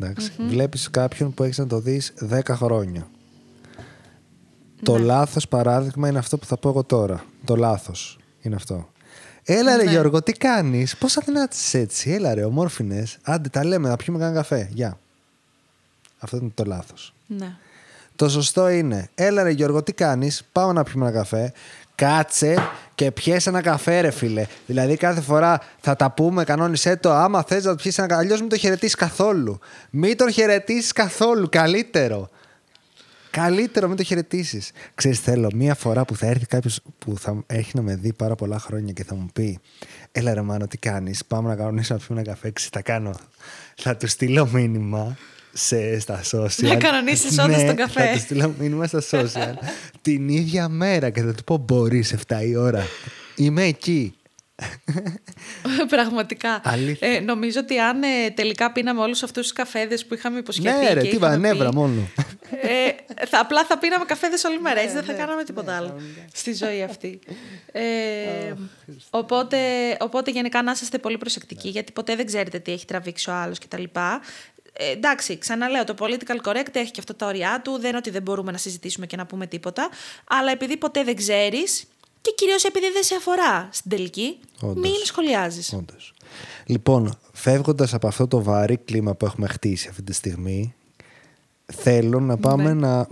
Εντάξει. 0.00 0.32
Mm-hmm. 0.38 0.42
Βλέπεις 0.48 0.90
κάποιον 0.90 1.34
που 1.34 1.42
έχεις 1.42 1.58
να 1.58 1.66
το 1.66 1.80
δεις 1.80 2.14
10 2.30 2.40
χρόνια. 2.48 3.08
Το 4.82 4.98
ναι. 4.98 5.04
λάθος 5.04 5.48
παράδειγμα 5.48 6.08
είναι 6.08 6.18
αυτό 6.18 6.38
που 6.38 6.46
θα 6.46 6.56
πω 6.56 6.68
εγώ 6.68 6.84
τώρα. 6.84 7.24
Το 7.44 7.56
λάθος 7.56 8.18
είναι 8.40 8.54
αυτό. 8.54 8.88
Έλα 9.44 9.76
ρε 9.76 9.84
ναι. 9.84 9.90
Γιώργο, 9.90 10.22
τι 10.22 10.32
κάνεις, 10.32 10.96
πώς 10.96 11.16
αδυνάτησες 11.16 11.74
έτσι; 11.74 12.10
Έλα 12.10 12.34
ρε, 12.34 12.44
ομόρφινες. 12.44 13.18
Άντε 13.22 13.48
τα 13.48 13.64
λέμε, 13.64 13.88
να 13.88 13.96
πιούμε 13.96 14.18
κανένα 14.18 14.36
καφέ. 14.36 14.68
Γεια. 14.72 14.98
Αυτό 16.18 16.36
είναι 16.36 16.50
το 16.54 16.64
λάθος. 16.64 17.14
Ναι. 17.26 17.56
Το 18.18 18.28
σωστό 18.28 18.68
είναι, 18.68 19.08
έλα 19.14 19.42
ρε 19.42 19.50
Γιώργο, 19.50 19.82
τι 19.82 19.92
κάνεις, 19.92 20.42
πάμε 20.52 20.72
να 20.72 20.82
πιούμε 20.82 21.06
ένα 21.06 21.16
καφέ. 21.16 21.52
Κάτσε 21.94 22.54
και 22.94 23.10
πιέσαι 23.10 23.48
ένα 23.48 23.60
καφέ, 23.60 24.00
ρε 24.00 24.10
φίλε. 24.10 24.46
Δηλαδή, 24.66 24.96
κάθε 24.96 25.20
φορά 25.20 25.60
θα 25.80 25.96
τα 25.96 26.10
πούμε, 26.10 26.44
κανόνισέ 26.44 26.96
το. 26.96 27.12
Άμα 27.12 27.42
θες 27.42 27.64
να 27.64 27.70
το 27.70 27.76
πιέσει 27.76 27.96
ένα 28.00 28.08
καφέ, 28.08 28.22
αλλιώς 28.22 28.40
μην 28.40 28.48
το 28.48 28.56
χαιρετήσει 28.56 28.94
καθόλου. 28.96 29.58
Μην 29.90 30.16
τον 30.16 30.32
χαιρετήσει 30.32 30.92
καθόλου. 30.92 31.48
Καλύτερο. 31.50 32.28
Καλύτερο, 33.30 33.88
μην 33.88 33.96
το 33.96 34.02
χαιρετήσεις. 34.02 34.70
Ξέρεις, 34.94 35.20
θέλω 35.20 35.50
μία 35.54 35.74
φορά 35.74 36.04
που 36.04 36.16
θα 36.16 36.26
έρθει 36.26 36.46
κάποιος 36.46 36.80
που 36.98 37.18
θα 37.18 37.42
έχεις 37.46 37.74
να 37.74 37.82
με 37.82 37.96
δει 37.96 38.12
πάρα 38.12 38.34
πολλά 38.34 38.58
χρόνια 38.58 38.92
και 38.92 39.04
θα 39.04 39.14
μου 39.14 39.28
πει: 39.32 39.58
Έλα 40.12 40.34
ρε 40.34 40.42
Μάνο, 40.42 40.66
τι 40.66 40.78
κάνεις; 40.78 41.24
Πάμε 41.24 41.48
να 41.48 41.56
κανονίσουμε 41.56 41.98
να 41.98 42.04
πιούμε 42.04 42.20
ένα 42.20 42.30
καφέ. 42.30 42.52
θα 42.72 42.82
κάνω. 42.82 43.14
Θα 43.76 43.96
του 43.96 44.06
στείλω 44.06 44.48
μήνυμα 44.52 45.16
σε, 45.58 46.00
στα 46.00 46.20
social. 46.32 46.62
Να 46.62 46.76
κανονίσεις 46.76 47.38
όντω 47.38 47.56
ναι, 47.56 47.66
τον 47.66 47.76
καφέ. 47.76 48.06
Θα 48.06 48.12
τους 48.12 48.20
στείλω 48.20 48.54
μήνυμα 48.58 48.86
στα 48.86 49.02
social 49.10 49.54
την 50.02 50.28
ίδια 50.28 50.68
μέρα 50.68 51.10
και 51.10 51.20
θα 51.20 51.34
του 51.34 51.44
πω: 51.44 51.56
Μπορείς 51.56 52.14
7 52.28 52.36
η 52.46 52.56
ώρα. 52.56 52.86
Είμαι 53.36 53.62
εκεί. 53.62 54.12
Πραγματικά. 55.88 56.62
Ε, 56.98 57.20
νομίζω 57.20 57.60
ότι 57.60 57.78
αν 57.78 58.02
ε, 58.02 58.30
τελικά 58.34 58.72
πίναμε 58.72 59.00
όλους 59.00 59.22
αυτούς 59.22 59.42
τους 59.42 59.52
καφέδες 59.52 60.06
που 60.06 60.14
είχαμε 60.14 60.38
υποσχεθεί. 60.38 60.84
Ναι, 60.84 60.92
ρε, 60.92 61.00
τι 61.00 61.18
νεύρα 61.38 61.72
μόνο. 61.72 62.08
Ε, 62.50 63.24
θα, 63.26 63.40
απλά 63.40 63.64
θα 63.64 63.78
πίναμε 63.78 64.04
καφέδες 64.04 64.44
όλη 64.44 64.60
μέρα. 64.60 64.80
Έτσι 64.80 64.94
δεν 64.94 65.04
θα 65.04 65.12
ναι, 65.12 65.18
κάναμε 65.18 65.44
τίποτα 65.44 65.76
άλλο 65.76 66.00
στη 66.32 66.54
ζωή 66.54 66.82
αυτή. 66.82 67.18
Ε, 67.72 67.82
οπότε, 69.10 69.58
οπότε 70.00 70.30
γενικά 70.30 70.62
να 70.62 70.72
είστε 70.72 70.98
πολύ 70.98 71.18
προσεκτικοί, 71.18 71.68
γιατί 71.68 71.92
ποτέ 71.92 72.16
δεν 72.16 72.26
ξέρετε 72.26 72.58
τι 72.58 72.72
έχει 72.72 72.84
τραβήξει 72.84 73.30
ο 73.30 73.32
άλλος 73.32 73.58
κτλ. 73.58 73.82
Ε, 74.80 74.90
εντάξει, 74.90 75.38
ξαναλέω, 75.38 75.84
το 75.84 75.94
political 75.98 76.50
correct 76.50 76.72
έχει 76.74 76.90
και 76.90 77.00
αυτό 77.00 77.14
τα 77.14 77.26
όρια 77.26 77.60
του. 77.64 77.78
Δεν 77.78 77.88
είναι 77.88 77.96
ότι 77.96 78.10
δεν 78.10 78.22
μπορούμε 78.22 78.52
να 78.52 78.58
συζητήσουμε 78.58 79.06
και 79.06 79.16
να 79.16 79.26
πούμε 79.26 79.46
τίποτα. 79.46 79.88
Αλλά 80.28 80.50
επειδή 80.50 80.76
ποτέ 80.76 81.04
δεν 81.04 81.16
ξέρεις 81.16 81.84
και 82.20 82.32
κυρίως 82.36 82.64
επειδή 82.64 82.90
δεν 82.90 83.02
σε 83.02 83.14
αφορά 83.14 83.68
στην 83.72 83.90
τελική, 83.90 84.38
Όντως. 84.60 84.82
μην 84.82 84.94
σχολιάζεις. 85.04 85.72
Όντως. 85.72 86.14
Λοιπόν, 86.64 87.18
φεύγοντας 87.32 87.94
από 87.94 88.06
αυτό 88.06 88.26
το 88.26 88.42
βαρύ 88.42 88.76
κλίμα 88.76 89.14
που 89.14 89.26
έχουμε 89.26 89.48
χτίσει 89.48 89.88
αυτή 89.88 90.02
τη 90.02 90.12
στιγμή, 90.12 90.74
θέλω 91.66 92.20
να 92.20 92.36
πάμε 92.36 92.62
ναι. 92.62 92.86
να. 92.86 93.08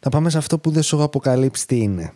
Να 0.00 0.10
πάμε 0.10 0.30
σε 0.30 0.38
αυτό 0.38 0.58
που 0.58 0.70
δεν 0.70 0.82
σου 0.82 0.96
έχω 0.96 1.04
αποκαλύψει 1.04 1.66
τι 1.66 1.76
είναι. 1.78 2.12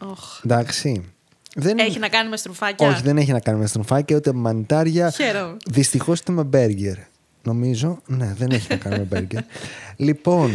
Oh. 0.00 0.14
Εντάξει. 0.44 1.12
Δεν... 1.54 1.78
Έχει 1.78 1.98
να 1.98 2.08
κάνει 2.08 2.28
με 2.28 2.36
στρουφάκια; 2.36 2.88
Όχι, 2.88 3.02
δεν 3.02 3.16
έχει 3.16 3.32
να 3.32 3.40
κάνει 3.40 3.58
με 3.58 3.66
στρουφάκια 3.66 4.16
ούτε 4.16 4.32
με 4.32 4.40
μανιτάρια. 4.40 5.10
Χαίρομαι. 5.10 5.56
Δυστυχώς 5.66 6.20
είτε 6.20 6.32
με 6.32 6.42
μπέργκερ. 6.42 6.96
Νομίζω. 7.42 8.02
Ναι, 8.06 8.34
δεν 8.38 8.50
έχει 8.50 8.66
να 8.70 8.76
κάνει 8.76 8.98
με 8.98 9.04
μπέργκερ. 9.04 9.42
λοιπόν. 9.96 10.50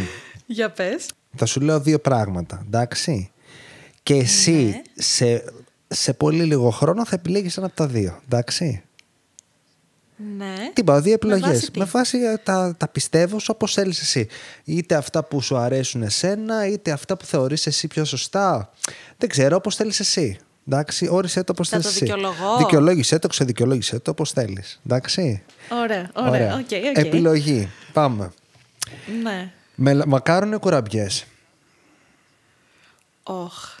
Για 0.46 0.70
πες. 0.70 1.06
Θα 1.36 1.46
σου 1.46 1.60
λέω 1.60 1.80
δύο 1.80 1.98
πράγματα. 1.98 2.62
Εντάξει; 2.66 3.30
Και 4.02 4.14
εσύ 4.14 4.52
ναι. 4.52 5.02
σε, 5.02 5.44
σε 5.88 6.12
πολύ 6.12 6.44
λίγο 6.44 6.70
χρόνο 6.70 7.06
θα 7.06 7.14
επιλέγεις 7.14 7.56
ένα 7.56 7.66
από 7.66 7.76
τα 7.76 7.86
δύο. 7.86 8.20
Εντάξει; 8.24 8.82
Ναι. 10.36 10.54
Τι 10.72 10.84
πάω, 10.84 11.00
δύο 11.00 11.12
επιλογές. 11.12 11.70
Με, 11.76 11.84
βάση 11.84 12.18
ε, 12.18 12.36
τα, 12.36 12.74
τα 12.78 12.88
πιστεύω 12.88 13.36
όπως 13.46 13.72
θέλεις 13.72 14.00
εσύ. 14.00 14.26
Είτε 14.64 14.94
αυτά 14.94 15.24
που 15.24 15.40
σου 15.40 15.56
αρέσουν 15.56 16.02
εσένα, 16.02 16.66
είτε 16.66 16.90
αυτά 16.90 17.16
που 17.16 17.24
θεωρείς 17.24 17.66
εσύ 17.66 17.86
πιο 17.86 18.04
σωστά. 18.04 18.70
Δεν 19.18 19.28
ξέρω, 19.28 19.56
όπως 19.56 19.76
θέλεις 19.76 20.00
εσύ. 20.00 20.38
Εντάξει, 20.68 21.08
όρισε 21.10 21.44
το 21.44 21.52
όπω 21.52 21.64
θέλει. 21.64 21.82
Θα 21.82 21.88
το 21.88 21.94
δικαιολογώ. 21.94 22.56
Δικαιολόγησε 22.56 23.18
το, 23.18 23.28
ξεδικαιολόγησε 23.28 23.98
το 23.98 24.10
όπω 24.10 24.24
θέλεις. 24.24 24.80
Εντάξει. 24.86 25.42
Ωραία, 25.70 26.10
ωραία. 26.14 26.30
ωραία. 26.30 26.64
Okay, 26.68 26.72
okay. 26.72 27.04
Επιλογή. 27.04 27.70
Πάμε. 27.92 28.32
Ναι. 29.22 29.52
Με 29.74 30.06
μακάρον 30.06 30.52
ή 30.52 30.58
κουραμπιές. 30.58 31.24
Όχ. 33.22 33.76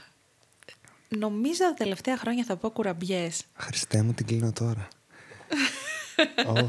Νομίζω 1.08 1.58
τα 1.58 1.74
τελευταία 1.74 2.16
χρόνια 2.16 2.44
θα 2.44 2.56
πω 2.56 2.70
κουραμπιές. 2.70 3.42
Χριστέ 3.56 4.02
μου, 4.02 4.12
την 4.12 4.26
κλείνω 4.26 4.52
τώρα. 4.52 4.88
oh, 6.54 6.66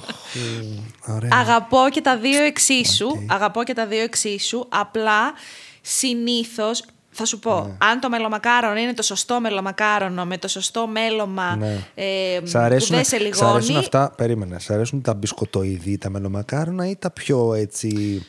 ωραία. 1.06 1.30
Αγαπώ 1.34 1.88
και 1.92 2.02
τα 2.02 2.18
δύο 2.18 2.42
εξίσου. 2.42 3.08
Okay. 3.08 3.26
Αγαπώ 3.28 3.64
και 3.64 3.74
τα 3.74 3.88
δύο 3.88 4.02
εξίσου. 4.02 4.66
Απλά 4.70 5.34
συνήθως 5.82 6.84
θα 7.18 7.26
σου 7.26 7.40
πω, 7.40 7.62
ναι. 7.62 7.76
αν 7.78 8.00
το 8.00 8.10
μελομακάρονο 8.10 8.80
είναι 8.80 8.94
το 8.94 9.02
σωστό 9.02 9.40
μελομακάρονο 9.40 10.26
με 10.26 10.38
το 10.38 10.48
σωστό 10.48 10.88
μέλωμα 10.88 11.56
ναι. 11.56 11.78
ε, 11.96 12.40
αρέσουν, 12.54 12.90
που 12.90 12.96
δεν 12.96 13.04
σε 13.04 13.18
λιγώνει. 13.18 13.36
Σ' 13.36 13.42
αρέσουν 13.42 13.78
αυτά, 13.78 14.14
περίμενε, 14.18 14.60
σ' 14.60 14.70
αρέσουν 14.70 15.02
τα 15.02 15.14
μπισκοτοειδή, 15.14 15.98
τα 15.98 16.10
μελομακάρονα 16.10 16.90
ή 16.90 16.96
τα 16.96 17.12
πιο 17.12 17.54
έτσι... 17.54 18.22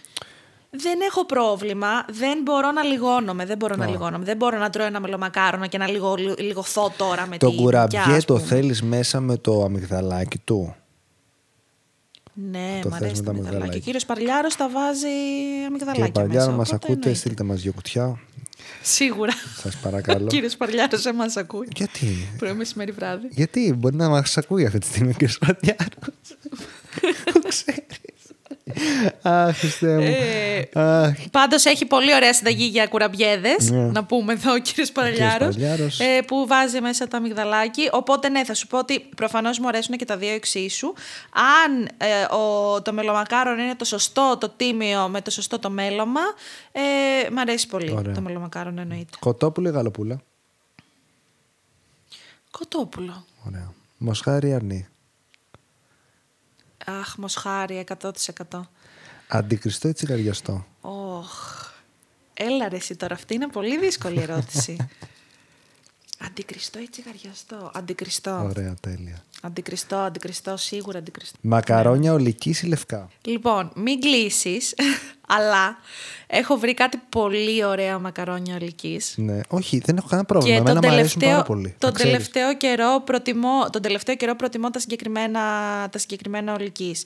Δεν 0.71 1.01
έχω 1.09 1.27
πρόβλημα. 1.27 1.89
Δεν 2.11 2.39
μπορώ 2.43 2.71
να 2.71 2.83
λιγώνομαι. 2.83 3.47
Δεν 3.47 3.57
μπορώ 3.57 3.75
oh. 3.75 3.79
να 3.79 3.87
λιγώνομαι. 3.87 4.25
Δεν 4.25 4.37
μπορώ 4.37 4.59
να 4.59 4.71
τρώω 4.71 4.87
ένα 4.87 5.01
μελομακάρονο 5.01 5.67
και 5.67 5.79
να 5.79 5.89
λιγω, 5.89 6.15
λιγωθώ 6.39 6.93
τώρα 6.97 7.27
με 7.27 7.37
το 7.37 7.53
κουραμπιέ 7.53 8.23
το 8.25 8.39
θέλεις 8.39 8.83
μέσα 8.83 9.21
με 9.21 9.37
το 9.37 9.65
αμυγδαλάκι 9.65 10.39
του; 10.39 10.75
Ναι, 12.35 12.81
μου 12.85 12.95
αρέσει 12.95 13.23
το 13.23 13.31
αμυγδαλάκι. 13.31 13.77
Ο 13.77 13.81
κύριος 13.81 14.05
Παρλιάρο 14.05 14.49
τα 14.59 14.69
βάζει 14.71 15.07
αμυγδαλάκι. 15.67 15.97
Κύριε 15.97 16.11
Παρλιάρο, 16.11 16.53
μας 16.53 16.73
ακούτε, 16.73 17.15
στείλτε 17.15 17.43
μας 17.45 17.61
δύο 17.61 17.73
κουτιά. 17.73 18.21
Σίγουρα. 18.83 19.33
Σας 19.63 19.77
παρακαλώ. 19.77 20.27
Κύριε 20.27 20.49
Σπαριάρο, 20.49 20.99
δεν 20.99 21.15
μας 21.15 21.37
ακούει. 21.37 21.69
Γιατί; 21.77 22.29
Πρωί 22.39 22.53
μεσημέρι 22.53 22.93
βράδυ. 22.93 23.29
Γιατί, 23.31 23.75
μπορεί 23.79 23.97
να 23.97 24.09
μας 24.09 24.39
ακούει 24.39 24.65
αυτή 24.67 24.79
τη 24.79 24.87
στιγμή 24.87 25.09
ο 25.09 25.13
κύριος 25.13 25.33
Σπαριάρο. 25.33 25.99
ξέρεις. 27.49 27.83
Αχ, 29.23 29.57
μου. 29.81 29.89
Ε, 29.89 30.69
Πάντως 31.31 31.65
έχει 31.65 31.87
πολύ 31.87 32.15
ωραία 32.15 32.33
συνταγή 32.33 32.65
για 32.65 32.87
κουραμπιέδες. 32.87 33.71
Ναι. 33.71 33.85
Να 33.85 34.05
πούμε 34.05 34.33
εδώ 34.33 34.53
ο 34.53 34.59
κύριος 34.59 34.93
Παραλιάρο. 34.93 35.49
Ε, 35.99 36.21
που 36.27 36.47
βάζει 36.47 36.81
μέσα 36.81 37.09
το 37.09 37.17
αμυγδαλάκι. 37.17 37.89
Οπότε 37.93 38.29
ναι, 38.29 38.45
θα 38.45 38.55
σου 38.55 38.67
πω 38.67 38.79
ότι 38.79 39.01
προφανώς 39.17 39.59
μου 39.59 39.69
αρέσουν 39.69 39.97
και 39.97 40.05
τα 40.05 40.17
δύο 40.17 40.35
εξίσου. 40.35 40.93
Αν 41.67 41.85
ε, 41.85 42.27
το 42.83 42.93
μελομακάρον 42.93 43.59
είναι 43.59 43.75
το 43.75 43.85
σωστό, 43.85 44.37
το 44.41 44.49
τίμιο 44.49 45.09
με 45.09 45.21
το 45.21 45.31
σωστό 45.31 45.59
το 45.59 45.71
μέλωμα, 45.71 46.21
ε, 46.73 47.31
μ' 47.31 47.39
αρέσει 47.39 47.67
πολύ 47.67 48.11
το 48.15 48.21
μελομακάρον 48.21 48.79
εννοείται. 48.79 49.17
Κοτόπουλο 49.19 49.69
ή 49.69 49.73
γαλοπούλα; 49.73 50.21
Κοτόπουλο. 52.51 53.25
Ωραία. 53.47 53.73
Μοσχάρι 53.97 54.55
αρνί; 54.55 54.89
Αχ, 56.89 57.17
μοσχάρι, 57.17 57.85
100%. 58.01 58.61
Αντικριστό 59.29 59.89
ή 59.89 59.93
τσιγαριαστό. 59.93 60.67
Οχ. 60.81 61.67
Έλα 62.35 62.69
ρε 62.69 62.77
εσύ 62.77 62.97
τώρα, 62.97 63.15
αυτή 63.15 63.35
είναι 63.35 63.49
πολύ 63.49 63.79
δύσκολη 63.79 64.21
ερώτηση. 64.21 64.77
αντικριστό 66.27 66.79
ή 66.79 66.89
τσιγαριαστό; 66.89 67.71
Αντικριστό. 67.75 68.47
Ωραία, 68.49 68.75
τέλεια. 68.81 69.25
Αντικριστό, 69.43 69.97
αντικριστό, 69.97 70.57
σίγουρα 70.57 70.99
αντικριστό. 70.99 71.39
Μακαρόνια 71.41 72.13
ολική 72.13 72.57
ή 72.63 72.67
λευκά; 72.67 73.09
Λοιπόν, 73.23 73.73
μην 73.75 74.01
κλείσεις, 74.01 74.75
αλλά 75.29 75.79
έχω 76.27 76.57
βρει 76.57 76.75
κάτι 76.75 77.01
πολύ 77.09 77.65
ωραία 77.65 77.99
μακαρόνια 77.99 78.55
ολική. 78.55 79.01
Ναι, 79.17 79.41
όχι, 79.49 79.83
δεν 79.85 79.97
έχω 79.97 80.07
κανένα 80.09 80.27
πρόβλημα. 80.29 80.55
Και 80.55 80.61
Εμένα 80.61 80.81
τον 80.81 80.91
μου 80.91 80.97
αρέσουν 80.97 81.21
πάρα 81.21 81.33
τελευταίο, 81.33 81.55
πολύ. 81.57 81.75
τον 81.79 81.91
να 81.91 81.95
ξέρεις. 81.97 82.13
τελευταίο, 82.13 82.57
καιρό 82.57 83.03
προτιμώ, 83.05 83.71
τον 83.71 83.83
τελευταίο 83.83 84.17
καιρό 84.17 84.37
προτιμώ 84.37 84.71
τα 84.71 84.79
συγκεκριμένα, 84.79 85.41
τα 85.91 85.99
συγκεκριμένα 85.99 86.53
ολικής. 86.53 87.05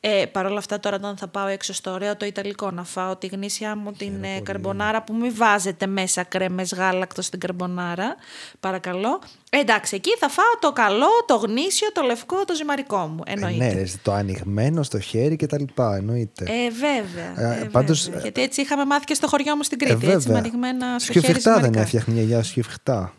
Ε, 0.00 0.24
Παρ' 0.32 0.46
όλα 0.46 0.58
αυτά 0.58 0.80
τώρα 0.80 0.96
όταν 0.96 1.16
θα 1.16 1.28
πάω 1.28 1.46
έξω 1.46 1.72
στο 1.72 1.90
ωραίο 1.90 2.16
το 2.16 2.26
Ιταλικό 2.26 2.70
να 2.70 2.84
φάω 2.84 3.16
τη 3.16 3.26
γνήσια 3.26 3.76
μου 3.76 3.92
την 3.92 4.24
ε, 4.24 4.40
καρμπονάρα 4.40 5.02
που 5.02 5.14
μην 5.14 5.32
βάζετε 5.36 5.86
μέσα 5.86 6.22
κρέμες 6.22 6.74
γάλακτος 6.74 7.26
στην 7.26 7.40
καρμπονάρα. 7.40 8.16
Παρακαλώ. 8.60 9.20
Ε, 9.54 9.58
εντάξει, 9.58 9.94
εκεί 9.96 10.16
θα 10.18 10.28
φάω 10.28 10.44
το 10.60 10.72
καλό, 10.72 11.06
το 11.26 11.36
γνήσιο, 11.36 11.92
το 11.92 12.02
λευκό, 12.02 12.44
το 12.44 12.54
ζυμαρικό 12.54 12.96
μου. 12.98 13.22
Ε, 13.26 13.32
Εννοείται. 13.32 13.64
ναι, 13.64 13.72
ρε, 13.72 13.84
το 14.02 14.12
ανοιγμένο 14.12 14.82
στο 14.82 15.00
χέρι 15.00 15.36
και 15.36 15.46
τα 15.46 15.58
λοιπά, 15.58 15.96
εννοείται. 15.96 16.44
Ε, 16.44 16.70
βέβαια. 16.70 17.54
Ε, 17.58 17.62
Ε, 17.62 17.64
πάντως, 17.64 18.04
βέβαια. 18.04 18.20
Γιατί 18.20 18.42
έτσι 18.42 18.60
είχαμε 18.60 18.84
μάθει 18.84 19.04
και 19.04 19.14
στο 19.14 19.26
χωριό 19.28 19.56
μου 19.56 19.62
στην 19.62 19.78
Ε, 19.80 19.84
Κρήτη. 19.84 20.06
έτσι, 20.06 20.16
βέβαια. 20.26 20.32
με 20.32 20.38
ανοιγμένα 20.48 20.98
στο 20.98 21.12
χέρι 21.12 21.24
Σκυφτά 21.26 21.50
δεν 21.52 21.58
ζυμαρικά. 21.60 21.80
έφτιαχνε 21.80 22.14
η 22.14 22.16
γιαγιά 22.16 22.42
σου 22.42 22.50
σκυφτά. 22.50 23.14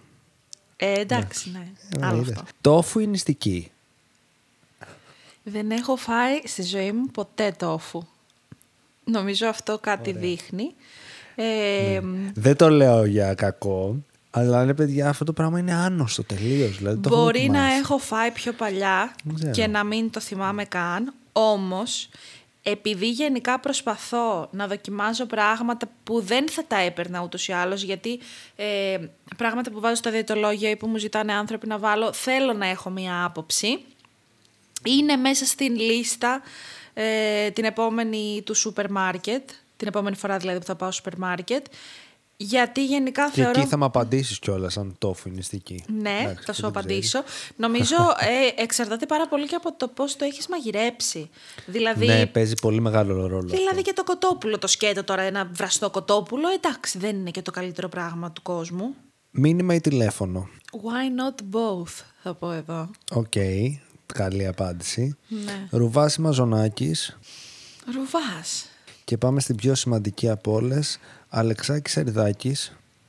Ε, 0.78 1.00
εντάξει, 1.00 1.52
ναι. 1.52 1.68
Ε, 2.04 2.06
Άλλο 2.08 2.22
είδες. 2.22 2.32
αυτό. 2.38 2.46
Τόφου 2.62 3.00
ή 3.00 3.08
νηστική; 3.08 3.72
Δεν 5.44 5.72
έχω 5.72 5.96
φάει 5.96 6.42
στη 6.46 6.62
ζωή 6.64 6.92
μου 6.92 7.06
ποτέ 7.08 7.54
τόφου. 7.58 8.02
Νομίζω 9.04 9.48
αυτό 9.48 9.78
κάτι 9.82 10.12
δείχνει. 10.12 10.74
Ε, 11.36 12.00
Δεν 12.34 12.56
το 12.56 12.70
λέω 12.70 13.06
για 13.06 13.34
κακό, 13.34 13.96
αλλά 14.36 14.66
ρε 14.66 14.74
παιδιά, 14.74 15.10
αυτό 15.10 15.24
το 15.24 15.34
πράγμα 15.34 15.60
είναι 15.60 15.74
άνοστο 15.74 16.24
τελείως. 16.24 16.78
Δηλαδή, 16.78 16.98
το 17.00 17.10
έχω 17.14 17.24
Μπορεί 17.24 17.40
να 17.40 17.46
δοκιμάσει. 17.46 17.78
έχω 17.78 17.98
φάει 17.98 18.32
πιο 18.32 18.54
παλιά 18.54 19.16
Δεν 19.24 19.36
ξέρω. 19.36 19.52
και 19.52 19.68
να 19.68 19.84
μην 19.84 20.10
το 20.10 20.20
θυμάμαι 20.20 20.66
καν. 20.66 21.14
Όμως, 21.32 22.10
επειδή 22.64 23.10
γενικά 23.10 23.60
προσπαθώ 23.60 24.48
να 24.52 24.68
δοκιμάζω 24.68 25.26
πράγματα 25.26 25.88
που 26.04 26.22
δεν 26.22 26.50
θα 26.50 26.66
τα 26.68 26.78
έπαιρνα 26.78 27.22
ούτως 27.22 27.48
ή 27.48 27.52
άλλως, 27.52 27.82
γιατί 27.82 28.20
ε, 28.56 28.98
πράγματα 29.38 29.72
που 29.72 29.80
βάζω 29.80 29.96
στο 29.96 30.12
διαιτολόγιο 30.12 30.70
ή 30.70 30.76
που 30.76 30.88
μου 30.88 30.98
ζητάνε 30.98 31.34
άνθρωποι 31.34 31.68
να 31.68 31.78
βάλω, 31.78 32.14
θέλω 32.14 32.54
να 32.54 32.66
έχω 32.68 32.90
μία 32.90 33.24
άποψη. 33.24 33.80
Είναι 34.84 35.16
μέσα 35.16 35.46
στην 35.46 35.76
λίστα 35.76 36.42
ε, 36.94 37.50
την 37.50 37.64
επόμενη 37.66 38.42
του 38.46 38.54
σούπερ 38.54 38.92
μάρκετ, 38.92 39.50
την 39.78 39.88
επόμενη 39.88 40.16
φορά 40.16 40.38
δηλαδή 40.38 40.60
που 40.60 40.66
θα 40.66 40.76
πάω 40.76 40.92
στο 40.92 41.02
σούπερ 41.04 41.20
μάρκετ, 41.20 41.66
γιατί 42.38 42.86
γενικά 42.86 43.26
Και 43.26 43.42
θεωρώ... 43.42 43.60
εκεί 43.60 43.70
θα 43.70 43.78
μου 43.78 43.86
απαντήσεις 43.86 44.40
κιόλας 44.40 44.78
αν 44.78 44.96
τόφου 44.98 45.28
είναι 45.28 45.38
νηστική. 45.38 45.84
Ναι, 46.02 46.20
Εντάξει, 46.22 46.44
θα 46.46 46.54
σου 46.54 46.62
δεν 46.62 46.70
απαντήσω. 46.70 47.24
Νομίζω 47.56 47.96
ε, 48.58 48.62
εξαρτάται 48.62 49.06
πάρα 49.06 49.28
πολύ 49.28 49.48
και 49.48 49.56
από 49.56 49.74
το 49.78 49.88
πώς 49.88 50.16
το 50.16 50.26
έχεις 50.26 50.48
μαγειρέψει. 50.48 51.30
Δηλαδή, 51.66 52.06
Ναι, 52.06 52.26
παίζει 52.26 52.54
πολύ 52.62 52.80
μεγάλο 52.82 53.28
ρόλο. 53.28 53.48
δηλαδή 53.48 53.68
αυτό. 53.70 53.82
και 53.82 53.94
το 53.94 54.04
κοτόπουλο, 54.04 54.58
το 54.58 54.68
σκέτο 54.68 55.04
τώρα, 55.04 55.22
ένα 55.22 55.50
βραστό 55.54 55.90
κοτόπουλο, 55.90 56.48
εντάξει, 56.50 56.98
δεν 56.98 57.16
είναι 57.16 57.32
και 57.32 57.42
το 57.42 57.52
καλύτερο 57.52 57.90
πράγμα 57.90 58.32
του 58.32 58.42
κόσμου. 58.42 58.96
Μήνυμα 59.32 59.74
ή 59.74 59.82
τηλέφωνο; 59.82 60.50
Why 60.72 61.22
not 61.22 61.56
both, 61.56 62.04
θα 62.24 62.34
πω 62.34 62.52
εδώ. 62.52 62.90
Οκ. 63.12 63.34
Καλή 64.14 64.48
απάντηση. 64.48 65.18
Ναι. 65.28 65.68
Ρουβάς 65.72 66.16
ή 66.16 66.22
Μαζωνάκης; 66.22 67.18
Ρουβάς. 67.94 68.66
Και 69.06 69.18
πάμε 69.18 69.40
στην 69.40 69.56
πιο 69.56 69.76
σημαντική 69.76 70.30
από 70.30 70.52
όλες. 70.54 71.00
Αλεξάκης 71.36 71.85
ή 71.85 71.91
Σαριδάκη. 71.94 72.56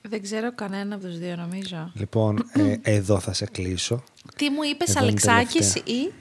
Δεν 0.03 0.23
ξέρω 0.23 0.55
κανένα 0.55 0.95
από 0.95 1.05
τους 1.05 1.19
δύο, 1.19 1.37
νομίζω. 1.37 1.93
Λοιπόν, 1.95 2.51
ε, 2.53 2.77
εδώ 2.83 3.21
θα 3.21 3.33
σε 3.33 3.45
κλείσω. 3.47 4.05
Τι 4.37 4.51
μου 4.51 4.63
είπες, 4.63 4.89
Εδώ 4.89 4.99
είναι 4.99 5.09
Αλεξάκης 5.09 5.73
τελευταία. 5.73 6.03
ή... 6.03 6.13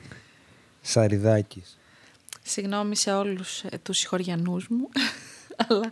Σαριδάκης. 0.81 1.77
Συγγνώμη 2.43 2.95
σε 2.95 3.11
όλους 3.11 3.63
ε, 3.63 3.77
τους 3.83 3.97
συγχωριανούς 3.97 4.67
μου. 4.67 4.89
Αλλά 5.67 5.91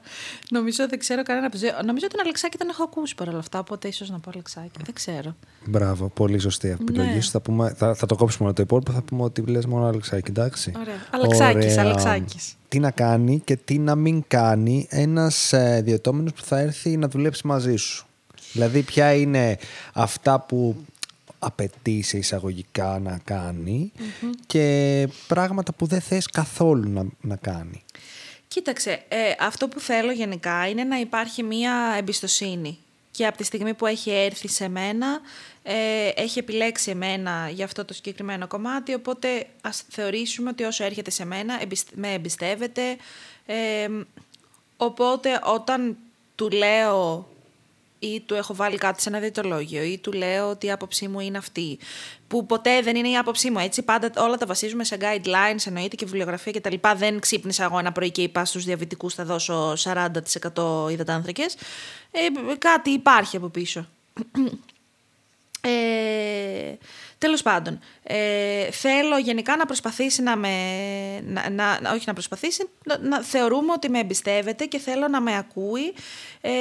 νομίζω 0.49 0.87
δεν 0.87 0.99
ξέρω 0.99 1.23
κανένα 1.23 1.45
από 1.45 1.55
τους 1.55 1.63
δύο. 1.63 1.71
Νομίζω 1.85 2.07
τον 2.07 2.19
Αλεξάκη 2.19 2.57
τον 2.57 2.69
έχω 2.69 2.83
ακούσει 2.83 3.15
παρόλα 3.15 3.37
αυτά, 3.37 3.59
οπότε 3.59 3.87
ίσως 3.87 4.09
να 4.09 4.19
πω 4.19 4.29
Αλεξάκη. 4.33 4.79
Δεν 4.85 4.93
ξέρω. 4.93 5.35
Μπράβο, 5.65 6.07
πολύ 6.07 6.39
σωστή 6.39 6.69
επιλογή 6.69 7.13
Ναι. 7.13 7.21
σου. 7.21 7.29
Θα, 7.31 7.39
πούμε, 7.41 7.73
θα, 7.77 7.93
θα 7.95 8.05
το 8.05 8.15
κόψουμε 8.15 8.45
όλο 8.45 8.55
το 8.55 8.61
υπόλοιπο. 8.61 8.91
Θα 8.91 9.01
πούμε 9.01 9.23
ότι 9.23 9.41
λες 9.41 9.65
μόνο 9.65 9.85
Αλεξάκη, 9.85 10.29
εντάξει. 10.29 10.71
Ωραία. 10.79 10.95
Αλεξάκης, 11.11 11.71
Ωραία. 11.71 11.79
Αλεξάκης. 11.83 12.55
Τι 12.67 12.79
να 12.79 12.91
κάνει 12.91 13.39
και 13.45 13.55
τι 13.55 13.77
να 13.77 13.95
μην 13.95 14.23
κάνει 14.27 14.87
ένας 14.89 15.53
ε, 15.53 15.81
διαιτώμενος 15.83 16.33
που 16.33 16.43
θα 16.43 16.59
έρθει 16.59 16.97
να 16.97 17.07
δουλέψει 17.07 17.47
μαζί 17.47 17.75
σου. 17.75 18.05
Δηλαδή, 18.53 18.81
ποια 18.81 19.13
είναι 19.13 19.57
αυτά 19.93 20.39
που 20.39 20.75
απαιτείς 21.39 22.07
σε 22.07 22.17
εισαγωγικά 22.17 22.99
να 23.03 23.19
κανει 23.23 23.91
και 24.45 25.07
πράγματα 25.27 25.73
που 25.73 25.85
δεν 25.85 26.01
θες 26.01 26.25
καθόλου 26.25 26.89
να, 26.89 27.05
να 27.21 27.35
κάνει. 27.35 27.83
Κοίταξε, 28.53 29.03
ε, 29.07 29.33
αυτό 29.39 29.67
που 29.67 29.79
θέλω 29.79 30.11
γενικά 30.11 30.67
είναι 30.67 30.83
να 30.83 30.99
υπάρχει 30.99 31.43
μία 31.43 31.93
εμπιστοσύνη. 31.97 32.77
Και 33.11 33.25
από 33.25 33.37
τη 33.37 33.43
στιγμή 33.43 33.73
που 33.73 33.85
έχει 33.85 34.11
έρθει 34.11 34.47
σε 34.47 34.67
μένα, 34.67 35.19
ε, 35.63 36.07
έχει 36.15 36.39
επιλέξει 36.39 36.91
εμένα 36.91 37.49
για 37.49 37.65
αυτό 37.65 37.85
το 37.85 37.93
συγκεκριμένο 37.93 38.47
κομμάτι, 38.47 38.93
οπότε 38.93 39.47
ας 39.61 39.83
θεωρήσουμε 39.89 40.49
ότι 40.49 40.63
όσο 40.63 40.83
έρχεται 40.83 41.11
σε 41.11 41.25
μένα, 41.25 41.61
εμπισ- 41.61 41.95
με 41.95 42.13
εμπιστεύεται. 42.13 42.97
Ε, 43.45 43.87
οπότε 44.77 45.39
όταν 45.43 45.97
του 46.35 46.49
λέω 46.49 47.27
ή 48.03 48.21
του 48.25 48.33
έχω 48.33 48.55
βάλει 48.55 48.77
κάτι 48.77 49.01
σε 49.01 49.09
ένα 49.09 49.19
διαιτολόγιο 49.19 49.83
ή 49.83 49.97
του 49.97 50.11
λέω 50.11 50.49
ότι 50.49 50.65
η 50.65 50.71
άποψή 50.71 51.07
μου 51.07 51.19
είναι 51.19 51.37
αυτή. 51.37 51.79
Που 52.27 52.45
ποτέ 52.45 52.81
δεν 52.81 52.95
είναι 52.95 53.09
η 53.09 53.17
άποψή 53.17 53.51
μου. 53.51 53.59
Έτσι, 53.59 53.81
πάντα 53.83 54.11
όλα 54.17 54.37
τα 54.37 54.45
βασίζουμε 54.45 54.83
σε 54.83 54.97
guidelines, 55.01 55.65
εννοείται 55.65 55.95
και 55.95 56.05
βιβλιογραφία 56.05 56.51
κτλ. 56.51 56.75
Δεν 56.95 57.19
ξύπνησα 57.19 57.63
εγώ 57.63 57.79
ένα 57.79 57.91
πρωί 57.91 58.11
και 58.11 58.21
είπα 58.21 58.45
στους 58.45 58.63
διαβητικούς 58.63 59.13
θα 59.13 59.25
δώσω 59.25 59.73
40% 59.83 60.91
υδατάνθρακες. 60.91 61.55
Ε, 62.11 62.55
κάτι 62.57 62.89
υπάρχει 62.89 63.35
από 63.37 63.49
πίσω. 63.49 63.87
Ε, 65.63 66.77
τέλος 67.17 67.41
πάντων, 67.41 67.79
ε, 68.03 68.71
θέλω 68.71 69.17
γενικά 69.17 69.55
να 69.55 69.65
προσπαθήσει 69.65 70.21
να 70.21 70.35
με, 70.35 70.49
να, 71.19 71.49
να, 71.49 71.79
να- 71.81 71.91
όχι 71.91 72.03
να 72.05 72.13
προσπαθήσει, 72.13 72.69
να, 72.85 72.97
να 72.97 73.23
θεωρούμε 73.23 73.71
ότι 73.71 73.89
με 73.89 73.99
εμπιστεύεται 73.99 74.65
και 74.65 74.77
θέλω 74.79 75.07
να 75.07 75.21
με 75.21 75.37
ακούει 75.37 75.93
ε, 76.41 76.51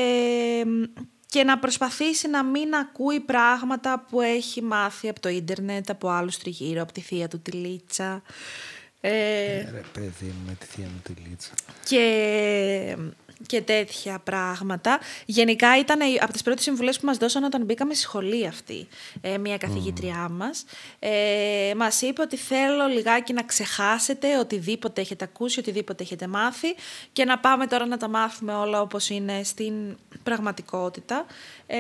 και 1.31 1.45
να 1.45 1.59
προσπαθήσει 1.59 2.29
να 2.29 2.45
μην 2.45 2.75
ακούει 2.75 3.21
πράγματα 3.21 4.05
που 4.11 4.21
έχει 4.21 4.63
μάθει 4.63 5.09
από 5.09 5.21
το 5.21 5.29
ίντερνετ, 5.29 5.91
από 5.91 6.09
άλλους 6.09 6.39
τριγύρω, 6.39 6.83
από 6.83 6.93
τη 6.93 7.01
θεία 7.01 7.29
του 7.29 7.41
τη 7.41 7.51
Λίτσα. 7.51 8.23
Ε, 9.01 9.11
Ρε 9.71 9.83
παιδί 9.93 10.27
μου 10.27 10.43
με 10.47 10.55
τη 10.59 10.67
θεία 10.67 10.85
μου 10.85 11.01
τη 11.03 11.13
λίτσα. 11.29 11.51
και, 11.85 12.97
και 13.47 13.61
τέτοια 13.61 14.19
πράγματα. 14.25 14.99
Γενικά 15.27 15.79
ήταν 15.79 16.01
η- 16.01 16.19
από 16.21 16.33
τις 16.33 16.43
πρώτες 16.43 16.63
συμβουλές 16.63 16.99
που 17.01 17.07
μας 17.07 17.17
δώσαν 17.17 17.45
όταν 17.45 17.65
μπήκαμε 17.65 17.95
στη 17.95 18.03
σχολή 18.03 18.47
αυτή, 18.47 18.89
ε, 19.21 19.39
μια 19.39 19.59
καθηγήτριά 19.59 20.29
μας. 20.31 20.65
Ε, 20.99 21.73
μας 21.77 22.03
είπε 22.03 22.23
ότι 22.23 22.37
θέλω 22.37 22.87
λιγάκι 22.87 23.33
να 23.33 23.43
ξεχάσετε 23.43 24.39
οτιδήποτε 24.39 25.01
έχετε 25.01 25.25
ακούσει, 25.25 25.59
οτιδήποτε 25.59 26.03
έχετε 26.03 26.27
μάθει 26.27 26.75
και 27.13 27.25
να 27.25 27.39
πάμε 27.39 27.67
τώρα 27.67 27.87
να 27.87 27.97
τα 27.97 28.09
μάθουμε 28.09 28.55
όλα 28.55 28.81
όπως 28.81 29.09
είναι 29.09 29.43
στην 29.45 29.75
πραγματικότητα. 30.23 31.27
Ε, 31.67 31.77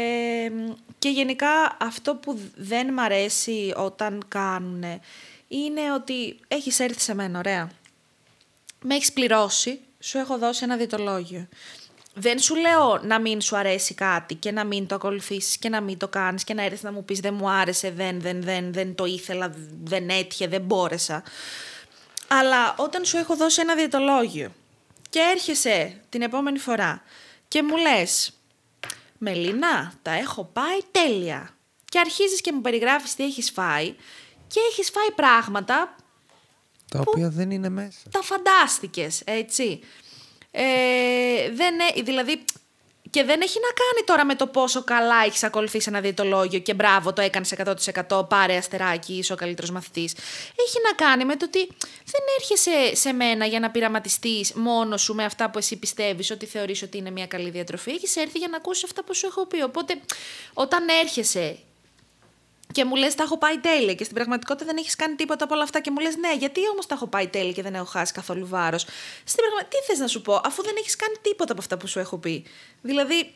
και 0.99 1.09
γενικά 1.09 1.77
αυτό 1.81 2.15
που 2.15 2.39
δεν 2.57 2.93
μ' 2.93 2.99
αρέσει 3.01 3.73
όταν 3.77 4.25
κάνουν 4.29 4.85
είναι 5.49 5.93
ότι 5.95 6.39
έχεις 6.49 6.81
έρθει 6.81 7.01
σε 7.01 7.15
μένα, 7.15 7.39
ωραία 7.39 7.71
με 8.83 8.95
έχεις 8.95 9.13
πληρώσει, 9.13 9.81
σου 10.01 10.19
έχω 10.19 10.39
δώσει 10.39 10.65
ένα 10.65 10.77
διτολόγιο. 10.77 11.49
Δεν 12.15 12.39
σου 12.39 12.55
λέω 12.55 13.01
να 13.03 13.21
μην 13.21 13.41
σου 13.41 13.57
αρέσει 13.57 13.95
κάτι 13.95 14.35
και 14.35 14.53
να 14.53 14.65
μην 14.65 14.87
το 14.87 14.95
ακολουθήσεις 14.95 15.57
και 15.57 15.69
να 15.69 15.81
μην 15.81 15.99
το 15.99 16.09
κάνεις 16.09 16.45
και 16.45 16.55
να 16.55 16.63
έρθεις 16.63 16.83
να 16.83 16.93
μου 16.93 17.05
πεις 17.05 17.21
δεν 17.21 17.35
μου 17.35 17.51
άρεσε, 17.51 17.91
δεν, 17.91 18.21
δεν, 18.21 18.43
δεν, 18.43 18.73
δεν 18.73 18.95
το 18.95 19.05
ήθελα, 19.05 19.55
δεν 19.85 20.09
έτυχε, 20.09 20.49
δεν 20.49 20.61
μπόρεσα. 20.61 21.23
Αλλά 22.29 22.75
όταν 22.77 23.05
σου 23.05 23.17
έχω 23.17 23.37
δώσει 23.37 23.61
ένα 23.61 23.75
διαιτολόγιο 23.75 24.53
και 25.11 25.21
έρχεσαι 25.35 26.01
την 26.09 26.23
επόμενη 26.23 26.59
φορά 26.59 27.03
και 27.49 27.63
μου 27.63 27.77
λες 27.77 28.33
Μελίνα, 29.23 29.93
τα 30.03 30.11
έχω 30.11 30.45
πάει 30.53 30.79
τέλεια. 30.91 31.51
Και 31.85 31.99
αρχίζεις 31.99 32.41
και 32.41 32.53
μου 32.53 32.61
περιγράφεις 32.61 33.15
τι 33.15 33.25
έχεις 33.25 33.51
φάει 33.51 33.95
και 34.47 34.61
έχεις 34.71 34.91
φάει 34.91 35.11
πράγματα 35.15 35.97
Τα 36.91 37.03
οποία 37.07 37.29
δεν 37.29 37.51
είναι 37.51 37.69
μέσα. 37.69 37.99
τα 38.11 38.23
φαντάστηκες, 38.23 39.23
έτσι. 39.25 39.81
Ε, 40.51 40.63
δεν, 41.55 41.75
ε- 41.81 42.03
δηλαδή, 42.03 42.45
και 43.11 43.25
δεν 43.25 43.41
έχει 43.41 43.59
να 43.61 43.69
κάνει 43.69 44.07
τώρα 44.07 44.25
με 44.25 44.35
το 44.35 44.47
πόσο 44.47 44.85
καλά 44.85 45.25
έχεις 45.27 45.43
ακολουθήσει 45.43 45.89
ένα 45.89 46.01
διαιτολόγιο 46.01 46.59
και 46.59 46.75
μπράβο, 46.75 47.13
το 47.13 47.23
έκανες 47.23 47.55
100% 48.09 48.29
πάρε 48.29 48.57
αστεράκι, 48.57 49.13
είσαι 49.15 49.33
ο 49.33 49.37
καλύτερος 49.37 49.71
μαθητής. 49.71 50.13
Έχει 50.67 50.79
να 50.85 51.07
κάνει 51.07 51.25
με 51.25 51.37
το 51.37 51.45
ότι 51.45 51.67
δεν 52.05 52.23
έρχεσαι 52.39 52.97
σε 52.97 53.13
μένα 53.13 53.47
για 53.47 53.61
να 53.61 53.71
πειραματιστείς 53.71 54.53
μόνο 54.53 54.97
σου 54.97 55.15
με 55.15 55.25
αυτά 55.25 55.51
που 55.51 55.59
εσύ 55.59 55.77
πιστεύεις 55.77 56.31
ότι 56.31 56.47
θεωρείς 56.47 56.83
ότι 56.83 56.99
είναι 56.99 57.11
μια 57.11 57.27
καλή 57.27 57.51
διατροφή. 57.51 57.91
Έχεις 57.91 58.17
έρθει 58.17 58.39
για 58.39 58.49
να 58.49 58.57
ακούσεις 58.57 58.85
αυτά 58.85 59.05
που 59.05 59.15
σου 59.15 59.27
έχω 59.27 59.47
πει. 59.47 59.63
Οπότε, 59.63 60.01
όταν 60.55 60.89
έρχεσαι 61.03 61.59
και 62.73 62.85
μου 62.85 62.95
λες: 62.95 63.15
Τα 63.15 63.23
έχω 63.23 63.39
πάει 63.39 63.59
τέλεια 63.59 63.95
και 63.95 64.05
στην 64.05 64.17
πραγματικότητα 64.17 64.65
δεν 64.65 64.77
έχεις 64.77 64.97
κάνει 64.97 65.15
τίποτα 65.15 65.45
από 65.45 65.55
όλα 65.55 65.63
αυτά. 65.63 65.81
Και 65.81 65.91
μου 65.91 65.99
λες: 65.99 66.17
Ναι, 66.17 66.35
γιατί 66.39 66.61
όμως 66.73 66.87
τα 66.87 66.95
έχω 66.95 67.07
πάει 67.07 67.29
τέλεια 67.29 67.53
και 67.53 67.63
δεν 67.63 67.75
έχω 67.75 67.85
χάσει 67.85 68.13
καθόλου 68.13 68.47
βάρος. 68.47 68.83
Στην 69.25 69.45
πραγματικότητα, 69.45 69.79
τι 69.79 69.87
θες 69.87 69.99
να 69.99 70.07
σου 70.07 70.23
πω, 70.23 70.41
αφού 70.45 70.63
δεν 70.63 70.75
έχεις 70.79 70.97
κάνει 70.97 71.15
τίποτα 71.23 71.53
από 71.53 71.61
αυτά 71.61 71.77
που 71.77 71.87
σου 71.87 71.99
έχω 71.99 72.19
πει. 72.19 72.45
Δηλαδή, 72.81 73.35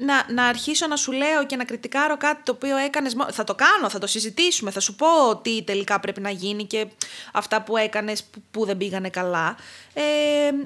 να, 0.00 0.32
να 0.32 0.44
αρχίσω 0.44 0.86
να 0.86 0.96
σου 0.96 1.12
λέω 1.12 1.46
και 1.46 1.56
να 1.56 1.64
κριτικάρω 1.64 2.16
κάτι 2.16 2.42
το 2.42 2.52
οποίο 2.52 2.76
έκανες. 2.76 3.16
Θα 3.30 3.44
το 3.44 3.54
κάνω, 3.54 3.88
θα 3.88 3.98
το 3.98 4.06
συζητήσουμε, 4.06 4.70
θα 4.70 4.80
σου 4.80 4.94
πω 4.94 5.36
τι 5.42 5.62
τελικά 5.62 6.00
πρέπει 6.00 6.20
να 6.20 6.30
γίνει 6.30 6.64
και 6.64 6.86
αυτά 7.32 7.62
που 7.62 7.76
έκανες 7.76 8.24
που, 8.24 8.42
που 8.50 8.64
δεν 8.64 8.76
πήγανε 8.76 9.10
καλά. 9.10 9.56
Ε, 9.92 10.02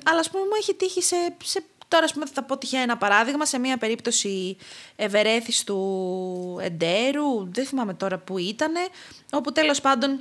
αλλά 0.04 0.18
ας 0.18 0.30
πούμε 0.30 0.44
μου 0.44 0.54
έχει 0.58 0.74
τύχει 0.74 1.02
σε, 1.02 1.16
σε 1.44 1.64
Τώρα, 1.94 2.06
ας 2.06 2.12
πούμε, 2.12 2.26
θα 2.32 2.42
πω 2.42 2.58
τυχαία 2.58 2.80
ένα 2.80 2.96
παράδειγμα 2.96 3.46
σε 3.46 3.58
μια 3.58 3.76
περίπτωση 3.76 4.56
ευερέθης 4.96 5.64
του 5.64 6.58
εντέρου, 6.62 7.52
δεν 7.52 7.66
θυμάμαι 7.66 7.94
τώρα 7.94 8.18
που 8.18 8.38
ήταν, 8.38 8.72
όπου 9.32 9.52
τέλος 9.52 9.80
πάντων 9.80 10.20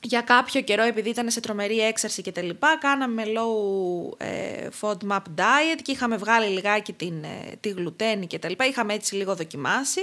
για 0.00 0.20
κάποιο 0.20 0.60
καιρό, 0.60 0.82
επειδή 0.82 1.08
ήταν 1.08 1.30
σε 1.30 1.40
τρομερή 1.40 1.78
έξαρση 1.78 2.22
και 2.22 2.32
τα 2.32 2.42
λοιπά, 2.42 2.78
κάναμε 2.78 3.22
low 3.26 4.16
ε, 4.16 4.68
FODMAP 4.80 5.22
diet 5.36 5.80
και 5.82 5.92
είχαμε 5.92 6.16
βγάλει 6.16 6.46
λιγάκι 6.46 6.92
την, 6.92 7.24
ε, 7.24 7.56
τη 7.60 7.68
γλουτένη 7.68 8.26
και 8.26 8.38
τα 8.38 8.48
λοιπά. 8.48 8.66
Είχαμε 8.66 8.94
έτσι 8.94 9.14
λίγο 9.14 9.34
δοκιμάσει. 9.34 10.00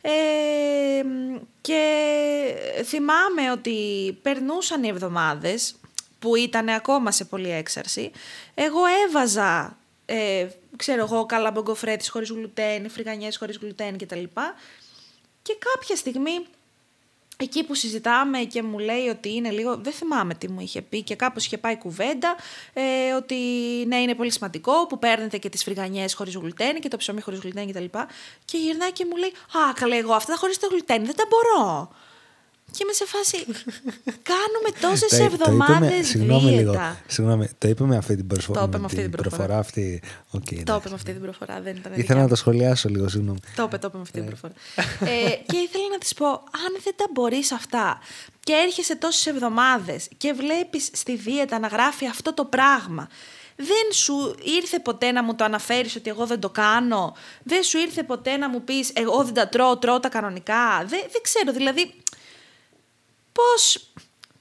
Ε, 0.00 0.10
και 1.60 1.84
θυμάμαι 2.84 3.50
ότι 3.52 3.78
περνούσαν 4.22 4.82
οι 4.82 4.88
εβδομάδες 4.88 5.74
που 6.18 6.36
ήταν 6.36 6.68
ακόμα 6.68 7.10
σε 7.10 7.24
πολύ 7.24 7.50
έξαρση. 7.50 8.10
Εγώ 8.54 8.80
έβαζα 9.06 9.76
ε, 10.14 10.48
ξέρω 10.76 11.02
εγώ, 11.02 11.26
καλαμπογκοφρέτης 11.26 12.08
χωρίς 12.08 12.30
γλουτένι, 12.30 12.88
φρυγανιές 12.88 13.36
χωρίς 13.36 13.56
γλουτένι 13.56 13.98
κτλ. 13.98 14.24
Και 15.42 15.56
κάποια 15.58 15.96
στιγμή, 15.96 16.46
εκεί 17.36 17.64
που 17.64 17.74
συζητάμε 17.74 18.38
και 18.38 18.62
μου 18.62 18.78
λέει 18.78 19.08
ότι 19.08 19.34
είναι 19.34 19.50
λίγο, 19.50 19.76
δεν 19.76 19.92
θυμάμαι 19.92 20.34
τι 20.34 20.48
μου 20.48 20.60
είχε 20.60 20.82
πει 20.82 21.02
και 21.02 21.16
κάπως 21.16 21.44
είχε 21.44 21.58
πάει 21.58 21.76
κουβέντα, 21.78 22.36
ε, 22.72 23.12
ότι 23.12 23.34
ναι 23.86 23.96
είναι 23.96 24.14
πολύ 24.14 24.30
σημαντικό 24.30 24.86
που 24.86 24.98
παίρνετε 24.98 25.38
και 25.38 25.48
τις 25.48 25.62
φρυγανιές 25.62 26.14
χωρίς 26.14 26.34
γλουτένι 26.34 26.78
και 26.78 26.88
το 26.88 26.96
ψωμί 26.96 27.20
χωρίς 27.20 27.40
γλουτένι 27.40 27.72
κτλ. 27.72 27.84
Και, 27.84 28.06
και 28.44 28.58
γυρνάει 28.58 28.92
και 28.92 29.06
μου 29.10 29.16
λέει, 29.16 29.32
α 29.68 29.72
καλά 29.74 29.96
εγώ 29.96 30.12
αυτά 30.12 30.36
χωρίς 30.36 30.58
το 30.58 30.68
γλουτένι 30.70 31.04
δεν 31.04 31.16
τα 31.16 31.24
μπορώ. 31.28 31.90
Και 32.72 32.82
είμαι 32.82 32.92
σε 32.92 33.04
φάση. 33.06 33.36
Κάνουμε 34.32 34.70
τόσες 34.80 35.18
εβδομάδες 35.18 36.06
Συγγνώμη 36.06 36.50
λίγο. 36.50 36.96
Συγγνώμη, 37.06 37.48
το 37.58 37.68
είπε 37.68 37.84
με 37.84 37.96
αυτή 37.96 38.16
την 38.16 38.26
προφορά. 38.26 38.60
Το 38.60 38.66
είπε 38.66 38.78
με 38.78 38.84
αυτή 38.84 39.02
την 39.02 39.10
προφορά. 39.10 39.58
Αυτή... 39.58 40.02
Okay, 40.32 40.62
το 40.64 40.74
είπε 40.74 40.88
με 40.88 40.94
αυτή 40.94 41.12
την 41.12 41.20
προφορά. 41.20 41.60
Δεν 41.60 41.76
ήταν 41.76 41.92
ήθελα 41.94 42.20
να 42.20 42.28
το 42.28 42.34
σχολιάσω 42.34 42.88
λίγο, 42.88 43.08
συγγνώμη. 43.08 43.38
Το 43.56 43.62
είπε, 43.62 43.78
το 43.78 43.86
είπε 43.86 43.96
με 43.96 44.02
αυτή 44.02 44.18
την 44.20 44.22
ε. 44.22 44.26
προφορά. 44.26 44.52
ε, 45.00 45.30
και 45.46 45.56
ήθελα 45.56 45.88
να 45.90 45.98
της 45.98 46.14
πω, 46.14 46.26
αν 46.26 46.80
δεν 46.84 46.94
τα 46.96 47.04
μπορείς 47.12 47.52
αυτά 47.52 47.98
και 48.44 48.52
έρχεσαι 48.66 48.96
τόσες 48.96 49.26
εβδομάδες 49.26 50.08
και 50.16 50.32
βλέπεις 50.32 50.88
στη 50.92 51.16
δίαιτα 51.16 51.58
να 51.58 51.66
γράφει 51.66 52.06
αυτό 52.06 52.34
το 52.34 52.44
πράγμα. 52.44 53.08
Δεν 53.56 53.92
σου 53.92 54.34
ήρθε 54.42 54.78
ποτέ 54.78 55.12
να 55.12 55.22
μου 55.22 55.34
το 55.34 55.44
αναφέρεις 55.44 55.96
ότι 55.96 56.10
εγώ 56.10 56.26
δεν 56.26 56.40
το 56.40 56.50
κάνω; 56.50 57.16
Δεν 57.42 57.62
σου 57.62 57.78
ήρθε 57.78 58.02
ποτέ 58.02 58.36
να 58.36 58.48
μου 58.48 58.62
πεις 58.62 58.90
εγώ 58.94 59.24
δεν 59.24 59.34
τα 59.34 59.48
τρώω, 59.48 59.78
τρώω 59.78 60.00
τα 60.00 60.08
κανονικά; 60.08 60.78
Δεν, 60.78 61.00
δεν 61.12 61.22
ξέρω, 61.22 61.52
δηλαδή 61.52 61.94
πώς, 63.32 63.86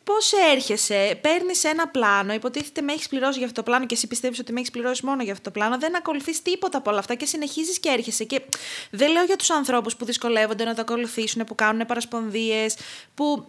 πώς 0.03 0.31
έρχεσαι, 0.53 1.19
παίρνεις 1.21 1.63
ένα 1.63 1.87
πλάνο, 1.87 2.33
υποτίθεται 2.33 2.81
με 2.81 2.93
έχεις 2.93 3.07
πληρώσει 3.07 3.37
για 3.37 3.47
αυτό 3.47 3.61
το 3.63 3.69
πλάνο 3.69 3.85
και 3.85 3.95
εσύ 3.95 4.07
πιστεύεις 4.07 4.39
ότι 4.39 4.51
με 4.53 4.59
έχεις 4.59 4.71
πληρώσει 4.71 5.05
μόνο 5.05 5.23
για 5.23 5.31
αυτό 5.31 5.43
το 5.43 5.51
πλάνο, 5.51 5.77
δεν 5.77 5.95
ακολουθείς 5.95 6.41
τίποτα 6.41 6.77
από 6.77 6.89
όλα 6.89 6.99
αυτά 6.99 7.15
και 7.15 7.25
συνεχίζεις 7.25 7.79
και 7.79 7.89
έρχεσαι. 7.89 8.23
Και 8.23 8.41
δεν 8.89 9.11
λέω 9.11 9.23
για 9.23 9.35
τους 9.35 9.49
ανθρώπους 9.49 9.95
που 9.95 10.05
δυσκολεύονται 10.05 10.63
να 10.63 10.75
το 10.75 10.81
ακολουθήσουν, 10.81 11.43
που 11.43 11.55
κάνουν 11.55 11.85
παρασπονδίες, 11.85 12.75
που 13.13 13.45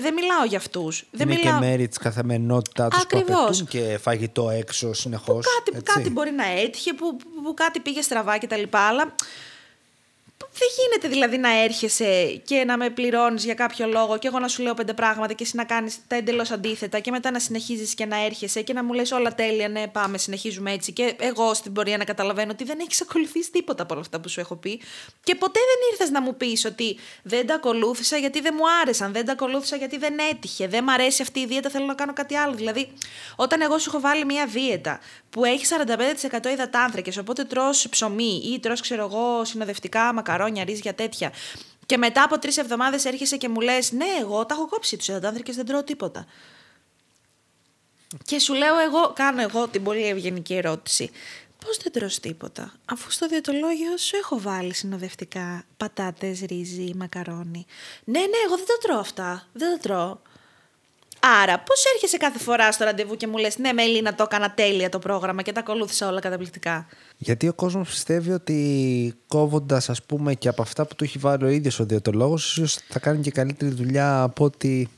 δεν 0.00 0.14
μιλάω 0.14 0.44
για 0.48 0.58
αυτούς. 0.58 1.04
Είναι 1.10 1.24
μιλάω... 1.24 1.60
και 1.60 1.66
μέρη 1.66 1.88
της 1.88 1.98
καθημερινότητάς 1.98 2.88
τους 2.94 3.06
που 3.06 3.18
απαιτούν 3.18 3.66
και 3.66 3.98
φαγητό 4.02 4.50
έξω 4.50 4.92
συνεχώς. 4.92 5.46
Κάτι, 5.64 5.82
κάτι 5.82 6.10
μπορεί 6.10 6.30
να 6.30 6.46
έτυχε, 6.46 6.92
που, 6.92 7.16
που, 7.44 7.54
κάτι 7.54 7.80
πήγε 7.80 8.02
στραβά 8.02 8.38
κτλ. 8.38 8.62
Αλλά 8.70 9.14
δεν 10.52 10.68
γίνεται 10.78 11.08
δηλαδή 11.08 11.38
να 11.38 11.62
έρχεσαι 11.62 12.42
και 12.44 12.64
να 12.64 12.76
με 12.76 12.90
πληρώνεις 12.90 13.44
για 13.44 13.54
κάποιο 13.54 13.86
λόγο 13.86 14.18
και 14.18 14.26
εγώ 14.26 14.38
να 14.38 14.48
σου 14.48 14.62
λέω 14.62 14.74
πέντε 14.74 14.94
πράγματα 14.94 15.32
και 15.32 15.42
εσύ 15.42 15.56
να 15.56 15.64
κάνεις 15.64 15.98
τα 16.06 16.16
εντελώς 16.16 16.50
αντίθετα 16.50 16.98
και 16.98 17.10
μετά 17.10 17.30
να 17.30 17.38
συνεχίζεις 17.38 17.94
και 17.94 18.06
να 18.06 18.24
έρχεσαι 18.24 18.62
και 18.62 18.72
να 18.72 18.84
μου 18.84 18.92
λες 18.92 19.10
όλα 19.10 19.34
τέλεια, 19.34 19.68
ναι, 19.68 19.88
πάμε, 19.88 20.18
συνεχίζουμε 20.18 20.72
έτσι. 20.72 20.92
Και 20.92 21.14
εγώ 21.18 21.54
στην 21.54 21.72
πορεία 21.72 21.96
να 21.96 22.04
καταλαβαίνω 22.04 22.50
ότι 22.52 22.64
δεν 22.64 22.78
έχεις 22.80 23.00
ακολουθήσει 23.00 23.50
τίποτα 23.50 23.82
από 23.82 23.92
όλα 23.92 24.02
αυτά 24.02 24.20
που 24.20 24.28
σου 24.28 24.40
έχω 24.40 24.56
πει. 24.56 24.80
Και 25.22 25.34
ποτέ 25.34 25.60
δεν 25.60 25.90
ήρθες 25.90 26.10
να 26.10 26.20
μου 26.20 26.36
πεις 26.36 26.64
ότι 26.64 26.98
δεν 27.22 27.46
τα 27.46 27.54
ακολούθησα 27.54 28.16
γιατί 28.16 28.40
δεν 28.40 28.54
μου 28.56 28.64
άρεσαν, 28.82 29.12
δεν 29.12 29.24
τα 29.24 29.32
ακολούθησα 29.32 29.76
γιατί 29.76 29.98
δεν 29.98 30.14
έτυχε, 30.30 30.66
δεν 30.66 30.84
μ' 30.84 30.90
αρέσει 30.90 31.22
αυτή 31.22 31.40
η 31.40 31.46
δίαιτα, 31.46 31.70
θέλω 31.70 31.84
να 31.84 31.94
κάνω 31.94 32.12
κάτι 32.12 32.36
άλλο. 32.36 32.54
Δηλαδή, 32.54 32.92
όταν 33.36 33.60
εγώ 33.60 33.78
σου 33.78 33.88
έχω 33.88 34.00
βάλει 34.00 34.24
μια 34.24 34.46
δίαιτα 34.46 35.00
που 35.30 35.44
έχει 35.44 35.66
45% 36.40 36.46
υδατάνθρακε, 36.52 37.20
οπότε 37.20 37.44
τρώ 37.44 37.70
ψωμί 37.90 38.42
ή 38.54 38.60
τρώ, 38.60 38.74
ξέρω 38.74 39.04
εγώ, 39.04 39.44
συνοδευτικά 39.44 40.12
μακαρό 40.12 40.31
μακαρόνια, 40.32 40.64
ρύζια, 40.64 40.94
τέτοια. 40.94 41.32
Και 41.86 41.96
μετά 41.96 42.22
από 42.22 42.38
τρεις 42.38 42.56
εβδομάδες 42.56 43.04
έρχεσαι 43.04 43.36
και 43.36 43.48
μου 43.48 43.60
λες: 43.60 43.92
Ναι, 43.92 44.06
εγώ 44.20 44.46
τα 44.46 44.54
έχω 44.54 44.68
κόψει 44.68 44.96
τους 44.96 45.08
υδατάνθρακε, 45.08 45.52
δεν 45.52 45.66
τρώω 45.66 45.82
τίποτα. 45.82 46.26
Και 48.24 48.38
σου 48.38 48.54
λέω 48.54 48.78
εγώ, 48.78 49.12
κάνω 49.14 49.42
εγώ 49.42 49.68
την 49.68 49.82
πολύ 49.82 50.06
ευγενική 50.06 50.54
ερώτηση. 50.54 51.10
Πώς 51.64 51.76
δεν 51.82 51.92
τρως 51.92 52.20
τίποτα, 52.20 52.72
αφού 52.84 53.10
στο 53.10 53.26
διαιτολόγιο 53.26 53.96
σου 53.96 54.16
έχω 54.16 54.40
βάλει 54.40 54.74
συνοδευτικά 54.74 55.64
πατάτες, 55.76 56.40
ρύζι, 56.40 56.92
μακαρόνι. 56.96 57.66
Ναι, 58.04 58.18
ναι, 58.18 58.38
εγώ 58.46 58.56
δεν 58.56 58.66
τα 58.66 58.74
τρώω 58.82 58.98
αυτά. 58.98 59.46
Δεν 59.52 59.70
τα 59.70 59.78
τρώω. 59.78 60.18
Άρα, 61.42 61.58
πώς 61.58 61.84
έρχεσαι 61.94 62.16
κάθε 62.16 62.38
φορά 62.38 62.72
στο 62.72 62.84
ραντεβού 62.84 63.16
και 63.16 63.26
μου 63.26 63.36
λες: 63.36 63.58
Ναι, 63.58 63.72
Μελίνα, 63.72 64.14
το 64.14 64.22
έκανα 64.22 64.50
τέλεια 64.50 64.88
το 64.88 64.98
πρόγραμμα 64.98 65.42
και 65.42 65.52
τα 65.52 65.60
ακολούθησα 65.60 66.08
όλα 66.08 66.20
καταπληκτικά. 66.20 66.86
Γιατί 67.22 67.48
ο 67.48 67.52
κόσμος 67.52 67.88
πιστεύει 67.88 68.30
ότι 68.30 69.14
κόβοντας, 69.26 69.88
ας 69.88 70.02
πούμε, 70.02 70.34
και 70.34 70.48
από 70.48 70.62
αυτά 70.62 70.86
που 70.86 70.94
του 70.94 71.04
έχει 71.04 71.18
βάλει 71.18 71.44
ο 71.44 71.48
ίδιος 71.48 71.80
ο 71.80 71.84
διαιτολόγος, 71.84 72.56
ίσως 72.56 72.78
θα 72.88 72.98
κάνει 72.98 73.20
και 73.20 73.30
καλύτερη 73.30 73.70
δουλειά 73.74 74.22
από 74.22 74.44
ότι. 74.44 74.88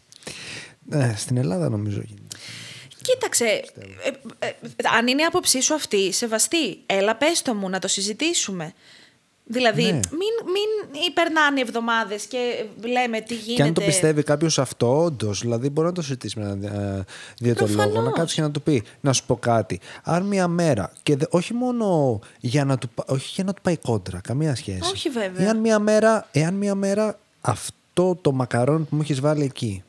Ε, 0.91 1.13
στην 1.17 1.37
Ελλάδα 1.37 1.69
νομίζω 1.69 2.01
γίνεται. 2.05 2.37
Κοίταξε, 3.03 3.45
ε, 3.45 4.09
ε, 4.39 4.47
ε, 4.49 4.55
αν 4.97 5.07
είναι 5.07 5.23
η 5.23 5.25
άποψή 5.25 5.61
σου 5.61 5.75
αυτή, 5.75 6.13
σεβαστή, 6.13 6.79
έλα 6.87 7.17
πες 7.17 7.43
το 7.43 7.55
μου 7.55 7.69
να 7.69 7.79
το 7.79 7.89
συζητήσουμε. 7.89 8.75
Δηλαδή, 9.47 9.83
ναι. 9.83 9.91
μην, 9.93 10.35
μην 10.45 11.03
υπερνάνε 11.07 11.61
εβδομάδες 11.61 12.27
και 12.27 12.67
λέμε 12.81 13.21
τι 13.21 13.35
γίνεται. 13.35 13.55
Και 13.55 13.63
αν 13.63 13.75
το 13.75 13.81
πιστεύει 13.81 14.23
κάποιος 14.23 14.59
αυτό, 14.59 15.03
όντως, 15.03 15.41
δηλαδή 15.41 15.69
μπορεί 15.69 15.87
να 15.87 15.93
το 15.93 16.03
συζητήσει 16.03 16.39
με 16.39 16.45
έναν 16.45 16.63
ε, 16.63 17.05
διαιτολόγο, 17.39 18.01
να 18.01 18.11
κάτσει 18.11 18.35
και 18.35 18.41
να 18.41 18.51
του 18.51 18.63
πει, 18.63 18.83
να 19.01 19.13
σου 19.13 19.27
πω 19.27 19.37
κάτι. 19.37 19.81
Αν 20.03 20.23
μία 20.23 20.49
μέρα, 20.49 20.93
και 21.03 21.17
όχι 21.31 21.55
μόνο 21.55 22.19
για 22.41 22.65
να, 22.65 22.79
του, 22.79 22.91
όχι 23.07 23.33
για 23.35 23.45
να 23.45 23.53
του 23.53 23.63
πάει 23.63 23.77
κόντρα, 23.77 24.21
καμία 24.21 24.55
σχέση. 24.55 24.91
Όχι 24.93 25.09
βέβαια. 25.09 25.47
Εάν 25.47 25.59
μία 25.59 25.79
μέρα, 25.79 26.29
εάν 26.33 26.55
μία 26.55 26.75
μέρα 26.75 27.19
αυτό 27.41 28.19
το 28.21 28.33
μακαρόν 28.33 28.85
που 28.85 28.97
μου 28.97 29.03
έχεις 29.03 29.21
βάλει 29.21 29.45
εκεί, 29.45 29.83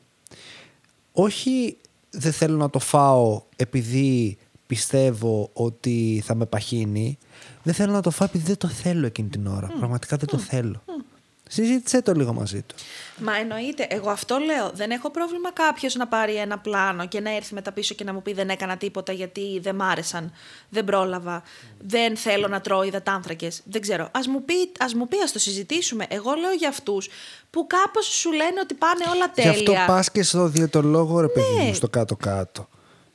όχι 1.12 1.76
δεν 2.10 2.32
θέλω 2.32 2.56
να 2.56 2.70
το 2.70 2.78
φάω 2.78 3.42
επειδή 3.56 4.38
πιστεύω 4.66 5.50
ότι 5.52 6.22
θα 6.24 6.34
με 6.34 6.46
παχύνει, 6.46 7.18
δεν 7.66 7.74
θέλω 7.74 7.92
να 7.92 8.00
το 8.00 8.10
φάω 8.10 8.28
επειδή 8.28 8.44
δεν 8.44 8.56
το 8.56 8.68
θέλω 8.68 9.06
εκείνη 9.06 9.28
την 9.28 9.46
ώρα. 9.46 9.66
Πραγματικά 9.78 10.16
δεν 10.16 10.28
το 10.28 10.38
θέλω. 10.38 10.82
Mm. 10.86 11.04
Συζήτησέ 11.48 12.02
το 12.02 12.12
λίγο 12.12 12.32
μαζί 12.32 12.62
του. 12.62 12.74
Μα 13.16 13.36
εννοείται. 13.36 13.86
Εγώ 13.90 14.10
αυτό 14.10 14.38
λέω. 14.38 14.70
Δεν 14.74 14.90
έχω 14.90 15.10
πρόβλημα 15.10 15.52
κάποιος 15.52 15.94
να 15.94 16.06
πάρει 16.06 16.34
ένα 16.34 16.58
πλάνο 16.58 17.08
και 17.08 17.20
να 17.20 17.34
έρθει 17.36 17.54
μετά 17.54 17.72
πίσω 17.72 17.94
και 17.94 18.04
να 18.04 18.12
μου 18.12 18.22
πει 18.22 18.32
δεν 18.32 18.48
έκανα 18.48 18.76
τίποτα 18.76 19.12
γιατί 19.12 19.58
δεν 19.62 19.74
μ' 19.74 19.82
άρεσαν. 19.82 20.32
Δεν 20.68 20.84
πρόλαβα. 20.84 21.42
Δεν 21.78 22.16
θέλω 22.16 22.48
να 22.48 22.60
τρώω 22.60 22.82
υδατάνθρακε. 22.82 23.48
Δεν 23.64 23.80
ξέρω. 23.80 24.04
Α 24.04 24.20
μου 24.28 24.44
πει, 24.44 24.54
ας 24.78 24.94
μου 24.94 25.08
πει, 25.08 25.16
το 25.32 25.38
συζητήσουμε. 25.38 26.06
Εγώ 26.08 26.34
λέω 26.34 26.52
για 26.52 26.68
αυτούς 26.68 27.08
που 27.50 27.66
κάπως 27.66 28.06
σου 28.06 28.32
λένε 28.32 28.60
ότι 28.62 28.74
πάνε 28.74 29.04
όλα 29.14 29.30
τέλεια. 29.30 29.52
Γι' 29.52 29.58
αυτό 29.58 29.92
πας 29.92 30.10
και 30.10 30.22
στο 30.22 30.48
διαιτολόγο, 30.48 31.20
ρε 31.20 31.28
παιδί 31.28 31.56
μου, 31.58 31.66
ναι. 31.66 31.72
στο 31.72 31.88
κάτω-κάτω 31.88 32.68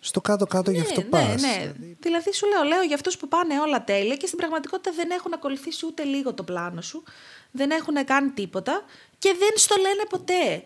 στο 0.03 0.21
κάτω-κάτω 0.21 0.71
ναι, 0.71 0.77
γι' 0.77 0.83
αυτό 0.83 1.01
ναι, 1.01 1.07
πας. 1.07 1.41
Ναι, 1.41 1.73
δηλαδή 1.99 2.33
σου 2.33 2.47
λέω, 2.47 2.63
λέω 2.63 2.81
για 2.81 2.95
αυτούς 2.95 3.17
που 3.17 3.27
πάνε 3.27 3.59
όλα 3.59 3.83
τέλεια 3.83 4.15
και 4.15 4.25
στην 4.25 4.37
πραγματικότητα 4.37 4.91
δεν 4.95 5.11
έχουν 5.11 5.33
ακολουθήσει 5.33 5.85
ούτε 5.85 6.03
λίγο 6.03 6.33
το 6.33 6.43
πλάνο 6.43 6.81
σου, 6.81 7.03
δεν 7.51 7.71
έχουν 7.71 8.05
κάνει 8.05 8.29
τίποτα 8.29 8.83
και 9.17 9.35
δεν 9.39 9.49
στο 9.55 9.75
λένε 9.75 10.03
ποτέ. 10.09 10.63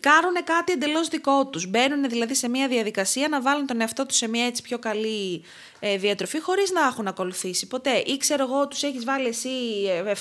κάνουν 0.00 0.34
κάτι 0.44 0.72
εντελώς 0.72 1.08
δικό 1.08 1.46
τους. 1.46 1.66
Μπαίνουν 1.66 2.08
δηλαδή 2.08 2.34
σε 2.34 2.48
μια 2.48 2.68
διαδικασία 2.68 3.28
να 3.28 3.40
βάλουν 3.40 3.66
τον 3.66 3.80
εαυτό 3.80 4.06
τους 4.06 4.16
σε 4.16 4.28
μια 4.28 4.46
έτσι 4.46 4.62
πιο 4.62 4.78
καλή 4.78 5.44
ε, 5.80 5.96
διατροφή 5.96 6.40
χωρίς 6.40 6.70
να 6.70 6.80
έχουν 6.86 7.06
ακολουθήσει 7.06 7.66
ποτέ. 7.66 7.96
Ή 8.06 8.16
ξέρω 8.16 8.42
εγώ 8.42 8.68
τους 8.68 8.82
έχεις 8.82 9.04
βάλει 9.04 9.28
εσύ 9.28 9.48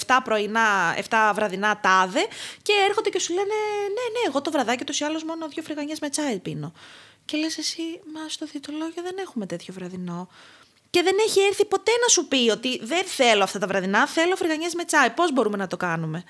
7 0.06 0.20
πρωινά, 0.24 0.96
7 1.10 1.32
βραδινά 1.34 1.80
τάδε 1.80 2.28
και 2.62 2.74
έρχονται 2.88 3.10
και 3.10 3.20
σου 3.20 3.34
λένε 3.34 3.54
ναι, 3.84 4.20
ναι, 4.20 4.28
εγώ 4.28 4.42
το 4.42 4.52
βραδάκι 4.52 4.84
τους 4.84 5.00
ή 5.00 5.04
άλλως 5.04 5.24
μόνο 5.24 5.48
δύο 5.48 5.64
φρυγανιές 5.64 6.00
με 6.00 6.10
τσάι 6.10 6.40
πίνω. 6.40 6.74
Και 7.30 7.38
λες 7.38 7.58
εσύ, 7.58 7.82
μα 8.14 8.30
στο 8.30 8.46
διαιτολόγιο 8.46 9.04
δεν 9.04 9.16
έχουμε 9.20 9.46
τέτοιο 9.46 9.74
βραδινό. 9.74 10.28
Και 10.90 11.02
δεν 11.04 11.16
έχει 11.28 11.40
έρθει 11.40 11.66
ποτέ 11.66 11.92
να 12.02 12.08
σου 12.08 12.28
πει 12.28 12.50
ότι 12.50 12.86
δεν 12.86 13.06
θέλω 13.06 13.44
αυτά 13.44 13.60
τα 13.60 13.68
βραδινά, 13.68 14.08
θέλω 14.08 14.36
φρυγανιές 14.36 14.74
με 14.74 14.84
τσάι. 14.84 15.10
Πώς 15.10 15.34
μπορούμε 15.34 15.58
να 15.58 15.68
το 15.68 15.78
κάνουμε. 15.78 16.24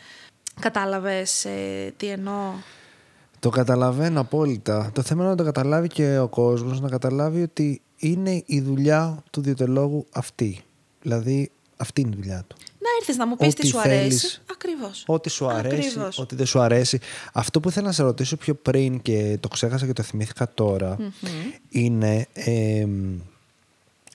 Κατάλαβες 0.60 1.46
ε, 1.46 1.94
τι 1.98 2.08
εννοώ; 2.08 2.54
Το 3.40 3.50
καταλαβαίνω 3.50 4.20
απόλυτα. 4.20 4.92
Το 4.94 5.02
θέμα 5.02 5.22
είναι 5.22 5.30
να 5.30 5.38
το 5.38 5.44
καταλάβει 5.44 5.88
και 5.88 6.18
ο 6.20 6.28
κόσμος, 6.28 6.80
να 6.82 6.90
καταλάβει 6.90 7.42
ότι 7.42 7.82
είναι 7.98 8.44
η 8.46 8.62
δουλειά 8.62 9.24
του 9.32 9.42
διαιτολόγου 9.42 10.06
αυτή. 10.12 10.62
Δηλαδή, 11.02 11.52
αυτή 11.80 12.02
είναι 12.02 12.10
η 12.14 12.16
δουλειά 12.16 12.44
του. 12.48 12.56
Να 12.60 12.88
έρθεις 13.00 13.18
να 13.18 13.28
μου 13.28 13.36
πεις 13.36 13.54
τι 13.54 13.68
σου 13.68 13.80
αρέσει. 13.80 14.42
Ακριβώς. 14.52 15.04
Ό,τι 15.06 15.30
σου 15.30 15.48
αρέσει, 15.48 16.00
ό,τι 16.16 16.36
δεν 16.36 16.46
σου 16.46 16.60
αρέσει. 16.60 17.00
Αυτό 17.34 17.60
που 17.60 17.70
ήθελα 17.70 17.86
να 17.86 17.92
σε 17.92 18.04
ρωτήσω 18.04 18.38
πιο 18.38 18.54
πριν 18.54 19.02
και 19.02 19.38
το 19.40 19.48
ξέχασα 19.48 19.86
και 19.86 19.94
το 19.94 20.04
θυμήθηκα 20.04 20.52
είναι 21.70 22.28
ε, 22.34 22.86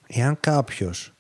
εάν 0.06 0.36
κάποιος 0.40 1.12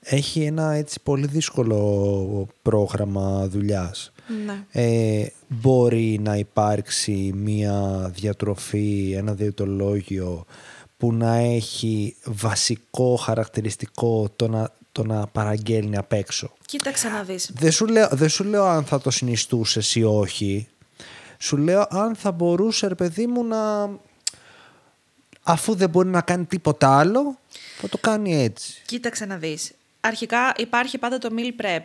έχει 0.00 0.42
ένα 0.42 0.72
έτσι 0.72 1.00
πολύ 1.02 1.26
δύσκολο 1.26 2.48
πρόγραμμα 2.62 3.48
δουλειάς 3.48 4.12
ναι. 4.46 4.64
ε, 4.70 5.26
μπορεί 5.48 6.18
να 6.22 6.36
υπάρξει 6.36 7.32
μία 7.34 8.10
διατροφή, 8.14 9.12
ένα 9.16 9.32
διαιτολόγιο 9.32 10.44
που 10.96 11.12
να 11.12 11.34
έχει 11.36 12.16
βασικό 12.24 13.16
χαρακτηριστικό 13.16 14.28
το 14.36 14.48
να, 14.48 14.72
το 14.92 15.04
να 15.04 15.26
παραγγέλνει 15.26 15.96
απ' 15.96 16.12
έξω. 16.12 16.52
Κοίταξε 16.66 17.08
να 17.08 17.22
δεις. 17.22 17.50
Δεν 17.54 17.72
σου, 17.72 17.86
λέω, 17.86 18.08
δεν 18.10 18.28
σου 18.28 18.44
λέω 18.44 18.64
αν 18.64 18.84
θα 18.84 19.00
το 19.00 19.10
συνιστούσες 19.10 19.94
ή 19.94 20.02
όχι. 20.02 20.68
Σου 21.38 21.56
λέω 21.56 21.86
αν 21.90 22.14
θα 22.14 22.32
μπορούσε, 22.32 22.86
ρε 22.86 22.94
παιδί 22.94 23.26
μου, 23.26 23.44
να... 23.44 23.90
Αφού 25.42 25.74
δεν 25.74 25.90
μπορεί 25.90 26.08
να 26.08 26.20
κάνει 26.20 26.44
τίποτα 26.44 26.98
άλλο, 26.98 27.38
θα 27.80 27.88
το 27.88 27.98
κάνει 27.98 28.42
έτσι. 28.42 28.82
Κοίταξε 28.86 29.24
να 29.24 29.36
δεις. 29.36 29.72
Αρχικά 30.00 30.52
υπάρχει 30.56 30.98
πάντα 30.98 31.18
το 31.18 31.28
meal 31.36 31.62
prep. 31.62 31.82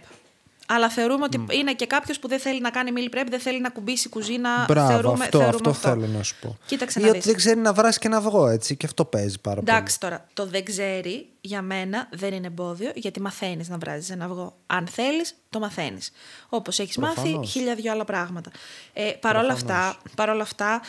Αλλά 0.75 0.89
θεωρούμε 0.89 1.23
ότι 1.23 1.45
είναι 1.51 1.73
και 1.73 1.85
κάποιος 1.85 2.19
που 2.19 2.27
δεν 2.27 2.39
θέλει 2.39 2.61
να 2.61 2.69
κάνει 2.69 2.91
meal 2.95 3.15
prep, 3.15 3.25
δεν 3.29 3.39
θέλει 3.39 3.61
να 3.61 3.69
κουμπίσει 3.69 4.09
κουζίνα. 4.09 4.65
Μπράβο, 4.67 4.87
θεωρούμε, 4.91 5.23
αυτό, 5.23 5.37
θεωρούμε 5.37 5.69
αυτό, 5.69 5.69
αυτό 5.69 5.89
θέλω 5.89 6.07
να 6.17 6.23
σου 6.23 6.35
πω. 6.41 6.57
Κοίταξε 6.65 6.99
Ή 6.99 7.03
να 7.03 7.09
ότι 7.09 7.17
δεις. 7.17 7.25
δεν 7.25 7.35
ξέρει 7.35 7.59
να 7.59 7.73
βράσει 7.73 7.99
και 7.99 8.07
να 8.09 8.21
βγω, 8.21 8.47
έτσι. 8.47 8.75
Και 8.75 8.85
αυτό 8.85 9.05
παίζει 9.05 9.39
πάρα 9.39 9.59
πολύ. 9.61 9.71
Εντάξει 9.71 9.99
τώρα, 9.99 10.27
το 10.33 10.45
δεν 10.45 10.65
ξέρει 10.65 11.29
για 11.41 11.61
μένα 11.61 12.07
δεν 12.11 12.33
είναι 12.33 12.47
εμπόδιο 12.47 12.91
γιατί 12.95 13.21
μαθαίνεις 13.21 13.69
να 13.69 13.77
βράζεις 13.77 14.09
ένα 14.09 14.25
αυγό. 14.25 14.55
Αν 14.67 14.87
θέλεις, 14.87 15.35
το 15.49 15.59
μαθαίνεις. 15.59 16.11
Όπως 16.49 16.79
έχεις 16.79 16.97
μάθει 16.97 17.21
Προφανώς. 17.21 17.51
χίλια 17.51 17.75
δυο 17.75 17.91
άλλα 17.91 18.05
πράγματα. 18.05 18.51
Ε, 18.93 19.11
παρόλα, 19.19 19.53
αυτά, 19.53 19.95
παρόλα 20.15 20.41
αυτά, 20.41 20.81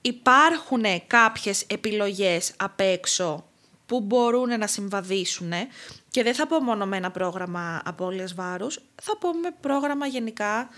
υπάρχουν 0.00 0.82
κάποιες 1.06 1.64
επιλογές 1.66 2.52
απ' 2.56 2.80
έξω 2.80 3.44
που 3.86 4.00
μπορούν 4.00 4.58
να 4.58 4.66
συμβαδίσουν 4.66 5.52
και 6.16 6.22
δεν 6.22 6.34
θα 6.34 6.46
πω 6.46 6.62
μόνο 6.62 6.86
με 6.86 6.96
ένα 6.96 7.10
πρόγραμμα 7.10 7.82
απώλειας 7.84 8.34
βάρους, 8.34 8.80
θα 9.02 9.16
πω 9.16 9.32
με 9.32 9.54
πρόγραμμα 9.60 10.06
γενικά 10.06 10.68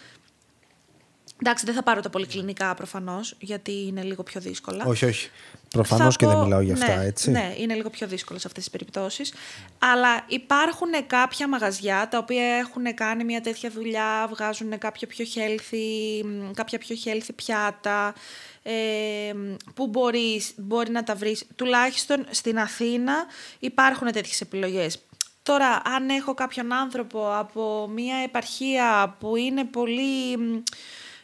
Εντάξει, 1.43 1.65
δεν 1.65 1.74
θα 1.74 1.82
πάρω 1.82 2.01
τα 2.01 2.10
πολυκλινικά 2.10 2.74
προφανώς, 2.74 3.35
γιατί 3.39 3.86
είναι 3.86 4.02
λίγο 4.02 4.23
πιο 4.23 4.40
δύσκολα. 4.40 4.85
Όχι, 4.86 5.05
όχι. 5.05 5.31
Προφανώς 5.69 6.15
Θα 6.15 6.19
και 6.19 6.27
δεν 6.27 6.35
πω- 6.35 6.43
μιλάω 6.43 6.60
για 6.60 6.74
αυτά, 6.74 6.97
ναι, 6.97 7.05
έτσι. 7.05 7.31
Ναι, 7.31 7.55
είναι 7.59 7.74
λίγο 7.74 7.90
πιο 7.90 8.06
δύσκολο 8.06 8.39
σε 8.39 8.47
αυτές 8.47 8.62
τις 8.62 8.73
περιπτώσεις. 8.73 9.35
Αλλά 9.78 10.24
υπάρχουν 10.27 10.89
κάποια 11.06 11.48
μαγαζιά 11.48 12.09
τα 12.10 12.19
οποία 12.19 12.44
έχουν 12.44 12.94
κάνει 12.94 13.24
μια 13.24 13.40
τέτοια 13.40 13.70
δουλειά, 13.70 14.28
βγάζουν 14.31 14.78
κάποια 14.78 15.06
πιο 15.06 15.24
healthy, 15.35 16.24
μ, 16.24 16.51
κάποια 16.55 16.78
πιο 16.78 16.97
healthy 17.05 17.31
πιάτα, 17.36 18.15
ε, 18.62 18.73
που 19.74 19.86
μπορείς, 19.86 20.52
μπορεί 20.56 20.90
να 20.90 21.05
τα 21.05 21.15
βρεις. 21.15 21.47
Τουλάχιστον 21.56 22.27
στην 22.31 22.59
Αθήνα 22.59 23.27
υπάρχουν 23.59 24.12
τέτοιες 24.12 24.40
επιλογές. 24.40 24.98
Τώρα, 25.49 25.83
αν 25.85 26.09
έχω 26.09 26.35
κάποιον 26.35 26.73
άνθρωπο 26.73 27.37
από 27.37 27.89
μια 27.95 28.16
επαρχία 28.16 29.16
που 29.20 29.37
είναι 29.37 29.65
πολύ... 29.65 30.37
μ, 30.37 30.62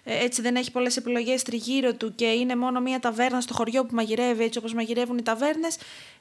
ε, 0.05 0.24
έτσι 0.24 0.42
δεν 0.42 0.56
έχει 0.56 0.70
πολλές 0.70 0.96
επιλογές 0.96 1.42
τριγύρω 1.42 1.94
του 1.94 2.14
και 2.14 2.24
είναι 2.24 2.56
μόνο 2.56 2.80
μία 2.80 3.01
ταβέρνα 3.01 3.40
στο 3.40 3.55
χωριό 3.55 3.84
που 3.84 3.94
μαγειρεύει 3.94 4.44
έτσι 4.44 4.59
όπως 4.59 4.74
μαγειρεύουν 4.74 5.18
οι 5.18 5.22
ταβέρνες, 5.22 5.76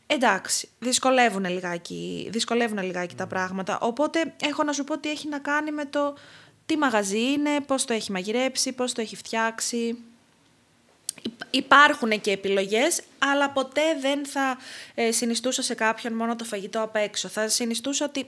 εντάξει, 0.08 0.70
δυσκολεύουν 0.80 1.46
λιγάκι, 1.46 2.28
δυσκολεύουν 2.32 2.84
λιγάκι 2.84 3.16
τα 3.16 3.28
πράγματα. 3.28 3.80
Οπότε 3.82 4.34
έχω 4.42 4.64
να 4.64 4.74
σου 4.74 4.84
πω 4.84 4.98
τι 4.98 5.10
έχει 5.10 5.28
να 5.28 5.40
κάνει 5.40 5.72
με 5.72 5.86
το 5.86 6.16
τι 6.66 6.78
μαγαζί 6.78 7.32
είναι, 7.32 7.50
πώς 7.68 7.86
το 7.86 7.94
έχει 7.94 8.12
μαγειρέψει, 8.12 8.74
πώς 8.74 8.94
το 8.94 9.02
έχει 9.02 9.16
φτιάξει. 9.16 9.98
Υπ- 11.26 11.42
Υπάρχουν 11.56 12.22
και 12.22 12.32
επιλογές, 12.32 13.02
αλλά 13.20 13.50
ποτέ 13.50 13.82
δεν 14.02 14.26
θα 14.26 14.58
ε, 14.96 15.12
συνιστούσα 15.12 15.62
σε 15.62 15.74
κάποιον 15.74 16.14
μόνο 16.14 16.36
το 16.36 16.44
φαγητό 16.44 16.82
απ' 16.82 16.96
έξω. 16.96 17.28
Θα 17.28 17.48
συνιστούσα 17.50 18.06
ότι 18.06 18.28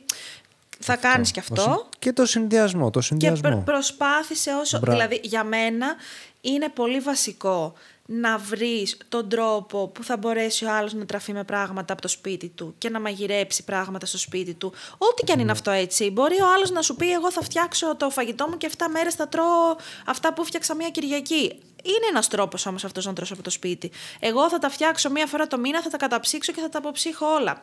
θα 0.80 0.96
κάνεις 0.96 1.32
και 1.32 1.40
Ο 1.40 1.44
αυτό 1.50 1.62
συν- 1.62 1.94
Και 2.00 2.14
το 2.14 2.26
συνδυασμό. 2.26 2.90
Το 2.90 3.00
και 3.00 3.06
συνδυασμό. 3.06 3.50
προ- 3.50 3.64
προσπάθησε 3.64 4.52
όσο... 4.54 4.80
Μπράβο. 4.80 4.98
Δηλαδή, 4.98 5.20
για 5.28 5.44
μένα 5.44 5.96
είναι 6.42 6.70
πολύ 6.70 7.00
βασικό 7.00 7.74
να 8.06 8.38
βρεις 8.38 8.98
τον 9.10 9.30
τρόπο 9.30 9.88
που 9.88 10.04
θα 10.04 10.18
μπορέσει 10.18 10.66
ο 10.66 10.76
άλλος 10.76 10.94
να 10.94 11.06
τραφεί 11.06 11.34
με 11.34 11.44
πράγματα 11.44 11.94
από 11.94 12.02
το 12.02 12.08
σπίτι 12.08 12.48
του 12.50 12.76
και 12.78 12.90
να 12.90 13.00
μαγειρέψει 13.00 13.64
πράγματα 13.64 14.06
στο 14.06 14.18
σπίτι 14.18 14.54
του. 14.54 14.74
Ό,τι 14.98 15.24
και 15.24 15.32
αν 15.32 15.38
Ναι. 15.38 15.44
είναι 15.44 15.52
αυτό 15.52 15.72
έτσι. 15.72 16.10
Μπορεί 16.10 16.42
ο 16.42 16.52
άλλος 16.56 16.72
να 16.72 16.82
σου 16.82 16.96
πει 16.96 17.12
εγώ 17.12 17.32
θα 17.32 17.42
φτιάξω 17.42 17.96
το 17.96 18.10
φαγητό 18.10 18.48
μου 18.48 18.58
και 18.58 18.66
7 18.66 18.88
μέρες 18.92 19.16
θα 19.16 19.28
τρώω 19.28 19.76
αυτά 20.06 20.34
που 20.34 20.46
φτιάξα 20.46 20.76
μια 20.76 20.90
Κυριακή. 20.90 21.60
Είναι 21.84 22.06
ένας 22.10 22.28
τρόπος 22.28 22.66
όμως 22.66 22.84
αυτός 22.84 23.06
να 23.06 23.14
τρως 23.14 23.32
από 23.32 23.42
το 23.42 23.50
σπίτι. 23.50 23.92
Εγώ 24.20 24.50
θα 24.50 24.58
τα 24.60 24.70
φτιάξω 24.70 25.10
μία 25.10 25.26
φορά 25.26 25.48
το 25.48 25.58
μήνα, 25.58 25.82
θα 25.82 25.90
τα 25.90 25.98
καταψύξω 25.98 26.52
και 26.52 26.62
θα 26.62 26.70
τα 26.70 26.78
αποψύχω 26.78 27.26
όλα. 27.34 27.62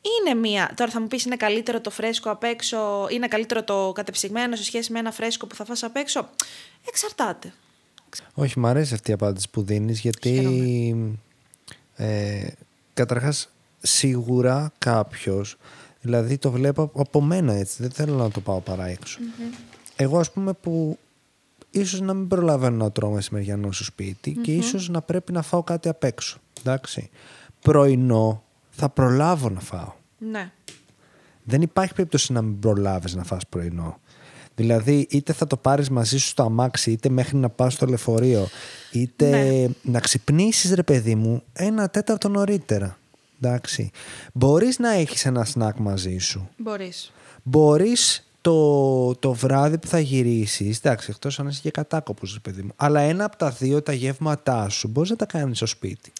Είναι 0.00 0.34
μία. 0.40 0.72
Τώρα 0.76 0.90
θα 0.90 1.00
μου 1.00 1.06
πεις 1.06 1.24
είναι 1.24 1.36
καλύτερο 1.36 1.80
το 1.80 1.90
φρέσκο 1.90 2.30
απ' 2.30 2.44
έξω, 2.44 3.06
είναι 3.10 3.28
καλύτερο 3.28 3.64
το 3.64 3.92
κατεψυγμένο 3.94 4.56
σε 4.56 4.64
σχέση 4.64 4.92
με 4.92 4.98
ένα 4.98 5.10
φρέσκο 5.12 5.46
που 5.46 5.54
θα 5.54 5.64
φας 5.64 5.82
απ' 5.82 5.96
έξω. 5.96 6.28
Εξαρτάται. 6.88 7.52
Όχι, 8.34 8.58
μου 8.58 8.66
αρέσει 8.66 8.94
αυτή 8.94 9.10
η 9.10 9.14
απάντηση 9.14 9.50
που 9.50 9.62
δίνεις, 9.62 10.00
γιατί. 10.00 10.36
Ε, 11.96 12.46
Καταρχάς, 12.94 13.50
σίγουρα 13.78 14.72
κάποιος. 14.78 15.56
Δηλαδή 16.00 16.38
το 16.38 16.50
βλέπω 16.50 16.82
από- 16.82 17.00
από 17.00 17.20
μένα 17.20 17.52
έτσι. 17.52 17.76
Δεν 17.82 17.90
θέλω 17.90 18.14
να 18.16 18.30
το 18.30 18.40
πάω 18.40 18.60
παρά 18.60 18.86
έξω. 18.86 19.18
Εγώ, 19.96 20.18
ας 20.18 20.32
πούμε, 20.32 20.52
που 20.52 20.98
ίσως 21.70 22.00
να 22.00 22.14
μην 22.14 22.28
προλαβαίνω 22.28 22.76
να 22.76 22.90
τρώω 22.92 23.10
μεσημεριανό 23.10 23.72
στο 23.72 23.84
σπιτι 23.84 24.32
και 24.32 24.54
ίσως 24.54 24.88
να 24.88 25.02
πρέπει 25.02 25.32
να 25.32 25.42
φάω 25.42 25.62
κάτι 25.62 25.88
απ' 25.88 26.04
έξω. 26.04 26.38
Εντάξει. 26.60 27.10
Πρωινό 27.62 28.42
θα 28.70 28.88
προλάβω 28.88 29.48
να 29.48 29.60
φάω. 29.60 29.92
Ναι. 30.18 30.50
Δεν 31.44 31.62
υπάρχει 31.62 31.94
περίπτωση 31.94 32.32
να 32.32 32.42
μην 32.42 32.58
προλάβεις 32.58 33.14
να 33.14 33.24
φας 33.24 33.46
πρωινό. 33.48 34.00
Δηλαδή, 34.58 35.06
είτε 35.10 35.32
θα 35.32 35.46
το 35.46 35.56
πάρεις 35.56 35.90
μαζί 35.90 36.18
σου 36.18 36.26
στο 36.28 36.42
αμάξι, 36.42 36.90
είτε 36.90 37.08
μέχρι 37.08 37.36
να 37.36 37.48
πας 37.48 37.72
στο 37.72 37.86
λεωφορείο, 37.86 38.48
είτε 38.92 39.28
Ναι. 39.30 39.66
να 39.82 40.00
ξυπνήσεις, 40.00 40.72
ρε 40.74 40.82
παιδί 40.82 41.14
μου, 41.14 41.42
ένα 41.52 41.88
τέταρτο 41.88 42.28
νωρίτερα. 42.28 42.98
Εντάξει. 43.42 43.90
Μπορείς 44.32 44.78
να 44.78 44.92
έχεις 44.92 45.24
ένα 45.26 45.44
σνακ 45.44 45.76
μαζί 45.76 46.18
σου. 46.18 46.48
Μπορείς. 46.56 47.12
Μπορείς 47.42 48.28
το, 48.40 49.14
το 49.14 49.32
βράδυ 49.32 49.78
που 49.78 49.86
θα 49.86 49.98
γυρίσεις, 49.98 50.78
εντάξει, 50.78 51.08
εκτός 51.10 51.40
αν 51.40 51.48
είσαι 51.48 51.60
και 51.62 51.70
κατάκοπος, 51.70 52.32
ρε 52.32 52.38
παιδί 52.40 52.62
μου, 52.62 52.70
αλλά 52.76 53.00
ένα 53.00 53.24
από 53.24 53.36
τα 53.36 53.50
δύο 53.50 53.82
τα 53.82 53.92
γεύματά 53.92 54.68
σου 54.68 54.88
μπορείς 54.88 55.10
να 55.10 55.16
τα 55.16 55.26
κάνεις 55.26 55.56
στο 55.56 55.66
σπίτι. 55.66 56.12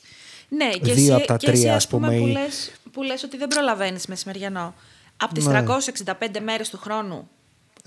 Ναι, 0.49 0.71
και 0.71 0.81
Δύο 0.83 0.93
εσύ, 0.93 1.13
από 1.13 1.27
τα 1.27 1.37
και 1.37 1.51
εσύ, 1.51 1.61
τρία, 1.61 1.71
ας 1.75 1.77
ας 1.77 1.89
πούμε, 1.89 2.07
πούμε, 2.07 2.19
που 2.21 2.27
ή- 2.27 2.31
λες, 2.33 2.71
που 2.93 3.03
λες 3.03 3.23
ότι 3.23 3.37
δεν 3.37 3.49
προλαβαίνεις 3.49 4.07
μεσημεριανό. 4.07 4.75
Από 5.17 5.35
τις 5.35 5.47
Ναι. 5.47 5.53
365 5.53 6.41
μέρες 6.41 6.69
του 6.69 6.79
χρόνου. 6.79 7.29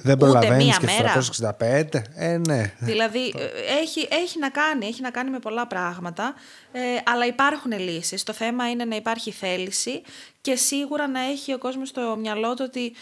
Δεν 0.03 0.15
Ούτε 0.15 0.25
προλαβαίνεις 0.25 0.65
μία 0.65 0.77
και 0.79 0.87
στις 0.87 1.39
μέρα. 1.39 1.57
365. 1.59 2.01
Ε, 2.15 2.37
ναι. 2.37 2.73
Δηλαδή, 2.79 3.33
ε, 3.37 3.79
έχει, 3.81 4.07
έχει, 4.11 4.39
να 4.39 4.49
κάνει, 4.49 4.85
έχει 4.85 5.01
να 5.01 5.09
κάνει 5.09 5.29
με 5.29 5.39
πολλά 5.39 5.67
πράγματα, 5.67 6.33
ε, 6.71 6.79
αλλά 7.05 7.25
υπάρχουν 7.25 7.71
λύσεις. 7.79 8.23
Το 8.23 8.33
θέμα 8.33 8.69
είναι 8.69 8.85
να 8.85 8.95
υπάρχει 8.95 9.31
θέληση 9.31 10.01
και 10.41 10.55
σίγουρα 10.55 11.07
να 11.07 11.19
έχει 11.19 11.53
ο 11.53 11.57
κόσμος 11.57 11.89
στο 11.89 12.15
μυαλό 12.19 12.53
του 12.53 12.63
ότι 12.67 12.93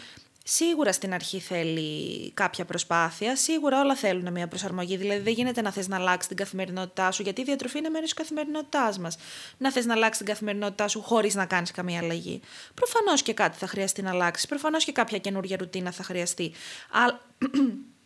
σίγουρα 0.51 0.91
στην 0.93 1.13
αρχή 1.13 1.39
θέλει 1.39 2.31
κάποια 2.31 2.65
προσπάθεια, 2.65 3.35
σίγουρα 3.35 3.81
όλα 3.81 3.95
θέλουν 3.95 4.31
μια 4.31 4.47
προσαρμογή. 4.47 4.97
Δηλαδή, 4.97 5.21
δεν 5.21 5.33
γίνεται 5.33 5.61
να 5.61 5.71
θες 5.71 5.87
να 5.87 5.95
αλλάξεις 5.95 6.27
την 6.27 6.37
καθημερινότητά 6.37 7.11
σου, 7.11 7.21
γιατί 7.21 7.41
η 7.41 7.43
διατροφή 7.43 7.77
είναι 7.77 7.89
μέρος 7.89 8.13
της 8.13 8.17
καθημερινότητάς 8.17 8.99
μας. 8.99 9.17
Να 9.57 9.71
θες 9.71 9.85
να 9.85 9.93
αλλάξεις 9.93 10.17
την 10.17 10.25
καθημερινότητά 10.25 10.87
σου 10.87 11.01
χωρίς 11.01 11.35
να 11.35 11.45
κάνεις 11.45 11.71
καμία 11.71 11.99
αλλαγή. 11.99 12.41
Προφανώς 12.73 13.21
και 13.21 13.33
κάτι 13.33 13.57
θα 13.57 13.67
χρειαστεί 13.67 14.01
να 14.01 14.09
αλλάξεις, 14.09 14.47
προφανώς 14.47 14.83
και 14.83 14.91
κάποια 14.91 15.17
καινούργια 15.17 15.57
ρουτίνα 15.57 15.91
θα 15.91 16.03
χρειαστεί. 16.03 16.51
Αλλά 16.91 17.21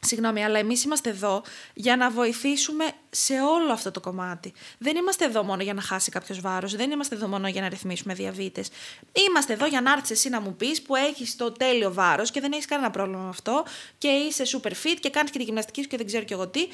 Συγγνώμη, 0.00 0.44
αλλά 0.44 0.58
εμείς 0.58 0.84
είμαστε 0.84 1.10
εδώ 1.10 1.42
για 1.74 1.96
να 1.96 2.10
βοηθήσουμε 2.10 2.84
σε 3.10 3.34
όλο 3.40 3.72
αυτό 3.72 3.90
το 3.90 4.00
κομμάτι. 4.00 4.52
Δεν 4.78 4.96
είμαστε 4.96 5.24
εδώ 5.24 5.42
μόνο 5.42 5.62
για 5.62 5.74
να 5.74 5.80
χάσει 5.80 6.10
κάποιος 6.10 6.40
βάρος, 6.40 6.76
δεν 6.76 6.90
είμαστε 6.90 7.14
εδώ 7.14 7.26
μόνο 7.26 7.48
για 7.48 7.60
να 7.60 7.68
ρυθμίσουμε 7.68 8.14
διαβήτες. 8.14 8.68
Είμαστε 9.28 9.52
εδώ 9.52 9.66
για 9.66 9.80
να 9.80 9.92
έρθεις 9.92 10.10
εσύ 10.10 10.28
να 10.28 10.40
μου 10.40 10.56
πεις 10.56 10.82
που 10.82 10.96
έχεις 10.96 11.36
το 11.36 11.52
τέλειο 11.52 11.92
βάρος 11.92 12.30
και 12.30 12.40
δεν 12.40 12.52
έχεις 12.52 12.66
κανένα 12.66 12.90
πρόβλημα 12.90 13.22
με 13.22 13.28
αυτό 13.28 13.64
και 13.98 14.08
είσαι 14.08 14.44
super 14.46 14.70
fit 14.70 14.96
και 15.00 15.10
κάνεις 15.10 15.30
και 15.30 15.38
τη 15.38 15.44
γυμναστική 15.44 15.82
σου 15.82 15.88
και 15.88 15.96
δεν 15.96 16.06
ξέρω 16.06 16.24
κι 16.24 16.32
εγώ 16.32 16.48
τι 16.48 16.68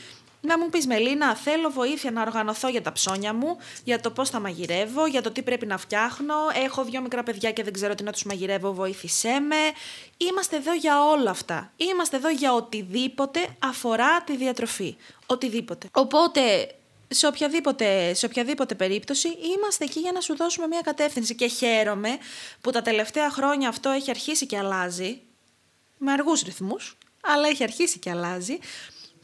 να 0.44 0.58
μου 0.58 0.68
πεις 0.68 0.86
Μελίνα, 0.86 1.34
θέλω 1.36 1.70
βοήθεια 1.70 2.10
να 2.10 2.22
οργανωθώ 2.22 2.68
για 2.68 2.82
τα 2.82 2.92
ψώνια 2.92 3.34
μου, 3.34 3.56
για 3.84 4.00
το 4.00 4.10
πώς 4.10 4.30
θα 4.30 4.40
μαγειρεύω, 4.40 5.06
για 5.06 5.22
το 5.22 5.30
τι 5.30 5.42
πρέπει 5.42 5.66
να 5.66 5.78
φτιάχνω, 5.78 6.34
έχω 6.64 6.84
δύο 6.84 7.00
μικρά 7.00 7.22
παιδιά 7.22 7.52
και 7.52 7.62
δεν 7.62 7.72
ξέρω 7.72 7.94
τι 7.94 8.02
να 8.02 8.12
τους 8.12 8.22
μαγειρεύω, 8.24 8.72
βοήθησέ 8.72 9.40
με. 9.40 9.56
Είμαστε 10.16 10.56
εδώ 10.56 10.74
για 10.74 11.04
όλα 11.04 11.30
αυτά. 11.30 11.72
Είμαστε 11.76 12.16
εδώ 12.16 12.30
για 12.30 12.52
οτιδήποτε 12.52 13.46
αφορά 13.58 14.22
τη 14.22 14.36
διατροφή. 14.36 14.96
Οτιδήποτε. 15.26 15.88
Οπότε 15.92 16.74
σε 17.08 17.26
οποιαδήποτε, 17.26 18.14
σε 18.14 18.26
οποιαδήποτε 18.26 18.74
περίπτωση 18.74 19.28
είμαστε 19.28 19.84
εκεί 19.84 20.00
για 20.00 20.12
να 20.12 20.20
σου 20.20 20.36
δώσουμε 20.36 20.66
μια 20.66 20.80
κατεύθυνση 20.80 21.34
και 21.34 21.46
χαίρομαι 21.46 22.18
που 22.60 22.70
τα 22.70 22.82
τελευταία 22.82 23.30
χρόνια 23.30 23.68
αυτό 23.68 23.88
έχει 23.88 24.10
αρχίσει 24.10 24.46
και 24.46 24.58
αλλάζει 24.58 25.20
με 25.98 26.12
αργούς 26.12 26.42
ρυθμούς 26.42 26.96
αλλά 27.22 27.48
έχει 27.48 27.62
αρχίσει 27.62 27.98
και 27.98 28.10
αλλάζει 28.10 28.58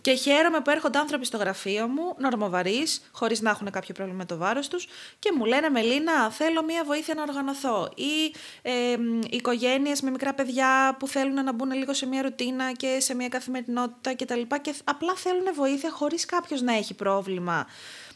και 0.09 0.15
χαίρομαι 0.15 0.61
που 0.61 0.71
έρχονται 0.71 0.99
άνθρωποι 0.99 1.25
στο 1.25 1.37
γραφείο 1.37 1.89
μου, 1.89 2.15
νορμοβαρείς, 2.19 3.09
χωρίς 3.13 3.41
να 3.41 3.51
έχουν 3.51 3.71
κάποιο 3.71 3.95
πρόβλημα 3.95 4.19
με 4.19 4.25
το 4.25 4.37
βάρος 4.37 4.69
τους, 4.69 4.87
και 5.19 5.33
μου 5.37 5.45
λένε 5.45 5.69
Μελίνα, 5.69 6.31
θέλω 6.31 6.65
μία 6.65 6.85
βοήθεια 6.85 7.15
να 7.15 7.23
οργανωθώ. 7.23 7.91
Ή 7.95 8.35
ε, 8.63 8.97
οικογένειες 9.31 10.01
με 10.01 10.11
μικρά 10.11 10.35
παιδιά 10.35 10.97
που 10.99 11.09
θέλουν 11.09 11.45
να 11.45 11.53
μπουν 11.53 11.73
λίγο 11.73 11.95
σε 11.95 12.07
μία 12.07 12.23
ρουτίνα 12.23 12.73
και 12.73 12.97
σε 13.01 13.15
μία 13.15 13.29
καθημερινότητα 13.29 14.15
κτλ. 14.15 14.41
Και, 14.41 14.59
και 14.63 14.75
απλά 14.85 15.15
θέλουν 15.15 15.55
βοήθεια 15.55 15.91
χωρίς 15.91 16.25
κάποιος 16.25 16.61
να 16.63 16.73
έχει 16.73 16.95
πρόβλημα 16.95 17.67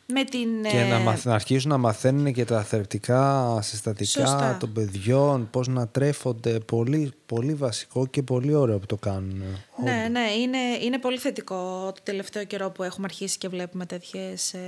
με 0.06 0.24
την... 0.24 0.62
Και 0.62 0.82
να, 0.82 0.96
ε, 0.96 0.98
μαθ, 0.98 1.24
να 1.24 1.34
αρχίσουν 1.34 1.70
να 1.70 1.76
μαθαίνουν 1.76 2.32
και 2.32 2.44
τα 2.44 2.62
θεραπευτικά 2.62 3.58
συστατικά 3.62 4.56
των 4.60 4.72
παιδιών, 4.72 5.48
πώς 5.50 5.68
να 5.68 5.88
τρέφονται. 5.88 6.58
Πολύ, 6.58 7.12
πολύ 7.26 7.54
βασικό 7.54 8.06
και 8.06 8.22
πολύ 8.22 8.54
ωραίο 8.54 8.78
που 8.78 8.86
το 8.86 8.96
κάνουν. 8.96 9.42
Ναι, 9.84 10.08
ναι, 10.10 10.30
είναι, 10.40 10.58
είναι 10.82 10.98
πολύ 10.98 11.18
θετικό 11.18 11.92
το 11.94 12.00
τελευταίο 12.02 12.44
καιρό 12.44 12.70
που 12.70 12.82
έχουμε 12.82 13.06
αρχίσει 13.10 13.38
και 13.38 13.48
βλέπουμε 13.48 13.86
τέτοιες, 13.86 14.54
ε, 14.54 14.58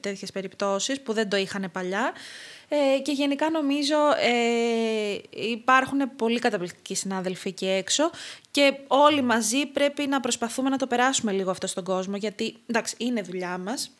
τέτοιες 0.00 0.32
περιπτώσεις 0.32 1.00
που 1.00 1.12
δεν 1.12 1.28
το 1.28 1.36
είχαν 1.36 1.68
παλιά. 1.72 2.12
Ε, 2.68 2.98
και 2.98 3.12
γενικά 3.12 3.50
νομίζω 3.50 3.96
ε, 4.20 5.18
υπάρχουν 5.52 5.98
πολύ 6.16 6.38
καταπληκτικοί 6.38 6.94
συνάδελφοι 6.94 7.48
εκεί 7.48 7.66
έξω 7.68 8.10
και 8.50 8.74
όλοι 8.86 9.22
μαζί 9.22 9.66
πρέπει 9.66 10.06
να 10.06 10.20
προσπαθούμε 10.20 10.68
να 10.68 10.76
το 10.76 10.86
περάσουμε 10.86 11.32
λίγο 11.32 11.50
αυτό 11.50 11.66
στον 11.66 11.84
κόσμο 11.84 12.16
γιατί 12.16 12.56
εντάξει 12.66 12.94
είναι 12.98 13.22
δουλειά 13.22 13.58
μας 13.58 13.90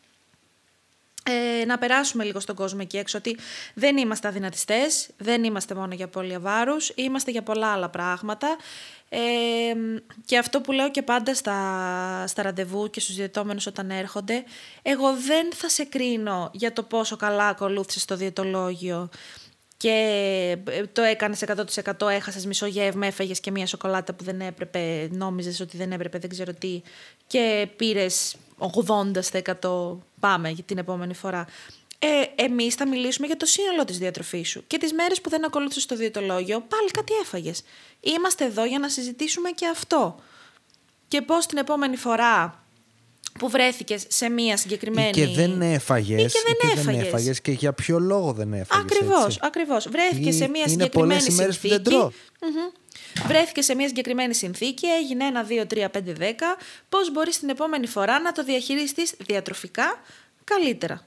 ε, 1.24 1.64
να 1.64 1.78
περάσουμε 1.78 2.24
λίγο 2.24 2.40
στον 2.40 2.54
κόσμο 2.54 2.78
εκεί 2.82 2.96
έξω 2.96 3.18
ότι 3.18 3.36
δεν 3.74 3.96
είμαστε 3.96 4.28
αδυνατιστές, 4.28 5.08
δεν 5.16 5.44
είμαστε 5.44 5.74
μόνο 5.74 5.94
για 5.94 6.08
πολύ 6.08 6.38
βάρους, 6.38 6.92
είμαστε 6.94 7.30
για 7.30 7.42
πολλά 7.42 7.72
άλλα 7.72 7.88
πράγματα. 7.88 8.56
Ε, 9.08 9.18
και 10.24 10.38
αυτό 10.38 10.60
που 10.60 10.72
λέω 10.72 10.90
και 10.90 11.02
πάντα 11.02 11.34
στα, 11.34 12.24
στα 12.26 12.42
ραντεβού 12.42 12.90
και 12.90 13.00
στους 13.00 13.14
διαιτώμενους 13.14 13.66
όταν 13.66 13.90
έρχονται, 13.90 14.44
εγώ 14.82 15.16
δεν 15.16 15.52
θα 15.54 15.68
σε 15.68 15.84
κρίνω 15.84 16.50
για 16.52 16.72
το 16.72 16.82
πόσο 16.82 17.16
καλά 17.16 17.46
ακολούθησες 17.46 18.04
το 18.04 18.16
διαιτολόγιο 18.16 19.08
και 19.76 20.56
ε, 20.64 20.86
το 20.86 21.02
έκανες 21.02 21.44
100% 21.96 22.08
έχασες 22.08 22.46
μισό 22.46 22.66
γεύμα, 22.66 23.06
έφαγες 23.06 23.40
και 23.40 23.50
μια 23.50 23.66
σοκολάτα 23.66 24.12
που 24.12 24.24
δεν 24.24 24.40
έπρεπε, 24.40 25.08
νόμιζες 25.12 25.60
ότι 25.60 25.76
δεν 25.76 25.92
έπρεπε, 25.92 26.18
δεν 26.18 26.30
ξέρω 26.30 26.52
τι 26.52 26.82
και 27.26 27.68
πήρες 27.76 28.36
80% 29.62 29.96
πάμε 30.22 30.50
για 30.50 30.62
την 30.62 30.78
επόμενη 30.78 31.14
φορά. 31.14 31.46
Ε, 31.98 32.42
Εμείς 32.44 32.74
θα 32.74 32.88
μιλήσουμε 32.88 33.26
για 33.26 33.36
το 33.36 33.46
σύνολο 33.46 33.84
της 33.84 33.98
διατροφής 33.98 34.48
σου. 34.48 34.64
Και 34.66 34.78
τις 34.78 34.92
μέρες 34.92 35.20
που 35.20 35.28
δεν 35.28 35.44
ακολούθησες 35.44 35.86
το 35.86 35.96
διαιτολόγιο, 35.96 36.60
πάλι 36.60 36.90
κάτι 36.90 37.12
έφαγες. 37.22 37.62
Είμαστε 38.00 38.44
εδώ 38.44 38.64
για 38.64 38.78
να 38.78 38.88
συζητήσουμε 38.88 39.50
και 39.50 39.66
αυτό. 39.66 40.20
Και 41.08 41.22
πώς 41.22 41.46
την 41.46 41.58
επόμενη 41.58 41.96
φορά 41.96 42.61
που 43.38 43.48
βρέθηκες 43.48 44.04
σε 44.08 44.28
μία 44.28 44.56
συγκεκριμένη. 44.56 45.08
Ή 45.08 45.12
και 45.12 45.26
δεν 45.26 45.62
έφαγες. 45.62 46.34
Ή 46.34 46.36
και 46.36 46.80
δεν 46.82 47.00
έφαγες. 47.00 47.40
Και 47.40 47.52
για 47.52 47.72
ποιο 47.72 47.98
λόγο 47.98 48.32
δεν 48.32 48.52
έφαγες. 48.52 48.84
Ακριβώς, 48.84 49.38
ακριβώς. 49.40 49.88
Βρέθηκε 49.88 50.32
σε 50.32 50.48
μία 50.48 50.68
συγκεκριμένη 50.68 51.20
συνθήκη. 51.20 51.66
Είναι 51.66 51.78
πολλέ 51.82 52.04
που 52.04 52.10
δεν 52.10 52.12
Βρέθηκε 53.26 53.62
σε 53.62 53.74
μια 53.74 53.88
συγκεκριμένη 53.88 54.34
συνθήκη, 54.34 54.86
έγινε 54.86 55.24
1, 55.24 55.44
2, 55.44 55.66
3, 55.66 55.90
5, 55.90 56.12
10. 56.12 56.56
Πώς 56.88 57.12
μπορείς 57.12 57.38
την 57.38 57.48
επόμενη 57.48 57.86
φορά 57.86 58.20
να 58.20 58.32
το 58.32 58.44
διαχειριστείς 58.44 59.14
διατροφικά 59.18 60.00
καλύτερα; 60.44 61.06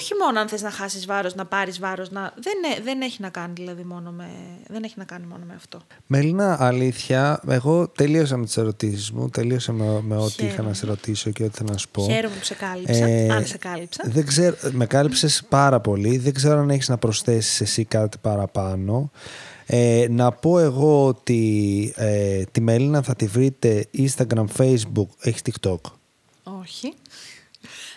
Όχι 0.00 0.14
μόνο 0.24 0.40
αν 0.40 0.48
θες 0.48 0.62
να 0.62 0.70
χάσεις 0.70 1.06
βάρος, 1.06 1.34
να 1.34 1.46
πάρεις 1.46 1.78
βάρος, 1.78 2.10
να... 2.10 2.32
δεν, 2.42 2.84
δεν, 2.84 3.00
έχει 3.00 3.20
να 3.20 3.28
κάνει 3.28 3.52
δηλαδή 3.52 3.84
μόνο 3.84 4.10
με... 4.10 4.28
δεν 4.68 4.82
έχει 4.82 4.94
να 4.96 5.04
κάνει 5.04 5.26
μόνο 5.26 5.44
με 5.44 5.54
αυτό. 5.56 5.78
Μελίνα, 6.06 6.56
αλήθεια, 6.60 7.40
εγώ 7.48 7.88
τελείωσα 7.88 8.36
με 8.36 8.44
τις 8.44 8.56
ερωτήσεις 8.56 9.10
μου, 9.10 9.28
τελείωσα 9.28 9.72
με, 9.72 10.00
με 10.02 10.16
ό,τι 10.16 10.44
είχα 10.44 10.62
να 10.62 10.72
σε 10.74 10.86
ρωτήσω 10.86 11.30
και 11.30 11.44
ό,τι 11.44 11.56
θέλω 11.56 11.68
να 11.72 11.78
σου 11.78 11.88
πω. 11.88 12.04
Χαίρομαι 12.04 12.34
που 12.34 12.44
σε 12.44 12.54
κάλυψα, 12.54 13.04
ε, 13.04 13.28
αν 13.30 13.46
σε 13.46 13.58
κάλυψα. 13.58 14.02
Δεν 14.06 14.26
ξέρω, 14.26 14.56
με 14.70 14.86
κάλυψες 14.86 15.44
πάρα 15.48 15.80
πολύ, 15.80 16.18
δεν 16.18 16.34
ξέρω 16.34 16.60
αν 16.60 16.70
έχεις 16.70 16.88
να 16.88 16.98
προσθέσεις 16.98 17.60
εσύ 17.60 17.84
κάτι 17.84 18.18
παραπάνω. 18.20 19.10
Ε, 19.66 20.06
να 20.10 20.32
πω 20.32 20.58
εγώ 20.58 21.06
ότι 21.06 21.92
ε, 21.96 22.42
τη 22.52 22.60
Μελίνα 22.60 23.02
θα 23.02 23.14
τη 23.14 23.26
βρείτε 23.26 23.86
Instagram, 23.98 24.44
Facebook, 24.56 25.08
έχεις 25.20 25.42
TikTok; 25.44 25.80
Όχι. 26.42 26.94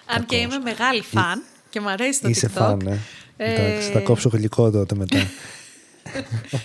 Αν 0.05 0.25
και 0.25 0.35
είμαι 0.35 0.57
μεγάλη 0.57 1.01
φαν 1.01 1.43
και 1.77 1.83
μου 1.83 1.89
αρέσει 1.89 2.21
το 2.21 2.27
Είσαι 2.29 2.47
TikTok. 2.47 2.49
Είσαι 2.49 2.59
φαν, 2.59 2.99
ε. 3.37 3.51
Εντάξει, 3.51 3.91
θα 3.91 3.99
κόψω 3.99 4.29
γλυκό 4.29 4.71
τότε 4.71 4.95
μετά. 4.95 5.17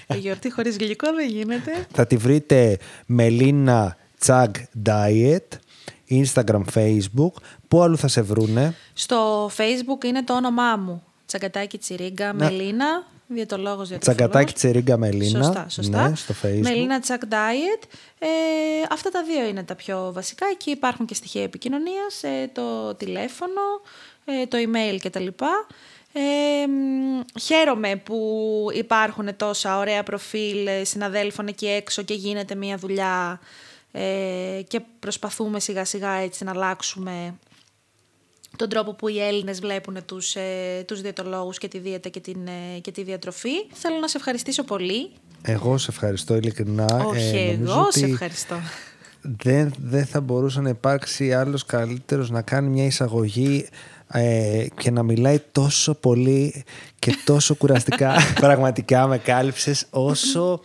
Η 0.15 0.19
γιορτή 0.19 0.51
χωρίς 0.53 0.77
γλυκό 0.77 1.15
δεν 1.15 1.29
γίνεται. 1.29 1.87
θα 1.93 2.07
τη 2.07 2.17
βρείτε 2.17 2.79
Μελίνα 3.07 3.97
Τσαγ 4.19 4.51
Diet, 4.87 5.49
Instagram, 6.11 6.63
Facebook. 6.75 7.33
Πού 7.69 7.83
αλλού 7.83 7.97
θα 7.97 8.09
σε 8.09 8.23
βρούνε; 8.23 8.75
Στο 8.93 9.47
Facebook 9.47 10.05
είναι 10.05 10.25
το 10.25 10.35
όνομά 10.35 10.77
μου. 10.77 11.03
Τσαγκατάκι 11.27 11.79
Τσιρίγκα, 11.79 12.33
Μελίνα. 12.33 13.11
Διαιτολόγος, 13.27 13.91
Τσαγκατάκι 13.99 14.53
Τσερίγκα 14.53 14.97
Μελίνα. 14.97 15.43
Σωστά, 15.43 15.67
σωστά. 15.69 16.09
Ναι, 16.09 16.17
στο 16.17 16.35
Facebook. 16.43 16.61
Μελίνα 16.61 17.01
Τσακ 17.01 17.23
Diet. 17.29 17.83
Ε, 18.19 18.27
αυτά 18.91 19.11
τα 19.11 19.23
δύο 19.23 19.45
είναι 19.47 19.63
τα 19.63 19.75
πιο 19.75 20.11
βασικά. 20.15 20.47
Εκεί 20.53 20.71
υπάρχουν 20.71 21.07
και 21.07 21.15
στοιχεία 21.15 21.43
επικοινωνίας, 21.43 22.23
ε, 22.23 22.51
το 22.53 22.95
τηλέφωνο, 22.95 23.61
ε, 23.81 24.12
το 24.49 24.59
email 24.59 24.99
κτλ. 25.03 25.27
Ε, 26.15 26.21
χαίρομαι 27.41 27.97
που 27.97 28.67
υπάρχουν 28.75 29.37
τόσα 29.37 29.79
ωραία 29.79 30.03
προφίλ 30.03 30.69
συναδέλφων 30.83 31.47
εκεί 31.47 31.67
έξω 31.67 32.03
και 32.03 32.15
γίνεται 32.15 32.55
μια 32.55 32.77
δουλειά 32.77 33.41
ε, 33.93 34.61
και 34.69 34.81
προσπαθούμε 34.99 35.61
σιγά 35.61 35.85
σιγά 35.85 36.13
έτσι 36.13 36.45
να 36.45 36.51
αλλάξουμε 36.51 37.35
τον 38.57 38.69
τρόπο 38.69 38.95
που 38.95 39.09
οι 39.09 39.21
Έλληνες 39.21 39.61
βλέπουν 39.61 39.97
τους, 40.07 40.35
ε, 40.35 40.85
τους 40.87 41.01
διαιτολόγους 41.01 41.59
και 41.59 41.69
τη 41.69 41.79
δίαιτα 41.79 42.09
και, 42.09 42.21
την, 42.21 42.47
ε, 42.47 42.79
και 42.79 42.91
τη 42.91 43.03
διατροφή. 43.03 43.51
Θέλω 43.73 43.99
να 43.99 44.09
σε 44.09 44.17
ευχαριστήσω 44.17 44.63
πολύ. 44.63 45.11
Εγώ 45.43 45.79
σε 45.79 45.91
ευχαριστώ 45.91 46.37
ειλικρινά. 46.37 47.05
Όχι, 47.07 47.37
ε, 47.37 47.51
εγώ 47.51 47.91
σε 47.91 48.05
ευχαριστώ. 48.05 48.57
Δεν, 49.21 49.75
δεν 49.79 50.07
θα 50.07 50.21
μπορούσε 50.21 50.61
να 50.61 50.69
υπάρξει 50.69 51.33
άλλος 51.33 51.65
καλύτερος 51.65 52.31
να 52.31 52.43
κάνει 52.43 52.69
μια 52.69 52.85
εισαγωγή 52.85 53.69
ε, 54.13 54.67
και 54.77 54.91
να 54.91 55.03
μιλάει 55.03 55.39
τόσο 55.53 55.95
πολύ 55.95 56.65
και 56.99 57.15
τόσο 57.25 57.55
κουραστικά. 57.55 58.15
Πραγματικά 58.41 59.07
με 59.07 59.19
κάλυψες 59.19 59.87
όσο... 59.91 60.61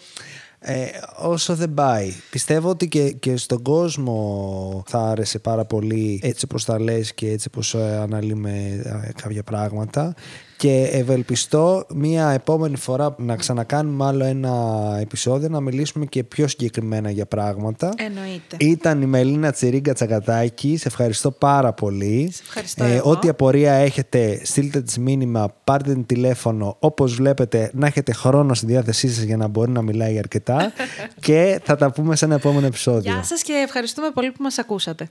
Ε, 0.60 0.86
όσο 1.18 1.56
δεν 1.56 1.74
πάει. 1.74 2.14
Πιστεύω 2.32 2.70
ότι 2.70 2.88
και, 2.88 3.12
και 3.12 3.38
στον 3.38 3.62
κόσμο 3.62 4.84
θα 4.88 5.00
άρεσε 5.00 5.40
πάρα 5.40 5.66
πολύ 5.66 6.20
έτσι 6.24 6.46
όπως 6.46 6.66
τα 6.66 6.80
λες 6.80 7.14
και 7.14 7.32
έτσι 7.32 7.48
όπως 7.52 7.74
ε, 7.74 8.00
αναλύουμε 8.02 8.82
ε, 8.84 9.12
κάποια 9.22 9.44
πράγματα 9.44 10.16
και 10.58 10.90
ευελπιστώ 10.92 11.86
μία 11.96 12.30
επόμενη 12.30 12.78
φορά 12.78 13.16
να 13.18 13.36
ξανακάνουμε 13.36 14.06
άλλο 14.06 14.24
ένα 14.24 14.54
επεισόδιο 15.02 15.50
να 15.50 15.60
μιλήσουμε 15.60 16.06
και 16.06 16.24
πιο 16.24 16.48
συγκεκριμένα 16.48 17.10
για 17.10 17.26
πράγματα. 17.26 17.94
Εννοείται. 17.98 18.58
Ήταν 18.60 19.02
η 19.02 19.06
Μελίνα 19.06 19.52
Τσιρίγκα 19.52 19.94
Τσακατάκη. 19.94 20.78
Σε 20.78 20.88
ευχαριστώ 20.88 21.32
πάρα 21.32 21.74
πολύ. 21.74 22.30
Σε 22.32 22.42
ευχαριστώ 22.46 22.84
ε, 22.84 23.02
ό,τι 23.04 23.30
απορία 23.30 23.74
έχετε, 23.74 24.42
στείλτε 24.44 24.82
της 24.82 24.98
μήνυμα, 24.98 25.54
πάρτε 25.64 25.94
την 25.94 26.06
τηλέφωνο. 26.06 26.76
Όπως 26.80 27.16
βλέπετε, 27.16 27.72
να 27.74 27.88
έχετε 27.88 28.14
χρόνο 28.14 28.54
στη 28.54 28.66
διάθεσή 28.66 29.08
σας 29.08 29.24
για 29.24 29.38
να 29.38 29.48
μπορεί 29.48 29.72
να 29.72 29.82
μιλάει 29.82 30.18
αρκετά. 30.18 30.72
και 31.28 31.62
θα 31.64 31.76
τα 31.76 31.92
πούμε 31.92 32.16
σε 32.16 32.26
ένα 32.26 32.36
επόμενο 32.36 32.66
επεισόδιο. 32.66 33.12
Γεια 33.12 33.24
σας 33.24 33.42
και 33.42 33.54
ευχαριστούμε 33.54 34.10
πολύ 34.14 34.32
που 34.32 34.44
μας 34.44 34.58
ακούσατε. 34.58 35.10